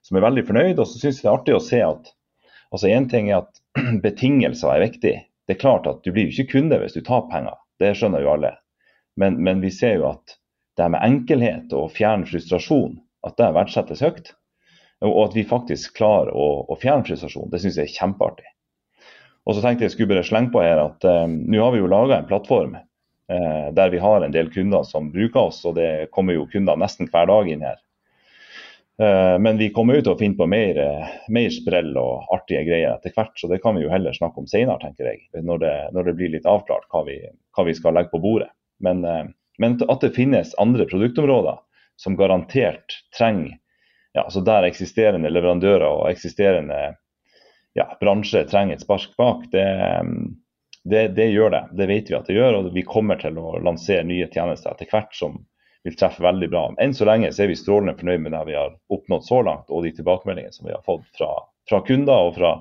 som 0.02 0.18
er 0.18 0.26
veldig 0.26 0.48
fornøyd, 0.50 0.74
og 0.82 0.86
så 0.88 0.98
syns 0.98 1.20
jeg 1.20 1.28
det 1.28 1.30
er 1.30 1.36
artig 1.36 1.58
å 1.58 1.62
se 1.62 1.84
at 1.86 2.14
altså 2.74 2.90
Én 2.90 3.06
ting 3.08 3.30
er 3.30 3.44
at 3.44 3.62
betingelser 4.06 4.74
er 4.74 4.88
viktig. 4.88 5.14
Det 5.46 5.54
er 5.54 5.62
klart 5.62 5.86
at 5.86 6.02
du 6.02 6.10
blir 6.10 6.26
jo 6.26 6.34
ikke 6.34 6.58
kunde 6.58 6.82
hvis 6.82 6.98
du 6.98 7.04
tar 7.06 7.30
penger. 7.30 7.54
Det 7.78 7.94
skjønner 7.94 8.26
jo 8.26 8.34
alle. 8.34 8.56
Men, 9.18 9.40
men, 9.42 9.62
vi 9.64 9.72
ser 9.74 9.98
jo 9.98 10.10
at 10.12 10.36
det 10.78 10.86
med 10.94 11.02
enkelhet 11.02 11.72
og 11.74 11.90
fjerne 11.96 12.28
frustrasjon, 12.28 13.00
at 13.26 13.38
det 13.40 13.48
verdsettes 13.56 14.02
høyt. 14.04 14.34
Og 15.02 15.18
at 15.28 15.34
vi 15.34 15.46
faktisk 15.46 15.96
klarer 15.98 16.30
å, 16.34 16.46
å 16.70 16.78
fjerne 16.78 17.06
frustrasjon, 17.06 17.50
det 17.50 17.62
syns 17.62 17.78
jeg 17.78 17.90
er 17.90 17.96
kjempeartig. 17.96 18.46
Og 19.48 19.56
så 19.56 19.64
tenkte 19.64 19.86
jeg 19.86 19.94
skulle 19.94 20.12
bare 20.12 20.26
slenge 20.26 20.52
på 20.52 20.62
her 20.62 20.80
at 20.82 21.06
eh, 21.08 21.24
nå 21.26 21.60
har 21.62 21.72
vi 21.72 21.80
jo 21.80 21.90
laga 21.90 22.18
en 22.18 22.26
plattform 22.28 22.74
eh, 22.76 23.68
der 23.74 23.92
vi 23.94 24.00
har 24.02 24.24
en 24.24 24.34
del 24.34 24.50
kunder 24.52 24.84
som 24.84 25.12
bruker 25.14 25.48
oss, 25.48 25.62
og 25.64 25.78
det 25.78 26.10
kommer 26.14 26.36
jo 26.36 26.48
kunder 26.52 26.78
nesten 26.78 27.08
hver 27.10 27.30
dag 27.30 27.50
inn 27.50 27.64
her. 27.64 27.78
Uh, 28.98 29.38
men 29.38 29.60
vi 29.60 29.68
kommer 29.70 29.94
jo 29.94 30.02
til 30.02 30.10
å 30.16 30.18
finne 30.18 30.34
på 30.34 30.46
mer, 30.50 30.78
uh, 30.82 31.10
mer, 31.30 31.52
sprell 31.54 31.92
og 32.00 32.32
artige 32.34 32.64
greier 32.66 32.96
etter 32.96 33.12
hvert, 33.14 33.30
så 33.38 33.46
det 33.46 33.60
kan 33.62 33.76
vi 33.78 33.84
jo 33.84 33.92
heller 33.92 34.16
snakke 34.16 34.42
om 34.42 34.48
senere, 34.50 34.80
tenker 34.82 35.06
jeg. 35.06 35.20
Når 35.38 35.60
det, 35.62 35.74
når 35.94 36.08
det 36.08 36.14
blir 36.18 36.32
litt 36.32 36.48
avklart 36.50 36.88
hva 36.90 37.04
vi, 37.06 37.14
hva 37.54 37.64
vi 37.68 37.76
skal 37.78 37.94
legge 37.94 38.10
på 38.10 38.18
bordet. 38.24 38.50
Men, 38.84 39.04
eh, 39.04 39.24
men, 39.58 39.78
at 39.88 40.04
det 40.04 40.14
finnes 40.16 40.54
andre 40.58 40.86
produktområder 40.86 41.58
som 41.98 42.16
garantert 42.16 43.00
trenger 43.18 43.56
ja, 44.14 44.24
altså 44.24 44.40
Der 44.40 44.64
eksisterende 44.66 45.30
leverandører 45.30 45.84
og 45.86 46.06
eksisterende 46.10 46.78
ja, 47.76 47.84
bransjer 48.00 48.48
trenger 48.48 48.74
et 48.74 48.82
spark 48.82 49.12
bak, 49.18 49.44
det, 49.52 49.66
det, 50.84 51.08
det, 51.14 51.28
gjør 51.30 51.52
det. 51.54 51.60
Det 51.78 51.86
vet 51.86 52.10
vi 52.10 52.16
at 52.16 52.26
det 52.26 52.34
gjør. 52.34 52.56
Og 52.58 52.72
vi 52.74 52.82
kommer 52.82 53.20
til 53.20 53.38
å 53.38 53.58
lansere 53.62 54.06
nye 54.08 54.26
tjenester 54.32 54.72
etter 54.72 54.88
hvert 54.90 55.14
som 55.14 55.36
vil 55.86 55.96
treffe 55.98 56.24
veldig 56.24 56.48
bra. 56.50 56.64
Enn 56.82 56.96
så 56.96 57.06
lenge 57.06 57.30
så 57.32 57.44
er 57.44 57.52
vi 57.52 57.58
strålende 57.60 57.94
fornøyd 58.00 58.24
med 58.24 58.34
det 58.34 58.42
vi 58.48 58.56
har 58.58 58.74
oppnådd 58.94 59.28
så 59.28 59.42
langt, 59.46 59.70
og 59.70 59.86
de 59.86 59.94
tilbakemeldingene 59.96 60.56
som 60.56 60.66
vi 60.66 60.74
har 60.74 60.82
fått 60.86 61.06
fra, 61.18 61.30
fra 61.70 61.82
kunder 61.86 62.28
og 62.28 62.34
fra, 62.40 62.54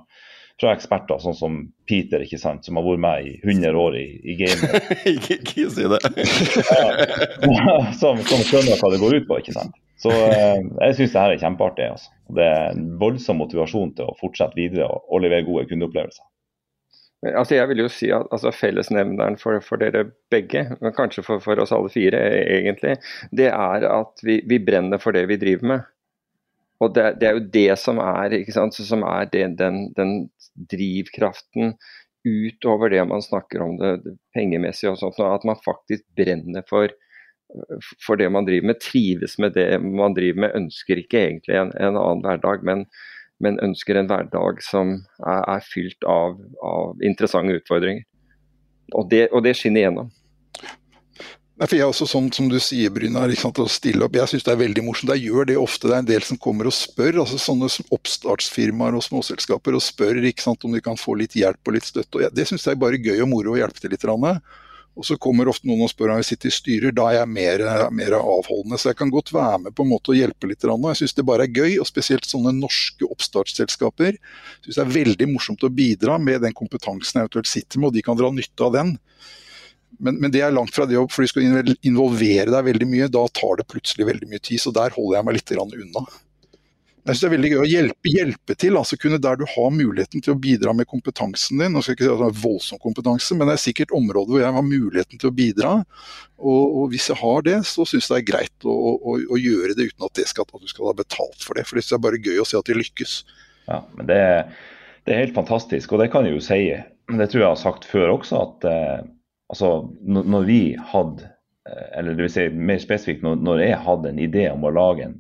fra 0.62 0.72
eksperter, 0.74 1.20
sånn 1.22 1.36
som 1.38 1.58
Peter, 1.90 2.24
ikke 2.26 2.40
sant, 2.42 2.66
som 2.66 2.80
har 2.80 2.86
vært 2.86 3.04
med 3.04 3.28
i 3.28 3.34
100 3.44 3.78
år 3.78 3.98
i, 4.00 4.06
i 4.26 4.38
gamet. 4.40 4.88
Ikke 5.38 5.68
si 5.74 5.86
det. 5.86 6.00
som, 8.02 8.24
som 8.26 8.42
skjønner 8.42 8.80
hva 8.80 8.90
det 8.94 9.02
går 9.04 9.20
ut 9.20 9.28
på, 9.30 9.38
ikke 9.44 9.54
sant. 9.58 9.78
Så 10.02 10.14
eh, 10.14 10.64
jeg 10.88 10.98
syns 10.98 11.14
det 11.14 11.22
her 11.22 11.36
er 11.36 11.44
kjempeartig. 11.44 11.92
Altså. 11.94 12.10
Det 12.38 12.48
er 12.48 12.74
en 12.74 12.90
voldsom 13.02 13.40
motivasjon 13.42 13.94
til 13.98 14.10
å 14.10 14.18
fortsette 14.18 14.58
videre 14.58 14.90
og, 14.90 15.06
og 15.10 15.24
levere 15.26 15.46
gode 15.46 15.68
kundeopplevelser. 15.70 16.26
Altså 17.34 17.56
jeg 17.58 17.70
vil 17.72 17.82
jo 17.82 17.90
si 17.90 18.12
at 18.14 18.28
altså 18.34 18.52
Fellesnevneren 18.54 19.40
for, 19.42 19.58
for, 19.66 19.82
dere 19.82 20.04
begge, 20.30 20.68
men 20.78 20.94
kanskje 20.94 21.24
for, 21.26 21.42
for, 21.42 21.58
oss 21.64 21.74
alle 21.74 21.90
fire 21.90 22.20
egentlig, 22.44 22.94
det 23.34 23.50
er 23.50 23.88
at 23.90 24.22
vi, 24.26 24.38
vi 24.46 24.60
brenner 24.62 25.02
for 25.02 25.18
det 25.18 25.26
vi 25.32 25.40
driver 25.42 25.72
med. 25.74 25.88
Og 26.84 26.94
det, 26.94 27.06
det, 27.22 27.28
er 27.28 27.38
jo 27.38 27.46
det 27.54 27.70
som 27.82 28.02
er, 28.04 28.36
sant, 28.54 28.76
som 28.76 29.06
er 29.08 29.30
den, 29.34 29.56
den, 29.58 29.88
den, 29.98 30.18
drivkraften 30.58 31.76
utover 32.28 32.90
det 32.90 33.04
man 33.06 33.22
snakker 33.22 33.62
om 33.62 33.76
det, 33.78 33.92
det 34.04 34.16
pengemessige 34.36 34.90
og 34.92 34.98
sånt, 35.00 35.20
at 35.22 35.46
man 35.48 35.60
faktisk 35.64 36.04
brenner 36.18 36.66
for, 36.70 36.90
for 38.06 38.20
det 38.20 38.30
man 38.34 38.48
driver 38.48 38.72
med, 38.72 38.82
trives 38.84 39.38
med 39.42 39.54
det 39.58 39.70
man 39.82 40.18
driver 40.18 40.46
med, 40.46 40.58
ønsker 40.58 41.02
ikke 41.02 41.22
egentlig 41.28 41.60
en, 41.60 41.72
en 41.78 41.94
annen 41.94 42.26
hverdag, 42.26 42.66
men, 42.68 42.84
men, 43.44 43.62
ønsker 43.64 44.02
en 44.02 44.10
hverdag 44.10 44.62
som 44.66 44.98
er, 45.22 45.44
er 45.46 45.66
fylt 45.66 46.10
av, 46.10 46.42
av, 46.66 46.98
interessante 47.06 47.58
utfordringer. 47.62 48.06
Og 48.98 49.10
det, 49.12 49.28
og 49.32 49.46
det 49.46 49.56
skinner 49.60 49.84
igjennom. 49.84 50.12
Nei, 51.58 51.66
for 51.66 51.74
jeg 51.74 51.88
er 51.88 51.90
også 51.90 52.06
sånn 52.06 52.28
som 52.30 52.52
du 52.52 52.60
sier, 52.62 52.92
Brynar, 52.94 53.32
å 53.34 53.64
stille 53.74 54.06
opp. 54.06 54.14
Jeg 54.14 54.30
syns 54.30 54.44
det 54.46 54.52
er 54.54 54.60
veldig 54.60 54.84
morsomt. 54.86 55.10
Jeg 55.16 55.26
gjør 55.26 55.48
det 55.50 55.56
ofte. 55.58 55.88
Det 55.90 55.96
er 55.96 56.04
en 56.04 56.10
del 56.12 56.26
som 56.28 56.38
kommer 56.38 56.70
og 56.70 56.76
spør, 56.78 57.24
altså 57.24 57.40
sånne 57.42 57.70
oppstartsfirmaer 57.98 58.94
og 58.94 59.02
småselskaper, 59.02 59.74
og 59.74 59.82
spør 59.82 60.22
sant, 60.38 60.68
om 60.68 60.76
de 60.78 60.84
kan 60.86 61.00
få 61.02 61.16
litt 61.18 61.34
hjelp 61.34 61.58
og 61.66 61.74
litt 61.74 61.90
støtte. 61.90 62.22
Og 62.22 62.36
det 62.38 62.46
syns 62.46 62.68
jeg 62.68 62.78
er 62.78 62.84
bare 62.84 63.02
gøy 63.02 63.24
og 63.26 63.32
moro 63.32 63.56
å 63.56 63.58
hjelpe 63.58 63.82
til 63.82 63.90
litt. 63.90 64.06
Og 64.06 65.06
så 65.06 65.18
kommer 65.18 65.50
ofte 65.50 65.66
noen 65.70 65.82
og 65.88 65.90
spør 65.90 66.14
om 66.14 66.22
jeg 66.22 66.30
sitter 66.30 66.52
i 66.52 66.54
styrer. 66.60 66.94
Da 66.94 67.10
er 67.10 67.18
jeg 67.24 67.32
mer, 67.34 67.66
mer, 67.90 68.20
avholdende. 68.20 68.78
Så 68.78 68.92
jeg 68.92 69.02
kan 69.02 69.16
godt 69.18 69.34
være 69.34 69.58
med 69.66 69.74
på 69.74 69.82
en 69.82 69.92
måte 69.96 70.14
å 70.14 70.20
hjelpe 70.20 70.52
litt. 70.54 70.62
Og 70.62 70.88
jeg 70.92 71.02
syns 71.02 71.18
det 71.18 71.26
bare 71.26 71.50
er 71.50 71.58
gøy, 71.58 71.80
og 71.82 71.90
spesielt 71.90 72.30
sånne 72.30 72.54
norske 72.54 73.10
oppstartsselskaper. 73.10 74.14
Jeg 74.14 74.70
syns 74.70 74.78
det 74.78 74.86
er 74.86 74.96
veldig 75.00 75.32
morsomt 75.34 75.66
å 75.66 75.74
bidra 75.74 76.22
med 76.22 76.46
den 76.46 76.54
kompetansen 76.54 77.18
jeg 77.18 77.32
eventuelt 77.32 77.50
sitter 77.50 77.82
med, 77.82 77.90
og 77.90 77.98
de 77.98 78.06
kan 78.06 78.22
dra 78.22 78.30
nytte 78.30 78.70
av 78.70 78.78
den. 78.78 78.98
Men, 79.98 80.20
men, 80.22 80.32
det 80.34 80.44
er 80.46 80.54
langt 80.54 80.76
fra 80.76 80.86
det, 80.86 81.00
for 81.10 81.26
du 81.26 81.32
skal 81.32 81.74
involvere 81.82 82.52
deg 82.54 82.70
veldig 82.70 82.88
mye. 82.90 83.10
Da 83.12 83.26
tar 83.34 83.60
det 83.60 83.68
plutselig 83.72 84.08
veldig 84.10 84.30
mye 84.30 84.44
tid, 84.44 84.62
så 84.62 84.74
der 84.76 84.94
holder 84.96 85.20
jeg 85.20 85.28
meg 85.28 85.38
litt 85.40 85.54
unna. 85.58 86.06
Jeg 87.08 87.16
synes 87.16 87.22
Det 87.22 87.28
er 87.28 87.32
veldig 87.38 87.50
gøy 87.54 87.62
å 87.62 87.68
hjelpe, 87.72 88.12
hjelpe 88.12 88.56
til, 88.60 88.76
altså 88.76 88.98
kunne 89.00 89.20
der 89.24 89.38
du 89.40 89.46
har 89.48 89.70
muligheten 89.72 90.20
til 90.24 90.34
å 90.34 90.40
bidra 90.44 90.74
med 90.76 90.90
kompetansen 90.92 91.62
din. 91.62 91.72
Nå 91.72 91.80
skal 91.80 91.94
jeg 91.94 92.02
ikke 92.02 92.08
si 92.10 92.12
at 92.12 92.20
det 92.20 92.28
er 92.28 92.42
voldsom 92.42 92.82
kompetanse, 92.84 93.38
men 93.38 93.48
det 93.48 93.56
er 93.56 93.62
sikkert 93.64 93.94
områder 93.96 94.34
hvor 94.34 94.44
jeg 94.44 94.56
har 94.58 94.66
muligheten 94.66 95.22
til 95.22 95.30
å 95.30 95.38
bidra. 95.38 95.72
Og, 96.36 96.64
og 96.82 96.92
hvis 96.92 97.08
jeg 97.08 97.20
har 97.22 97.46
det, 97.48 97.56
så 97.70 97.88
syns 97.88 98.10
jeg 98.10 98.12
det 98.12 98.20
er 98.20 98.28
greit 98.34 98.68
å, 98.68 98.76
å, 98.76 99.16
å, 99.24 99.40
gjøre 99.40 99.78
det 99.78 99.88
uten 99.88 100.10
at, 100.10 100.18
det 100.20 100.28
skal, 100.28 100.50
at 100.52 100.68
du 100.68 100.74
skal 100.74 100.92
ha 100.92 100.98
betalt 101.00 101.48
for 101.48 101.56
det. 101.56 101.64
For 101.70 101.80
det 101.80 101.88
er 101.88 102.04
bare 102.04 102.20
gøy 102.20 102.44
å 102.44 102.48
se 102.50 102.60
at 102.60 102.68
de 102.68 102.76
lykkes. 102.76 103.16
Ja, 103.72 103.80
men 103.96 104.12
det, 104.12 104.22
det, 105.08 105.16
er 105.16 105.24
helt 105.24 105.38
fantastisk, 105.38 105.96
og 105.96 106.04
det 106.04 106.12
kan 106.12 106.28
jeg 106.28 106.36
jo 106.36 106.44
si. 106.44 106.60
Det 107.08 107.30
tror 107.32 107.46
jeg 107.46 107.54
har 107.54 107.64
sagt 107.64 107.88
før 107.88 108.18
også, 108.18 108.44
at 108.50 108.68
eh, 108.68 109.08
altså, 109.52 109.72
når 110.04 110.48
vi 110.48 110.62
hadde, 110.92 111.30
eh, 111.70 111.88
eller 112.00 112.16
det 112.16 112.28
vil 112.28 112.34
si 112.34 112.48
mer 112.52 112.82
spesifikt 112.84 113.26
når, 113.26 113.64
jeg 113.64 113.82
hadde 113.86 114.12
en 114.12 114.22
idé 114.22 114.48
om 114.52 114.66
å 114.68 114.74
lage 114.76 115.08
en, 115.08 115.18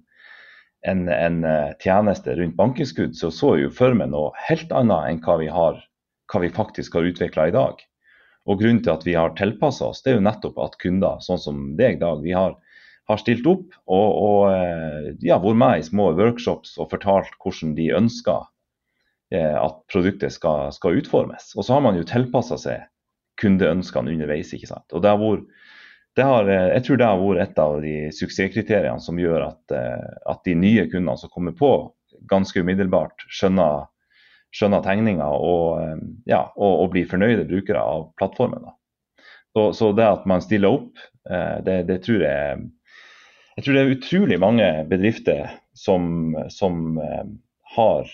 en, 0.88 1.08
en 1.12 1.44
eh, 1.48 1.76
tjeneste 1.84 2.36
rundt 2.38 2.58
bankinnskudd, 2.60 3.16
så 3.18 3.32
så 3.34 3.56
jeg 3.56 3.68
jo 3.68 3.76
for 3.82 3.98
meg 3.98 4.12
noe 4.14 4.34
helt 4.50 4.72
annet 4.76 5.12
enn 5.12 5.22
hva 5.26 5.38
vi, 5.42 5.52
har, 5.54 5.80
hva 6.32 6.44
vi 6.44 6.54
faktisk 6.54 6.98
har 7.00 7.08
utvikla 7.08 7.50
i 7.50 7.56
dag. 7.56 7.84
Og 8.48 8.62
Grunnen 8.62 8.80
til 8.84 8.94
at 8.94 9.04
vi 9.04 9.18
har 9.18 9.36
tilpassa 9.36 9.90
oss, 9.90 10.04
det 10.04 10.14
er 10.14 10.22
jo 10.22 10.28
nettopp 10.28 10.60
at 10.64 10.78
kunder 10.80 11.20
sånn 11.24 11.42
som 11.42 11.64
deg, 11.80 12.00
Dag, 12.00 12.22
vi 12.24 12.32
har, 12.36 12.56
har 13.12 13.20
stilt 13.20 13.48
opp 13.48 13.74
og, 13.92 14.06
og 14.28 14.44
eh, 14.54 15.10
ja, 15.28 15.40
vært 15.44 15.60
med 15.60 15.82
i 15.82 15.88
små 15.88 16.14
workshops 16.16 16.78
og 16.80 16.94
fortalt 16.94 17.36
hvordan 17.44 17.76
de 17.80 17.92
ønsker 17.96 18.48
at 19.28 19.82
produktet 19.92 20.32
skal, 20.32 20.70
skal 20.72 21.02
utformes. 21.02 21.50
Og 21.60 21.66
så 21.68 21.74
har 21.76 21.82
man 21.84 21.98
jo 22.00 22.06
tilpassa 22.08 22.56
seg 22.62 22.86
kundeønskene 23.42 24.14
underveis. 24.14 24.54
ikke 24.54 24.70
sant? 24.70 24.88
Og 24.94 25.04
det 25.04 25.12
har 25.12 25.22
vært, 25.22 25.46
har, 26.18 26.50
eh, 26.50 26.70
jeg 26.78 26.86
tror 26.86 26.98
det 26.98 27.10
har 27.10 27.22
vært 27.22 27.44
et 27.44 27.60
av 27.62 27.76
de 27.82 27.98
suksesskriteriene 28.16 29.04
som 29.04 29.20
gjør 29.22 29.50
at, 29.52 29.76
eh, 29.76 30.08
at 30.26 30.42
de 30.46 30.56
nye 30.56 30.88
kundene 30.90 31.18
som 31.18 31.34
kommer 31.34 31.56
på, 31.58 31.94
ganske 32.30 32.60
umiddelbart 32.60 33.28
skjønner, 33.30 33.86
skjønner 34.56 34.82
tegninga 34.86 35.28
og, 35.28 35.82
eh, 35.84 36.00
ja, 36.34 36.48
og, 36.56 36.74
og, 36.82 36.90
blir 36.96 37.10
fornøyde 37.10 37.48
brukere 37.50 37.84
av 37.84 38.10
plattformen. 38.18 38.66
Så, 39.54 39.72
så, 39.74 39.92
det 39.94 40.06
at 40.06 40.26
man 40.30 40.42
stiller 40.42 40.70
opp, 40.80 40.98
det, 41.28 41.82
det 41.90 41.98
tror 42.06 42.22
jeg 42.24 42.60
jeg 43.58 43.64
tror 43.66 43.74
det 43.74 43.82
er 43.82 43.90
utrolig 43.96 44.36
mange 44.40 44.68
bedrifter 44.88 45.48
som, 45.76 46.38
som 46.54 47.00
har 47.76 48.12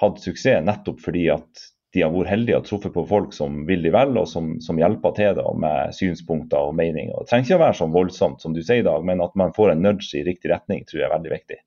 hatt 0.00 0.22
suksess 0.22 0.62
nettopp 0.64 1.02
fordi 1.02 1.26
at 1.34 1.66
de 1.94 2.02
har 2.02 2.12
vært 2.12 2.30
heldige 2.32 2.58
og 2.58 2.66
truffet 2.66 2.92
på 2.92 3.04
folk 3.08 3.34
som 3.36 3.62
vil 3.68 3.84
de 3.84 3.92
vel, 3.94 4.16
og 4.20 4.26
som, 4.28 4.56
som 4.64 4.78
hjelper 4.80 5.14
til 5.16 5.36
da, 5.38 5.46
med 5.56 5.94
synspunkter 5.96 6.68
og 6.68 6.74
meninger. 6.76 7.14
Det 7.22 7.30
trenger 7.30 7.46
ikke 7.46 7.58
å 7.60 7.62
være 7.62 7.78
så 7.78 7.88
voldsomt 7.94 8.42
som 8.42 8.56
du 8.56 8.60
sier 8.62 8.82
i 8.82 8.86
dag, 8.86 9.06
men 9.06 9.22
at 9.24 9.36
man 9.38 9.54
får 9.56 9.72
en 9.72 9.84
nudge 9.86 10.12
i 10.18 10.24
riktig 10.26 10.52
retning, 10.52 10.84
tror 10.88 11.00
jeg 11.00 11.08
er 11.08 11.14
veldig 11.14 11.32
viktig. 11.32 11.60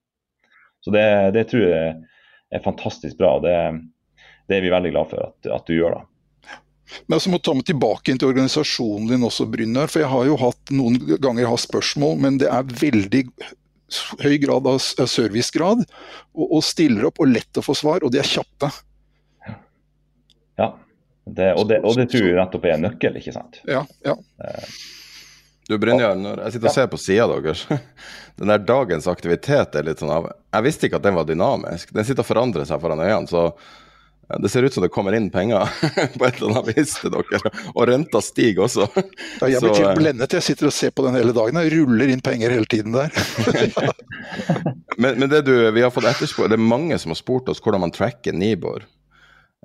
Så 0.85 0.93
det, 0.95 1.07
det 1.35 1.47
tror 1.49 1.65
jeg 1.65 1.95
er 2.55 2.63
fantastisk 2.63 3.19
bra. 3.19 3.35
og 3.39 3.47
Det, 3.47 3.55
det 4.49 4.59
er 4.59 4.65
vi 4.65 4.73
veldig 4.73 4.93
glad 4.95 5.11
for 5.11 5.29
at, 5.31 5.51
at 5.59 5.67
du 5.67 5.75
gjør. 5.75 5.97
da. 5.97 6.05
Men 7.07 7.21
jeg 7.21 7.33
må 7.33 7.39
ta 7.43 7.53
meg 7.55 7.67
tilbake 7.69 8.11
inn 8.11 8.19
til 8.21 8.31
organisasjonen 8.31 9.09
din 9.11 9.25
også, 9.27 9.47
Brynjar. 9.49 9.91
For 9.91 10.03
jeg 10.03 10.11
har 10.13 10.27
jo 10.29 10.37
hatt 10.41 10.73
noen 10.75 10.99
ganger 11.17 11.43
jeg 11.43 11.53
har 11.53 11.63
spørsmål, 11.65 12.19
men 12.25 12.39
det 12.41 12.49
er 12.51 12.75
veldig 12.81 13.23
høy 14.23 14.35
grad 14.41 14.69
av 14.69 14.79
servicegrad. 14.81 15.83
Og, 16.35 16.45
og 16.45 16.63
stiller 16.65 17.09
opp 17.09 17.21
og 17.21 17.33
lett 17.33 17.59
å 17.59 17.65
få 17.65 17.77
svar, 17.77 18.05
og 18.05 18.13
de 18.13 18.21
er 18.21 18.29
kjappe. 18.29 18.71
Det, 21.35 21.49
og, 21.53 21.67
det, 21.69 21.81
og, 21.83 21.97
det, 21.99 22.07
tror 22.11 22.25
jeg 22.25 22.37
nettopp 22.39 22.69
er 22.69 22.77
en 22.77 22.87
nøkkel, 22.87 23.19
ikke 23.19 23.35
sant. 23.35 23.59
Ja, 23.69 23.83
ja. 24.05 24.15
Eh, 24.45 24.71
du 25.69 25.75
Brynjar, 25.77 26.15
når 26.17 26.39
jeg 26.47 26.55
sitter 26.55 26.71
og 26.71 26.73
ser 26.73 26.87
på 26.89 26.97
sida 26.97 27.27
deres, 27.29 27.67
den 28.41 28.49
der 28.49 28.63
dagens 28.65 29.05
aktivitet 29.11 29.77
er 29.77 29.85
litt 29.85 30.01
sånn 30.01 30.13
av 30.15 30.31
Jeg 30.31 30.65
visste 30.65 30.89
ikke 30.89 30.97
at 30.97 31.05
den 31.05 31.19
var 31.19 31.27
dynamisk. 31.29 31.93
Den 31.93 32.07
sitter 32.07 32.25
og 32.25 32.31
forandrer 32.31 32.65
seg 32.65 32.81
foran 32.81 33.03
øynene. 33.03 33.29
så 33.29 33.51
det 34.37 34.49
ser 34.49 34.63
ut 34.63 34.73
som 34.73 34.83
det 34.85 34.91
kommer 34.93 35.15
inn 35.17 35.31
penger 35.33 35.65
på 36.17 36.25
et 36.25 36.37
eller 36.37 36.59
annet 36.59 36.77
vis 36.77 36.93
til 37.01 37.13
dere. 37.13 37.51
Og 37.73 37.87
renta 37.89 38.21
stiger 38.21 38.67
også. 38.67 38.85
Ja, 38.93 39.49
jeg 39.49 39.61
blir 39.63 39.73
helt 39.73 39.97
blendet. 39.97 40.35
Jeg 40.37 40.45
sitter 40.45 40.69
og 40.69 40.75
ser 40.75 40.93
på 40.93 41.05
den 41.07 41.17
hele 41.17 41.33
dagen. 41.33 41.57
Jeg 41.57 41.73
ruller 41.73 42.13
inn 42.13 42.21
penger 42.21 42.53
hele 42.53 42.69
tiden 42.69 42.93
der. 42.93 43.09
men, 45.01 45.17
men, 45.17 45.25
det 45.31 45.41
du, 45.49 45.55
vi 45.73 45.81
har 45.81 45.93
fått 45.93 46.05
etterspurt, 46.11 46.53
det 46.53 46.59
er 46.59 46.69
mange 46.75 46.97
som 47.01 47.13
har 47.13 47.17
spurt 47.17 47.49
oss 47.49 47.61
hvordan 47.63 47.87
man 47.87 47.95
tracker 47.95 48.37
Nibor. 48.37 48.85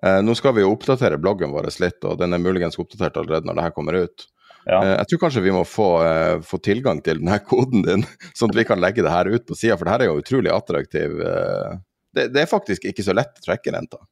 Eh, 0.03 0.21
nå 0.23 0.35
skal 0.35 0.55
vi 0.57 0.65
jo 0.65 0.73
oppdatere 0.75 1.19
bloggen 1.21 1.53
vår 1.55 1.71
litt, 1.83 2.01
og 2.05 2.19
den 2.21 2.35
er 2.35 2.43
muligens 2.43 2.79
oppdatert 2.81 3.19
allerede 3.21 3.49
når 3.49 3.59
det 3.59 3.67
her 3.67 3.75
kommer 3.77 3.99
ut. 4.05 4.27
Ja. 4.65 4.79
Eh, 4.81 4.95
jeg 4.95 5.11
tror 5.11 5.23
kanskje 5.27 5.45
vi 5.45 5.55
må 5.55 5.65
få, 5.69 5.89
eh, 6.05 6.39
få, 6.45 6.59
tilgang 6.65 7.03
til 7.05 7.21
denne 7.21 7.39
koden 7.47 7.85
din, 7.87 8.07
sånn 8.39 8.53
at 8.53 8.59
vi 8.59 8.67
kan 8.69 8.83
legge 8.83 9.05
det 9.05 9.13
her 9.13 9.31
ut 9.31 9.47
på 9.47 9.59
sida, 9.59 9.79
for 9.79 9.87
det 9.87 9.95
her 9.95 10.07
er 10.07 10.11
jo 10.13 10.23
utrolig 10.25 10.53
attraktiv. 10.55 11.21
Det, 12.15 12.31
det, 12.31 12.41
er 12.43 12.51
faktisk 12.51 12.87
ikke 12.89 13.05
så 13.07 13.15
lett 13.17 13.39
å 13.39 13.47
trekke 13.47 13.75
renta. 13.75 14.03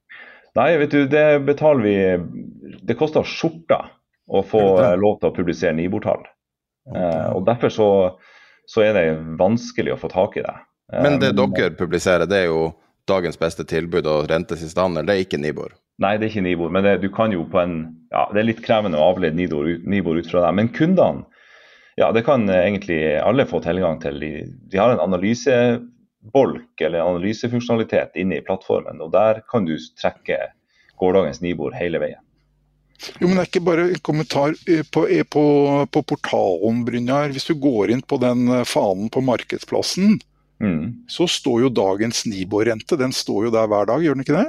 Nei, 0.59 0.74
vet 0.82 0.92
du, 0.92 1.06
det 1.09 1.40
betaler 1.46 1.80
vi 1.80 1.94
Det 2.84 2.96
koster 3.00 3.24
skjorta 3.24 3.86
å 4.28 4.42
få 4.44 4.60
lov 5.00 5.14
til 5.22 5.30
å 5.30 5.34
publisere 5.34 5.72
Nibor-tall. 5.78 6.26
Og 7.32 7.46
derfor 7.46 7.72
så, 7.72 7.88
så, 8.68 8.82
er 8.84 8.98
det 8.98 9.04
vanskelig 9.40 9.94
å 9.94 10.00
få 10.02 10.10
tak 10.12 10.36
i 10.36 10.44
det. 10.44 10.54
Men 10.92 11.16
det 11.22 11.30
dere 11.38 11.70
publiserer, 11.78 12.28
det 12.28 12.42
er 12.42 12.50
jo 12.50 12.66
dagens 13.10 13.38
beste 13.38 13.64
tilbud 13.68 14.06
og 14.06 14.28
rente 14.30 14.58
siste 14.58 14.80
handel, 14.80 15.06
det 15.06 15.14
er 15.14 15.24
ikke 15.26 15.40
Nibor? 15.42 15.74
Nei, 16.02 16.16
det 16.18 16.26
er 16.26 16.32
ikke 16.32 16.46
Nibor, 16.46 16.72
men 16.74 16.86
det, 16.86 16.96
du 17.02 17.08
kan 17.14 17.34
jo 17.34 17.44
på 17.50 17.60
en 17.60 17.76
ja, 18.12 18.26
Det 18.32 18.42
er 18.42 18.48
litt 18.48 18.64
krevende 18.64 19.00
å 19.00 19.12
avlede 19.12 19.38
Nibor, 19.38 19.68
Nibor 19.88 20.18
ut 20.20 20.28
fra 20.28 20.44
det. 20.46 20.50
Men 20.58 20.72
kundene, 20.76 21.24
ja, 22.00 22.10
det 22.12 22.24
kan 22.26 22.44
egentlig 22.48 23.00
alle 23.20 23.46
få 23.48 23.62
tilgang 23.64 24.00
til. 24.02 24.18
De, 24.20 24.32
de 24.72 24.80
har 24.80 24.92
en 24.92 25.00
analysebolk 25.04 26.84
eller 26.84 27.04
analysefunksjonalitet 27.04 28.18
inne 28.20 28.40
i 28.40 28.44
plattformen, 28.44 29.00
og 29.04 29.14
der 29.14 29.40
kan 29.48 29.68
du 29.68 29.78
trekke 30.00 30.38
gårsdagens 31.00 31.40
Nibor 31.44 31.72
hele 31.76 32.02
veien. 32.02 32.20
Jo, 33.18 33.26
men 33.26 33.36
Det 33.36 33.42
er 33.42 33.48
ikke 33.50 33.66
bare 33.66 33.86
en 33.90 34.02
kommentar 34.06 34.54
eh, 34.70 34.84
på, 34.94 35.06
eh, 35.10 35.24
på, 35.26 35.44
på 35.90 36.02
portalen, 36.06 36.84
Brynjar. 36.86 37.32
Hvis 37.34 37.48
du 37.50 37.56
går 37.58 37.90
inn 37.94 38.04
på 38.06 38.18
den 38.22 38.46
eh, 38.52 38.66
fanen 38.68 39.10
på 39.12 39.24
markedsplassen, 39.26 40.20
Mm. 40.62 41.05
Så 41.10 41.26
står 41.30 41.64
jo 41.64 41.72
dagens 41.74 42.24
Nibor-rente, 42.30 42.97
den 43.01 43.12
står 43.14 43.48
jo 43.48 43.52
der 43.55 43.68
hver 43.70 43.89
dag, 43.90 44.05
gjør 44.05 44.18
den 44.18 44.24
ikke 44.26 44.39
det? 44.39 44.48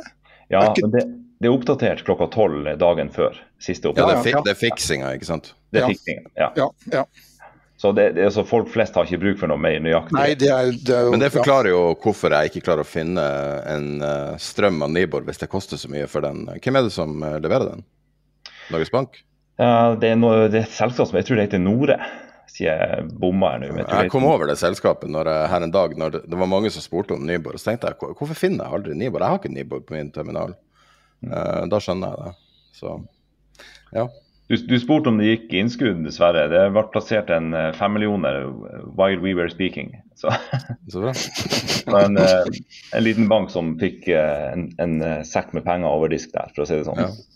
Ja, 0.53 0.61
det 0.61 0.69
ikke... 0.69 0.87
men 0.87 0.95
det, 0.95 1.03
det, 1.41 1.49
er 1.49 1.55
oppdatert 1.55 2.05
klokka 2.05 2.29
tolv 2.33 2.69
dagen 2.79 3.09
før. 3.13 3.39
siste 3.57 3.89
oppdatering. 3.89 4.21
Ja, 4.21 4.23
det, 4.23 4.35
er, 4.37 4.45
det 4.45 4.53
er 4.53 4.61
fiksinga, 4.61 5.13
ikke 5.17 5.29
sant? 5.31 5.53
Det 5.73 5.81
er 5.81 5.93
fiksinga, 5.95 6.29
ja. 6.37 6.51
ja, 6.59 6.69
ja. 6.93 7.05
Så 7.83 7.91
det, 7.91 8.11
det, 8.15 8.31
så 8.31 8.45
Folk 8.47 8.69
flest 8.71 8.95
har 8.95 9.09
ikke 9.09 9.19
bruk 9.19 9.39
for 9.41 9.51
noe 9.51 9.59
mer 9.59 9.81
nøyaktig. 9.83 10.15
Nei, 10.15 10.29
det 10.39 10.47
er, 10.53 10.69
det 10.71 10.93
er 10.95 11.07
jo, 11.07 11.15
Men 11.15 11.23
det 11.25 11.33
forklarer 11.33 11.73
jo 11.73 11.81
hvorfor 11.99 12.31
jeg 12.31 12.51
ikke 12.51 12.61
klarer 12.69 12.85
å 12.85 12.87
finne 12.87 13.25
en 13.67 13.89
uh, 13.99 14.37
strøm 14.39 14.85
av 14.85 14.93
Nibor 14.93 15.25
hvis 15.27 15.41
det 15.41 15.49
koster 15.51 15.81
så 15.81 15.89
mye 15.91 16.05
for 16.07 16.23
den. 16.23 16.45
Hvem 16.63 16.79
er 16.79 16.85
det 16.85 16.93
som 16.95 17.17
uh, 17.19 17.33
leverer 17.43 17.73
den? 17.73 17.83
Norges 18.71 18.93
Bank? 18.93 19.19
Uh, 19.59 19.97
det 19.99 20.13
er, 20.13 20.21
noe, 20.21 20.45
det 20.53 20.61
er 20.61 20.69
et 20.69 20.77
selskap 20.77 21.09
som 21.09 21.19
jeg 21.19 21.27
tror 21.27 21.41
det 21.41 21.49
heter 21.49 21.63
Nore. 21.65 21.97
Jeg 22.61 23.05
bomma 23.17 23.53
her 23.55 23.63
nå. 23.63 23.71
Jeg, 23.81 24.11
kom 24.13 24.27
over 24.29 24.49
det 24.49 24.59
selskapet 24.61 25.09
når 25.09 25.29
her 25.49 25.65
en 25.65 25.73
dag 25.73 25.95
når 25.97 26.19
det, 26.19 26.37
var 26.37 26.49
mange 26.49 26.69
som 26.73 26.83
spurte 26.85 27.15
om 27.15 27.25
Nibor. 27.25 27.57
Så 27.57 27.71
tenkte 27.71 27.89
jeg 27.89 27.97
hvorfor 28.03 28.37
finner 28.37 28.67
jeg 28.67 28.79
aldri 28.79 28.97
Nibor? 28.97 29.23
Jeg 29.23 29.33
har 29.33 29.41
ikke 29.41 29.55
Nibor 29.55 29.81
på 29.87 29.97
min 29.97 30.11
terminal. 30.13 30.53
Uh, 31.23 31.63
da 31.71 31.79
skjønner 31.81 32.13
jeg 32.13 32.27
det. 32.27 32.35
Så 32.77 32.97
ja. 33.95 34.07
Du, 34.51 34.57
du, 34.67 34.75
spurte 34.77 35.09
om 35.09 35.17
det 35.17 35.29
gikk 35.29 35.53
innskudd, 35.55 36.01
dessverre. 36.05 36.43
Det 36.51 36.63
ble 36.75 36.83
plassert 36.91 37.29
en 37.31 37.53
eh, 37.55 37.69
femmillioner 37.77 38.43
while 38.91 39.21
we 39.23 39.31
were 39.37 39.47
speaking. 39.49 39.93
Så, 40.19 40.33
Så 40.91 40.99
bra. 40.99 41.13
en, 42.03 42.19
eh, 42.19 42.59
en, 42.91 43.05
liten 43.05 43.29
bank 43.31 43.53
som 43.53 43.71
fikk 43.79 44.09
en, 44.11 44.67
en, 44.83 44.97
sekk 45.25 45.55
med 45.55 45.63
penger 45.65 45.87
over 45.87 46.11
disk 46.11 46.35
der, 46.35 46.51
for 46.51 46.65
å 46.65 46.67
si 46.69 46.75
det 46.75 46.89
sånn. 46.89 46.99
Ja. 47.01 47.32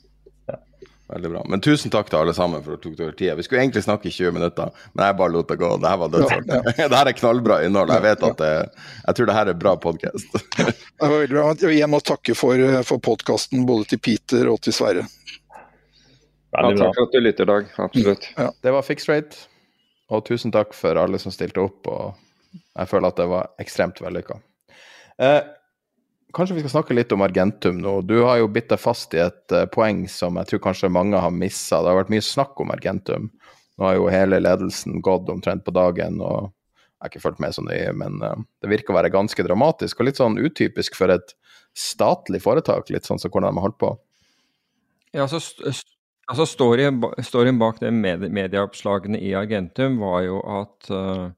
Veldig 1.07 1.29
bra. 1.31 1.41
Men 1.47 1.61
tusen 1.63 1.91
takk 1.91 2.09
til 2.11 2.19
alle 2.19 2.33
sammen 2.35 2.63
for 2.63 2.75
at 2.75 2.81
dere 2.83 2.91
tok 2.91 2.95
dere 2.99 3.13
tida. 3.15 3.35
Vi 3.39 3.43
skulle 3.45 3.61
egentlig 3.63 3.83
snakke 3.85 4.09
i 4.09 4.11
20 4.11 4.33
minutter, 4.35 4.73
men 4.91 5.05
jeg 5.07 5.15
bare 5.21 5.31
lot 5.31 5.47
det 5.47 5.55
gå. 5.61 5.69
Det 5.79 5.91
her 5.91 6.01
var 6.01 6.11
dødsartig. 6.11 6.57
Ja, 6.57 6.73
ja. 6.81 6.87
det 6.91 6.99
her 6.99 7.11
er 7.11 7.15
knallbra 7.15 7.59
innhold. 7.63 7.93
Jeg 7.95 8.03
vet 8.03 8.25
at 8.27 8.41
det, 8.41 8.49
jeg 9.05 9.19
tror 9.19 9.29
det 9.29 9.37
her 9.37 9.51
er 9.53 9.61
bra 9.61 9.73
podkast. 9.85 10.35
det 10.57 10.67
var 10.99 11.13
veldig 11.13 11.37
bra. 11.37 11.71
Jeg 11.77 11.89
må 11.93 12.01
takke 12.03 12.35
for, 12.35 12.65
for 12.89 13.03
podkasten 13.07 13.63
både 13.69 13.87
til 13.93 14.03
Peter 14.03 14.51
og 14.51 14.59
til 14.67 14.75
Sverre. 14.75 15.05
Ja, 16.57 16.67
takk 16.75 16.91
for 16.97 17.05
at 17.05 17.15
du 17.15 17.21
lytter, 17.23 17.47
Dag. 17.47 17.71
Absolutt. 17.87 18.27
Ja. 18.35 18.51
Det 18.63 18.75
var 18.75 18.83
fixed 18.83 19.11
rate, 19.11 19.47
og 20.11 20.25
tusen 20.27 20.51
takk 20.51 20.75
for 20.75 20.99
alle 20.99 21.19
som 21.23 21.31
stilte 21.31 21.63
opp. 21.63 21.87
og 21.87 22.59
Jeg 22.73 22.91
føler 22.91 23.13
at 23.13 23.23
det 23.23 23.31
var 23.31 23.51
ekstremt 23.63 24.03
vellykka. 24.03 24.41
Eh, 25.23 25.39
kanskje 26.37 26.57
vi 26.57 26.63
skal 26.63 26.75
snakke 26.77 26.95
litt 26.97 27.13
om 27.15 27.23
Argentum 27.25 27.79
nå. 27.81 27.99
Du 28.07 28.19
har 28.21 28.39
jo 28.41 28.49
bitt 28.51 28.69
deg 28.71 28.81
fast 28.81 29.15
i 29.17 29.21
et 29.23 29.55
uh, 29.55 29.65
poeng 29.73 30.05
som 30.11 30.37
jeg 30.39 30.51
tror 30.51 30.63
kanskje 30.69 30.91
mange 30.93 31.19
har 31.21 31.33
missa. 31.33 31.81
Det 31.81 31.91
har 31.91 31.99
vært 32.03 32.13
mye 32.13 32.25
snakk 32.25 32.61
om 32.63 32.73
Argentum. 32.73 33.31
Nå 33.77 33.89
har 33.89 33.97
jo 33.97 34.07
hele 34.13 34.39
ledelsen 34.41 35.01
gått 35.05 35.29
omtrent 35.33 35.65
på 35.65 35.73
dagen. 35.75 36.21
og 36.21 36.47
Jeg 36.47 37.03
har 37.03 37.11
ikke 37.11 37.25
fulgt 37.25 37.43
med 37.43 37.57
så 37.57 37.65
nøye, 37.65 37.91
men 37.97 38.21
uh, 38.23 38.37
det 38.63 38.71
virker 38.71 38.93
å 38.93 38.99
være 38.99 39.13
ganske 39.13 39.45
dramatisk 39.49 39.99
og 39.99 40.09
litt 40.09 40.21
sånn 40.21 40.39
utypisk 40.39 40.97
for 40.97 41.13
et 41.13 41.35
statlig 41.77 42.41
foretak, 42.45 42.89
litt 42.93 43.05
sånn 43.05 43.21
som 43.21 43.33
hvordan 43.33 43.53
de 43.53 43.61
har 43.61 43.69
holdt 43.69 43.81
på. 43.83 43.93
Ja, 45.17 45.27
så 45.29 45.41
Altså 46.27 46.43
storyen, 46.43 47.59
bak 47.59 47.77
de 47.79 47.91
medieoppslagene 47.95 49.19
i 49.23 49.29
Argentum 49.39 49.95
var 50.01 50.25
jo 50.25 50.41
at 50.57 50.89
uh, 50.91 51.29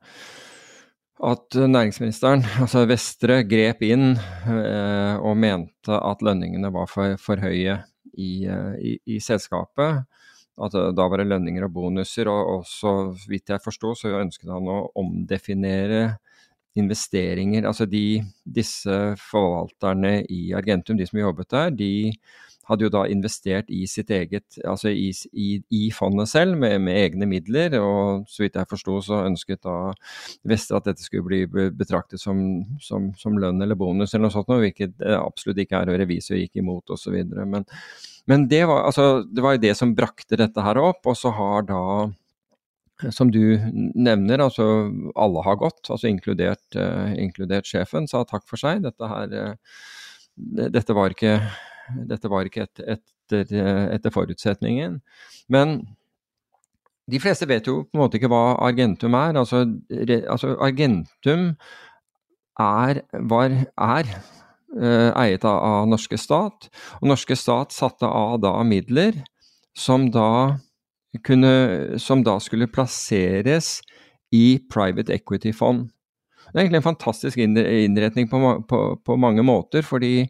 at 1.20 1.56
næringsministeren, 1.56 2.46
altså 2.64 2.86
Vestre, 2.88 3.42
grep 3.48 3.84
inn 3.84 4.14
eh, 4.16 5.16
og 5.20 5.36
mente 5.38 5.96
at 5.96 6.24
lønningene 6.24 6.72
var 6.74 6.88
for, 6.92 7.18
for 7.22 7.42
høye 7.44 7.82
i, 8.14 8.32
uh, 8.48 8.76
i, 8.80 8.96
i, 9.06 9.20
selskapet. 9.24 10.06
At 10.60 10.76
da 10.76 11.06
var 11.08 11.22
det 11.22 11.30
lønninger 11.30 11.64
og 11.68 11.72
bonuser, 11.76 12.28
og 12.28 12.58
og 12.58 12.66
så 12.68 12.94
vidt 13.30 13.52
jeg 13.52 13.64
forsto, 13.64 13.94
så 13.96 14.18
ønsket 14.20 14.52
han 14.52 14.68
å 14.68 14.82
omdefinere 15.00 16.18
investeringer. 16.80 17.68
Altså 17.68 17.88
de, 17.90 18.20
disse 18.44 18.98
forvalterne 19.24 20.20
i 20.28 20.50
Argentum, 20.56 21.00
de 21.00 21.08
som 21.08 21.22
jobbet 21.22 21.52
der, 21.56 21.72
de 21.72 21.94
hadde 22.70 22.86
jo 22.86 22.92
da 22.94 23.04
investert 23.10 23.70
i 23.74 23.84
sitt 23.90 24.12
eget, 24.14 24.60
altså 24.68 24.92
i, 24.94 25.10
i, 25.34 25.50
i 25.74 25.82
fondet 25.96 26.30
selv, 26.32 26.58
med, 26.60 26.78
med, 26.86 26.98
egne 27.00 27.28
midler. 27.30 27.76
Og 27.82 28.30
så 28.30 28.46
vidt 28.46 28.60
jeg 28.60 28.70
forsto, 28.70 29.00
så 29.06 29.24
ønsket 29.26 29.64
da 29.66 29.78
Vestre 30.50 30.80
at 30.80 30.90
dette 30.92 31.06
skulle 31.06 31.28
bli 31.28 31.70
betraktet 31.76 32.22
som, 32.22 32.40
som, 32.84 33.10
som, 33.20 33.38
lønn 33.40 33.62
eller 33.64 33.80
bonus 33.80 34.14
eller 34.14 34.28
noe 34.28 34.36
sånt, 34.36 34.54
hvilket 34.64 35.02
absolutt 35.18 35.62
ikke 35.64 35.82
er, 35.82 35.92
og 35.92 36.02
revisor 36.02 36.40
gikk 36.40 36.62
imot 36.62 36.96
osv. 36.96 37.20
Men, 37.40 37.68
men 38.30 38.48
det, 38.52 38.64
var, 38.70 38.86
altså, 38.90 39.26
det 39.26 39.46
var 39.46 39.58
jo 39.58 39.66
det 39.68 39.76
som 39.78 39.96
brakte 39.98 40.40
dette 40.40 40.66
her 40.66 40.82
opp, 40.82 41.06
og 41.10 41.18
så 41.18 41.34
har 41.36 41.70
da 41.70 41.84
som 43.16 43.30
du 43.32 43.56
nevner, 43.96 44.42
altså 44.44 44.66
alle 45.16 45.44
har 45.46 45.56
gått, 45.62 45.86
altså 45.88 46.10
inkludert, 46.10 46.66
uh, 46.76 47.14
inkludert 47.16 47.70
sjefen, 47.70 48.10
sa 48.12 48.26
takk 48.28 48.44
for 48.50 48.60
seg. 48.60 48.82
Dette 48.84 49.08
her 49.08 49.36
uh, 49.40 49.78
dette 50.40 50.96
var 50.96 51.14
ikke 51.14 51.38
dette 52.10 52.32
var 52.32 52.48
ikke 52.48 52.68
et, 52.68 52.84
etter, 52.98 53.56
etter 53.96 54.14
forutsetningen. 54.14 55.00
Men 55.52 55.80
de 57.10 57.20
fleste 57.22 57.48
vet 57.50 57.68
jo 57.68 57.84
på 57.88 57.98
en 57.98 58.04
måte 58.04 58.20
ikke 58.20 58.30
hva 58.32 58.58
Argentum 58.68 59.16
er. 59.18 59.38
Altså, 59.40 59.64
re, 59.90 60.22
altså 60.30 60.54
Argentum 60.62 61.52
er, 62.60 63.02
var, 63.32 63.56
er 63.80 64.10
uh, 64.78 65.12
eiet 65.24 65.46
av, 65.48 65.58
av, 65.58 65.88
norske 65.90 66.20
stat, 66.20 66.70
og 67.00 67.12
norske 67.14 67.38
stat 67.40 67.76
satte 67.76 68.08
av 68.08 68.40
da 68.44 68.54
midler 68.68 69.22
som 69.78 70.10
da, 70.14 70.60
kunne, 71.26 71.54
som 72.02 72.24
da 72.26 72.38
skulle 72.44 72.70
plasseres 72.70 73.80
i 74.36 74.60
private 74.70 75.16
equity-fond. 75.16 75.88
Det 76.50 76.58
er 76.58 76.66
egentlig 76.66 76.82
en 76.82 76.90
fantastisk 76.90 77.38
innretning 77.42 78.30
på, 78.30 78.40
på, 78.70 78.80
på 79.06 79.18
mange 79.22 79.44
måter, 79.46 79.86
fordi 79.86 80.28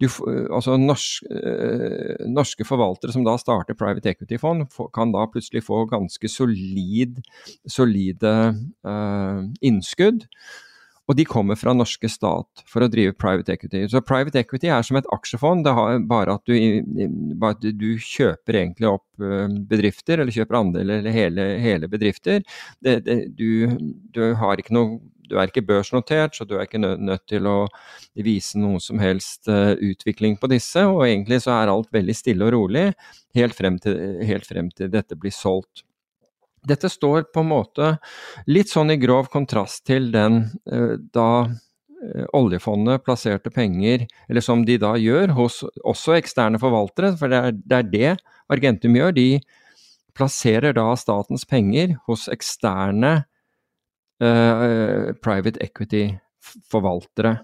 du, 0.00 0.08
altså 0.52 0.76
norsk, 0.80 1.28
øh, 1.30 2.26
norske 2.32 2.66
forvaltere 2.66 3.14
som 3.14 3.26
da 3.26 3.36
starter 3.38 3.78
private 3.78 4.14
equity-fond, 4.14 4.66
kan 4.94 5.14
da 5.14 5.28
plutselig 5.30 5.64
få 5.66 5.84
ganske 5.90 6.28
solid, 6.30 7.22
solide 7.68 8.34
øh, 8.86 9.48
innskudd. 9.62 10.26
Og 11.10 11.16
de 11.18 11.24
kommer 11.26 11.58
fra 11.58 11.74
norske 11.74 12.06
stat 12.08 12.62
for 12.70 12.84
å 12.84 12.88
drive 12.90 13.16
private 13.18 13.52
equity. 13.56 13.82
Så 13.90 14.00
private 14.06 14.38
equity 14.38 14.70
er 14.70 14.84
som 14.86 14.96
et 15.00 15.08
aksjefond, 15.12 15.64
det 15.66 15.74
har 15.74 15.98
bare 16.08 16.36
at 16.38 16.46
du, 16.46 16.54
bare 17.42 17.56
at 17.58 17.64
du 17.74 17.88
kjøper 17.98 18.60
egentlig 18.60 18.88
opp 18.92 19.24
bedrifter, 19.68 20.22
eller 20.22 20.34
kjøper 20.34 20.60
andeler 20.60 21.02
eller 21.02 21.16
hele, 21.16 21.48
hele 21.62 21.90
bedrifter. 21.90 22.46
Det, 22.80 23.00
det, 23.08 23.18
du, 23.34 23.74
du, 24.14 24.22
har 24.38 24.62
ikke 24.62 24.76
noe 24.78 25.00
du 25.32 25.38
er 25.40 25.48
ikke 25.48 25.64
børsnotert, 25.64 26.36
så 26.36 26.44
du 26.44 26.58
er 26.58 26.66
ikke 26.66 26.80
nødt 26.82 27.24
til 27.30 27.48
å 27.48 27.56
vise 28.20 28.60
noe 28.60 28.80
som 28.84 29.00
helst 29.00 29.48
uh, 29.48 29.72
utvikling 29.72 30.36
på 30.40 30.50
disse. 30.52 30.84
Og 30.84 31.06
egentlig 31.06 31.40
så 31.46 31.54
er 31.56 31.72
alt 31.72 31.88
veldig 31.94 32.16
stille 32.16 32.48
og 32.48 32.54
rolig 32.56 32.90
helt 33.38 33.56
frem 33.56 33.80
til, 33.80 33.96
helt 34.28 34.48
frem 34.48 34.68
til 34.76 34.92
dette 34.92 35.16
blir 35.16 35.34
solgt. 35.34 35.86
Dette 36.68 36.86
står 36.92 37.26
på 37.34 37.42
en 37.42 37.50
måte 37.50 37.94
litt 38.46 38.70
sånn 38.70 38.92
i 38.94 39.00
grov 39.00 39.32
kontrast 39.32 39.86
til 39.88 40.12
den 40.14 40.44
uh, 40.70 40.94
da 41.16 41.30
uh, 41.48 42.26
oljefondet 42.36 43.06
plasserte 43.06 43.50
penger, 43.54 44.06
eller 44.28 44.44
som 44.44 44.66
de 44.68 44.76
da 44.82 44.92
gjør, 45.00 45.32
hos 45.40 45.62
også 45.80 46.18
eksterne 46.20 46.60
forvaltere, 46.62 47.16
for 47.16 47.32
det 47.32 47.42
er, 47.48 47.58
det 47.58 47.80
er 47.80 47.90
det 47.96 48.14
Argentum 48.52 49.00
gjør. 49.00 49.16
De 49.16 49.28
plasserer 50.12 50.76
da 50.76 50.90
statens 51.00 51.48
penger 51.48 51.96
hos 52.04 52.28
eksterne 52.28 53.22
private 54.22 55.58
equity-forvaltere. 55.64 57.38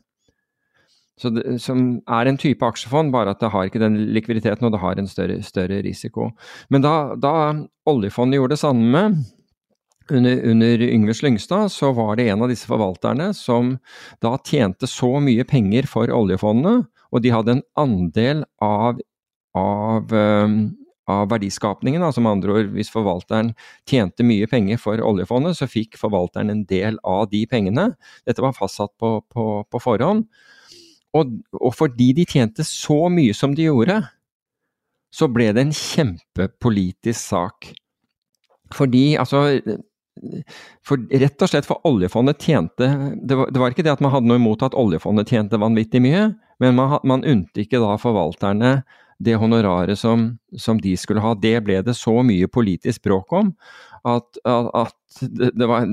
som 1.59 1.80
er 2.06 2.28
en 2.30 2.36
type 2.38 2.62
aksjefond, 2.62 3.10
bare 3.10 3.32
at 3.34 3.40
det 3.40 3.50
har 3.50 3.66
ikke 3.66 3.80
den 3.82 3.96
likviditeten 4.14 4.68
og 4.68 4.72
det 4.72 4.80
har 4.82 4.98
en 4.98 5.09
større, 5.10 5.40
større 5.42 5.80
risiko. 5.82 6.30
Men 6.70 6.84
da, 6.84 7.14
da 7.18 7.32
oljefondet 7.90 8.38
gjorde 8.38 8.55
det 8.55 8.62
samme, 8.62 9.02
under, 10.10 10.50
under 10.50 10.82
Yngve 10.82 11.14
Slyngstad, 11.14 11.68
så 11.68 11.92
var 11.92 12.16
det 12.16 12.28
en 12.28 12.42
av 12.42 12.48
disse 12.48 12.68
forvalterne 12.68 13.32
som 13.36 13.76
da 14.24 14.36
tjente 14.44 14.88
så 14.88 15.18
mye 15.22 15.44
penger 15.48 15.88
for 15.90 16.10
oljefondet, 16.14 16.86
og 17.12 17.24
de 17.24 17.32
hadde 17.32 17.56
en 17.56 17.64
andel 17.80 18.44
av, 18.64 19.00
av 19.56 20.12
um, 20.12 20.59
av 21.09 21.30
verdiskapningen. 21.32 22.05
Altså 22.05 22.22
med 22.24 22.36
andre 22.36 22.59
ord, 22.59 22.70
hvis 22.76 22.93
forvalteren 22.93 23.55
tjente 23.89 24.26
mye 24.26 24.48
penger 24.51 24.80
for 24.82 25.01
oljefondet, 25.05 25.59
så 25.59 25.68
fikk 25.70 25.98
forvalteren 26.01 26.52
en 26.52 26.62
del 26.68 27.01
av 27.06 27.26
de 27.32 27.44
pengene. 27.51 27.90
Dette 28.28 28.44
var 28.44 28.56
fastsatt 28.56 28.94
på, 29.01 29.18
på, 29.32 29.48
på 29.68 29.82
forhånd. 29.82 30.26
Og, 31.16 31.35
og, 31.56 31.72
fordi 31.74 32.12
de 32.18 32.28
tjente 32.28 32.64
så 32.68 33.06
mye 33.12 33.35
som 33.36 33.55
de 33.56 33.68
gjorde, 33.70 34.02
så 35.09 35.28
ble 35.32 35.48
det 35.56 35.64
en 35.64 35.74
kjempepolitisk 35.74 37.20
sak. 37.22 37.70
Fordi, 38.76 39.16
altså 39.16 39.47
for 40.86 41.01
Rett 41.14 41.43
og 41.44 41.51
slett 41.51 41.66
for 41.68 41.85
oljefondet 41.86 42.43
tjente 42.43 42.89
det 43.22 43.36
var, 43.39 43.51
det 43.55 43.60
var, 43.62 43.72
ikke 43.72 43.85
det 43.86 43.93
at 43.93 44.01
man 44.02 44.10
hadde 44.10 44.26
noe 44.26 44.40
imot 44.40 44.64
at 44.66 44.74
oljefondet 44.74 45.30
tjente 45.30 45.60
vanvittig 45.60 46.01
mye, 46.02 46.24
men 46.59 46.74
man, 46.74 46.97
man 47.06 47.22
unnte 47.22 47.62
ikke 47.62 47.78
da 47.82 47.94
forvalterne 48.02 48.72
det 49.19 49.36
honoraret 49.40 49.99
som, 49.99 50.31
som, 50.57 50.81
de 50.81 50.95
skulle 50.97 51.23
ha. 51.24 51.35
Det 51.35 51.57
ble 51.66 51.81
det 51.82 51.97
så 51.99 52.15
mye 52.27 52.49
politisk 52.51 53.03
bråk 53.07 53.32
om 53.35 53.53
at, 54.07 54.40
at, 54.45 54.70
at 54.86 55.23
det, 55.27 55.53
det, 55.59 55.66
var 55.66 55.86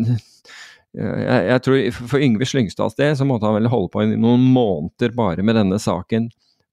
jeg, 0.95 1.39
jeg, 1.49 1.61
tror 1.65 1.79
For 2.11 2.23
Yngve 2.23 2.47
Slyngstads 2.47 2.97
del 2.99 3.15
så 3.17 3.27
måtte 3.27 3.49
han 3.49 3.57
vel 3.57 3.71
holde 3.71 3.91
på 3.93 4.03
i 4.05 4.11
noen 4.13 4.45
måneder 4.55 5.15
bare 5.17 5.45
med 5.45 5.57
denne 5.57 5.79
saken. 5.81 6.29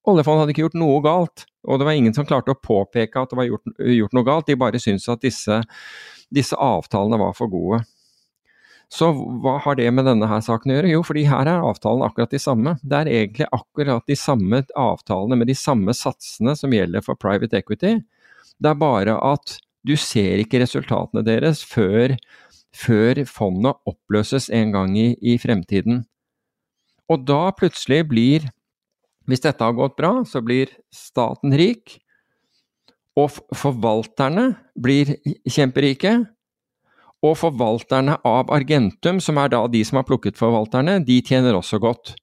Oljefondet 0.08 0.42
hadde 0.42 0.54
ikke 0.54 0.64
gjort 0.66 0.80
noe 0.80 1.00
galt, 1.04 1.44
og 1.62 1.78
det 1.78 1.86
var 1.86 1.96
ingen 1.96 2.14
som 2.14 2.26
klarte 2.26 2.54
å 2.54 2.58
påpeke 2.58 3.22
at 3.22 3.30
det 3.30 3.38
var 3.38 3.46
gjort, 3.46 3.74
gjort 3.86 4.16
noe 4.16 4.26
galt. 4.26 4.48
De 4.48 4.58
bare 4.58 4.80
syntes 4.82 5.06
at 5.12 5.22
disse, 5.22 5.60
disse 6.34 6.58
avtalene 6.58 7.20
var 7.22 7.36
for 7.38 7.50
gode. 7.52 7.84
Så 8.92 9.08
hva 9.40 9.56
har 9.64 9.78
det 9.78 9.88
med 9.94 10.04
denne 10.04 10.28
her 10.28 10.42
saken 10.44 10.72
å 10.72 10.74
gjøre? 10.76 10.90
Jo, 10.92 11.02
fordi 11.06 11.24
her 11.30 11.48
er 11.48 11.64
avtalen 11.64 12.04
akkurat 12.04 12.32
de 12.34 12.40
samme. 12.42 12.74
Det 12.84 12.98
er 12.98 13.10
egentlig 13.10 13.48
akkurat 13.48 14.04
de 14.08 14.16
samme 14.20 14.60
avtalene 14.76 15.38
med 15.40 15.48
de 15.48 15.56
samme 15.56 15.94
satsene 15.96 16.52
som 16.58 16.74
gjelder 16.76 17.04
for 17.04 17.16
private 17.16 17.56
equity. 17.62 17.94
Det 18.60 18.68
er 18.68 18.80
bare 18.80 19.16
at 19.24 19.56
du 19.88 19.94
ser 19.98 20.42
ikke 20.42 20.60
resultatene 20.62 21.24
deres 21.24 21.62
før, 21.64 22.14
før 22.76 23.22
fondet 23.30 23.80
oppløses 23.88 24.50
en 24.52 24.76
gang 24.76 24.92
i, 25.00 25.08
i 25.24 25.38
fremtiden. 25.40 26.04
Og 27.08 27.24
da 27.28 27.48
plutselig 27.56 28.04
blir, 28.12 28.44
hvis 29.24 29.42
dette 29.44 29.64
har 29.64 29.76
gått 29.76 29.96
bra, 29.96 30.18
så 30.28 30.44
blir 30.44 30.70
staten 30.92 31.56
rik. 31.56 31.96
Og 33.16 33.32
forvalterne 33.56 34.52
blir 34.76 35.16
kjemperike. 35.48 36.18
Og 37.22 37.36
forvalterne 37.38 38.16
av 38.26 38.50
Argentum, 38.50 39.20
som 39.22 39.38
er 39.38 39.52
da 39.52 39.62
de 39.70 39.84
som 39.86 40.00
har 40.00 40.06
plukket 40.08 40.38
forvalterne, 40.40 40.98
de 41.06 41.20
tjener 41.22 41.54
også 41.54 41.78
godt. 41.82 42.16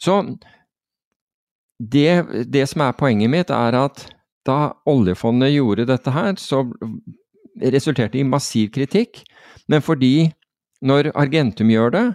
Så 0.00 0.22
det, 1.78 2.24
det 2.48 2.64
som 2.70 2.86
er 2.86 2.96
poenget 2.96 3.32
mitt, 3.32 3.52
er 3.52 3.76
at 3.76 4.06
da 4.48 4.74
oljefondet 4.88 5.54
gjorde 5.54 5.88
dette 5.88 6.12
her, 6.12 6.34
så 6.40 6.64
resulterte 7.60 8.16
det 8.16 8.24
i 8.24 8.28
massiv 8.28 8.72
kritikk. 8.74 9.22
Men 9.68 9.84
fordi 9.84 10.32
når 10.84 11.12
Argentum 11.16 11.70
gjør 11.72 11.94
det, 11.94 12.06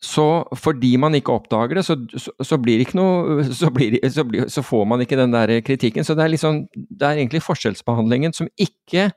så 0.00 0.44
fordi 0.56 0.94
man 0.96 1.14
ikke 1.14 1.34
oppdager 1.36 1.76
det, 1.76 1.84
så, 1.84 1.96
så, 2.16 2.32
så 2.40 2.56
blir 2.60 2.80
ikke 2.80 2.96
noe 2.96 3.44
så, 3.52 3.68
blir, 3.72 3.98
så, 4.08 4.24
blir, 4.24 4.46
så, 4.48 4.64
får 4.64 4.86
man 4.88 5.04
ikke 5.04 5.18
den 5.20 5.34
der 5.34 5.52
kritikken. 5.60 6.04
Så 6.04 6.16
det 6.16 6.24
er, 6.24 6.32
liksom, 6.32 6.62
det 6.72 7.04
er 7.04 7.20
egentlig 7.20 7.42
forskjellsbehandlingen 7.44 8.32
som 8.36 8.48
ikke 8.56 9.10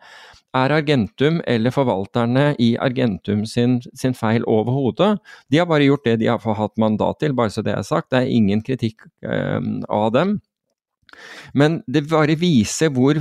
er 0.54 0.74
Argentum 0.76 1.42
eller 1.50 1.74
forvalterne 1.74 2.54
i 2.62 2.74
Argentum 2.82 3.44
sin, 3.50 3.80
sin 3.98 4.14
feil 4.18 4.46
overhodet. 4.50 5.18
De 5.50 5.60
har 5.60 5.70
bare 5.70 5.88
gjort 5.88 6.06
det 6.06 6.20
de 6.22 6.30
har 6.30 6.58
hatt 6.60 6.76
mandat 6.82 7.22
til, 7.24 7.34
bare 7.38 7.54
så 7.54 7.64
det 7.66 7.74
er 7.74 7.86
sagt. 7.88 8.12
Det 8.14 8.22
er 8.22 8.34
ingen 8.34 8.62
kritikk 8.66 9.08
eh, 9.26 9.62
av 9.90 10.12
dem. 10.14 10.38
Men 11.54 11.82
det 11.88 12.08
bare 12.10 12.38
viser 12.40 12.94
hvor 12.94 13.20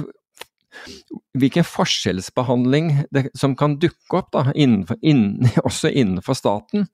hvilken 1.37 1.67
forskjellsbehandling 1.69 2.93
det, 3.13 3.27
som 3.39 3.57
kan 3.57 3.77
dukke 3.81 4.19
opp 4.19 4.33
da, 4.35 4.47
innenfor, 4.55 4.99
inn, 5.03 5.43
også 5.69 5.93
innenfor 5.93 6.37
staten. 6.39 6.89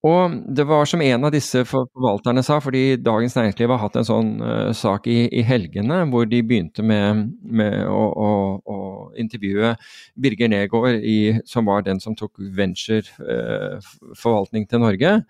Og 0.00 0.32
det 0.56 0.64
var 0.64 0.86
som 0.88 1.02
en 1.04 1.26
av 1.28 1.32
disse 1.34 1.60
forvalterne 1.68 2.40
sa, 2.44 2.56
fordi 2.64 2.96
Dagens 3.04 3.34
Næringsliv 3.36 3.68
har 3.68 3.82
hatt 3.82 3.96
en 4.00 4.06
sånn 4.08 4.30
uh, 4.40 4.72
sak 4.76 5.06
i, 5.12 5.28
i, 5.28 5.42
helgene 5.44 6.08
hvor 6.08 6.24
de 6.28 6.40
begynte 6.40 6.80
med, 6.80 7.36
med 7.44 7.84
å, 7.84 8.08
å, 8.08 8.56
å, 8.64 9.12
intervjue 9.20 9.76
Birger 10.16 10.48
Negård, 10.48 11.04
i, 11.04 11.44
som 11.44 11.68
var 11.68 11.84
den 11.84 12.00
som 12.00 12.16
tok 12.16 12.32
venture-forvaltning 12.40 14.64
uh, 14.64 14.68
til 14.72 14.80
Norge 14.86 15.20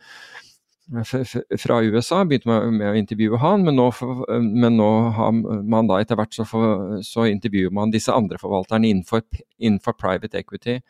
fra 1.59 1.83
USA. 1.83 2.23
Begynte 2.23 2.71
med, 2.71 2.93
å 2.93 2.99
intervjue 2.99 3.39
han, 3.43 3.65
men 3.67 3.75
nå, 3.79 3.91
men 4.39 4.77
nå, 4.79 5.11
har 5.19 5.33
man 5.35 5.87
da 5.91 5.99
etter 5.99 6.15
hvert 6.19 6.35
så, 6.35 6.45
for, 6.47 6.99
så 7.07 7.27
intervjuer 7.31 7.71
man 7.75 7.91
disse 7.91 8.13
andre 8.15 8.39
forvalterne 8.39 8.87
innenfor, 8.91 9.23
innenfor 9.59 9.93
private 9.99 10.39
equity. 10.39 10.81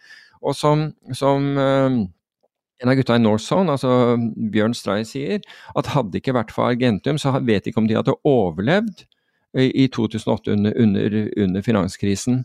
Og 0.44 0.57
som, 0.57 0.93
som 1.16 1.57
uh, 1.57 2.05
en 2.81 2.93
av 2.93 2.97
gutta 2.98 3.16
i 3.16 3.23
North 3.23 3.44
Zone, 3.44 3.74
altså 3.74 4.16
Bjørn 4.52 4.74
Stray, 4.77 5.05
sier 5.09 5.43
at 5.77 5.93
hadde 5.94 6.15
det 6.15 6.23
ikke 6.23 6.36
vært 6.36 6.55
for 6.55 6.70
Argentum, 6.70 7.19
så 7.20 7.35
vet 7.44 7.69
ikke 7.69 7.82
om 7.82 7.89
de 7.90 7.98
hadde 7.98 8.16
overlevd 8.28 9.05
i 9.61 9.86
2008 9.93 10.55
under, 10.55 10.74
under, 10.78 11.20
under 11.36 11.65
finanskrisen. 11.66 12.44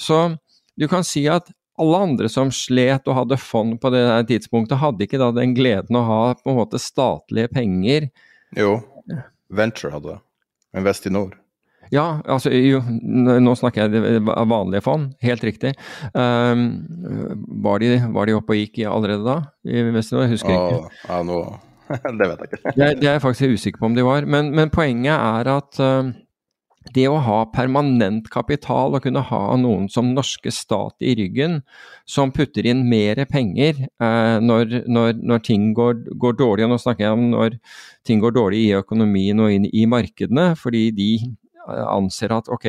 Så 0.00 0.36
du 0.78 0.86
kan 0.88 1.04
si 1.04 1.26
at 1.28 1.50
alle 1.76 2.02
andre 2.06 2.28
som 2.32 2.52
slet 2.54 3.08
og 3.10 3.18
hadde 3.18 3.40
fond 3.40 3.76
på 3.80 3.90
det 3.92 4.04
tidspunktet, 4.30 4.80
hadde 4.80 5.04
ikke 5.04 5.20
da 5.20 5.32
den 5.36 5.52
gleden 5.56 5.98
å 5.98 6.04
ha 6.08 6.20
på 6.38 6.52
en 6.52 6.60
måte 6.60 6.80
statlige 6.80 7.52
penger. 7.52 8.08
Jo, 8.56 8.78
Venture 9.52 9.92
hadde 9.92 10.14
det. 10.14 10.20
Investinor. 10.76 11.34
Ja, 11.94 12.06
altså 12.24 12.50
jo, 12.50 12.80
nå 12.82 13.54
snakker 13.58 13.86
jeg 13.92 14.22
vanlige 14.26 14.82
fond, 14.86 15.12
helt 15.22 15.44
riktig. 15.46 15.74
Um, 16.12 16.66
var, 17.62 17.82
de, 17.82 17.96
var, 18.14 18.26
de, 18.26 18.36
oppe 18.38 18.56
og 18.56 18.60
gikk 18.60 18.82
allerede 18.90 19.22
da? 19.26 19.38
I 19.66 19.86
Vestinor? 19.94 20.26
Jeg 20.26 20.36
husker 20.36 20.54
ikke. 20.56 21.00
Ja, 21.06 21.22
nå, 21.26 21.40
det 22.18 22.30
vet 22.30 22.44
jeg 22.44 22.52
ikke. 22.52 22.62
det, 22.68 22.92
det, 23.00 23.08
er 23.08 23.16
jeg 23.16 23.24
faktisk 23.24 23.58
usikker 23.58 23.82
på 23.82 23.90
om 23.90 23.98
de 23.98 24.06
var. 24.06 24.26
Men, 24.26 24.52
men 24.56 24.72
poenget 24.74 25.14
er 25.14 25.52
at 25.56 25.82
uh, 25.82 26.14
det 26.94 27.06
å 27.10 27.18
ha 27.22 27.38
permanent 27.54 28.28
kapital 28.32 28.94
og 28.94 29.04
kunne 29.06 29.22
ha 29.30 29.40
noen 29.58 29.88
som 29.92 30.12
norske 30.14 30.52
stat 30.54 31.02
i 31.02 31.16
ryggen, 31.18 31.60
som 32.08 32.32
putter 32.34 32.66
inn 32.68 32.84
mer 32.90 33.22
penger 33.30 33.86
uh, 34.02 34.38
når, 34.42 34.82
når, 34.86 35.16
når, 35.22 35.42
ting 35.46 35.72
går, 35.76 36.04
går, 36.14 36.38
dårlig, 36.38 36.66
og 36.66 36.74
nå 36.74 36.80
snakker 36.82 37.08
jeg 37.08 37.16
om 37.16 37.26
når 37.32 37.58
ting 38.06 38.22
går 38.22 38.36
dårlig 38.36 38.62
i 38.68 38.76
økonomien 38.78 39.42
og 39.42 39.54
inn 39.54 39.68
i 39.70 39.86
markedene, 39.90 40.52
fordi 40.58 40.88
de 40.96 41.10
anser 41.66 42.34
at 42.36 42.48
ok, 42.52 42.66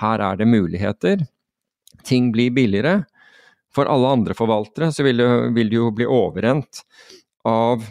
her 0.00 0.24
er 0.24 0.38
det 0.40 0.48
muligheter, 0.50 1.26
ting 2.04 2.30
blir 2.34 2.54
billigere. 2.54 3.04
For 3.74 3.90
alle 3.90 4.12
andre 4.18 4.36
forvaltere 4.38 4.92
så 4.94 5.02
vil 5.06 5.18
det, 5.18 5.28
vil 5.56 5.70
det 5.70 5.78
jo 5.80 5.90
bli 5.94 6.06
overrent 6.06 6.84
av 7.48 7.82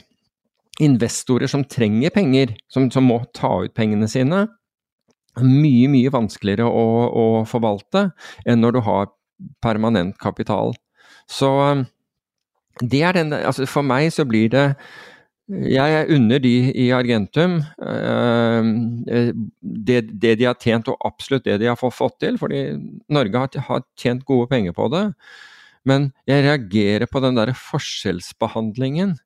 investorer 0.81 1.49
som 1.51 1.65
trenger 1.69 2.13
penger, 2.13 2.55
som, 2.71 2.89
som, 2.91 3.05
må 3.05 3.19
ta 3.35 3.51
ut 3.65 3.73
pengene 3.75 4.07
sine. 4.09 4.45
Mye, 5.41 5.89
mye 5.91 6.13
vanskeligere 6.13 6.65
å, 6.69 6.85
å 7.09 7.25
forvalte 7.49 8.07
enn 8.45 8.63
når 8.63 8.77
du 8.77 8.81
har 8.88 9.11
permanent 9.63 10.15
kapital. 10.21 10.73
Så 11.30 11.49
det 12.81 13.03
er 13.05 13.17
den 13.17 13.34
altså 13.35 13.67
For 13.69 13.85
meg 13.85 14.09
så 14.13 14.25
blir 14.25 14.49
det 14.53 14.65
jeg 15.51 16.05
unner 16.15 16.39
de 16.39 16.53
i 16.71 16.85
Argentum 16.95 17.57
eh, 17.59 18.67
det, 19.59 19.97
det, 20.15 20.37
de 20.39 20.47
har 20.47 20.55
tjent, 20.55 20.87
og 20.87 21.01
absolutt 21.03 21.43
det 21.43 21.57
de 21.59 21.67
har 21.67 21.79
fått 21.79 22.19
til. 22.23 22.39
Fordi 22.39 22.63
Norge 23.11 23.43
har 23.67 23.83
tjent 23.99 24.23
gode 24.25 24.47
penger 24.53 24.75
på 24.77 24.87
det. 24.93 25.09
Men 25.83 26.11
jeg 26.29 26.45
reagerer 26.45 27.09
på 27.11 27.19
den 27.23 27.35
der 27.35 27.51
forskjellsbehandlingen 27.59 29.17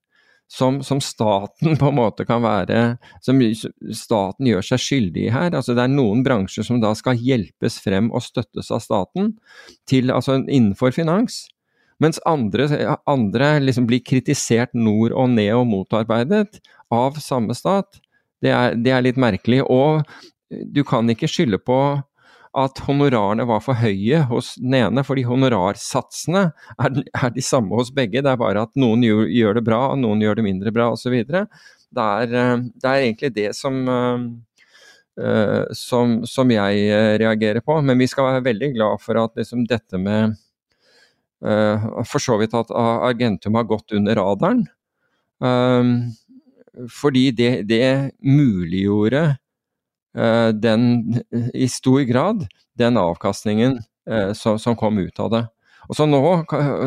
som, 0.49 0.80
som, 0.84 1.02
staten 1.03 1.76
på 1.77 1.89
en 1.91 1.98
måte 1.98 2.23
kan 2.23 2.39
være 2.39 2.95
Som 3.22 3.41
staten 3.91 4.48
gjør 4.48 4.64
seg 4.64 4.81
skyldig 4.81 5.26
i 5.27 5.34
her. 5.34 5.52
Altså 5.52 5.76
det 5.76 5.84
er 5.85 5.94
noen 5.94 6.23
bransjer 6.26 6.65
som 6.65 6.81
da 6.81 6.94
skal 6.98 7.19
hjelpes 7.19 7.81
frem 7.84 8.10
og 8.15 8.23
støttes 8.26 8.72
av 8.72 8.81
staten 8.81 9.35
til, 9.89 10.10
altså 10.10 10.39
innenfor 10.45 10.95
finans. 10.95 11.45
Mens 12.03 12.19
andre, 12.30 12.68
andre 13.10 13.56
liksom 13.64 13.88
blir 13.90 14.03
kritisert 14.06 14.76
nord 14.78 15.15
og 15.18 15.32
ned 15.34 15.53
og 15.57 15.65
motarbeidet 15.69 16.60
av 16.94 17.18
samme 17.22 17.56
stat. 17.57 17.98
Det 18.44 18.52
er, 18.53 18.76
det 18.78 18.94
er 18.94 19.06
litt 19.06 19.18
merkelig. 19.18 19.64
Og 19.65 20.06
du 20.48 20.84
kan 20.88 21.10
ikke 21.10 21.30
skylde 21.32 21.60
på 21.60 21.80
at 22.57 22.80
honorarene 22.88 23.45
var 23.49 23.61
for 23.61 23.78
høye 23.78 24.24
hos 24.32 24.56
den 24.57 24.78
ene, 24.80 25.03
fordi 25.06 25.26
honorarsatsene 25.28 26.48
er, 26.80 27.02
er, 27.11 27.30
de 27.36 27.44
samme 27.45 27.78
hos 27.78 27.91
begge. 27.94 28.24
Det 28.24 28.32
er 28.32 28.40
bare 28.40 28.65
at 28.65 28.74
noen 28.80 29.03
gjør, 29.06 29.57
det 29.60 29.65
bra, 29.68 29.84
og 29.91 30.02
noen 30.02 30.24
gjør 30.24 30.40
det 30.40 30.48
mindre 30.48 30.74
bra 30.74 30.90
osv. 30.95 31.19
Det, 31.28 31.44
er, 31.44 32.34
eh, 32.34 32.56
det 32.74 32.90
er 32.90 33.03
egentlig 33.03 33.34
det 33.36 33.52
som, 33.57 33.78
uh, 33.90 35.64
som, 35.78 36.19
som 36.30 36.53
jeg 36.53 36.90
reagerer 37.22 37.61
på. 37.65 37.78
Men 37.86 38.02
vi 38.02 38.10
skal 38.10 38.32
være 38.32 38.48
veldig 38.49 38.74
glad 38.78 39.06
for 39.06 39.22
at 39.22 39.38
liksom, 39.38 39.68
dette 39.69 40.02
med 40.02 40.38
for 41.40 42.24
så 42.24 42.38
vidt 42.42 42.56
at 42.58 42.72
Argentum 42.74 43.58
har 43.60 43.68
gått 43.70 43.94
under 43.94 44.18
radaren. 44.18 44.64
Um, 45.40 46.14
fordi 46.90 47.32
det, 47.32 47.52
det 47.70 48.12
muliggjorde 48.22 49.38
uh, 50.18 50.50
den, 50.54 51.22
i 51.54 51.68
stor 51.68 52.02
grad, 52.10 52.48
den 52.78 52.98
avkastningen 52.98 53.80
uh, 54.10 54.34
som, 54.34 54.60
som, 54.60 54.78
kom 54.78 54.98
ut 54.98 55.20
av 55.20 55.32
det. 55.34 55.44
Og 55.88 55.96
så 55.96 56.08
nå, 56.10 56.22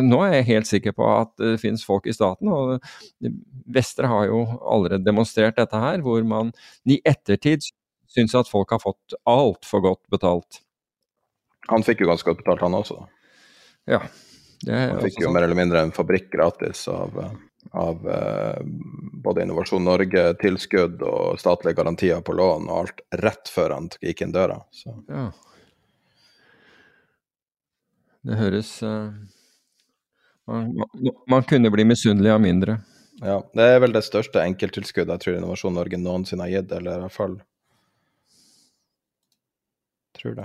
nå, 0.04 0.22
er 0.26 0.34
jeg 0.40 0.48
helt 0.50 0.68
sikker 0.68 0.94
på 0.96 1.06
at 1.08 1.30
det 1.40 1.60
finnes 1.62 1.84
folk 1.86 2.06
i 2.10 2.14
staten, 2.14 2.50
og 2.52 2.82
Vestre 3.70 4.10
har 4.10 4.26
jo 4.28 4.42
allerede 4.60 5.06
demonstrert 5.06 5.56
dette 5.56 5.78
her, 5.80 6.02
hvor 6.04 6.20
man 6.26 6.50
i 6.84 6.98
ettertid 7.08 7.64
syns 8.10 8.34
at 8.36 8.50
folk 8.50 8.74
har 8.74 8.82
fått 8.82 9.14
altfor 9.30 9.86
godt 9.86 10.02
betalt. 10.12 10.60
Han 11.70 11.86
fikk 11.86 12.02
jo 12.02 12.10
ganske 12.10 12.28
godt 12.28 12.42
betalt, 12.42 12.66
han 12.66 12.76
også. 12.76 12.98
Ja. 13.88 14.02
Man 14.66 15.00
fikk 15.00 15.22
jo 15.22 15.30
mer 15.32 15.46
eller 15.46 15.56
mindre 15.56 15.80
en 15.80 15.92
fabrikk 15.92 16.28
gratis 16.32 16.82
av, 16.88 17.16
av 17.70 18.08
uh, 18.08 18.58
både 19.24 19.42
Innovasjon 19.46 19.84
Norge, 19.84 20.24
tilskudd 20.40 21.00
og 21.06 21.38
statlige 21.40 21.78
garantier 21.78 22.20
på 22.24 22.34
lån 22.36 22.68
og 22.68 22.82
alt 22.82 23.00
rett 23.22 23.48
før 23.48 23.76
han 23.78 23.88
gikk 24.04 24.20
inn 24.26 24.34
døra. 24.36 24.58
Så. 24.74 24.92
Ja. 25.08 25.30
Det 28.28 28.36
høres 28.36 28.74
uh, 28.84 29.08
man, 30.44 30.74
man, 30.76 31.14
man, 31.26 31.46
kunne 31.48 31.72
bli 31.72 31.86
misunnelig 31.88 32.34
av 32.34 32.42
mindre. 32.44 32.80
Ja, 33.20 33.38
det 33.56 33.64
er 33.64 33.80
vel 33.80 33.96
det 33.96 34.04
største 34.04 34.42
enkelttilskuddet 34.44 35.16
jeg 35.16 35.24
tror 35.24 35.38
Innovasjon 35.38 35.76
Norge 35.76 36.00
noensinne 36.00 36.44
har 36.44 36.58
gitt, 36.58 36.76
eller 36.76 37.00
i 37.00 37.06
hvert 37.06 37.16
fall 37.16 37.40
Tror 40.20 40.34
det. 40.36 40.44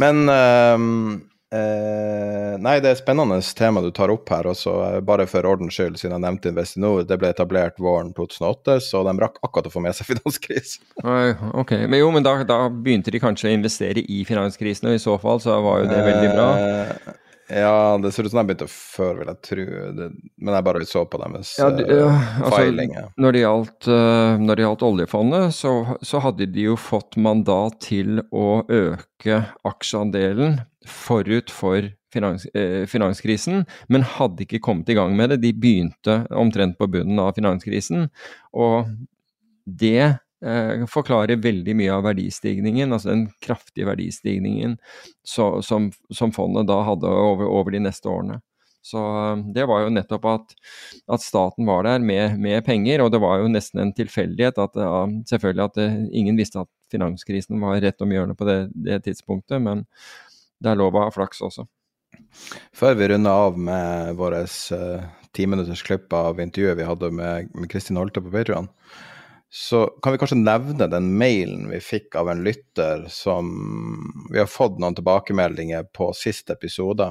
Men 0.00 0.24
uh, 0.26 1.22
Eh, 1.54 2.54
nei, 2.58 2.78
det 2.82 2.90
er 2.90 2.98
spennende 2.98 3.36
tema 3.54 3.82
du 3.84 3.90
tar 3.94 4.10
opp 4.10 4.30
her. 4.32 4.48
Også, 4.50 4.74
eh, 4.88 5.00
bare 5.06 5.26
for 5.30 5.46
ordens 5.46 5.76
skyld, 5.76 5.98
siden 6.00 6.16
jeg 6.16 6.24
nevnte 6.24 6.50
Investinor. 6.50 7.04
Det 7.06 7.18
ble 7.20 7.30
etablert 7.30 7.78
våren 7.82 8.10
2008, 8.16 8.80
så 8.82 9.04
de 9.06 9.14
rakk 9.22 9.38
akkurat 9.44 9.68
å 9.70 9.74
få 9.74 9.82
med 9.84 9.94
seg 9.94 10.08
finanskrisen. 10.12 10.82
ok, 11.54 11.76
men 11.86 12.00
jo, 12.00 12.10
men 12.14 12.26
da, 12.26 12.40
da, 12.48 12.64
begynte 12.68 13.14
de 13.14 13.22
kanskje 13.22 13.52
å 13.52 13.58
investere 13.58 14.02
i 14.02 14.24
finanskrisen, 14.26 14.90
og 14.90 14.98
i 14.98 15.02
så 15.02 15.18
fall 15.22 15.42
så 15.44 15.60
var 15.62 15.84
jo 15.84 15.92
det 15.92 16.00
veldig 16.08 16.32
bra. 16.34 16.48
Eh, 16.58 17.12
ja, 17.60 17.98
det 18.00 18.10
ser 18.12 18.24
ut 18.24 18.32
som 18.32 18.40
de 18.40 18.48
begynte 18.48 18.66
før, 18.72 19.18
vil 19.20 19.28
jeg 19.28 19.40
tro. 19.44 19.64
Det, 19.98 20.06
men 20.40 20.56
jeg 20.56 20.64
bare 20.64 20.86
så 20.88 21.02
på 21.04 21.20
deres 21.20 21.50
ja, 21.60 21.68
uh, 21.68 22.28
altså, 22.40 22.86
Når 23.20 23.36
det 23.36 23.42
gjaldt, 23.42 23.88
uh, 23.90 24.40
når 24.40 24.56
det 24.56 24.64
gjaldt 24.64 24.84
oljefondet, 24.88 25.56
så, 25.56 25.74
så, 26.00 26.22
hadde 26.24 26.48
de 26.54 26.70
jo 26.70 26.78
fått 26.80 27.18
mandat 27.20 27.82
til 27.84 28.22
å 28.32 28.62
øke 28.64 29.42
aksjeandelen 29.68 30.62
forut 30.88 31.50
for 31.52 31.90
finans, 32.14 32.46
eh, 32.54 32.84
finanskrisen, 32.86 33.64
men 33.88 34.06
hadde 34.16 34.46
ikke 34.46 34.62
kommet 34.64 34.88
i 34.88 34.98
gang 34.98 35.16
med 35.16 35.34
det. 35.34 35.42
De 35.44 35.52
begynte 35.52 36.20
omtrent 36.30 36.78
på 36.78 36.88
bunnen 36.90 37.18
av 37.22 37.34
finanskrisen, 37.38 38.08
og 38.52 38.92
det 39.64 40.00
eh, 40.44 40.86
forklarer 40.90 41.42
veldig 41.42 41.76
mye 41.78 41.92
av 41.98 42.06
verdistigningen, 42.08 42.92
altså 42.92 43.12
den 43.12 43.28
kraftige 43.44 43.88
verdistigningen 43.88 44.78
så, 45.26 45.58
som, 45.64 45.90
som, 46.12 46.34
fondet 46.34 46.68
da 46.70 46.82
hadde 46.86 47.08
over, 47.08 47.48
over, 47.48 47.74
de 47.74 47.84
neste 47.86 48.10
årene. 48.10 48.40
Så 48.84 49.00
eh, 49.00 49.44
det 49.56 49.66
var 49.70 49.84
jo 49.84 49.94
nettopp 49.96 50.28
at, 50.30 50.54
at 51.16 51.24
staten 51.24 51.66
var 51.68 51.88
der 51.88 52.04
med, 52.04 52.38
med, 52.38 52.60
penger, 52.66 53.04
og 53.04 53.12
det 53.14 53.22
var 53.24 53.40
jo 53.40 53.50
nesten 53.52 53.82
en 53.82 53.94
tilfeldighet 53.96 54.60
at 54.60 54.80
ja, 54.80 55.04
selvfølgelig 55.32 55.68
at 55.70 55.80
det, 55.80 55.90
ingen 56.12 56.40
visste 56.40 56.64
at 56.66 56.72
finanskrisen 56.92 57.58
var 57.62 57.80
rett 57.82 58.04
om 58.04 58.12
hjørnet 58.12 58.38
på 58.38 58.46
det, 58.46 58.58
det 58.86 59.00
tidspunktet, 59.08 59.62
men 59.64 59.86
det 60.60 60.72
er 60.72 60.80
lov 60.80 60.96
å 60.96 61.06
ha 61.06 61.14
flaks 61.14 61.42
også. 61.44 61.66
Før 62.74 62.94
vi 62.98 63.08
runder 63.10 63.44
av 63.46 63.58
med 63.58 64.14
vårt 64.18 64.54
uh, 64.74 65.02
ti 65.34 65.46
minutters 65.50 65.82
av 66.14 66.40
intervjuet 66.40 66.78
vi 66.78 66.86
hadde 66.86 67.10
med, 67.10 67.50
med 67.54 67.70
Kristin 67.70 67.98
Holte 67.98 68.22
på 68.22 68.32
Patreon, 68.32 68.68
så 69.54 69.84
kan 70.02 70.14
vi 70.14 70.18
kanskje 70.18 70.40
nevne 70.40 70.88
den 70.90 71.12
mailen 71.18 71.68
vi 71.70 71.78
fikk 71.82 72.16
av 72.18 72.30
en 72.30 72.42
lytter 72.42 73.04
som 73.06 73.52
Vi 74.32 74.40
har 74.40 74.50
fått 74.50 74.80
noen 74.82 74.96
tilbakemeldinger 74.98 75.86
på 75.94 76.08
siste 76.18 76.56
episode. 76.56 77.06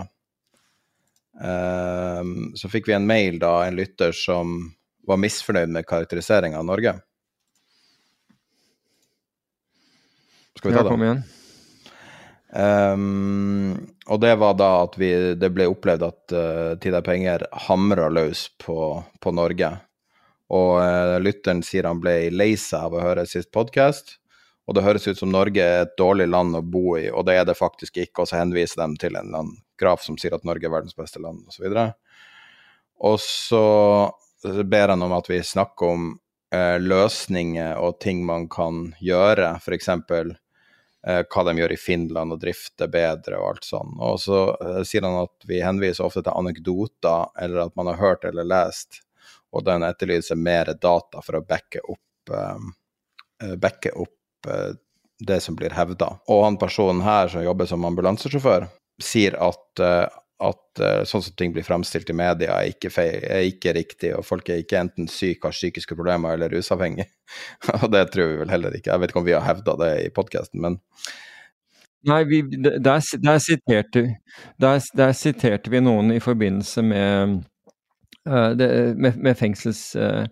Um, 1.40 2.52
så 2.60 2.68
fikk 2.70 2.90
vi 2.90 2.98
en 2.98 3.08
mail 3.08 3.40
da, 3.40 3.62
en 3.64 3.80
lytter 3.80 4.12
som 4.12 4.74
var 5.08 5.22
misfornøyd 5.24 5.72
med 5.72 5.88
karakteriseringa 5.88 6.60
av 6.60 6.68
Norge. 6.68 6.98
Skal 10.60 10.72
vi 10.72 10.76
ta 10.76 10.84
det? 10.84 10.86
Ja, 10.86 10.92
kom 10.92 11.08
igjen. 11.08 11.24
Um, 12.54 13.74
og 14.06 14.20
det 14.22 14.36
var 14.38 14.54
da 14.54 14.70
at 14.84 14.98
vi, 15.02 15.10
det 15.42 15.50
ble 15.56 15.66
opplevd 15.72 16.04
at 16.06 16.34
uh, 16.38 16.74
Tid 16.78 16.94
er 16.94 17.06
penger 17.06 17.48
hamra 17.66 18.12
løs 18.14 18.46
på, 18.62 18.78
på 19.22 19.34
Norge. 19.34 19.72
Og 20.54 20.76
uh, 20.78 21.18
lytteren 21.24 21.64
sier 21.66 21.90
han 21.90 22.02
ble 22.04 22.30
lei 22.30 22.54
seg 22.60 22.90
av 22.90 22.98
å 22.98 23.02
høre 23.02 23.26
sist 23.30 23.50
podkast. 23.56 24.20
Og 24.70 24.78
det 24.78 24.86
høres 24.86 25.08
ut 25.10 25.20
som 25.20 25.32
Norge 25.34 25.60
er 25.60 25.82
et 25.84 25.98
dårlig 26.00 26.30
land 26.30 26.56
å 26.56 26.62
bo 26.64 26.94
i, 26.96 27.10
og 27.12 27.26
det 27.28 27.36
er 27.36 27.48
det 27.50 27.58
faktisk 27.60 27.98
ikke. 28.00 28.24
Og 28.24 28.30
så 28.30 28.40
henviser 28.40 28.80
de 28.84 29.02
til 29.02 29.18
en 29.18 29.26
eller 29.26 29.42
annen 29.42 29.58
graf 29.80 30.06
som 30.06 30.16
sier 30.20 30.36
at 30.38 30.46
Norge 30.48 30.70
er 30.70 30.72
verdens 30.72 30.96
beste 30.96 31.20
land, 31.20 31.42
osv. 31.50 31.66
Og 33.04 33.18
så 33.20 33.64
ber 34.64 34.94
han 34.94 35.04
om 35.04 35.18
at 35.18 35.28
vi 35.28 35.42
snakker 35.44 35.98
om 35.98 36.08
uh, 36.56 36.78
løsninger 36.80 37.82
og 37.82 38.00
ting 38.04 38.24
man 38.28 38.48
kan 38.52 38.94
gjøre, 39.04 39.56
f.eks. 39.60 39.90
Uh, 41.04 41.20
hva 41.28 41.44
de 41.44 41.58
gjør 41.60 41.74
i 41.76 41.80
Finland 41.80 42.32
og 42.32 42.40
drifter 42.40 42.88
bedre 42.88 43.36
og 43.36 43.50
alt 43.50 43.66
sånn. 43.68 43.98
Og 44.00 44.22
så 44.24 44.44
uh, 44.56 44.82
sier 44.88 45.04
han 45.04 45.18
at 45.26 45.48
vi 45.50 45.60
henviser 45.60 46.06
ofte 46.06 46.24
til 46.24 46.32
anekdoter, 46.32 47.34
eller 47.44 47.66
at 47.66 47.76
man 47.80 47.90
har 47.92 48.00
hørt 48.00 48.24
eller 48.30 48.48
lest 48.48 49.02
og 49.54 49.66
den 49.68 49.84
etterlyser 49.86 50.40
mer 50.40 50.72
data 50.82 51.22
for 51.22 51.38
å 51.38 51.44
backe 51.46 51.84
opp, 51.84 52.32
uh, 52.34 53.52
backe 53.60 53.92
opp 54.00 54.48
det 55.24 55.38
som 55.40 55.56
blir 55.56 55.72
hevda. 55.72 56.10
Og 56.34 56.42
han 56.44 56.58
personen 56.60 57.04
her 57.06 57.30
som 57.32 57.44
jobber 57.46 57.68
som 57.70 57.86
ambulansesjåfør, 57.88 58.66
sier 59.00 59.38
at, 59.40 59.84
at 60.42 60.82
sånn 61.08 61.22
som 61.24 61.36
ting 61.38 61.54
blir 61.56 61.64
fremstilt 61.64 62.10
i 62.10 62.16
media, 62.18 62.56
er 62.58 62.72
ikke, 62.74 62.90
feil, 62.92 63.20
er 63.22 63.46
ikke, 63.48 63.74
riktig, 63.78 64.10
og 64.18 64.26
folk 64.28 64.50
er 64.50 64.64
ikke 64.64 64.80
enten 64.82 65.08
syke, 65.08 65.48
har 65.48 65.56
psykiske 65.56 65.96
problemer 65.96 66.36
eller 66.36 66.52
rusavhengige. 66.52 67.06
og 67.82 67.86
det 67.94 68.08
tror 68.12 68.32
vi 68.32 68.40
vel 68.42 68.52
heller 68.52 68.76
ikke. 68.76 68.92
Jeg 68.92 69.04
vet 69.04 69.14
ikke 69.14 69.22
om 69.22 69.28
vi 69.30 69.38
har 69.38 69.46
hevda 69.46 69.78
det 69.84 69.92
i 70.08 70.10
podkasten, 70.16 70.64
men 70.66 70.82
Nei, 72.04 72.24
vi, 72.28 72.42
der, 72.44 72.80
der, 73.24 73.40
siterte, 73.40 74.02
der, 74.60 74.82
der, 74.98 75.12
siterte, 75.16 75.72
vi 75.72 75.80
noen 75.80 76.12
i 76.12 76.20
forbindelse 76.20 76.84
med 76.84 77.38
uh, 78.28 78.50
det, 78.60 78.68
med, 78.98 79.16
med, 79.16 79.38
fengsels 79.40 79.86
uh, 79.96 80.26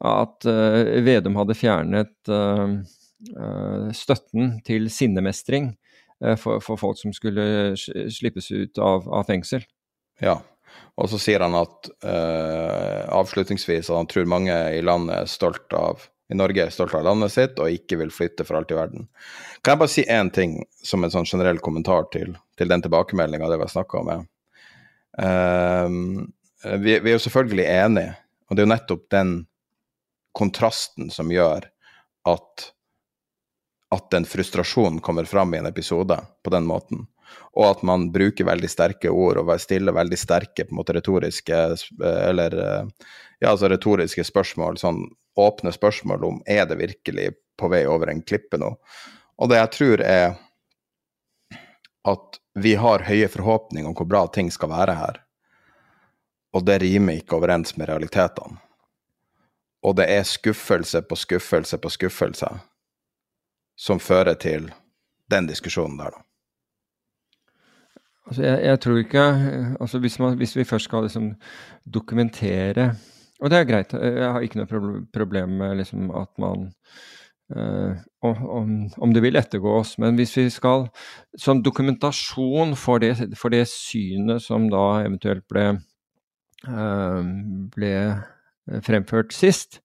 At 0.00 0.48
uh, 0.48 1.04
Vedum 1.04 1.36
hadde 1.40 1.58
fjernet 1.58 2.14
støtten 3.92 4.54
til 4.64 4.86
sinnemestring 4.88 5.74
for, 6.40 6.60
for, 6.60 6.76
folk 6.76 6.98
som 7.00 7.14
skulle 7.16 7.74
slippes 7.76 8.50
ut 8.52 8.78
av, 8.78 9.06
av, 9.08 9.24
fengsel. 9.28 9.62
Ja, 10.20 10.34
og 11.00 11.08
så 11.08 11.18
sier 11.20 11.40
han 11.40 11.56
at 11.56 11.88
avslutningsvis 12.04 13.88
at 13.88 13.96
han 13.96 14.08
tror 14.10 14.28
mange 14.28 14.52
i 14.76 14.82
landet 14.84 15.16
er 15.16 15.30
stolt 15.32 15.72
av 15.72 16.04
i 16.30 16.36
Norge 16.36 16.66
er 16.66 16.74
stolt 16.74 16.92
av 16.94 17.06
landet 17.08 17.32
sitt 17.32 17.56
og 17.58 17.72
ikke 17.72 17.96
vil 18.02 18.12
flytte 18.14 18.44
for 18.46 18.60
alt 18.60 18.70
i 18.70 18.76
verden. 18.76 19.08
Kan 19.64 19.74
jeg 19.74 19.80
bare 19.80 19.92
si 19.94 20.04
én 20.04 20.28
ting 20.30 20.58
som 20.84 21.02
en 21.02 21.10
sånn 21.10 21.26
generell 21.26 21.58
kommentar 21.64 22.04
til, 22.12 22.36
til 22.60 22.70
den 22.70 22.84
tilbakemeldinga 22.84 23.48
vi 23.50 23.64
har 23.64 23.72
snakka 23.72 24.04
om? 24.04 24.28
Uh, 25.16 26.28
Eh, 26.64 26.78
vi, 26.78 26.98
vi, 26.98 27.10
er 27.10 27.16
jo 27.16 27.24
selvfølgelig 27.24 27.66
enige, 27.66 28.14
og 28.48 28.56
det 28.56 28.62
er 28.62 28.68
jo 28.68 28.74
nettopp 28.74 29.06
den 29.12 29.32
kontrasten 30.36 31.10
som 31.12 31.32
gjør 31.32 31.66
at, 32.28 32.66
at 33.90 34.10
den 34.12 34.26
frustrasjonen 34.28 35.00
kommer 35.02 35.24
fram 35.24 35.54
i 35.54 35.58
en 35.58 35.66
episode 35.66 36.18
på 36.44 36.52
den 36.54 36.66
måten. 36.66 37.06
Og 37.58 37.66
at 37.66 37.82
man 37.86 38.08
bruker 38.14 38.46
veldig 38.46 38.70
sterke 38.70 39.10
ord 39.10 39.40
og 39.42 39.52
stiller 39.62 39.94
veldig 39.94 40.18
sterke 40.18 40.66
på 40.66 40.74
en 40.74 40.78
måte 40.78 40.94
retoriske 40.96 41.58
eller 42.02 42.56
ja, 42.58 43.50
altså 43.50 43.70
retoriske 43.70 44.24
spørsmål, 44.26 44.78
sånn 44.78 45.04
åpne 45.38 45.72
spørsmål 45.74 46.26
om 46.26 46.42
er 46.46 46.66
det 46.70 46.78
virkelig 46.80 47.30
på 47.58 47.70
vei 47.70 47.84
over 47.86 48.10
en 48.10 48.22
klippe 48.22 48.58
nå. 48.58 48.74
Og 49.40 49.50
det 49.50 49.60
jeg 49.60 49.72
tror 49.76 50.04
er 50.06 50.26
at 52.10 52.40
vi 52.58 52.74
har 52.80 53.06
høye 53.06 53.28
forhåpninger 53.30 53.90
om 53.90 53.96
hvor 53.96 54.08
bra 54.10 54.24
ting 54.34 54.50
skal 54.54 54.72
være 54.72 54.98
her 54.98 55.20
og 56.56 56.66
det 56.66 56.80
rimer 56.82 57.20
ikke 57.20 57.38
overens 57.38 57.76
med 57.78 57.88
realitetene. 57.90 58.58
Og 59.80 59.96
det 59.96 60.10
er 60.12 60.26
skuffelse 60.28 61.00
på 61.08 61.16
skuffelse 61.16 61.78
på 61.80 61.92
skuffelse 61.94 62.50
som 63.80 64.00
fører 64.02 64.36
til 64.40 64.68
den 65.30 65.48
diskusjonen 65.48 66.00
der, 66.00 66.16
da. 66.16 66.26
Altså, 68.30 68.42
jeg, 68.44 68.58
jeg 68.64 68.80
tror 68.80 68.98
ikke 69.00 69.22
altså 69.80 69.98
hvis, 69.98 70.18
man, 70.22 70.36
hvis, 70.38 70.52
vi 70.56 70.64
først 70.64 70.86
skal 70.86 71.02
liksom 71.02 71.32
dokumentere 71.94 72.92
Og 73.40 73.50
det 73.50 73.58
er 73.58 73.64
greit, 73.64 73.92
jeg 73.92 74.32
har 74.32 74.44
ikke 74.44 74.60
noe 74.60 74.90
problem 75.12 75.56
med 75.58 75.80
liksom 75.80 76.12
at 76.14 76.28
man 76.38 76.68
uh, 77.56 77.96
om, 78.22 78.90
om, 79.00 79.14
det 79.14 79.22
vil 79.24 79.40
ettergås, 79.40 79.96
men 79.98 80.14
hvis 80.14 80.36
vi 80.36 80.50
skal 80.50 80.86
Som 81.38 81.62
dokumentasjon 81.64 82.76
for 82.76 82.98
det, 82.98 83.16
for 83.34 83.48
det 83.48 83.66
synet 83.68 84.44
som 84.44 84.68
da 84.70 85.00
eventuelt 85.00 85.48
ble 85.48 85.66
uh, 86.68 87.24
ble 87.74 87.94
fremført 88.84 89.32
sist, 89.34 89.80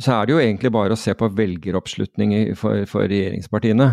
så 0.00 0.16
er 0.16 0.26
det 0.26 0.34
jo 0.34 0.40
egentlig 0.40 0.72
bare 0.72 0.96
å 0.96 1.00
se 1.00 1.14
på 1.16 1.28
velgeroppslutning 1.36 2.54
for, 2.58 2.86
for 2.90 3.08
regjeringspartiene. 3.10 3.90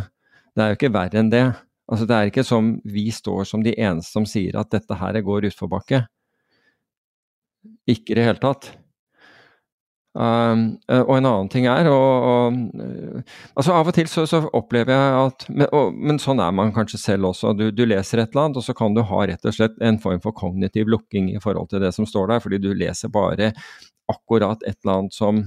Det 0.55 0.63
er 0.63 0.71
jo 0.71 0.79
ikke 0.79 0.93
verre 0.95 1.21
enn 1.21 1.31
det. 1.33 1.45
Altså, 1.89 2.05
det 2.05 2.15
er 2.15 2.29
ikke 2.29 2.45
som 2.45 2.75
vi 2.87 3.09
står 3.13 3.47
som 3.49 3.63
de 3.65 3.73
eneste 3.75 4.13
som 4.13 4.27
sier 4.29 4.57
at 4.59 4.71
dette 4.71 4.97
her 4.99 5.19
går 5.25 5.49
utforbakke. 5.49 6.03
Ikke 7.89 8.13
i 8.13 8.19
det 8.19 8.27
hele 8.29 8.41
tatt. 8.41 8.71
Um, 10.19 10.79
uh, 10.89 11.03
og 11.03 11.11
en 11.19 11.27
annen 11.29 11.49
ting 11.53 11.67
er 11.69 11.85
og, 11.85 12.23
og, 12.25 12.55
uh, 12.81 13.35
altså 13.53 13.75
Av 13.77 13.91
og 13.91 13.93
til 13.93 14.07
så, 14.09 14.23
så 14.27 14.39
opplever 14.57 14.89
jeg 14.89 15.19
at 15.19 15.45
men, 15.53 15.67
og, 15.69 15.93
men, 15.93 16.17
sånn 16.19 16.41
er 16.41 16.55
man 16.57 16.73
kanskje 16.73 16.97
selv 16.97 17.29
også. 17.29 17.53
Du, 17.53 17.67
du, 17.69 17.83
leser 17.85 18.23
et 18.23 18.33
eller 18.33 18.47
annet, 18.47 18.57
og 18.57 18.65
så 18.65 18.73
kan 18.77 18.97
du 18.97 19.03
ha 19.05 19.21
rett 19.29 19.45
og 19.45 19.55
slett 19.55 19.77
en 19.85 20.01
form 20.01 20.19
for 20.23 20.35
kognitiv 20.35 20.89
lukking 20.89 21.29
i 21.35 21.43
forhold 21.43 21.69
til 21.69 21.85
det 21.85 21.93
som 21.95 22.09
står 22.09 22.33
der, 22.33 22.43
fordi 22.43 22.61
du 22.63 22.71
leser 22.73 23.13
bare 23.13 23.51
akkurat 24.09 24.65
et 24.65 24.79
eller 24.81 24.95
annet 24.95 25.15
som, 25.15 25.43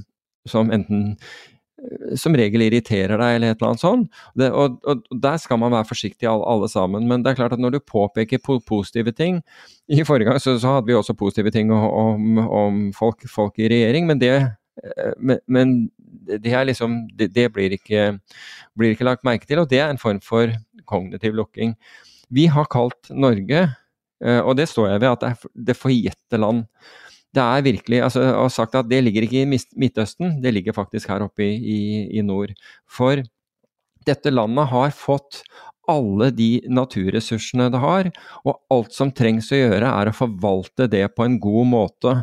som 0.48 0.72
enten 0.74 1.12
uh, 1.14 2.14
som 2.18 2.36
regel 2.38 2.66
irriterer 2.66 3.16
deg, 3.18 3.36
eller 3.36 3.52
et 3.52 3.60
eller 3.60 3.72
annet 3.72 3.82
sånt. 3.82 4.22
Det, 4.38 4.48
og, 4.50 4.78
og, 4.86 5.04
Der 5.22 5.36
skal 5.42 5.60
man 5.62 5.74
være 5.74 5.90
forsiktig 5.90 6.28
alle, 6.30 6.46
alle, 6.46 6.70
sammen. 6.70 7.08
Men 7.10 7.24
det 7.24 7.32
er 7.32 7.40
klart 7.42 7.56
at 7.56 7.62
når 7.62 7.76
du 7.76 7.80
påpeker 7.82 8.42
po 8.42 8.60
positive 8.60 9.12
ting 9.12 9.42
I 9.88 10.04
forrige 10.06 10.30
gang 10.30 10.38
så, 10.40 10.58
så, 10.58 10.76
hadde 10.76 10.86
vi 10.90 10.98
også 10.98 11.18
positive 11.18 11.50
ting 11.50 11.72
om, 11.72 12.38
om 12.38 12.82
folk, 12.96 13.26
folk, 13.28 13.58
i 13.58 13.70
regjering, 13.72 14.06
men 14.06 14.22
det 14.22 14.34
Eh, 14.80 15.12
men, 15.16 15.38
men 15.46 15.90
det, 16.40 16.64
liksom, 16.64 17.06
det, 17.16 17.32
det 17.34 17.48
blir, 17.52 17.74
ikke, 17.76 18.16
blir, 18.78 18.94
ikke, 18.94 19.06
lagt 19.06 19.26
merke 19.26 19.48
til, 19.48 19.62
og 19.62 19.70
det 19.70 19.82
er 19.82 19.92
en 19.92 20.00
form 20.00 20.20
for 20.24 20.52
kognitiv 20.88 21.36
lukking. 21.36 21.76
Vi 22.32 22.48
har 22.52 22.68
kalt 22.72 23.10
Norge, 23.10 23.66
eh, 24.24 24.40
og 24.40 24.56
det 24.58 24.68
står 24.70 24.94
jeg 24.94 25.04
ved, 25.04 25.10
at 25.10 25.24
det 25.24 25.32
er 25.32 25.66
det 25.70 25.78
forjette 25.78 26.40
land. 26.40 26.64
Det 27.32 27.42
er 27.42 27.64
virkelig, 27.64 28.00
altså, 28.04 28.26
og 28.36 28.50
sagt 28.52 28.74
at 28.76 28.88
det 28.90 29.00
ligger 29.06 29.24
ikke 29.24 29.44
i 29.44 29.48
Midtøsten, 29.48 30.36
det 30.44 30.52
ligger 30.52 30.76
faktisk 30.76 31.08
her 31.08 31.24
oppe 31.24 31.46
i, 31.46 31.54
i, 31.56 31.78
i 32.18 32.24
nord. 32.24 32.52
For 32.84 33.22
dette 34.04 34.32
landet 34.32 34.68
har 34.68 34.92
fått 34.92 35.40
alle 35.90 36.28
de 36.36 36.60
naturressursene 36.70 37.70
det 37.72 37.80
har, 37.82 38.10
og 38.44 38.60
alt 38.74 38.92
som 38.94 39.14
trengs 39.16 39.48
å 39.52 39.62
gjøre 39.62 39.88
er 39.88 40.10
å 40.10 40.16
forvalte 40.16 40.90
det 40.92 41.06
på 41.16 41.24
en 41.24 41.40
god 41.42 41.70
måte. 41.72 42.14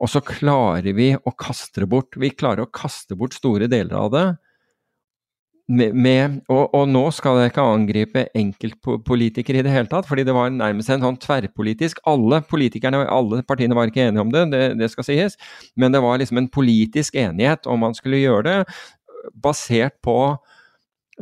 Og 0.00 0.10
så 0.10 0.22
klarer 0.24 0.94
vi 0.96 1.12
å 1.12 1.34
kaste 1.36 1.84
det 1.84 1.90
bort. 1.92 2.16
Vi 2.16 2.32
klarer 2.32 2.64
å 2.64 2.72
kaste 2.72 3.18
bort 3.18 3.36
store 3.36 3.68
deler 3.70 3.98
av 3.98 4.12
det 4.14 4.26
med, 5.68 5.94
med 5.94 6.36
og, 6.48 6.74
og, 6.74 6.84
nå 6.88 7.02
skal 7.12 7.42
jeg 7.42 7.52
ikke 7.52 7.64
angripe 7.74 8.24
enkeltpolitikere 8.36 9.60
i 9.60 9.64
det 9.66 9.72
hele 9.72 9.90
tatt, 9.90 10.08
fordi 10.08 10.24
det 10.24 10.34
var 10.36 10.52
nærmest 10.52 10.92
en 10.94 11.04
sånn 11.04 11.18
tverrpolitisk 11.20 12.00
Alle 12.08 12.40
politikerne 12.48 13.02
alle 13.04 13.42
partiene 13.46 13.76
var 13.76 13.90
ikke 13.90 14.06
enige 14.08 14.24
om 14.24 14.32
det, 14.32 14.46
det, 14.54 14.62
det 14.80 14.88
skal 14.92 15.06
sies, 15.06 15.36
men 15.76 15.92
det 15.92 16.00
var 16.04 16.20
liksom 16.20 16.40
en 16.40 16.52
politisk 16.52 17.18
enighet 17.20 17.68
om 17.68 17.84
man 17.84 17.96
skulle 17.96 18.22
gjøre 18.22 18.46
det, 18.46 18.78
basert 19.36 19.98
på 20.04 20.16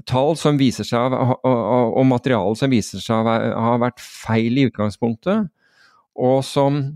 tall 0.06 0.36
som 0.38 0.60
viser 0.60 0.86
seg 0.86 1.14
og, 1.16 1.34
og, 1.40 1.96
og 1.96 2.06
materiale 2.06 2.58
som 2.58 2.70
viser 2.70 3.02
seg 3.02 3.26
å 3.26 3.64
ha 3.66 3.74
vært 3.80 4.02
feil 4.02 4.60
i 4.60 4.68
utgangspunktet, 4.70 5.50
og 6.16 6.38
som 6.46 6.86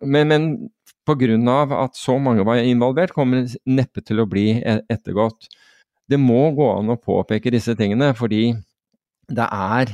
Men, 0.00 0.28
men 0.28 0.44
pga. 1.04 1.74
at 1.82 1.96
så 1.98 2.14
mange 2.18 2.44
var 2.46 2.62
involvert, 2.62 3.10
kommer 3.12 3.42
neppe 3.66 4.00
til 4.06 4.20
å 4.22 4.26
bli 4.30 4.62
e-, 4.62 4.80
ettergått 4.88 5.48
det 6.10 6.18
må 6.20 6.48
gå 6.56 6.68
an 6.74 6.92
å 6.92 7.00
påpeke 7.00 7.52
disse 7.54 7.76
tingene, 7.78 8.12
fordi 8.18 8.50
det 9.30 9.46
er 9.46 9.92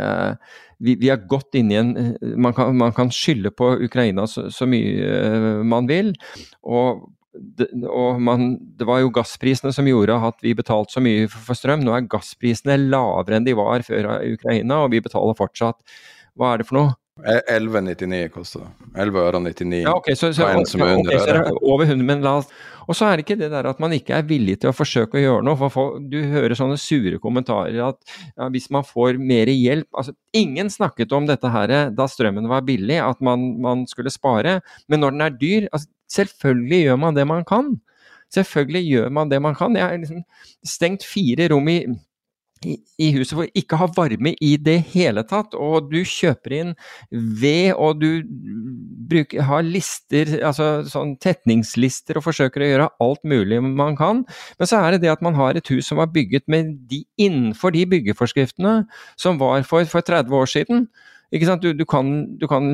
eh, 0.00 0.50
vi, 0.80 0.96
vi, 1.00 1.08
er 1.12 1.24
godt 1.28 1.56
inne 1.60 1.72
i 1.72 1.78
en 1.80 1.94
eh, 2.00 2.34
Man 2.36 2.56
kan, 2.56 2.74
man 2.76 2.92
kan 2.96 3.12
skylde 3.12 3.52
på 3.56 3.72
Ukraina 3.86 4.26
så, 4.28 4.48
så 4.52 4.68
mye 4.68 5.08
eh, 5.08 5.48
man 5.64 5.88
vil. 5.90 6.14
og 6.62 7.08
det, 7.30 7.68
og 7.86 8.18
man, 8.20 8.56
det 8.76 8.84
var 8.88 8.98
jo 9.00 9.12
gassprisene 9.14 9.70
som 9.72 9.86
gjorde 9.86 10.16
at 10.26 10.40
vi 10.42 10.50
betalte 10.58 10.96
så 10.96 11.00
mye 11.04 11.28
for, 11.30 11.44
for 11.46 11.58
strøm. 11.58 11.84
Nå 11.86 11.94
er 11.94 12.08
gassprisene 12.10 12.74
lavere 12.90 13.38
enn 13.38 13.46
de 13.46 13.54
var 13.56 13.84
før 13.86 14.16
Ukraina, 14.26 14.82
og 14.82 14.90
vi 14.92 15.00
betaler 15.04 15.38
fortsatt. 15.38 15.78
Hva 16.34 16.52
er 16.52 16.60
det 16.60 16.66
for 16.68 16.80
noe? 16.80 16.96
11,99 17.20 18.28
koster 18.34 18.64
det. 18.64 18.90
11 19.04 19.22
øre 19.22 19.40
99 19.44 19.80
ja, 19.82 19.94
okay, 19.94 20.16
så, 20.16 20.32
så, 20.32 20.48
okay, 20.48 20.64
så 21.20 21.34
er 21.36 21.50
over 21.60 21.84
100, 21.84 22.04
men 22.06 22.24
la 22.24 22.38
oss 22.40 22.48
Og 22.86 22.96
så 22.96 23.08
er 23.08 23.16
det 23.16 23.26
ikke 23.26 23.38
det 23.40 23.50
der 23.52 23.68
at 23.70 23.80
man 23.82 23.94
ikke 23.96 24.16
er 24.16 24.26
villig 24.28 24.58
til 24.60 24.70
å 24.70 24.76
forsøke 24.76 25.18
å 25.18 25.22
gjøre 25.22 25.46
noe. 25.46 25.70
for 25.72 25.98
Du 26.00 26.18
hører 26.32 26.56
sånne 26.58 26.78
sure 26.80 27.20
kommentarer 27.22 27.78
at 27.90 27.98
ja, 28.36 28.48
hvis 28.48 28.70
man 28.70 28.86
får 28.86 29.20
mer 29.20 29.50
hjelp 29.52 29.88
altså 29.92 30.16
Ingen 30.36 30.68
snakket 30.70 31.10
om 31.12 31.26
dette 31.26 31.50
her 31.50 31.72
da 31.90 32.04
strømmen 32.06 32.46
var 32.48 32.62
billig, 32.62 33.00
at 33.02 33.18
man, 33.24 33.56
man 33.60 33.82
skulle 33.90 34.12
spare. 34.14 34.60
Men 34.86 35.02
når 35.02 35.16
den 35.16 35.24
er 35.26 35.38
dyr 35.40 35.70
altså, 35.72 35.90
Selvfølgelig 36.10 36.78
gjør 36.88 36.96
man 36.98 37.14
det 37.14 37.24
man 37.30 37.44
kan. 37.46 37.74
Selvfølgelig 38.34 38.82
gjør 38.88 39.12
man 39.14 39.30
det 39.30 39.38
man 39.42 39.54
kan. 39.54 39.76
Jeg 39.78 39.86
har 39.86 39.98
liksom 39.98 40.24
stengt 40.66 41.04
fire 41.06 41.46
rom 41.52 41.68
i 41.70 41.84
i 42.60 43.06
huset 43.14 43.32
hvor 43.36 43.48
ikke 43.56 43.78
har 43.80 43.92
varme 43.96 44.34
i 44.44 44.50
det 44.60 44.76
hele 44.92 45.22
tatt, 45.24 45.54
og 45.56 45.88
du 45.88 46.02
kjøper 46.04 46.54
inn 46.58 46.72
ved, 47.10 47.72
og 47.72 48.02
du 48.02 48.20
bruker, 49.10 49.40
har 49.48 49.64
lister, 49.64 50.34
altså 50.44 50.82
sånn 50.88 51.14
tetningslister 51.24 52.20
og 52.20 52.26
forsøker 52.28 52.64
å 52.64 52.70
gjøre 52.70 52.90
alt 53.06 53.24
mulig 53.24 53.62
man 53.64 53.96
kan, 53.98 54.24
men 54.60 54.68
så 54.68 54.82
er 54.82 54.96
det 54.96 55.06
det 55.06 55.14
at 55.14 55.24
man 55.24 55.38
har 55.38 55.56
et 55.56 55.72
hus 55.72 55.88
som 55.88 56.02
var 56.02 56.12
bygget 56.12 56.44
med 56.52 56.74
de, 56.90 57.02
innenfor 57.20 57.72
de 57.76 57.86
byggeforskriftene 57.94 58.82
som 59.20 59.40
var 59.40 59.64
for, 59.68 59.88
for 59.88 60.04
30 60.04 60.36
år 60.36 60.52
siden. 60.52 60.84
Ikke 61.30 61.46
sant? 61.46 61.62
Du, 61.62 61.72
du, 61.72 61.84
kan, 61.86 62.08
du, 62.40 62.48
kan, 62.50 62.64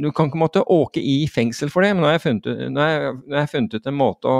du 0.00 0.08
kan 0.16 0.30
ikke 0.30 0.40
måtte 0.40 0.64
åke 0.72 1.00
i 1.00 1.26
fengsel 1.30 1.70
for 1.70 1.84
det, 1.84 1.92
men 1.92 2.02
nå 2.02 2.08
har 2.08 2.16
jeg 2.16 2.24
funnet, 2.24 2.48
nå 2.72 2.80
har 2.80 2.94
jeg, 2.94 3.18
nå 3.20 3.36
har 3.36 3.44
jeg 3.44 3.52
funnet 3.52 3.76
ut 3.76 3.90
en 3.90 3.98
måte 3.98 4.32
å 4.32 4.38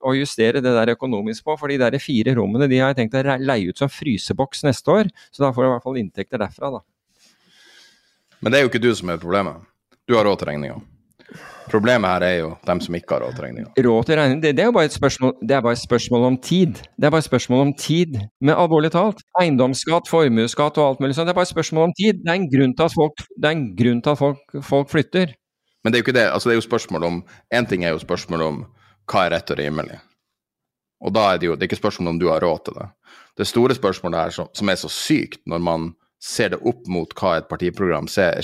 å 0.00 0.14
justere 0.16 0.62
det 0.64 0.74
der 0.76 0.94
økonomisk 0.94 1.46
på. 1.46 1.56
For 1.60 1.72
de 1.72 1.80
der 1.80 1.98
fire 2.02 2.34
rommene 2.38 2.68
de 2.70 2.80
har 2.80 2.94
jeg 2.94 3.02
tenkt 3.02 3.18
å 3.18 3.36
leie 3.40 3.70
ut 3.70 3.80
som 3.80 3.92
fryseboks 3.92 4.64
neste 4.66 4.94
år. 4.94 5.10
Så 5.30 5.44
da 5.44 5.52
får 5.54 5.64
jeg 5.64 5.70
i 5.70 5.74
hvert 5.74 5.88
fall 5.88 6.00
inntekter 6.00 6.42
derfra, 6.42 6.72
da. 6.78 6.84
Men 8.40 8.52
det 8.52 8.58
er 8.58 8.64
jo 8.64 8.70
ikke 8.72 8.82
du 8.82 8.92
som 8.96 9.12
er 9.12 9.20
problemet. 9.20 9.60
Du 10.08 10.16
har 10.16 10.24
råd 10.24 10.40
til 10.40 10.48
regninga. 10.48 10.80
Problemet 11.70 12.10
her 12.10 12.24
er 12.26 12.36
jo 12.40 12.48
dem 12.66 12.80
som 12.82 12.96
ikke 12.98 13.14
har 13.14 13.22
råd 13.22 13.36
til 13.36 13.44
regninga. 13.44 13.68
Råd 13.86 14.06
til 14.08 14.18
regning, 14.18 14.40
det, 14.42 14.54
det, 14.56 14.64
er 14.64 14.70
jo 14.70 14.74
bare 14.74 14.88
et 14.90 14.96
spørsmål, 14.96 15.34
det 15.38 15.54
er 15.54 15.60
bare 15.62 15.76
et 15.76 15.82
spørsmål 15.82 16.24
om 16.26 16.38
tid. 16.42 16.80
Det 16.96 17.06
er 17.06 17.12
bare 17.14 17.22
et 17.22 17.28
spørsmål 17.28 17.60
om 17.66 17.74
tid. 17.78 18.16
Men 18.40 18.56
alvorlig 18.56 18.90
talt, 18.94 19.22
eiendomsskatt, 19.38 20.10
formuesskatt 20.10 20.80
og 20.80 20.88
alt 20.88 21.04
mulig 21.04 21.14
sånt, 21.14 21.28
det 21.28 21.36
er 21.36 21.38
bare 21.38 21.46
et 21.46 21.54
spørsmål 21.54 21.90
om 21.90 21.94
tid. 22.00 22.24
Det 22.24 22.32
er 22.32 22.40
en 22.40 22.48
grunn 22.50 22.74
til 22.74 22.88
at 22.88 22.96
folk, 22.96 23.22
til 23.44 24.10
at 24.14 24.18
folk, 24.18 24.58
folk 24.72 24.90
flytter. 24.90 25.36
Men 25.84 25.92
det 25.92 25.98
er 25.98 26.02
jo 26.02 26.08
ikke 26.08 26.18
det. 26.18 26.26
Altså, 26.32 26.48
det 26.48 26.56
er 26.56 26.60
jo 26.60 26.66
spørsmål 26.66 27.06
om 27.06 27.22
Én 27.54 27.68
ting 27.68 27.84
er 27.84 27.94
jo 27.94 28.02
spørsmål 28.02 28.42
om 28.42 28.64
hva 29.10 29.26
er 29.26 29.34
rett 29.36 29.52
og 29.52 29.58
rimelig? 29.58 29.98
Og 31.00 31.14
da 31.16 31.30
er 31.32 31.40
det 31.40 31.48
jo 31.48 31.56
det 31.56 31.64
er 31.64 31.70
ikke 31.70 31.80
spørsmål 31.80 32.14
om 32.14 32.20
du 32.20 32.28
har 32.28 32.44
råd 32.44 32.64
til 32.66 32.76
det. 32.76 32.86
Det 33.40 33.48
store 33.48 33.76
spørsmålet 33.76 34.20
her 34.20 34.36
som, 34.36 34.50
som 34.56 34.68
er 34.68 34.78
så 34.78 34.90
sykt, 34.92 35.40
når 35.48 35.62
man 35.64 35.90
ser 36.20 36.52
det 36.52 36.60
opp 36.68 36.84
mot 36.92 37.12
hva 37.16 37.38
et 37.38 37.48
partiprogram 37.48 38.08
sier, 38.10 38.36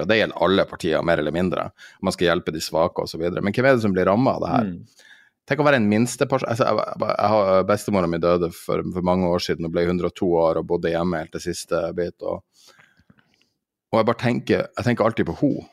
og 0.00 0.06
det 0.06 0.20
gjelder 0.20 0.44
alle 0.46 0.66
partier, 0.70 1.02
mer 1.02 1.18
eller 1.18 1.34
mindre, 1.34 1.70
man 2.02 2.14
skal 2.14 2.30
hjelpe 2.30 2.54
de 2.54 2.62
svake 2.62 3.02
osv. 3.02 3.24
Men 3.40 3.50
hvem 3.50 3.66
er 3.66 3.74
det 3.74 3.82
som 3.82 3.94
blir 3.94 4.06
ramma 4.06 4.36
av 4.36 4.44
det 4.44 4.52
her? 4.52 4.70
Mm. 4.70 5.06
Tenk 5.46 5.62
å 5.62 5.66
være 5.66 5.78
en 5.78 5.90
minsteperson 5.90 6.48
altså, 6.50 6.66
jeg, 6.66 6.94
jeg, 7.06 7.66
Bestemora 7.68 8.08
mi 8.10 8.18
døde 8.22 8.48
for, 8.54 8.82
for, 8.94 9.06
mange 9.06 9.28
år 9.30 9.42
siden 9.42 9.68
og 9.68 9.74
ble 9.74 9.84
102 9.86 10.30
år 10.42 10.58
og 10.58 10.66
bodde 10.72 10.90
hjemme 10.90 11.20
helt 11.22 11.34
til 11.36 11.44
siste 11.44 11.82
bit. 11.98 12.16
Og, 12.26 12.42
og 13.92 14.00
jeg 14.00 14.08
bare 14.08 14.22
tenker, 14.22 14.64
jeg 14.66 14.88
tenker 14.88 15.06
alltid 15.06 15.28
på 15.28 15.36
henne 15.42 15.68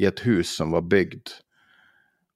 i 0.00 0.06
et 0.08 0.22
hus 0.24 0.52
som 0.60 0.72
var 0.76 0.86
bygd 0.88 1.34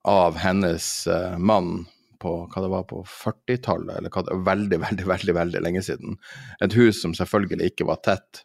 av 0.09 0.39
hennes 0.43 1.07
uh, 1.07 1.39
mann 1.39 1.85
på 2.23 2.33
hva 2.51 2.63
det 2.63 2.71
var 2.71 2.87
på 2.91 3.03
40-tallet, 3.09 3.97
eller 3.99 4.13
hva 4.15 4.23
det 4.27 4.35
var, 4.35 4.47
veldig, 4.47 4.81
veldig, 4.87 5.07
veldig, 5.11 5.37
veldig 5.39 5.63
lenge 5.67 5.83
siden. 5.87 6.19
Et 6.65 6.75
hus 6.79 7.03
som 7.03 7.15
selvfølgelig 7.19 7.73
ikke 7.73 7.89
var 7.91 8.03
tett. 8.07 8.45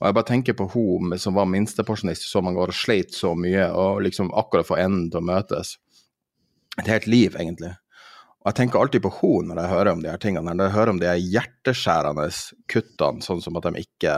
Og 0.00 0.08
jeg 0.08 0.16
bare 0.16 0.30
tenker 0.30 0.56
på 0.56 0.70
hun 0.72 1.12
som 1.20 1.36
var 1.36 1.48
minstepensjonist 1.52 2.24
så 2.30 2.40
mange 2.44 2.60
år 2.62 2.72
og 2.72 2.76
sleit 2.76 3.12
så 3.16 3.34
mye, 3.36 3.68
og 3.76 4.00
liksom 4.06 4.32
akkurat 4.32 4.68
få 4.68 4.80
enden 4.80 5.10
til 5.12 5.20
å 5.20 5.28
møtes. 5.28 5.76
Et 6.80 6.88
helt 6.88 7.08
liv, 7.10 7.36
egentlig. 7.36 7.74
Og 8.40 8.48
jeg 8.48 8.56
tenker 8.56 8.80
alltid 8.80 9.04
på 9.04 9.12
hun 9.18 9.50
når 9.50 9.60
jeg 9.60 9.72
hører 9.74 9.92
om 9.92 10.02
de 10.04 10.08
her 10.08 10.20
tingene, 10.20 10.54
når 10.56 10.70
jeg 10.70 10.76
hører 10.78 10.92
om 10.94 11.00
de 11.02 11.08
her 11.10 11.20
hjerteskjærende 11.20 12.28
kuttene, 12.72 13.24
sånn 13.24 13.42
som 13.44 13.58
at 13.60 13.68
de 13.68 13.84
ikke 13.84 14.14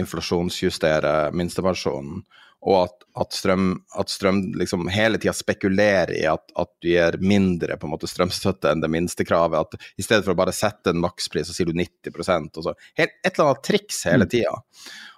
inflasjonsjusterer 0.00 1.36
minstepensjonen, 1.38 2.24
og 2.60 2.76
at, 2.82 3.04
at, 3.16 3.32
strøm, 3.32 3.70
at 3.98 4.10
strøm 4.12 4.40
liksom 4.60 4.88
hele 4.92 5.18
tida 5.18 5.32
spekulerer 5.32 6.12
i 6.12 6.26
at, 6.28 6.44
at, 6.60 6.70
du 6.82 6.90
gir 6.90 7.16
mindre 7.24 7.78
på 7.80 7.88
en 7.88 7.94
måte 7.94 8.10
strømstøtte 8.10 8.68
enn 8.68 8.82
det 8.84 8.90
minste 8.92 9.24
kravet. 9.24 9.64
At 9.64 9.96
I 9.96 10.04
stedet 10.04 10.26
for 10.26 10.34
å 10.34 10.40
bare 10.42 10.54
sette 10.56 10.92
en 10.92 11.00
makspris, 11.00 11.48
så 11.48 11.56
sier 11.56 11.70
du 11.70 11.78
90% 11.78 12.60
og 12.60 12.66
så 12.66 12.74
Et 13.00 13.16
eller 13.24 13.46
annet 13.46 13.64
triks 13.64 14.04
hele 14.10 14.28
mm. 14.28 14.32
tida. 14.34 14.58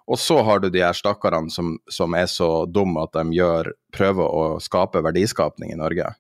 Og 0.07 0.19
så 0.19 0.39
har 0.47 0.63
du 0.63 0.69
de 0.71 0.83
her 0.83 0.95
stakkarene 0.95 1.51
som, 1.51 1.75
som, 1.91 2.15
er 2.15 2.29
så 2.31 2.65
dumme 2.67 3.03
at 3.07 3.15
de 3.19 3.39
gjør, 3.39 3.73
prøver 3.95 4.23
å 4.27 4.47
skape 4.63 5.03
verdiskapning 5.03 5.75
i 5.75 5.79
Norge. 5.79 6.13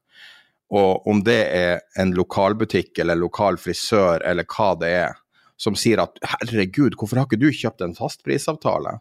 Og 0.73 1.07
om 1.07 1.23
det 1.23 1.41
er 1.55 1.83
en 2.01 2.15
lokalbutikk 2.17 2.99
eller 3.03 3.19
lokal 3.21 3.59
frisør 3.61 4.25
eller 4.27 4.47
hva 4.49 4.73
det 4.81 4.93
er, 5.05 5.19
som 5.61 5.77
sier 5.79 6.03
at 6.03 6.19
herregud, 6.25 6.97
hvorfor 6.99 7.21
har 7.21 7.29
ikke 7.29 7.43
du 7.43 7.51
kjøpt 7.55 7.85
en 7.85 7.95
fastprisavtale? 7.95 8.97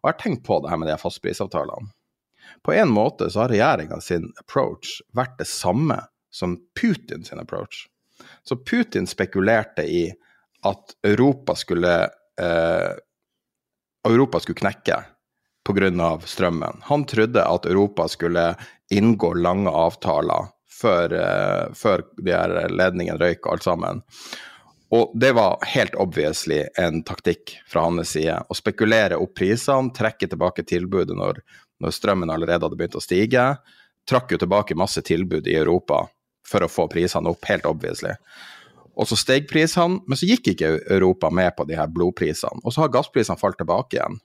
Og 0.00 0.08
jeg 0.08 0.14
har 0.14 0.20
tenkt 0.22 0.46
på 0.46 0.58
det 0.62 0.72
her 0.72 0.80
med 0.80 0.90
de 0.90 0.98
fastprisavtalene. 1.00 1.92
På 2.62 2.74
en 2.74 2.90
måte 2.92 3.30
så 3.30 3.44
har 3.44 3.52
regjeringa 3.52 4.00
sin 4.02 4.28
approach 4.42 5.00
vært 5.16 5.38
det 5.40 5.48
samme 5.50 5.98
som 6.32 6.56
Putin 6.78 7.24
sin 7.24 7.40
approach. 7.42 7.86
Så 8.42 8.56
Putin 8.56 9.06
spekulerte 9.06 9.82
i 9.82 10.04
at 10.62 10.94
Europa 11.06 11.56
skulle 11.58 11.94
eh, 12.40 12.92
Europa 14.08 14.40
skulle 14.40 14.58
knekke 14.58 15.00
pga. 15.66 16.18
strømmen. 16.24 16.82
Han 16.82 17.04
trodde 17.04 17.44
at 17.44 17.66
Europa 17.66 18.08
skulle 18.08 18.54
inngå 18.90 19.34
lange 19.34 19.70
avtaler 19.70 20.50
før, 20.80 21.12
eh, 21.12 21.72
før 21.74 22.02
de 22.16 22.32
her 22.34 22.68
ledningene 22.68 23.18
røyk 23.18 23.46
alt 23.46 23.62
sammen. 23.62 24.02
Og 24.92 25.12
det 25.16 25.30
var 25.32 25.62
helt 25.72 25.94
obviously 25.94 26.66
en 26.78 27.00
taktikk 27.08 27.54
fra 27.66 27.86
hans 27.86 28.12
side. 28.12 28.36
Å 28.44 28.54
spekulere 28.54 29.16
opp 29.16 29.34
prisene, 29.38 29.92
trekke 29.96 30.28
tilbake 30.28 30.66
tilbudet 30.68 31.16
når, 31.16 31.40
når, 31.80 31.94
strømmen 31.96 32.32
allerede 32.32 32.66
hadde 32.66 32.76
begynt 32.76 32.98
å 33.00 33.04
stige. 33.04 33.46
Trakk 34.08 34.34
jo 34.34 34.40
tilbake 34.42 34.76
masse 34.76 35.00
tilbud 35.06 35.48
i 35.48 35.56
Europa 35.56 36.02
for 36.44 36.66
å 36.66 36.68
få 36.68 36.90
prisene 36.92 37.32
opp, 37.32 37.40
helt 37.48 37.64
obviously. 37.70 38.12
Og 38.92 39.08
så 39.08 39.16
steg 39.16 39.48
prisene, 39.48 40.02
men 40.04 40.20
så 40.20 40.28
gikk 40.28 40.52
ikke 40.52 40.74
Europa 40.92 41.32
med 41.32 41.54
på 41.56 41.64
de 41.64 41.78
her 41.78 41.88
blodprisene. 41.88 42.60
Og 42.60 42.74
så 42.74 42.84
har 42.84 42.92
gassprisene 42.92 43.40
falt 43.40 43.56
tilbake 43.62 43.96
igjen. 43.96 44.20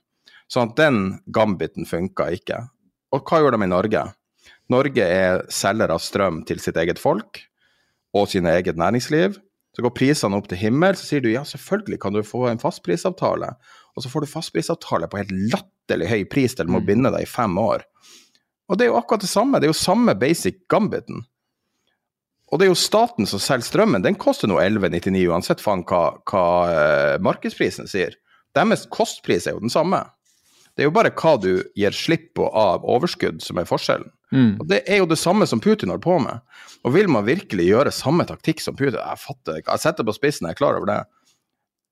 Sånn 0.52 0.68
at 0.68 0.76
den 0.80 1.02
gambiten 1.32 1.88
funka 1.88 2.28
ikke. 2.36 2.66
Og 3.16 3.24
hva 3.24 3.40
gjorde 3.40 3.56
de 3.56 3.64
i 3.64 3.72
Norge? 3.72 4.04
Norge 4.68 5.04
er 5.08 5.46
selger 5.48 5.96
av 5.96 6.04
strøm 6.04 6.42
til 6.48 6.60
sitt 6.60 6.76
eget 6.76 7.00
folk 7.00 7.40
og 8.16 8.28
sine 8.28 8.52
eget 8.58 8.76
næringsliv. 8.76 9.38
Så 9.78 9.84
går 9.86 9.92
prisene 9.94 10.34
opp 10.34 10.48
til 10.50 10.58
himmel, 10.58 10.96
så 10.98 11.04
sier 11.06 11.22
du 11.22 11.28
ja, 11.30 11.44
selvfølgelig 11.46 12.00
kan 12.02 12.16
du 12.16 12.24
få 12.26 12.48
en 12.50 12.58
fastprisavtale. 12.58 13.52
og 13.94 14.02
så 14.02 14.10
får 14.10 14.24
du 14.24 14.30
fastprisavtale 14.32 15.06
på 15.06 15.20
helt 15.20 15.30
latterlig 15.52 16.08
høy 16.10 16.24
pris 16.26 16.54
til 16.58 16.66
du 16.66 16.72
må 16.74 16.80
binde 16.82 17.12
deg 17.14 17.22
i 17.22 17.30
fem 17.30 17.54
år. 17.62 17.84
Og 18.66 18.74
det 18.74 18.84
er 18.84 18.90
jo 18.90 18.98
akkurat 18.98 19.22
det 19.22 19.30
samme, 19.30 19.60
det 19.60 19.68
er 19.68 19.70
jo 19.70 19.78
samme 19.78 20.16
basic 20.18 20.64
gambiten. 20.66 21.22
Og 22.50 22.58
det 22.58 22.66
er 22.66 22.72
jo 22.72 22.80
staten 22.80 23.30
som 23.30 23.38
selger 23.38 23.68
strømmen, 23.68 24.02
den 24.02 24.18
koster 24.18 24.50
nå 24.50 24.58
11,99 24.58 25.22
uansett 25.30 25.62
faen 25.62 25.86
hva, 25.86 26.02
hva 26.26 26.44
uh, 26.66 27.14
markedsprisen 27.22 27.86
sier. 27.86 28.18
Deres 28.58 28.82
kostpris 28.90 29.46
er 29.46 29.54
jo 29.54 29.62
den 29.62 29.70
samme. 29.70 30.02
Det 30.74 30.82
er 30.82 30.90
jo 30.90 30.96
bare 30.98 31.14
hva 31.14 31.36
du 31.38 31.52
gir 31.78 31.94
slipp 31.94 32.32
på 32.34 32.50
av 32.50 32.82
overskudd 32.82 33.44
som 33.46 33.62
er 33.62 33.70
forskjellen. 33.70 34.10
Mm. 34.34 34.58
Og 34.60 34.66
Det 34.68 34.82
er 34.84 35.00
jo 35.00 35.08
det 35.08 35.18
samme 35.18 35.46
som 35.48 35.60
Putin 35.60 35.88
holder 35.88 36.04
på 36.04 36.18
med. 36.20 36.40
Og 36.84 36.94
vil 36.94 37.08
man 37.10 37.26
virkelig 37.26 37.68
gjøre 37.70 37.94
samme 37.94 38.26
taktikk 38.28 38.60
som 38.60 38.76
Putin 38.76 39.00
Jeg 39.00 39.22
fatter 39.22 39.60
ikke, 39.60 39.72
jeg 39.72 39.84
setter 39.84 40.04
på 40.04 40.14
spissen, 40.16 40.48
jeg 40.48 40.56
er 40.56 40.60
klar 40.60 40.76
over 40.76 40.90
det. 40.90 41.02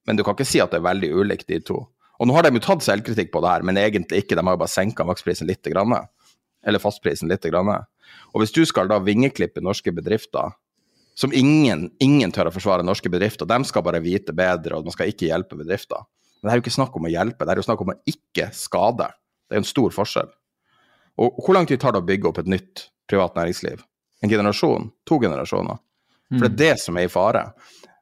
Men 0.06 0.18
du 0.18 0.24
kan 0.24 0.36
ikke 0.36 0.48
si 0.48 0.60
at 0.62 0.70
det 0.70 0.80
er 0.80 0.88
veldig 0.88 1.10
ulikt 1.16 1.48
de 1.50 1.60
to. 1.64 1.80
Og 2.20 2.28
nå 2.28 2.36
har 2.36 2.46
de 2.46 2.54
jo 2.56 2.64
tatt 2.64 2.84
selvkritikk 2.84 3.32
på 3.32 3.42
det 3.44 3.50
her, 3.50 3.64
men 3.66 3.80
egentlig 3.80 4.22
ikke. 4.22 4.36
De 4.38 4.44
har 4.44 4.54
jo 4.54 4.60
bare 4.62 4.72
senka 4.72 5.04
maksprisen 5.04 5.48
litt. 5.48 5.66
Grann, 5.68 5.92
eller 6.64 6.80
fastprisen 6.80 7.28
litt. 7.28 7.44
Grann. 7.44 7.72
Og 8.32 8.40
hvis 8.40 8.54
du 8.54 8.62
skal 8.68 8.88
da 8.88 9.00
vingeklippe 9.02 9.64
norske 9.64 9.92
bedrifter, 9.92 10.54
som 11.16 11.32
ingen, 11.32 11.88
ingen 12.04 12.32
tør 12.32 12.50
å 12.50 12.54
forsvare 12.54 12.84
norske 12.84 13.10
bedrifter, 13.12 13.48
de 13.48 13.68
skal 13.68 13.84
bare 13.84 14.02
vite 14.04 14.34
bedre, 14.36 14.76
og 14.76 14.88
man 14.88 14.94
skal 14.94 15.12
ikke 15.12 15.30
hjelpe 15.30 15.58
bedrifter. 15.58 16.04
Men 16.40 16.48
det 16.48 16.52
er 16.52 16.60
jo 16.60 16.64
ikke 16.66 16.76
snakk 16.76 16.96
om 16.98 17.08
å 17.08 17.12
hjelpe, 17.12 17.44
det 17.44 17.54
er 17.54 17.60
jo 17.60 17.66
snakk 17.66 17.84
om 17.84 17.92
å 17.94 18.00
ikke 18.12 18.50
skade. 18.56 19.08
Det 19.48 19.56
er 19.56 19.62
en 19.62 19.68
stor 19.68 19.94
forskjell. 19.96 20.28
Og 21.16 21.40
hvor 21.40 21.56
lang 21.56 21.68
tid 21.68 21.80
tar 21.80 21.94
det 21.94 22.02
å 22.02 22.06
bygge 22.06 22.28
opp 22.30 22.40
et 22.42 22.50
nytt 22.50 22.86
privat 23.08 23.36
næringsliv? 23.38 23.82
En 24.24 24.32
generasjon? 24.32 24.90
To 25.08 25.20
generasjoner? 25.22 25.78
For 26.32 26.46
det 26.46 26.50
er 26.50 26.58
det 26.60 26.82
som 26.82 26.98
er 26.98 27.06
i 27.06 27.12
fare. 27.12 27.44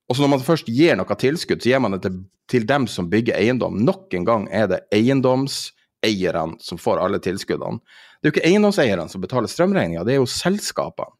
Og 0.09 0.16
så 0.16 0.24
når 0.24 0.35
man 0.35 0.45
først 0.45 0.70
gir 0.73 0.97
noe 0.99 1.19
tilskudd, 1.20 1.62
så 1.62 1.70
gir 1.74 1.82
man 1.82 1.97
det 1.97 2.03
til, 2.07 2.19
til 2.51 2.66
dem 2.69 2.89
som 2.91 3.11
bygger 3.12 3.36
eiendom. 3.36 3.82
Nok 3.85 4.15
en 4.16 4.27
gang 4.28 4.49
er 4.53 4.69
det 4.70 4.81
eiendomseierne 4.95 6.59
som 6.65 6.81
får 6.81 7.03
alle 7.05 7.20
tilskuddene. 7.24 7.81
Det 8.20 8.28
er 8.28 8.32
jo 8.32 8.35
ikke 8.39 8.49
eiendomseierne 8.49 9.07
som 9.12 9.20
betaler 9.20 9.53
strømregninga, 9.53 10.05
det 10.09 10.15
er 10.15 10.23
jo 10.23 10.28
selskapene. 10.31 11.12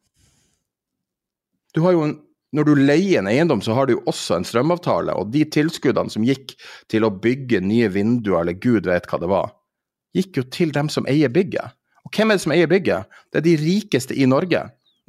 Du 1.75 1.83
har 1.83 1.93
jo 1.93 2.05
en, 2.07 2.15
når 2.55 2.69
du 2.69 2.73
leier 2.79 3.19
en 3.19 3.29
eiendom, 3.29 3.61
så 3.61 3.75
har 3.77 3.85
du 3.85 3.97
jo 3.97 4.03
også 4.09 4.39
en 4.39 4.47
strømavtale, 4.47 5.13
og 5.13 5.29
de 5.33 5.43
tilskuddene 5.53 6.09
som 6.09 6.25
gikk 6.25 6.55
til 6.89 7.05
å 7.05 7.11
bygge 7.11 7.59
nye 7.61 7.91
vinduer, 7.93 8.39
eller 8.41 8.57
gud 8.57 8.87
vet 8.89 9.05
hva 9.11 9.19
det 9.21 9.29
var, 9.29 9.51
gikk 10.15 10.39
jo 10.39 10.45
til 10.55 10.71
dem 10.73 10.89
som 10.89 11.05
eier 11.11 11.29
bygget. 11.29 11.75
Og 12.05 12.13
hvem 12.13 12.31
er 12.31 12.37
det 12.37 12.43
som 12.45 12.53
eier 12.55 12.69
bygget? 12.69 13.09
Det 13.31 13.41
er 13.41 13.47
de 13.47 13.55
rikeste 13.61 14.17
i 14.17 14.27
Norge. 14.29 14.61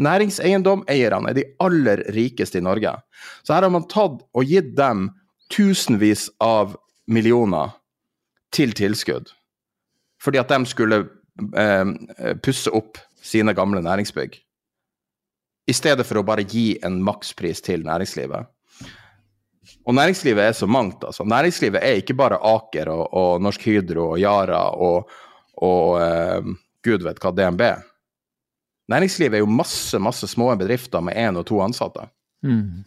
Næringseiendomeierne 0.03 1.31
er 1.31 1.37
de 1.37 1.45
aller 1.63 2.03
rikeste 2.13 2.61
i 2.61 2.65
Norge. 2.65 2.93
Så 3.45 3.55
her 3.55 3.65
har 3.65 3.73
man 3.73 3.89
tatt 3.89 4.21
og 4.21 4.49
gitt 4.49 4.75
dem 4.77 5.11
tusenvis 5.53 6.29
av 6.43 6.75
millioner 7.09 7.77
til 8.55 8.75
tilskudd. 8.77 9.31
Fordi 10.23 10.41
at 10.41 10.53
de 10.53 10.69
skulle 10.69 11.05
eh, 11.57 11.87
pusse 12.45 12.73
opp 12.73 13.01
sine 13.23 13.55
gamle 13.57 13.83
næringsbygg. 13.85 14.37
I 15.67 15.75
stedet 15.75 16.07
for 16.07 16.21
å 16.21 16.27
bare 16.27 16.47
gi 16.47 16.77
en 16.87 17.01
makspris 17.05 17.63
til 17.65 17.83
næringslivet. 17.87 18.47
Og 19.87 19.95
næringslivet 19.95 20.45
er 20.45 20.55
så 20.55 20.67
mangt, 20.71 21.03
altså. 21.05 21.25
Næringslivet 21.27 21.83
er 21.83 22.01
ikke 22.01 22.15
bare 22.19 22.39
Aker 22.39 22.91
og, 22.93 23.07
og 23.19 23.43
Norsk 23.43 23.67
Hydro 23.67 24.13
og 24.13 24.21
Yara 24.23 24.63
og, 24.83 25.11
og 25.67 25.99
eh, 26.03 26.53
gud 26.87 27.05
vet 27.07 27.21
hva, 27.23 27.33
DNB. 27.35 27.63
Næringslivet 28.93 29.39
er 29.39 29.43
jo 29.43 29.51
masse, 29.51 29.99
masse 29.99 30.29
små 30.31 30.53
bedrifter 30.59 31.03
med 31.03 31.19
én 31.19 31.39
og 31.39 31.47
to 31.49 31.59
ansatte. 31.65 32.07
Mm. 32.47 32.85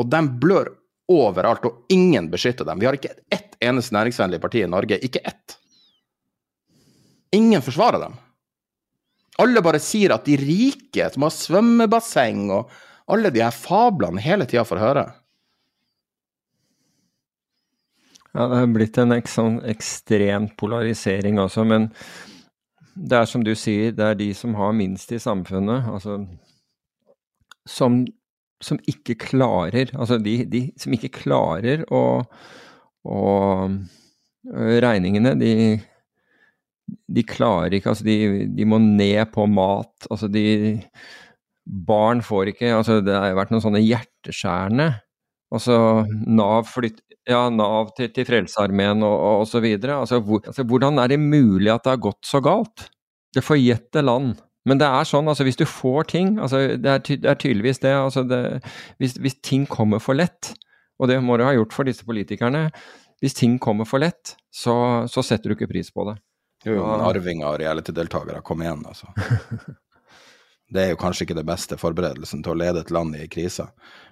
Og 0.00 0.08
de 0.12 0.20
blør 0.42 0.74
overalt, 1.10 1.64
og 1.66 1.92
ingen 1.92 2.28
beskytter 2.30 2.68
dem. 2.68 2.80
Vi 2.80 2.88
har 2.88 2.96
ikke 2.96 3.16
ett 3.32 3.56
eneste 3.64 3.96
næringsvennlig 3.96 4.40
parti 4.42 4.62
i 4.62 4.70
Norge. 4.70 5.00
Ikke 5.02 5.24
ett. 5.24 5.56
Ingen 7.34 7.62
forsvarer 7.62 8.04
dem. 8.04 8.18
Alle 9.40 9.62
bare 9.64 9.80
sier 9.80 10.12
at 10.14 10.26
de 10.28 10.36
rike, 10.36 11.08
som 11.12 11.24
har 11.24 11.34
svømmebasseng 11.34 12.50
og 12.52 12.70
alle 13.10 13.32
de 13.32 13.42
her 13.42 13.54
fablene 13.54 14.22
hele 14.22 14.46
tida 14.46 14.66
får 14.66 14.82
høre. 14.82 15.06
Ja, 18.30 18.46
det 18.46 18.58
har 18.60 18.68
blitt 18.70 18.98
en 19.02 19.14
ekstrem 19.16 20.50
polarisering 20.60 21.40
også, 21.42 21.64
men 21.66 21.88
det 22.94 23.18
er 23.18 23.28
som 23.28 23.44
du 23.44 23.52
sier, 23.58 23.92
det 23.96 24.06
er 24.06 24.18
de 24.18 24.30
som 24.36 24.54
har 24.58 24.72
minst 24.76 25.12
i 25.14 25.20
samfunnet, 25.22 25.86
altså 25.90 26.18
som, 27.68 28.02
som 28.62 28.80
ikke 28.88 29.18
klarer 29.20 29.92
Altså 29.94 30.18
de, 30.18 30.40
de 30.48 30.62
som 30.80 30.94
ikke 30.96 31.12
klarer 31.20 31.84
å, 31.92 32.22
å 33.04 33.20
Regningene, 34.50 35.34
de, 35.36 35.52
de 36.88 37.24
klarer 37.28 37.76
ikke 37.76 37.92
Altså 37.92 38.06
de, 38.08 38.16
de 38.48 38.66
må 38.66 38.80
ned 38.80 39.20
på 39.34 39.44
mat. 39.50 40.08
Altså 40.08 40.30
de 40.32 40.80
Barn 41.64 42.24
får 42.24 42.54
ikke 42.54 42.72
Altså 42.78 42.98
det 43.04 43.14
har 43.14 43.36
vært 43.38 43.52
noen 43.52 43.64
sånne 43.66 43.84
hjerteskjærende 43.84 44.88
Altså 45.50 45.76
Nav 46.30 46.68
flytt, 46.70 47.00
ja, 47.28 47.42
Nav 47.52 47.90
til, 47.96 48.10
til 48.14 48.26
Frelsesarmeen 48.28 49.02
og, 49.06 49.16
og 49.42 49.48
så 49.50 49.62
videre. 49.62 49.98
Altså, 50.02 50.20
hvor, 50.24 50.42
altså, 50.46 50.64
hvordan 50.66 51.00
er 51.02 51.12
det 51.12 51.20
mulig 51.22 51.72
at 51.72 51.84
det 51.86 51.94
har 51.96 52.04
gått 52.06 52.22
så 52.26 52.42
galt? 52.44 52.88
Det 53.34 53.44
forjette 53.46 54.02
land. 54.02 54.38
Men 54.68 54.80
det 54.80 54.86
er 54.86 55.08
sånn, 55.08 55.28
altså 55.30 55.46
hvis 55.46 55.56
du 55.56 55.64
får 55.64 56.10
ting 56.10 56.34
altså 56.36 56.58
Det 56.76 56.90
er, 56.92 56.98
ty 57.00 57.14
det 57.16 57.30
er 57.30 57.38
tydeligvis 57.40 57.78
det, 57.80 57.94
altså 57.96 58.26
det 58.28 58.40
hvis, 59.00 59.14
hvis, 59.16 59.38
ting 59.40 59.62
kommer 59.64 60.02
for 60.04 60.18
lett, 60.18 60.50
og 61.00 61.08
det 61.08 61.16
må 61.24 61.38
du 61.40 61.46
ha 61.46 61.54
gjort 61.56 61.72
for 61.72 61.88
disse 61.88 62.04
politikerne 62.04 62.66
Hvis 63.24 63.38
ting 63.38 63.56
kommer 63.62 63.88
for 63.88 64.04
lett, 64.04 64.34
så, 64.52 65.06
så 65.08 65.24
setter 65.24 65.50
du 65.50 65.56
ikke 65.56 65.70
pris 65.70 65.88
på 65.92 66.04
det. 66.10 66.18
Jo, 66.66 66.74
jo, 66.76 66.84
men 66.84 67.06
arvinger 67.08 67.48
og 67.48 67.58
reality-deltakere, 67.62 68.42
kom 68.44 68.60
igjen, 68.64 68.84
altså. 68.88 69.08
det 70.70 70.82
er 70.82 70.92
jo 70.92 71.00
kanskje 71.00 71.26
ikke 71.26 71.38
det 71.40 71.46
beste 71.48 71.78
forberedelsen 71.80 72.44
til 72.46 72.54
å 72.54 72.58
lede 72.60 72.84
et 72.84 72.92
land 72.94 73.16
i 73.18 73.24
en 73.24 73.30
krise. 73.30 73.66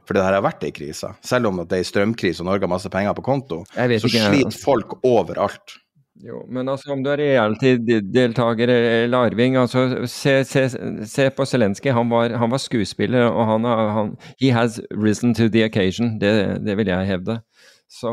For 0.09 0.17
det 0.17 0.25
her 0.25 0.39
har 0.39 0.47
vært 0.47 0.65
i 0.67 0.73
krise. 0.75 1.13
Selv 1.25 1.51
om 1.51 1.61
det 1.63 1.83
er 1.83 2.15
krise 2.19 2.43
og 2.43 2.49
Norge 2.51 2.67
har 2.67 2.73
masse 2.73 2.91
penger 2.91 3.15
på 3.15 3.27
konto, 3.27 3.63
så 3.69 3.87
ikke, 3.87 4.25
sliter 4.31 4.59
folk 4.65 4.99
overalt. 5.07 5.79
Jo, 6.19 6.41
men 6.51 6.67
altså 6.67 6.91
om 6.91 7.03
du 7.05 7.13
er 7.13 7.21
reality-deltaker 7.21 8.71
eller 8.73 9.29
arving, 9.29 9.55
altså 9.61 9.85
se, 10.11 10.41
se, 10.49 10.65
se 11.07 11.29
på 11.31 11.47
Zelenskyj. 11.47 11.93
Han, 11.95 12.11
han, 12.11 12.51
var 12.51 12.59
skuespiller, 12.59 13.29
og 13.29 13.47
han, 13.53 13.69
han 13.69 14.11
He 14.41 14.51
has 14.51 14.81
risen 14.91 15.37
to 15.39 15.47
the 15.49 15.63
occasion. 15.69 16.17
Det, 16.19 16.59
det 16.67 16.75
vil 16.81 16.91
jeg 16.91 17.07
hevde. 17.07 17.39
Så 17.89 18.11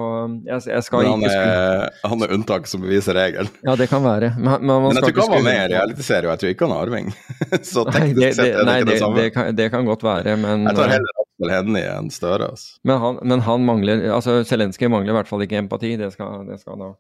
jeg, 0.48 0.62
jeg 0.72 0.84
skal 0.88 1.04
han 1.04 1.24
ikke 1.26 1.32
er, 1.36 1.90
han 2.08 2.24
er 2.24 2.32
unntak 2.32 2.68
som 2.72 2.84
beviser 2.86 3.18
regelen. 3.18 3.50
Ja, 3.68 3.74
det 3.76 3.90
kan 3.92 4.06
være. 4.06 4.32
Men, 4.38 4.62
men, 4.64 4.86
men 4.86 4.96
jeg 4.96 5.04
tror 5.04 5.12
ikke 5.12 5.26
han 5.26 5.34
var 5.34 5.44
med 5.50 5.58
i 5.58 5.74
realitetsserien, 5.74 6.28
og 6.30 6.32
jeg 6.32 6.42
tror 6.42 6.54
ikke 6.54 6.70
han 6.70 6.76
har 6.76 6.86
arving. 6.86 7.10
Så 7.74 7.84
teknisk 7.90 8.16
nei, 8.16 8.22
det, 8.22 8.30
sett 8.38 8.46
er 8.46 8.56
det 8.56 8.68
nei, 8.70 8.78
ikke 8.80 8.90
det, 8.94 9.00
samme. 9.04 9.20
Det 9.20 9.34
kan, 9.36 9.50
det 9.60 9.66
kan 9.74 9.90
godt 9.90 10.06
være, 10.08 10.38
men 10.40 10.64
Jeg 10.70 10.80
tar 10.80 10.94
heller 10.96 11.20
Aksel 11.26 11.52
Hennie 11.52 11.90
enn 11.92 12.08
Støre. 12.16 12.48
Altså. 12.56 12.78
Men 12.88 13.04
han, 13.04 13.20
men 13.34 13.44
han 13.50 13.68
mangler 13.68 14.06
altså 14.16 14.38
Zelenskyj 14.48 14.88
mangler 14.94 15.12
i 15.12 15.18
hvert 15.20 15.34
fall 15.34 15.44
ikke 15.44 15.60
empati, 15.60 15.92
det 16.00 16.14
skal, 16.16 16.48
det 16.48 16.62
skal 16.64 16.78
han 16.78 16.88
ha. 16.88 16.94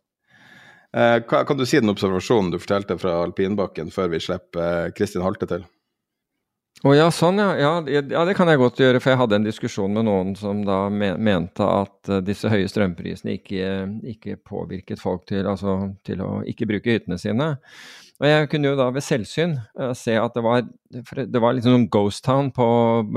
Eh, 0.96 1.18
kan 1.28 1.58
du 1.58 1.66
si 1.68 1.80
den 1.80 1.92
observasjonen 1.92 2.52
du 2.52 2.60
fortalte 2.60 3.00
fra 3.00 3.18
alpinbakken 3.24 3.88
før 3.92 4.12
vi 4.12 4.22
slipper 4.24 4.92
Kristin 4.96 5.24
Halte 5.24 5.48
til? 5.48 5.64
Å 6.86 6.92
ja, 6.94 7.08
sånn 7.10 7.40
ja. 7.42 7.48
Ja, 7.58 7.70
ja. 7.90 8.24
det 8.28 8.36
kan 8.38 8.50
jeg 8.52 8.62
godt 8.62 8.78
gjøre. 8.78 9.00
For 9.02 9.10
jeg 9.10 9.18
hadde 9.18 9.40
en 9.40 9.48
diskusjon 9.48 9.96
med 9.96 10.06
noen 10.06 10.36
som 10.38 10.62
da 10.68 10.84
mente 10.94 11.66
at 11.66 12.12
uh, 12.12 12.22
disse 12.22 12.50
høye 12.52 12.70
strømprisene 12.70 13.40
ikke, 13.40 13.70
ikke, 14.14 14.38
påvirket 14.46 15.02
folk 15.02 15.24
til, 15.32 15.48
altså, 15.50 15.80
til 16.06 16.22
å 16.22 16.44
ikke 16.46 16.68
bruke 16.70 16.94
hyttene 16.94 17.18
sine. 17.22 17.56
Og 18.22 18.28
jeg 18.30 18.48
kunne 18.52 18.70
jo 18.70 18.78
da 18.78 18.86
ved 18.94 19.04
selvsyn 19.04 19.56
uh, 19.82 19.96
se 19.98 20.14
at 20.22 20.38
det 20.38 20.44
var, 20.46 20.62
det 21.18 21.42
var 21.42 21.58
liksom 21.58 21.74
sånn 21.74 21.88
ghost 21.96 22.22
town 22.28 22.52
på, 22.54 22.68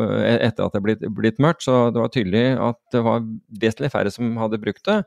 uh, 0.01 0.16
etter 0.32 0.65
at 0.65 0.78
det 0.78 0.82
blitt, 0.86 1.05
blitt 1.20 1.45
mørkt. 1.45 1.66
Så 1.69 1.90
det 1.93 2.01
var 2.01 2.15
tydelig 2.15 2.47
at 2.70 2.81
det 2.97 3.05
var 3.05 3.20
vesentlig 3.53 3.93
færre 3.93 4.15
som 4.15 4.32
hadde 4.40 4.62
brukt 4.65 4.86
det. 4.89 5.03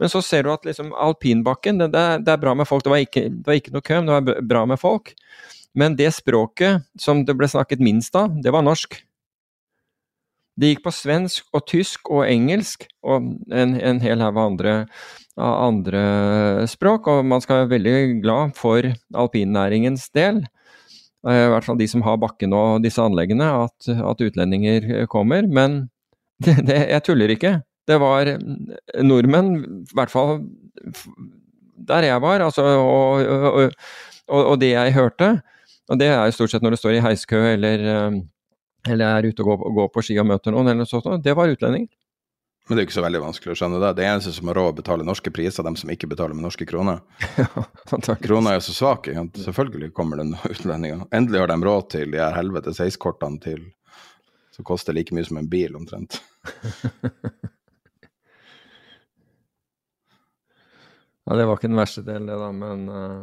Men 0.00 0.14
så 0.14 0.24
ser 0.24 0.48
du 0.48 0.54
at 0.56 0.64
liksom 0.64 0.96
alpinbakken, 0.96 1.84
det, 1.84 1.92
det, 1.92 2.08
det 2.24 2.32
er 2.32 2.40
bra 2.48 2.56
med 2.56 2.72
folk. 2.72 2.88
Det 2.88 2.96
var 2.96 3.04
ikke, 3.04 3.28
det 3.28 3.52
var 3.52 3.60
ikke 3.60 3.76
noe 3.76 3.84
kø, 3.92 4.00
men 4.00 4.08
det 4.08 4.18
var 4.22 4.48
bra 4.56 4.64
med 4.72 4.80
folk. 4.80 5.12
Men 5.76 5.96
det 5.98 6.08
språket 6.16 6.86
som 7.00 7.22
det 7.28 7.36
ble 7.36 7.48
snakket 7.50 7.82
minst 7.84 8.16
av, 8.16 8.32
det 8.42 8.52
var 8.54 8.64
norsk. 8.64 8.96
Det 10.56 10.70
gikk 10.70 10.86
på 10.86 10.92
svensk 10.94 11.50
og 11.52 11.66
tysk 11.68 12.08
og 12.08 12.24
engelsk 12.24 12.86
og 13.04 13.26
en, 13.52 13.74
en 13.76 14.00
hel 14.00 14.22
haug 14.24 14.38
andre, 14.40 14.76
andre 15.36 16.04
språk, 16.70 17.10
og 17.12 17.26
man 17.28 17.44
skal 17.44 17.62
være 17.62 17.74
veldig 17.74 17.96
glad 18.24 18.54
for 18.56 18.88
alpinnæringens 19.12 20.08
del, 20.16 20.40
i 21.26 21.48
hvert 21.52 21.66
fall 21.66 21.76
de 21.76 21.88
som 21.90 22.04
har 22.06 22.16
bakken 22.22 22.54
og 22.56 22.84
disse 22.84 23.02
anleggene, 23.02 23.48
at, 23.66 23.88
at 23.92 24.22
utlendinger 24.22 25.04
kommer. 25.12 25.44
Men 25.44 25.90
det, 26.44 26.62
det, 26.68 26.78
jeg 26.88 27.04
tuller 27.04 27.34
ikke. 27.34 27.58
Det 27.86 27.98
var 28.00 28.30
nordmenn, 29.04 29.52
i 29.84 29.96
hvert 29.96 30.12
fall 30.12 30.38
der 31.86 32.08
jeg 32.08 32.22
var, 32.24 32.40
altså, 32.40 32.64
og, 32.80 33.26
og, 33.28 33.76
og, 34.26 34.40
og 34.40 34.56
det 34.62 34.72
jeg 34.72 34.94
hørte, 34.96 35.36
og 35.90 36.00
det 36.00 36.08
er 36.12 36.24
jo 36.26 36.34
stort 36.34 36.54
sett 36.54 36.64
når 36.64 36.74
du 36.74 36.80
står 36.80 36.96
i 36.96 37.04
heiskø 37.04 37.42
eller, 37.52 37.86
eller 38.88 39.06
er 39.06 39.28
ute 39.28 39.44
og 39.44 39.52
går, 39.52 39.70
går, 39.78 39.92
på 39.94 40.04
ski 40.08 40.18
og 40.22 40.28
møter 40.30 40.54
noen, 40.54 40.72
eller 40.72 40.82
noe 40.84 40.90
sånt, 40.90 41.22
det 41.24 41.36
var 41.38 41.52
utlendinger. 41.52 41.92
Men 42.66 42.74
det 42.74 42.80
er 42.80 42.82
jo 42.82 42.88
ikke 42.88 42.96
så 42.96 43.02
veldig 43.04 43.20
vanskelig 43.22 43.52
å 43.52 43.58
skjønne 43.60 43.78
det. 43.78 43.92
Det 43.94 44.06
eneste 44.08 44.32
som 44.34 44.48
har 44.50 44.56
råd 44.58 44.72
å 44.72 44.78
betale 44.80 45.04
norske 45.06 45.30
priser, 45.30 45.62
de 45.62 45.68
dem 45.68 45.76
som 45.78 45.90
ikke 45.94 46.08
betaler 46.10 46.34
med 46.34 46.42
norske 46.48 46.66
kroner. 46.66 46.98
Krona 48.24 48.56
er 48.56 48.64
så 48.66 48.74
svak. 48.74 49.06
Selvfølgelig 49.38 49.92
kommer 49.94 50.18
det 50.18 50.26
utlendinger. 50.56 51.04
Endelig 51.14 51.44
har 51.44 51.52
de 51.52 51.62
råd 51.62 51.84
til 51.94 52.10
de 52.10 52.18
her 52.18 52.34
helvete 52.34 52.74
6-kortene 52.74 53.38
til 53.44 53.62
som 54.56 54.64
koster 54.66 54.96
like 54.96 55.14
mye 55.14 55.24
som 55.28 55.36
en 55.38 55.50
bil, 55.52 55.76
omtrent. 55.76 56.18
ja, 61.26 61.36
det 61.36 61.44
var 61.44 61.54
ikke 61.58 61.68
den 61.68 61.78
verste 61.78 62.02
delen, 62.06 62.26
det, 62.30 62.38
da. 62.40 62.50
Men, 62.56 62.88
eh, 62.88 63.20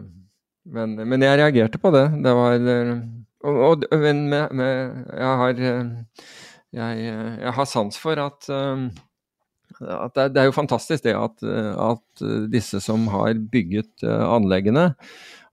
men, 0.64 0.96
men 0.96 1.26
jeg 1.26 1.40
reagerte 1.40 1.82
på 1.82 1.92
det. 1.96 2.06
Det 2.24 2.34
var 2.38 2.56
Og, 3.44 3.58
og 3.68 3.84
men 4.00 4.28
med, 4.32 4.54
med, 4.56 5.02
jeg 5.12 5.40
har 5.42 5.64
eh, 5.70 6.22
jeg, 6.74 7.02
jeg 7.44 7.54
har 7.58 7.68
sans 7.68 7.98
for 8.00 8.22
at 8.22 8.48
at 9.84 10.14
det, 10.16 10.28
det, 10.36 10.40
er 10.40 10.48
jo 10.48 10.56
fantastisk 10.56 11.04
det 11.04 11.16
at, 11.18 11.44
at, 11.44 12.22
disse 12.54 12.80
som 12.80 13.08
har 13.10 13.34
bygget 13.52 14.04
anleggene, 14.06 14.94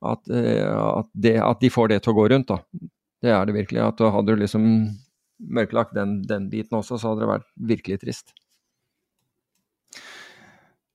at, 0.04 0.20
det, 0.28 1.34
at, 1.40 1.60
de 1.60 1.70
får 1.72 1.88
det 1.90 2.02
til 2.04 2.12
å 2.12 2.18
gå 2.18 2.26
rundt. 2.30 2.52
da. 2.52 2.60
Det 3.24 3.32
er 3.32 3.48
det 3.48 3.56
virkelig. 3.56 3.80
at 3.80 4.02
Hadde 4.12 4.36
du 4.36 4.42
liksom 4.42 4.66
mørklagt 5.40 5.96
den, 5.96 6.20
den 6.28 6.48
biten 6.52 6.78
også, 6.78 6.98
så 7.00 7.12
hadde 7.12 7.24
det 7.24 7.32
vært 7.32 7.48
virkelig 7.72 8.00
trist. 8.04 8.36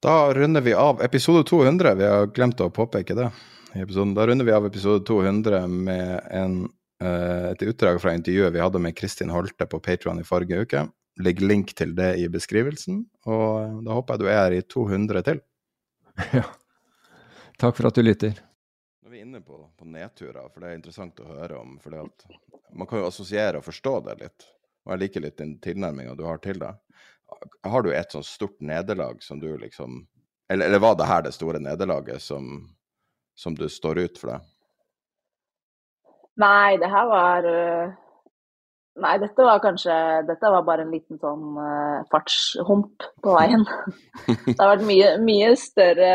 Da 0.05 0.33
runder 0.37 0.61
vi 0.61 0.73
av 0.77 1.01
episode 1.01 1.43
200. 1.49 1.95
Vi 1.97 2.05
har 2.05 2.31
glemt 2.33 2.61
å 2.61 2.69
påpeke 2.73 3.17
det. 3.17 3.31
I 3.76 3.81
episoden. 3.84 4.14
Da 4.15 4.27
runder 4.27 4.45
vi 4.45 4.53
av 4.56 4.65
episode 4.65 5.06
200 5.06 5.68
med 5.68 6.22
en, 6.31 6.61
uh, 7.03 7.52
et 7.52 7.64
utdrag 7.68 8.02
fra 8.02 8.14
intervjuet 8.15 8.53
vi 8.56 8.64
hadde 8.64 8.81
med 8.81 8.95
Kristin 8.97 9.34
Holte 9.34 9.68
på 9.69 9.80
Patron 9.84 10.22
i 10.22 10.27
forrige 10.27 10.61
uke 10.65 10.88
Legg 11.23 11.39
link 11.39 11.72
til 11.80 11.93
det 11.95 12.18
i 12.19 12.26
beskrivelsen. 12.27 13.06
Og 13.31 13.84
da 13.85 13.95
håper 13.95 14.15
jeg 14.15 14.19
du 14.19 14.26
er 14.27 14.39
her 14.41 14.56
i 14.57 14.64
200 14.76 15.26
til. 15.30 15.43
Ja. 16.35 16.43
Takk 17.60 17.77
for 17.77 17.88
at 17.88 17.95
du 17.95 18.03
lytter. 18.03 18.35
Nå 18.99 19.07
er 19.07 19.14
vi 19.14 19.22
inne 19.23 19.39
på, 19.39 19.61
på 19.80 19.88
nedturer, 19.88 20.49
for 20.52 20.60
det 20.60 20.73
er 20.73 20.76
interessant 20.76 21.22
å 21.23 21.27
høre 21.30 21.56
om. 21.61 21.77
for 21.80 21.95
Man 22.76 22.89
kan 22.89 22.99
jo 22.99 23.07
assosiere 23.07 23.61
og 23.61 23.68
forstå 23.68 23.93
det 24.10 24.18
litt. 24.19 24.47
Og 24.84 24.91
jeg 24.91 25.03
liker 25.06 25.23
litt 25.23 25.38
den 25.39 25.53
tilnærminga 25.64 26.18
du 26.19 26.26
har 26.27 26.41
til 26.43 26.60
det. 26.60 26.73
Har 27.64 27.85
du 27.85 27.93
et 27.95 28.11
sånt 28.11 28.27
stort 28.27 28.60
nederlag 28.60 29.23
som 29.23 29.39
du 29.39 29.53
liksom 29.57 30.03
Eller, 30.52 30.68
eller 30.68 30.80
var 30.80 30.95
det 30.99 31.07
her 31.10 31.23
det 31.26 31.31
store 31.34 31.60
nederlaget 31.64 32.22
som, 32.22 32.74
som 33.36 33.56
du 33.57 33.68
står 33.72 34.02
ut 34.06 34.20
for 34.22 34.34
deg? 34.34 34.49
Nei, 36.41 36.76
det 36.82 36.90
her 36.91 37.07
var 37.12 37.48
uh 37.52 38.02
Nei, 38.95 39.16
dette 39.20 39.44
var 39.44 39.60
kanskje 39.64 39.95
Dette 40.28 40.52
var 40.52 40.64
bare 40.68 40.86
en 40.86 40.94
liten 40.94 41.20
sånn 41.20 41.57
uh, 41.60 42.06
fartshump 42.12 43.03
på 43.24 43.34
veien. 43.36 43.66
det 44.45 44.56
har 44.56 44.72
vært 44.72 44.86
mye, 44.88 45.10
mye 45.24 45.49
større, 45.60 46.12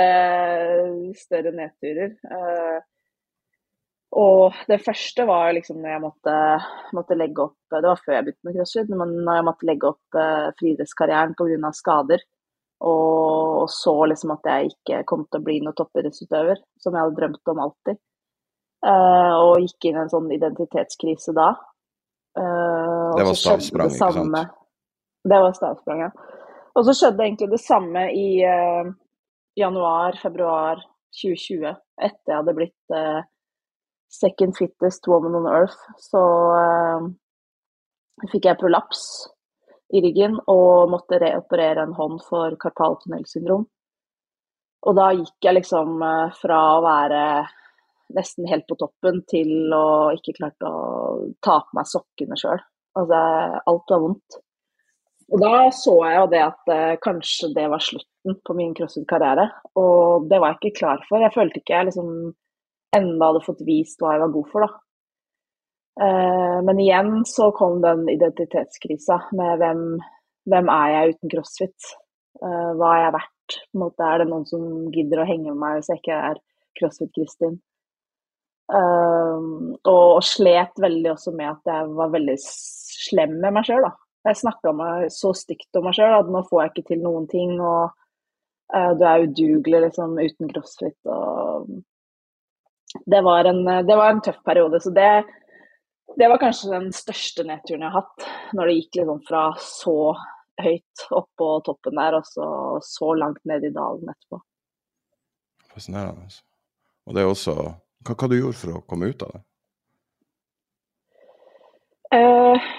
større 1.19 1.53
nedturer. 1.57 2.15
Uh, 2.25 2.79
og 4.17 4.57
det 4.67 4.81
første 4.83 5.27
var 5.29 5.53
liksom 5.55 5.83
når 5.83 5.93
jeg 5.93 6.03
måtte, 6.03 6.37
måtte, 6.97 7.15
legge 7.15 7.45
opp 7.45 7.71
Det 7.71 7.83
var 7.85 8.01
før 8.01 8.17
jeg 8.17 8.25
begynte 8.27 8.49
med 8.49 8.57
crossfit, 8.57 8.89
men 8.91 9.13
når 9.29 9.39
jeg 9.39 9.47
måtte 9.51 9.69
legge 9.69 9.91
opp 9.93 10.19
uh, 10.19 10.49
friidrettskarrieren 10.59 11.37
pga. 11.37 11.75
skader. 11.77 12.25
Og, 12.81 13.69
så 13.69 13.93
liksom 14.09 14.32
at 14.35 14.47
jeg 14.48 14.70
ikke 14.70 15.02
kom 15.09 15.27
til 15.28 15.40
å 15.40 15.44
bli 15.44 15.59
noen 15.61 15.77
toppidrettsutøver, 15.77 16.62
som 16.81 16.94
jeg 16.94 17.05
hadde 17.05 17.19
drømt 17.19 17.52
om 17.52 17.62
alltid. 17.66 17.98
Uh, 18.81 19.35
og 19.36 19.66
gikk 19.66 19.90
inn 19.90 19.98
i 19.98 20.02
en 20.07 20.12
sånn 20.12 20.31
identitetskrise 20.32 21.35
da. 21.36 21.51
Uh, 22.39 23.12
det 23.19 23.27
var 23.27 23.36
stavsprang, 23.36 23.93
ikke 23.93 24.12
sant? 24.16 24.57
Det 25.28 25.40
var 25.44 25.52
stavsprang, 25.57 26.07
ja. 26.07 26.39
Og 26.78 26.86
så 26.86 26.94
skjedde 26.97 27.27
egentlig 27.27 27.51
det 27.52 27.61
samme 27.61 28.07
i 28.16 28.28
uh, 28.48 28.89
januar-februar 29.61 30.81
2020, 31.20 31.77
etter 32.01 32.32
jeg 32.32 32.39
hadde 32.39 32.55
blitt 32.57 32.97
second 34.15 34.55
fittest 34.57 35.09
woman 35.11 35.35
on 35.40 35.48
earth. 35.51 35.81
Så 35.98 36.23
fikk 38.31 38.47
jeg 38.47 38.61
prolaps 38.61 39.02
i 39.91 40.03
ryggen 40.05 40.37
og 40.51 40.91
måtte 40.93 41.19
reoperere 41.23 41.85
en 41.87 41.97
hånd 41.97 42.21
for 42.27 42.55
karpaltunnelsyndrom. 42.62 43.65
Og 44.81 44.97
da 44.97 45.11
gikk 45.12 45.45
jeg 45.45 45.59
liksom 45.59 45.99
fra 46.41 46.61
å 46.77 46.85
være 46.85 47.25
nesten 48.17 48.49
helt 48.51 48.67
på 48.69 48.79
toppen 48.81 49.21
til 49.31 49.73
å 49.75 50.11
ikke 50.17 50.37
klarte 50.39 50.69
å 50.69 51.27
ta 51.45 51.61
på 51.65 51.79
meg 51.79 51.91
sokkene 51.91 52.39
sjøl. 52.39 52.62
Altså, 52.99 53.19
alt 53.71 53.93
var 53.93 54.05
vondt. 54.07 54.41
Og 55.31 55.39
da 55.39 55.53
så 55.75 55.95
jeg 56.09 56.17
jo 56.17 56.29
det 56.33 56.41
at 56.43 56.73
eh, 56.75 56.97
kanskje 57.05 57.53
det 57.55 57.69
var 57.71 57.83
slutten 57.85 58.39
på 58.47 58.57
min 58.59 58.73
crossfit-karriere. 58.75 59.47
Og 59.79 60.27
det 60.31 60.41
var 60.43 60.57
jeg 60.57 60.61
ikke 60.61 60.79
klar 60.81 61.05
for. 61.07 61.23
Jeg 61.23 61.35
følte 61.37 61.61
ikke 61.61 61.77
jeg 61.77 61.91
liksom 61.91 62.09
enda 62.99 63.29
hadde 63.29 63.45
fått 63.45 63.62
vist 63.67 64.03
hva 64.03 64.17
jeg 64.17 64.25
var 64.25 64.33
god 64.35 64.49
for, 64.51 64.67
da. 64.67 64.90
Eh, 65.99 66.62
men 66.62 66.79
igjen 66.81 67.25
så 67.27 67.51
kom 67.57 67.81
den 67.83 68.07
identitetskrisa 68.09 69.19
med 69.37 69.59
hvem, 69.61 69.83
hvem 70.51 70.71
er 70.73 70.93
jeg 70.95 71.15
uten 71.15 71.33
crossfit? 71.35 71.91
Eh, 72.41 72.71
hva 72.79 72.93
er 72.95 73.05
jeg 73.05 73.17
verdt? 73.19 73.57
Måte, 73.75 74.07
er 74.07 74.23
det 74.23 74.29
noen 74.31 74.47
som 74.47 74.62
gidder 74.95 75.23
å 75.23 75.27
henge 75.27 75.51
med 75.51 75.59
meg 75.59 75.81
hvis 75.81 75.91
jeg 75.91 76.03
ikke 76.03 76.21
er 76.31 76.41
crossfit-Kristin? 76.79 77.59
Um, 78.71 79.73
og 79.91 80.21
slet 80.23 80.77
veldig 80.79 81.11
også 81.11 81.33
med 81.35 81.49
at 81.51 81.73
jeg 81.73 81.89
var 81.99 82.12
veldig 82.12 82.37
slem 82.39 83.33
med 83.43 83.57
meg 83.57 83.67
sjøl. 83.67 83.89
Jeg 84.29 84.39
snakka 84.39 84.71
så 85.11 85.33
stygt 85.35 85.75
om 85.81 85.89
meg 85.89 85.97
sjøl 85.99 86.15
at 86.21 86.31
nå 86.31 86.45
får 86.47 86.62
jeg 86.62 86.71
ikke 86.71 86.87
til 86.93 87.03
noen 87.03 87.27
ting. 87.27 87.57
Og 87.59 87.91
du 88.71 89.03
er 89.03 89.25
udugelig 89.25 89.81
liksom, 89.89 90.15
uten 90.21 90.53
crossfit. 90.53 90.95
Og 91.11 91.67
det 93.11 93.25
var, 93.27 93.51
en, 93.51 93.65
det 93.89 93.97
var 93.99 94.15
en 94.15 94.23
tøff 94.23 94.39
periode. 94.47 94.79
Så 94.85 94.95
det, 94.95 95.09
det, 96.16 96.28
var 96.28 96.41
kanskje 96.43 96.73
den 96.73 96.91
største 96.95 97.45
nedturen 97.47 97.85
jeg 97.85 97.93
har 97.93 98.03
hatt. 98.03 98.28
Når 98.57 98.70
det 98.70 98.77
gikk 98.78 99.01
liksom 99.01 99.20
fra 99.28 99.45
så 99.62 99.97
høyt 100.61 101.05
opp 101.16 101.28
på 101.41 101.51
toppen 101.66 102.01
der, 102.01 102.19
og 102.19 102.27
så, 102.28 102.47
så 102.85 103.12
langt 103.19 103.41
ned 103.49 103.65
i 103.65 103.73
dalen 103.74 104.11
etterpå. 104.12 104.41
Fascinerende. 105.70 106.27
Og 107.09 107.16
det 107.16 107.23
er 107.23 107.31
også 107.31 107.55
hva, 107.61 108.15
hva 108.15 108.28
du 108.31 108.37
gjorde 108.39 108.59
for 108.59 108.77
å 108.77 108.85
komme 108.89 109.11
ut 109.12 109.24
av 109.27 109.32
det? 109.35 109.43
Eh, 112.11 112.70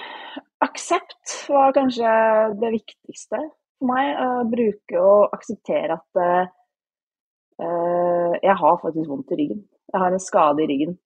aksept 0.64 1.36
var 1.48 1.72
kanskje 1.76 2.10
det 2.60 2.72
viktigste 2.74 3.38
for 3.38 3.88
meg. 3.88 4.10
Å 4.12 4.42
bruke 4.50 5.00
og 5.00 5.36
akseptere 5.36 5.96
at 5.96 6.22
eh, 6.24 6.44
jeg 8.42 8.56
har 8.60 8.82
faktisk 8.82 9.08
vondt 9.08 9.32
i 9.32 9.40
ryggen. 9.40 9.64
Jeg 9.92 10.04
har 10.04 10.12
en 10.12 10.22
skade 10.22 10.64
i 10.64 10.68
ryggen. 10.68 10.98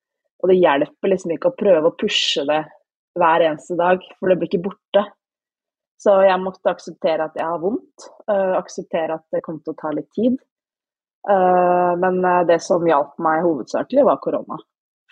Og 0.42 0.50
det 0.50 0.58
hjelper 0.58 1.12
liksom 1.12 1.32
ikke 1.34 1.52
å 1.52 1.58
prøve 1.58 1.90
å 1.90 1.96
pushe 1.98 2.44
det 2.48 2.62
hver 3.16 3.44
eneste 3.46 3.76
dag, 3.78 4.02
for 4.18 4.30
det 4.30 4.36
blir 4.40 4.50
ikke 4.50 4.66
borte. 4.68 5.04
Så 6.00 6.12
jeg 6.26 6.40
måtte 6.42 6.72
akseptere 6.72 7.24
at 7.24 7.38
jeg 7.38 7.48
har 7.48 7.60
vondt, 7.62 8.08
uh, 8.28 8.56
akseptere 8.58 9.16
at 9.16 9.24
det 9.32 9.42
kommer 9.44 9.64
til 9.64 9.72
å 9.72 9.80
ta 9.80 9.92
litt 9.96 10.10
tid. 10.16 10.36
Uh, 11.26 11.96
men 11.98 12.20
eh, 12.22 12.44
det 12.46 12.60
som 12.62 12.84
hjalp 12.86 13.16
meg 13.24 13.42
hovedsakelig, 13.42 14.04
var 14.06 14.20
korona. 14.22 14.58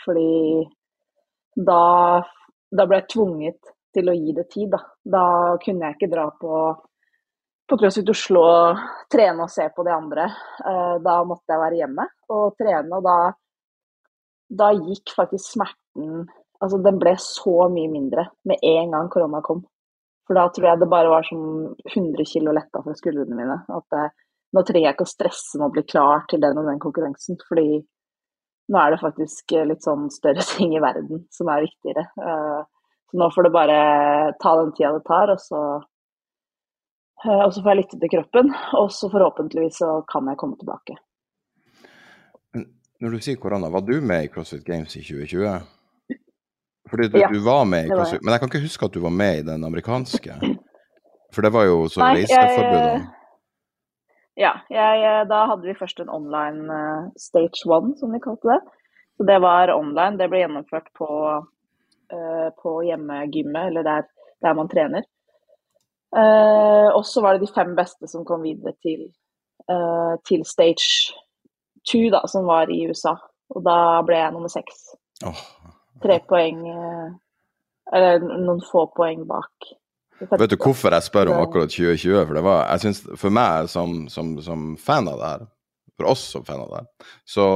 Fordi 0.05 0.63
da, 1.57 1.81
da, 2.71 2.85
ble 2.85 3.01
jeg 3.01 3.09
tvunget 3.17 3.73
til 3.97 4.11
å 4.13 4.15
gi 4.15 4.35
det 4.37 4.45
tid. 4.53 4.69
Da, 4.77 4.83
da 5.17 5.25
kunne 5.65 5.89
jeg 5.89 5.97
ikke 5.97 6.11
dra 6.13 6.29
på, 6.39 6.61
på 7.67 7.79
CrossFit 7.81 8.13
Oslo 8.13 8.45
trene 9.11 9.49
og 9.49 9.51
se 9.51 9.67
på 9.75 9.87
de 9.89 9.95
andre. 9.97 10.29
Uh, 10.61 11.01
da 11.03 11.17
måtte 11.27 11.57
jeg 11.57 11.65
være 11.65 11.81
hjemme 11.81 12.07
og 12.37 12.55
trene, 12.61 13.01
og 13.01 13.09
da, 13.09 13.17
da 14.49 14.73
gikk 14.77 15.15
faktisk 15.16 15.55
smerten 15.57 16.27
Altså, 16.62 16.79
den 16.81 16.97
ble 16.97 17.12
så 17.21 17.66
mye 17.69 17.91
mindre 17.93 18.29
med 18.49 18.62
en 18.65 18.95
gang 18.95 19.09
korona 19.12 19.43
kom. 19.45 19.65
For 20.25 20.39
da 20.39 20.47
tror 20.49 20.71
jeg 20.71 20.81
det 20.81 20.89
bare 20.89 21.11
var 21.12 21.27
som 21.27 21.41
100 21.91 22.25
kg 22.31 22.55
letta 22.57 22.81
fra 22.85 22.95
skuldrene 22.97 23.37
mine. 23.37 23.59
At 23.69 23.85
det, 23.93 24.05
nå 24.57 24.62
trenger 24.65 24.89
jeg 24.89 24.97
ikke 24.97 25.09
å 25.09 25.12
stresse 25.12 25.59
med 25.61 25.66
å 25.66 25.75
bli 25.75 25.85
klar 25.85 26.25
til 26.31 26.41
den 26.41 26.61
og 26.61 26.71
den 26.71 26.81
konkurransen, 26.81 27.37
fordi 27.49 27.83
nå 28.73 28.81
er 28.81 28.95
det 28.95 29.03
faktisk 29.03 29.53
litt 29.69 29.85
sånn 29.85 30.07
større 30.15 30.45
ting 30.55 30.73
i 30.77 30.83
verden 30.83 31.27
som 31.35 31.51
er 31.53 31.66
viktigere. 31.66 32.07
Eh, 32.16 32.62
så 33.11 33.21
nå 33.21 33.29
får 33.35 33.49
det 33.49 33.57
bare 33.59 33.81
ta 34.41 34.55
den 34.62 34.73
tida 34.79 34.95
det 34.97 35.05
tar, 35.11 35.35
og 35.35 35.43
så, 35.43 35.65
eh, 37.27 37.43
og 37.43 37.51
så 37.53 37.61
får 37.61 37.75
jeg 37.75 37.83
lytte 37.83 38.01
til 38.01 38.15
kroppen. 38.16 38.55
Og 38.81 38.89
så 38.95 39.12
forhåpentligvis 39.12 39.83
så 39.85 39.99
kan 40.09 40.33
jeg 40.33 40.41
komme 40.41 40.57
tilbake. 40.62 40.97
Når 43.03 43.16
du 43.16 43.25
sier 43.25 43.39
korona, 43.41 43.71
var 43.73 43.83
du 43.83 43.97
med 44.01 44.27
i 44.27 44.29
CrossFit 44.31 44.65
Games 44.65 44.95
i 44.97 45.03
2020? 45.03 45.57
Fordi 46.91 47.09
du, 47.09 47.19
ja, 47.19 47.29
du 47.33 47.41
var 47.43 47.65
med 47.66 47.89
i 47.89 47.91
CrossFit, 47.91 48.23
men 48.23 48.33
jeg 48.33 48.43
kan 48.43 48.53
ikke 48.53 48.66
huske 48.66 48.87
at 48.87 48.95
du 48.95 49.01
var 49.03 49.15
med 49.15 49.41
i 49.41 49.47
den 49.49 49.65
amerikanske? 49.66 50.37
For 51.35 51.43
det 51.43 51.51
var 51.55 51.66
jo 51.66 51.85
så 51.91 52.05
reiseforbudene. 52.07 53.09
Ja, 54.39 54.51
jeg, 54.71 55.03
eh, 55.07 55.23
da 55.31 55.45
hadde 55.47 55.66
vi 55.69 55.77
først 55.79 56.01
en 56.03 56.11
online 56.11 56.66
uh, 56.66 57.11
stage 57.19 57.66
one, 57.71 57.93
som 57.99 58.15
vi 58.15 58.23
kalte 58.23 58.51
det. 58.51 58.61
Så 59.15 59.27
det 59.29 59.37
var 59.43 59.71
online. 59.75 60.19
Det 60.19 60.27
ble 60.31 60.41
gjennomført 60.43 60.89
på, 60.99 61.09
uh, 62.15 62.49
på 62.62 62.73
hjemmegymmet, 62.89 63.69
eller 63.71 63.87
der, 63.87 64.09
der, 64.43 64.57
man 64.59 64.71
trener. 64.71 65.07
Uh, 66.15 66.91
og 66.95 67.05
så 67.07 67.23
var 67.23 67.35
det 67.35 67.47
de 67.47 67.55
fem 67.55 67.75
beste 67.79 68.11
som 68.11 68.27
kom 68.27 68.43
videre 68.43 68.75
til, 68.83 69.07
uh, 69.71 70.19
til 70.27 70.43
stage 70.47 71.15
two, 71.90 72.11
da, 72.12 72.24
som 72.31 72.48
var 72.48 72.73
i 72.73 72.82
USA. 72.89 73.16
Og 73.55 73.65
da 73.65 73.77
ble 74.06 74.19
jeg 74.19 74.35
nummer 74.35 74.52
seks. 74.52 74.86
Oh. 75.24 75.40
Tre 76.02 76.19
poeng 76.27 76.65
uh, 76.66 77.12
Eller 77.94 78.23
noen 78.24 78.62
få 78.65 78.86
poeng 78.97 79.23
bak. 79.28 79.69
Vet 80.19 80.51
du 80.51 80.56
hvorfor 80.56 80.94
jeg 80.94 81.05
spør 81.05 81.32
om 81.32 81.43
akkurat 81.43 81.73
2020? 81.73 82.20
For, 82.27 82.35
det 82.39 82.44
var, 82.47 82.61
jeg 82.73 82.85
synes, 82.85 83.01
for 83.20 83.35
meg 83.35 83.69
som, 83.70 83.97
som, 84.12 84.35
som, 84.43 84.69
fan 84.81 85.11
av 85.11 85.20
det 85.20 85.31
her, 85.32 85.47
for 85.98 86.11
oss 86.15 86.23
som 86.36 86.44
fan 86.47 86.62
av 86.62 86.70
det 86.70 86.82
her, 86.82 87.09
så, 87.28 87.47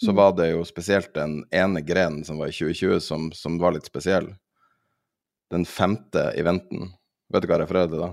så 0.00 0.12
mm. 0.14 0.18
var 0.20 0.36
det 0.38 0.48
jo 0.52 0.62
spesielt 0.68 1.10
den 1.18 1.40
ene 1.54 1.82
grenen 1.84 2.22
som 2.24 2.38
var 2.40 2.52
i 2.52 2.56
2020 2.56 3.02
som, 3.04 3.28
som 3.36 3.58
var 3.60 3.76
litt 3.76 3.90
spesiell. 3.90 4.30
Den 5.52 5.66
femte 5.68 6.30
eventen. 6.38 6.94
Vet 7.34 7.42
du 7.42 7.50
hva 7.50 7.58
jeg 7.58 7.66
refererer 7.66 7.92
til 7.92 8.02
da? 8.06 8.10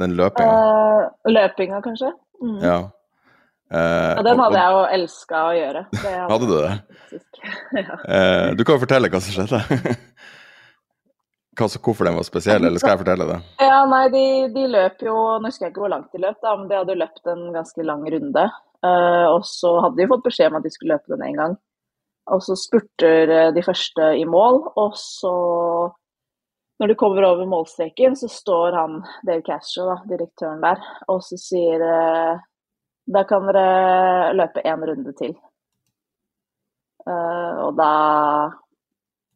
Den 0.00 0.16
løpinga. 0.16 0.54
Uh, 0.54 1.32
løpinga, 1.32 1.82
kanskje? 1.84 2.12
Mm. 2.40 2.58
Ja. 2.62 2.78
Uh, 3.70 4.16
ja, 4.18 4.22
den 4.26 4.40
hadde 4.42 4.50
og, 4.50 4.58
jeg 4.58 4.74
jo 4.74 4.80
elska 4.96 5.40
å 5.46 5.50
gjøre. 5.54 5.80
Hadde, 5.94 6.14
hadde, 6.32 6.46
du 6.48 6.54
det? 6.56 7.20
ja. 7.84 7.98
uh, 8.02 8.48
du 8.58 8.64
kan 8.64 8.74
jo 8.74 8.82
fortelle 8.82 9.10
hva 9.12 9.20
som 9.22 9.36
skjedde. 9.36 9.60
hva, 11.60 11.68
hvorfor 11.76 12.08
den 12.08 12.18
var 12.18 12.26
spesiell, 12.26 12.66
eller 12.66 12.82
skal 12.82 12.96
jeg 12.96 13.02
fortelle 13.04 13.28
det? 13.30 13.38
Ja, 13.62 13.78
nei, 13.92 14.02
de, 14.10 14.24
de 14.56 14.66
løp 14.72 15.06
jo 15.06 15.14
Nå 15.38 15.46
husker 15.46 15.68
jeg 15.68 15.74
ikke 15.74 15.84
hvor 15.84 15.94
langt 15.94 16.10
de 16.10 16.24
løp, 16.24 16.40
da, 16.42 16.56
men 16.58 16.66
de 16.66 16.80
hadde 16.80 16.98
løpt 16.98 17.30
en 17.30 17.46
ganske 17.54 17.86
lang 17.86 18.04
runde. 18.16 18.46
Uh, 18.82 19.26
og 19.36 19.46
så 19.46 19.76
hadde 19.84 20.00
de 20.00 20.10
fått 20.10 20.26
beskjed 20.26 20.50
om 20.50 20.58
at 20.58 20.66
de 20.66 20.74
skulle 20.74 20.96
løpe 20.96 21.14
den 21.14 21.26
én 21.30 21.38
gang. 21.38 21.56
Og 22.30 22.42
så 22.42 22.58
spurter 22.58 23.50
de 23.54 23.62
første 23.64 24.12
i 24.18 24.26
mål, 24.28 24.64
og 24.78 24.98
så 24.98 25.34
når 26.80 26.90
de 26.90 26.98
kommer 26.98 27.26
over 27.28 27.46
målstreken, 27.46 28.14
så 28.16 28.26
står 28.30 28.74
han 28.74 29.00
Dave 29.26 29.42
Castro, 29.46 29.90
da, 29.90 29.96
direktøren 30.10 30.62
der, 30.64 30.80
og 31.12 31.20
så 31.26 31.38
sier 31.38 31.82
Da 33.06 33.24
kan 33.28 33.46
dere 33.48 34.32
løpe 34.36 34.62
én 34.66 34.86
runde 34.86 35.14
til. 35.18 35.34
Uh, 37.08 37.66
og 37.66 37.76
da 37.78 37.92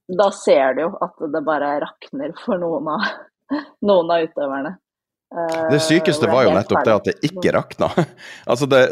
Da 0.04 0.26
ser 0.36 0.74
du 0.76 0.82
jo 0.84 0.90
at 1.00 1.22
det 1.32 1.40
bare 1.46 1.78
rakner 1.80 2.34
for 2.42 2.60
noen 2.60 2.90
av, 2.92 3.06
noen 3.88 4.12
av 4.12 4.26
utøverne. 4.26 4.74
Uh, 5.34 5.70
det 5.72 5.80
sykeste 5.82 6.28
var 6.30 6.44
jo 6.44 6.52
nettopp 6.54 6.84
det 6.84 6.98
at 6.98 7.08
det 7.08 7.16
ikke 7.30 7.54
rakna. 7.56 7.88
altså 8.50 8.68
det, 8.70 8.82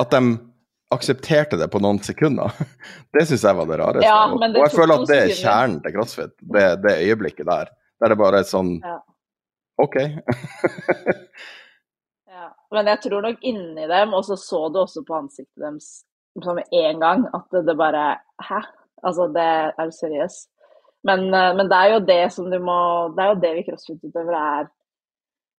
at 0.00 0.16
de 0.16 0.22
aksepterte 0.92 1.56
det 1.60 1.68
på 1.72 1.80
noen 1.80 2.00
sekunder. 2.04 2.52
Det 3.12 3.26
syns 3.28 3.44
jeg 3.44 3.56
var 3.56 3.68
det 3.68 3.78
rareste. 3.80 4.04
Ja, 4.04 4.18
og, 4.28 4.42
og 4.42 4.58
jeg 4.60 4.72
føler 4.74 4.94
at 5.00 5.08
det 5.08 5.18
er 5.20 5.32
kjernen 5.36 5.78
til 5.84 5.94
CrossFit, 5.94 6.34
det, 6.54 6.66
det 6.84 6.98
øyeblikket 7.06 7.48
der. 7.48 7.72
Der 8.02 8.12
det 8.12 8.18
bare 8.20 8.42
er 8.42 8.48
sånn 8.48 8.74
ja. 8.80 8.98
OK. 9.80 9.96
Men 12.74 12.88
jeg 12.90 13.02
tror 13.04 13.24
nok 13.24 13.44
inni 13.48 13.86
dem, 13.90 14.14
og 14.16 14.24
så 14.26 14.36
så 14.40 14.66
du 14.72 14.80
også 14.82 15.04
på 15.06 15.18
ansiktet 15.18 15.62
deres 15.62 15.90
som 16.40 16.58
en 16.58 17.00
gang, 17.00 17.26
at 17.34 17.64
det, 17.66 17.76
bare 17.76 18.18
Hæ? 18.40 18.60
Altså, 19.02 19.26
det 19.34 19.48
er 19.78 19.84
du 19.84 19.92
seriøs? 19.92 20.36
Men, 21.04 21.26
eh, 21.34 21.54
men, 21.56 21.68
det 21.68 21.78
er 21.78 21.92
jo 21.92 22.06
det 22.06 22.22
som 22.32 22.50
du 22.50 22.58
må 22.62 22.78
Det 23.16 23.24
er 23.24 23.32
jo 23.32 23.40
det 23.42 23.52
vi 23.56 23.64
crossfit-utøvere 23.66 24.42
er, 24.60 24.68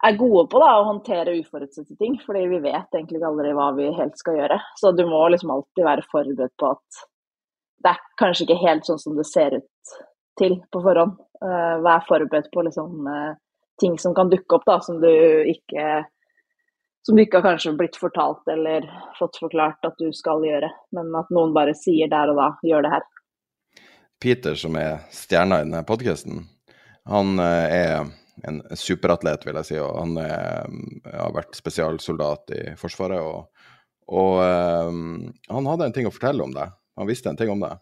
er 0.07 0.17
gode 0.17 0.47
på, 0.51 0.61
da, 0.63 0.69
å 0.79 0.87
håndtere 0.87 1.35
uforutsette 1.39 1.97
ting. 1.99 2.15
Fordi 2.25 2.45
vi 2.51 2.61
vet 2.63 2.95
egentlig 2.95 3.19
ikke 3.19 3.31
aldri 3.31 3.53
hva 3.57 3.69
vi 3.77 3.91
helt 3.99 4.17
skal 4.19 4.39
gjøre. 4.39 4.59
Så 4.79 4.93
du 4.95 5.05
må 5.09 5.21
liksom 5.31 5.51
alltid 5.53 5.85
være 5.85 6.07
forberedt 6.11 6.55
på 6.59 6.71
at 6.73 7.05
det 7.83 7.91
er 7.91 8.01
kanskje 8.19 8.47
ikke 8.47 8.63
helt 8.63 8.87
sånn 8.87 9.01
som 9.01 9.15
det 9.19 9.27
ser 9.27 9.59
ut 9.59 9.95
til 10.39 10.57
på 10.71 10.81
forhånd. 10.83 11.17
Uh, 11.43 11.83
vær 11.83 12.05
forberedt 12.07 12.47
på 12.53 12.63
liksom, 12.63 13.03
uh, 13.03 13.33
ting 13.81 13.97
som 13.99 14.15
kan 14.15 14.31
dukke 14.31 14.55
opp, 14.55 14.63
da, 14.69 14.77
som 14.79 15.01
du 15.03 15.09
ikke 15.51 16.05
som 17.05 17.15
du 17.15 17.23
ikke 17.23 17.41
har 17.41 17.53
kanskje 17.53 17.75
blitt 17.77 17.99
fortalt 17.99 18.47
eller 18.51 18.87
fått 19.19 19.39
forklart 19.41 19.83
at 19.87 19.99
du 19.99 20.09
skal 20.15 20.43
gjøre, 20.45 20.69
men 20.95 21.11
at 21.19 21.31
noen 21.35 21.53
bare 21.55 21.75
sier 21.77 22.11
der 22.11 22.31
og 22.31 22.39
da 22.39 22.49
'gjør 22.63 22.85
det 22.85 22.93
her'. 22.95 23.09
Peter, 24.23 24.55
som 24.55 24.75
er 24.79 25.03
stjerna 25.11 25.59
i 25.59 25.65
denne 25.65 25.83
podkasten, 25.83 26.45
han 27.11 27.39
uh, 27.39 27.67
er 27.67 28.05
en 28.47 28.61
superatlet, 28.75 29.43
vil 29.45 29.59
jeg 29.59 29.67
si. 29.67 29.79
og 29.83 29.97
Han 29.99 30.17
er, 30.17 30.69
har 31.11 31.33
vært 31.35 31.57
spesialsoldat 31.59 32.53
i 32.55 32.61
Forsvaret. 32.79 33.19
Og, 33.19 33.49
og 34.07 34.39
han 34.41 35.69
hadde 35.69 35.89
en 35.89 35.95
ting 35.95 36.07
å 36.07 36.13
fortelle 36.13 36.41
om 36.43 36.55
deg. 36.55 36.71
Han 36.97 37.09
visste 37.09 37.29
en 37.29 37.37
ting 37.37 37.51
om 37.51 37.61
deg. 37.61 37.77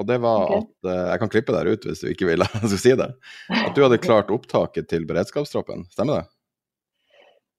Og 0.00 0.08
det 0.08 0.18
var 0.24 0.46
okay. 0.48 0.62
at 0.64 0.88
uh, 0.88 1.08
Jeg 1.12 1.20
kan 1.20 1.32
klippe 1.36 1.54
deg 1.54 1.68
ut 1.68 1.86
hvis 1.88 2.00
du 2.00 2.08
ikke 2.08 2.30
vil 2.30 2.46
jeg 2.46 2.62
skal 2.72 2.80
si 2.80 2.94
det. 2.96 3.10
At 3.52 3.74
du 3.76 3.82
hadde 3.84 4.00
klart 4.02 4.32
opptaket 4.32 4.88
til 4.88 5.04
beredskapstroppen, 5.08 5.84
stemmer 5.92 6.22
det? 6.22 6.31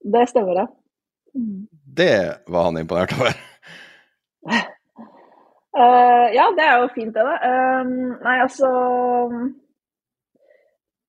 Det 0.03 0.27
stemmer, 0.30 0.53
det. 0.59 0.67
Det 1.95 2.38
var 2.47 2.63
han 2.63 2.77
imponert 2.77 3.13
over. 3.15 3.35
Uh, 5.73 6.27
ja, 6.38 6.47
det 6.57 6.65
er 6.65 6.81
jo 6.81 6.89
fint, 6.95 7.15
det, 7.15 7.23
da. 7.23 7.35
Uh, 7.39 7.91
nei, 8.23 8.38
altså 8.43 8.69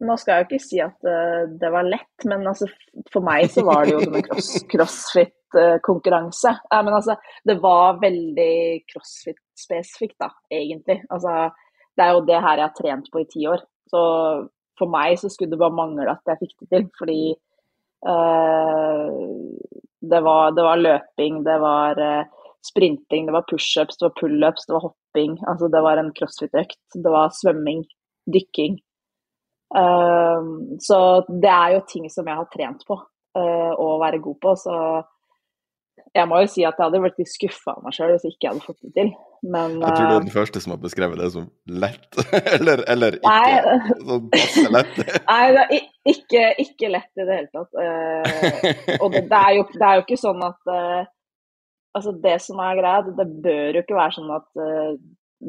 Nå 0.04 0.16
skal 0.20 0.34
jeg 0.34 0.42
jo 0.42 0.46
ikke 0.48 0.64
si 0.64 0.80
at 0.84 1.06
uh, 1.08 1.44
det 1.60 1.70
var 1.72 1.86
lett, 1.88 2.26
men 2.28 2.46
altså, 2.46 2.68
for 3.12 3.24
meg 3.24 3.48
så 3.52 3.64
var 3.66 3.86
det 3.86 3.94
jo 3.94 4.02
som 4.04 4.18
en 4.18 4.26
cross, 4.26 4.50
crossfit 4.72 5.58
konkurranse. 5.86 6.56
Uh, 6.68 6.80
men 6.82 6.96
altså, 6.96 7.16
det 7.46 7.58
var 7.62 8.00
veldig 8.02 8.56
crossfit-spesifikt, 8.90 10.18
da, 10.20 10.30
egentlig. 10.52 11.00
Altså, 11.14 11.48
det 11.94 12.04
er 12.04 12.16
jo 12.16 12.26
det 12.26 12.42
her 12.42 12.60
jeg 12.60 12.68
har 12.68 12.76
trent 12.76 13.10
på 13.12 13.22
i 13.22 13.30
ti 13.30 13.46
år. 13.50 13.62
Så 13.90 14.02
for 14.78 14.90
meg 14.90 15.18
så 15.20 15.30
skulle 15.30 15.54
det 15.54 15.60
bare 15.62 15.76
mangle 15.76 16.10
at 16.10 16.32
jeg 16.32 16.40
fikk 16.42 16.54
det 16.64 16.70
til. 16.72 16.86
Fordi 16.98 17.18
det, 20.10 20.20
var, 20.20 20.52
det, 20.52 20.62
var, 20.62 20.76
løping, 20.76 21.42
det 21.46 21.58
var 21.62 22.00
uh, 22.00 22.50
sprinting, 22.66 23.26
det 23.26 23.32
var 23.32 23.46
pushups, 23.50 23.98
det 23.98 24.06
var 24.08 24.16
pullups, 24.20 24.66
det 24.66 24.76
var 24.76 24.86
hopping. 24.88 25.38
Altså 25.48 25.70
det 25.72 25.82
var 25.86 26.00
en 26.00 26.12
crossfit-økt. 26.16 26.80
Det 26.94 27.12
var 27.12 27.32
svømming, 27.32 27.84
dykking. 28.28 28.78
Uh, 29.74 30.76
så 30.84 30.98
det 31.28 31.50
er 31.50 31.76
jo 31.78 31.88
ting 31.88 32.10
som 32.12 32.28
jeg 32.28 32.40
har 32.42 32.48
trent 32.52 32.86
på 32.88 33.00
å 33.34 33.86
være 33.98 34.20
god 34.22 34.36
på. 34.44 34.50
Så 34.54 34.74
jeg 36.14 36.30
må 36.30 36.40
jo 36.44 36.50
si 36.50 36.62
at 36.62 36.78
jeg 36.78 36.86
hadde 36.86 37.00
vært 37.02 37.16
litt 37.18 37.30
skuffa 37.30 37.72
av 37.74 37.82
meg 37.82 37.94
sjøl 37.96 38.12
hvis 38.12 38.24
jeg 38.26 38.34
ikke 38.36 38.50
hadde 38.52 38.62
fått 38.62 38.84
det 38.84 38.92
til. 38.94 39.08
Men, 39.44 39.72
jeg 39.82 39.96
tror 39.96 40.04
du 40.06 40.12
er 40.12 40.20
den 40.22 40.28
eh, 40.30 40.34
første 40.34 40.60
som 40.62 40.74
har 40.74 40.78
beskrevet 40.84 41.20
det 41.20 41.30
som 41.34 41.48
lett, 41.82 42.18
eller, 42.56 42.84
eller 42.92 43.16
ikke 43.18 43.32
nei, 43.32 43.80
sånn 44.10 44.28
passe 44.32 44.64
lett. 44.76 45.00
nei, 45.32 45.40
det 45.56 45.64
er 45.64 45.74
ikke, 46.14 46.44
ikke, 46.64 46.92
lett 46.94 47.10
i 47.18 47.26
det 47.26 47.40
hele 47.40 47.50
tatt. 47.50 47.74
Uh, 47.74 49.00
og 49.00 49.10
det, 49.16 49.24
det, 49.32 49.40
er 49.40 49.56
jo, 49.58 49.66
det, 49.74 49.82
er 49.82 49.98
jo, 49.98 50.06
ikke 50.06 50.20
sånn 50.22 50.46
at 50.46 50.72
uh, 50.72 51.02
Altså, 51.94 52.10
det 52.18 52.40
som 52.42 52.58
er 52.58 52.74
greia, 52.74 53.02
det, 53.06 53.24
bør 53.44 53.76
jo 53.76 53.80
ikke 53.84 53.94
være 53.94 54.14
sånn 54.16 54.30
at 54.34 54.48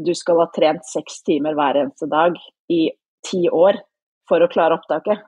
du 0.06 0.12
skal 0.14 0.44
ha 0.44 0.46
trent 0.54 0.84
seks 0.86 1.24
timer 1.26 1.56
hver 1.58 1.80
eneste 1.80 2.06
dag 2.06 2.36
i 2.70 2.84
ti 3.26 3.40
år 3.50 3.80
for 4.30 4.46
å 4.46 4.50
klare 4.52 4.78
opptaket. 4.78 5.24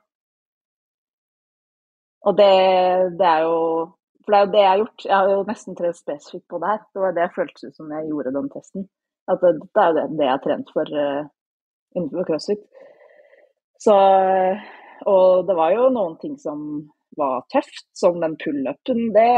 Og 2.30 2.38
det, 2.38 2.52
det 3.18 3.32
er 3.32 3.48
jo 3.48 3.58
for 4.28 4.36
det 4.36 4.40
er 4.40 4.44
jo 4.44 4.52
det 4.52 4.60
jeg 4.60 4.68
har 4.68 4.80
gjort. 4.82 5.04
Jeg 5.06 5.16
har 5.16 5.30
jo 5.32 5.44
nesten 5.48 5.76
trent 5.80 5.98
spesifikt 5.98 6.48
på 6.52 6.58
det 6.60 6.70
her. 6.74 6.80
Det 6.92 7.00
var 7.00 7.14
det 7.16 7.22
jeg 7.24 7.36
føltes 7.38 7.64
ut 7.64 7.78
som 7.78 7.94
jeg 7.96 8.10
gjorde 8.10 8.34
den 8.36 8.50
testen. 8.52 8.84
At 9.32 9.40
det, 9.40 9.52
er 9.80 9.88
jo 9.88 10.02
det, 10.02 10.26
jeg 10.26 10.34
har 10.34 10.42
trent 10.44 10.74
for 10.76 10.92
uh, 10.92 11.30
innenfor 11.96 12.28
crossfit. 12.28 12.66
Så 13.80 13.96
Og 15.08 15.48
det 15.48 15.56
var 15.56 15.72
jo 15.72 15.88
noen 15.96 16.18
ting 16.20 16.36
som 16.42 16.60
var 17.16 17.46
tøft, 17.54 17.88
som 17.96 18.20
den 18.20 18.36
pullupen. 18.44 19.02
Det, 19.16 19.32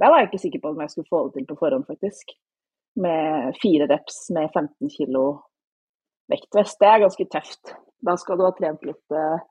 det 0.00 0.08
var 0.08 0.22
jeg 0.22 0.30
ikke 0.30 0.42
sikker 0.46 0.64
på 0.64 0.72
om 0.72 0.80
jeg 0.80 0.94
skulle 0.94 1.12
få 1.12 1.22
det 1.26 1.36
til 1.36 1.48
på 1.50 1.58
forhånd, 1.60 1.84
faktisk. 1.90 2.32
Med 3.04 3.52
fire 3.60 3.90
reps 3.92 4.30
med 4.32 4.48
15 4.48 4.96
kilo 4.96 5.26
vektvest. 6.32 6.80
Det 6.80 6.88
er 6.88 7.04
ganske 7.04 7.28
tøft. 7.36 7.76
Da 8.00 8.16
skal 8.16 8.40
du 8.40 8.48
ha 8.48 8.56
trent 8.56 8.88
litt, 8.88 9.04
uh, 9.12 9.44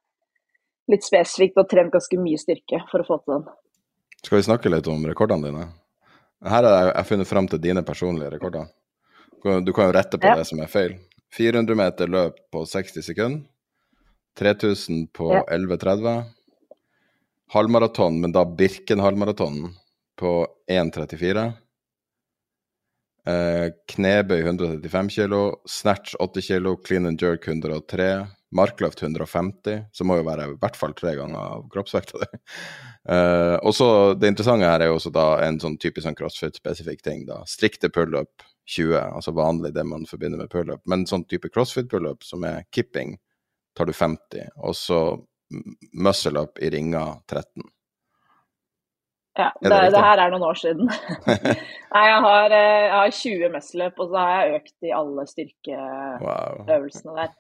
litt 0.90 1.06
spesifikt 1.06 1.62
og 1.62 1.70
trent 1.70 1.94
ganske 1.94 2.18
mye 2.18 2.42
styrke 2.42 2.82
for 2.90 3.06
å 3.06 3.12
få 3.14 3.22
til 3.22 3.38
den. 3.38 3.50
Skal 4.24 4.38
vi 4.38 4.44
snakke 4.44 4.72
litt 4.72 4.88
om 4.92 5.06
rekordene 5.08 5.48
dine? 5.48 5.68
Her 6.44 6.66
har 6.68 6.90
jeg 6.92 7.08
funnet 7.08 7.28
fram 7.28 7.48
til 7.52 7.62
dine 7.64 7.84
personlige 7.88 8.34
rekorder. 8.36 8.68
Du 9.40 9.72
kan 9.74 9.88
jo 9.88 9.96
rette 9.96 10.20
på 10.20 10.28
ja. 10.28 10.36
det 10.40 10.48
som 10.50 10.60
er 10.60 10.72
feil. 10.72 10.98
400 11.36 11.78
meter 11.78 12.12
løp 12.12 12.40
på 12.52 12.66
60 12.68 13.06
sekunder. 13.06 13.46
3000 14.40 15.08
på 15.16 15.32
ja. 15.34 15.44
11,30. 15.56 16.24
Halvmaraton, 17.54 18.20
men 18.22 18.32
da 18.36 18.44
Birken 18.46 19.02
halvmaratonen, 19.02 19.74
på 20.20 20.34
1,34. 20.70 21.46
Eh, 23.30 23.66
knebøy 23.94 24.42
135 24.42 25.10
kg, 25.16 25.40
snatch 25.68 26.16
8 26.20 26.44
kg, 26.46 26.76
clean 26.86 27.10
and 27.10 27.22
jerk 27.22 27.48
103 27.48 28.28
markløft 28.56 29.04
150, 29.04 29.84
som 29.94 30.10
må 30.10 30.20
jo 30.20 30.26
være 30.26 30.48
i 30.50 30.58
hvert 30.62 30.78
fall 30.80 30.94
tre 30.98 31.14
ganger 31.18 31.38
av 31.40 31.66
kroppsvekta 31.74 32.22
di. 32.24 32.30
Uh, 33.10 33.56
og 33.68 33.74
så 33.78 33.90
Det 34.18 34.32
interessante 34.32 34.70
her 34.70 34.82
er 34.84 34.92
jo 34.92 34.98
også 34.98 35.14
da 35.14 35.28
en 35.46 35.60
sånn 35.62 35.78
typisk 35.82 36.08
sånn 36.08 36.18
crossfit-spesifikk 36.18 37.04
ting. 37.06 37.26
da, 37.30 37.44
Strikte 37.50 37.92
pullup 37.94 38.46
20, 38.70 38.98
altså 38.98 39.34
vanlig 39.38 39.74
det 39.74 39.86
man 39.86 40.06
forbinder 40.10 40.42
med 40.42 40.52
pullup. 40.54 40.82
Men 40.90 41.08
sånn 41.10 41.26
type 41.30 41.50
crossfit-pullup 41.54 42.26
som 42.26 42.46
er 42.48 42.64
kipping, 42.76 43.18
tar 43.78 43.90
du 43.90 43.94
50. 43.94 44.50
Og 44.66 44.78
så 44.78 45.02
muscle 45.94 46.46
up 46.46 46.60
i 46.62 46.70
ringa 46.74 47.06
13. 47.30 47.70
Ja, 49.40 49.52
det, 49.62 49.70
det 49.70 49.92
det, 49.94 50.00
her 50.04 50.20
er 50.20 50.34
noen 50.34 50.44
år 50.50 50.58
siden. 50.60 50.90
Nei, 51.94 52.06
jeg 52.10 52.24
har, 52.26 52.56
eh, 52.56 52.86
jeg 52.86 52.96
har 52.98 53.14
20 53.16 53.54
muscle-up, 53.54 54.02
og 54.02 54.10
så 54.10 54.24
har 54.24 54.34
jeg 54.34 54.58
økt 54.58 54.90
i 54.90 54.92
alle 54.98 55.26
styrkeøvelsene 55.30 57.16
der. 57.22 57.32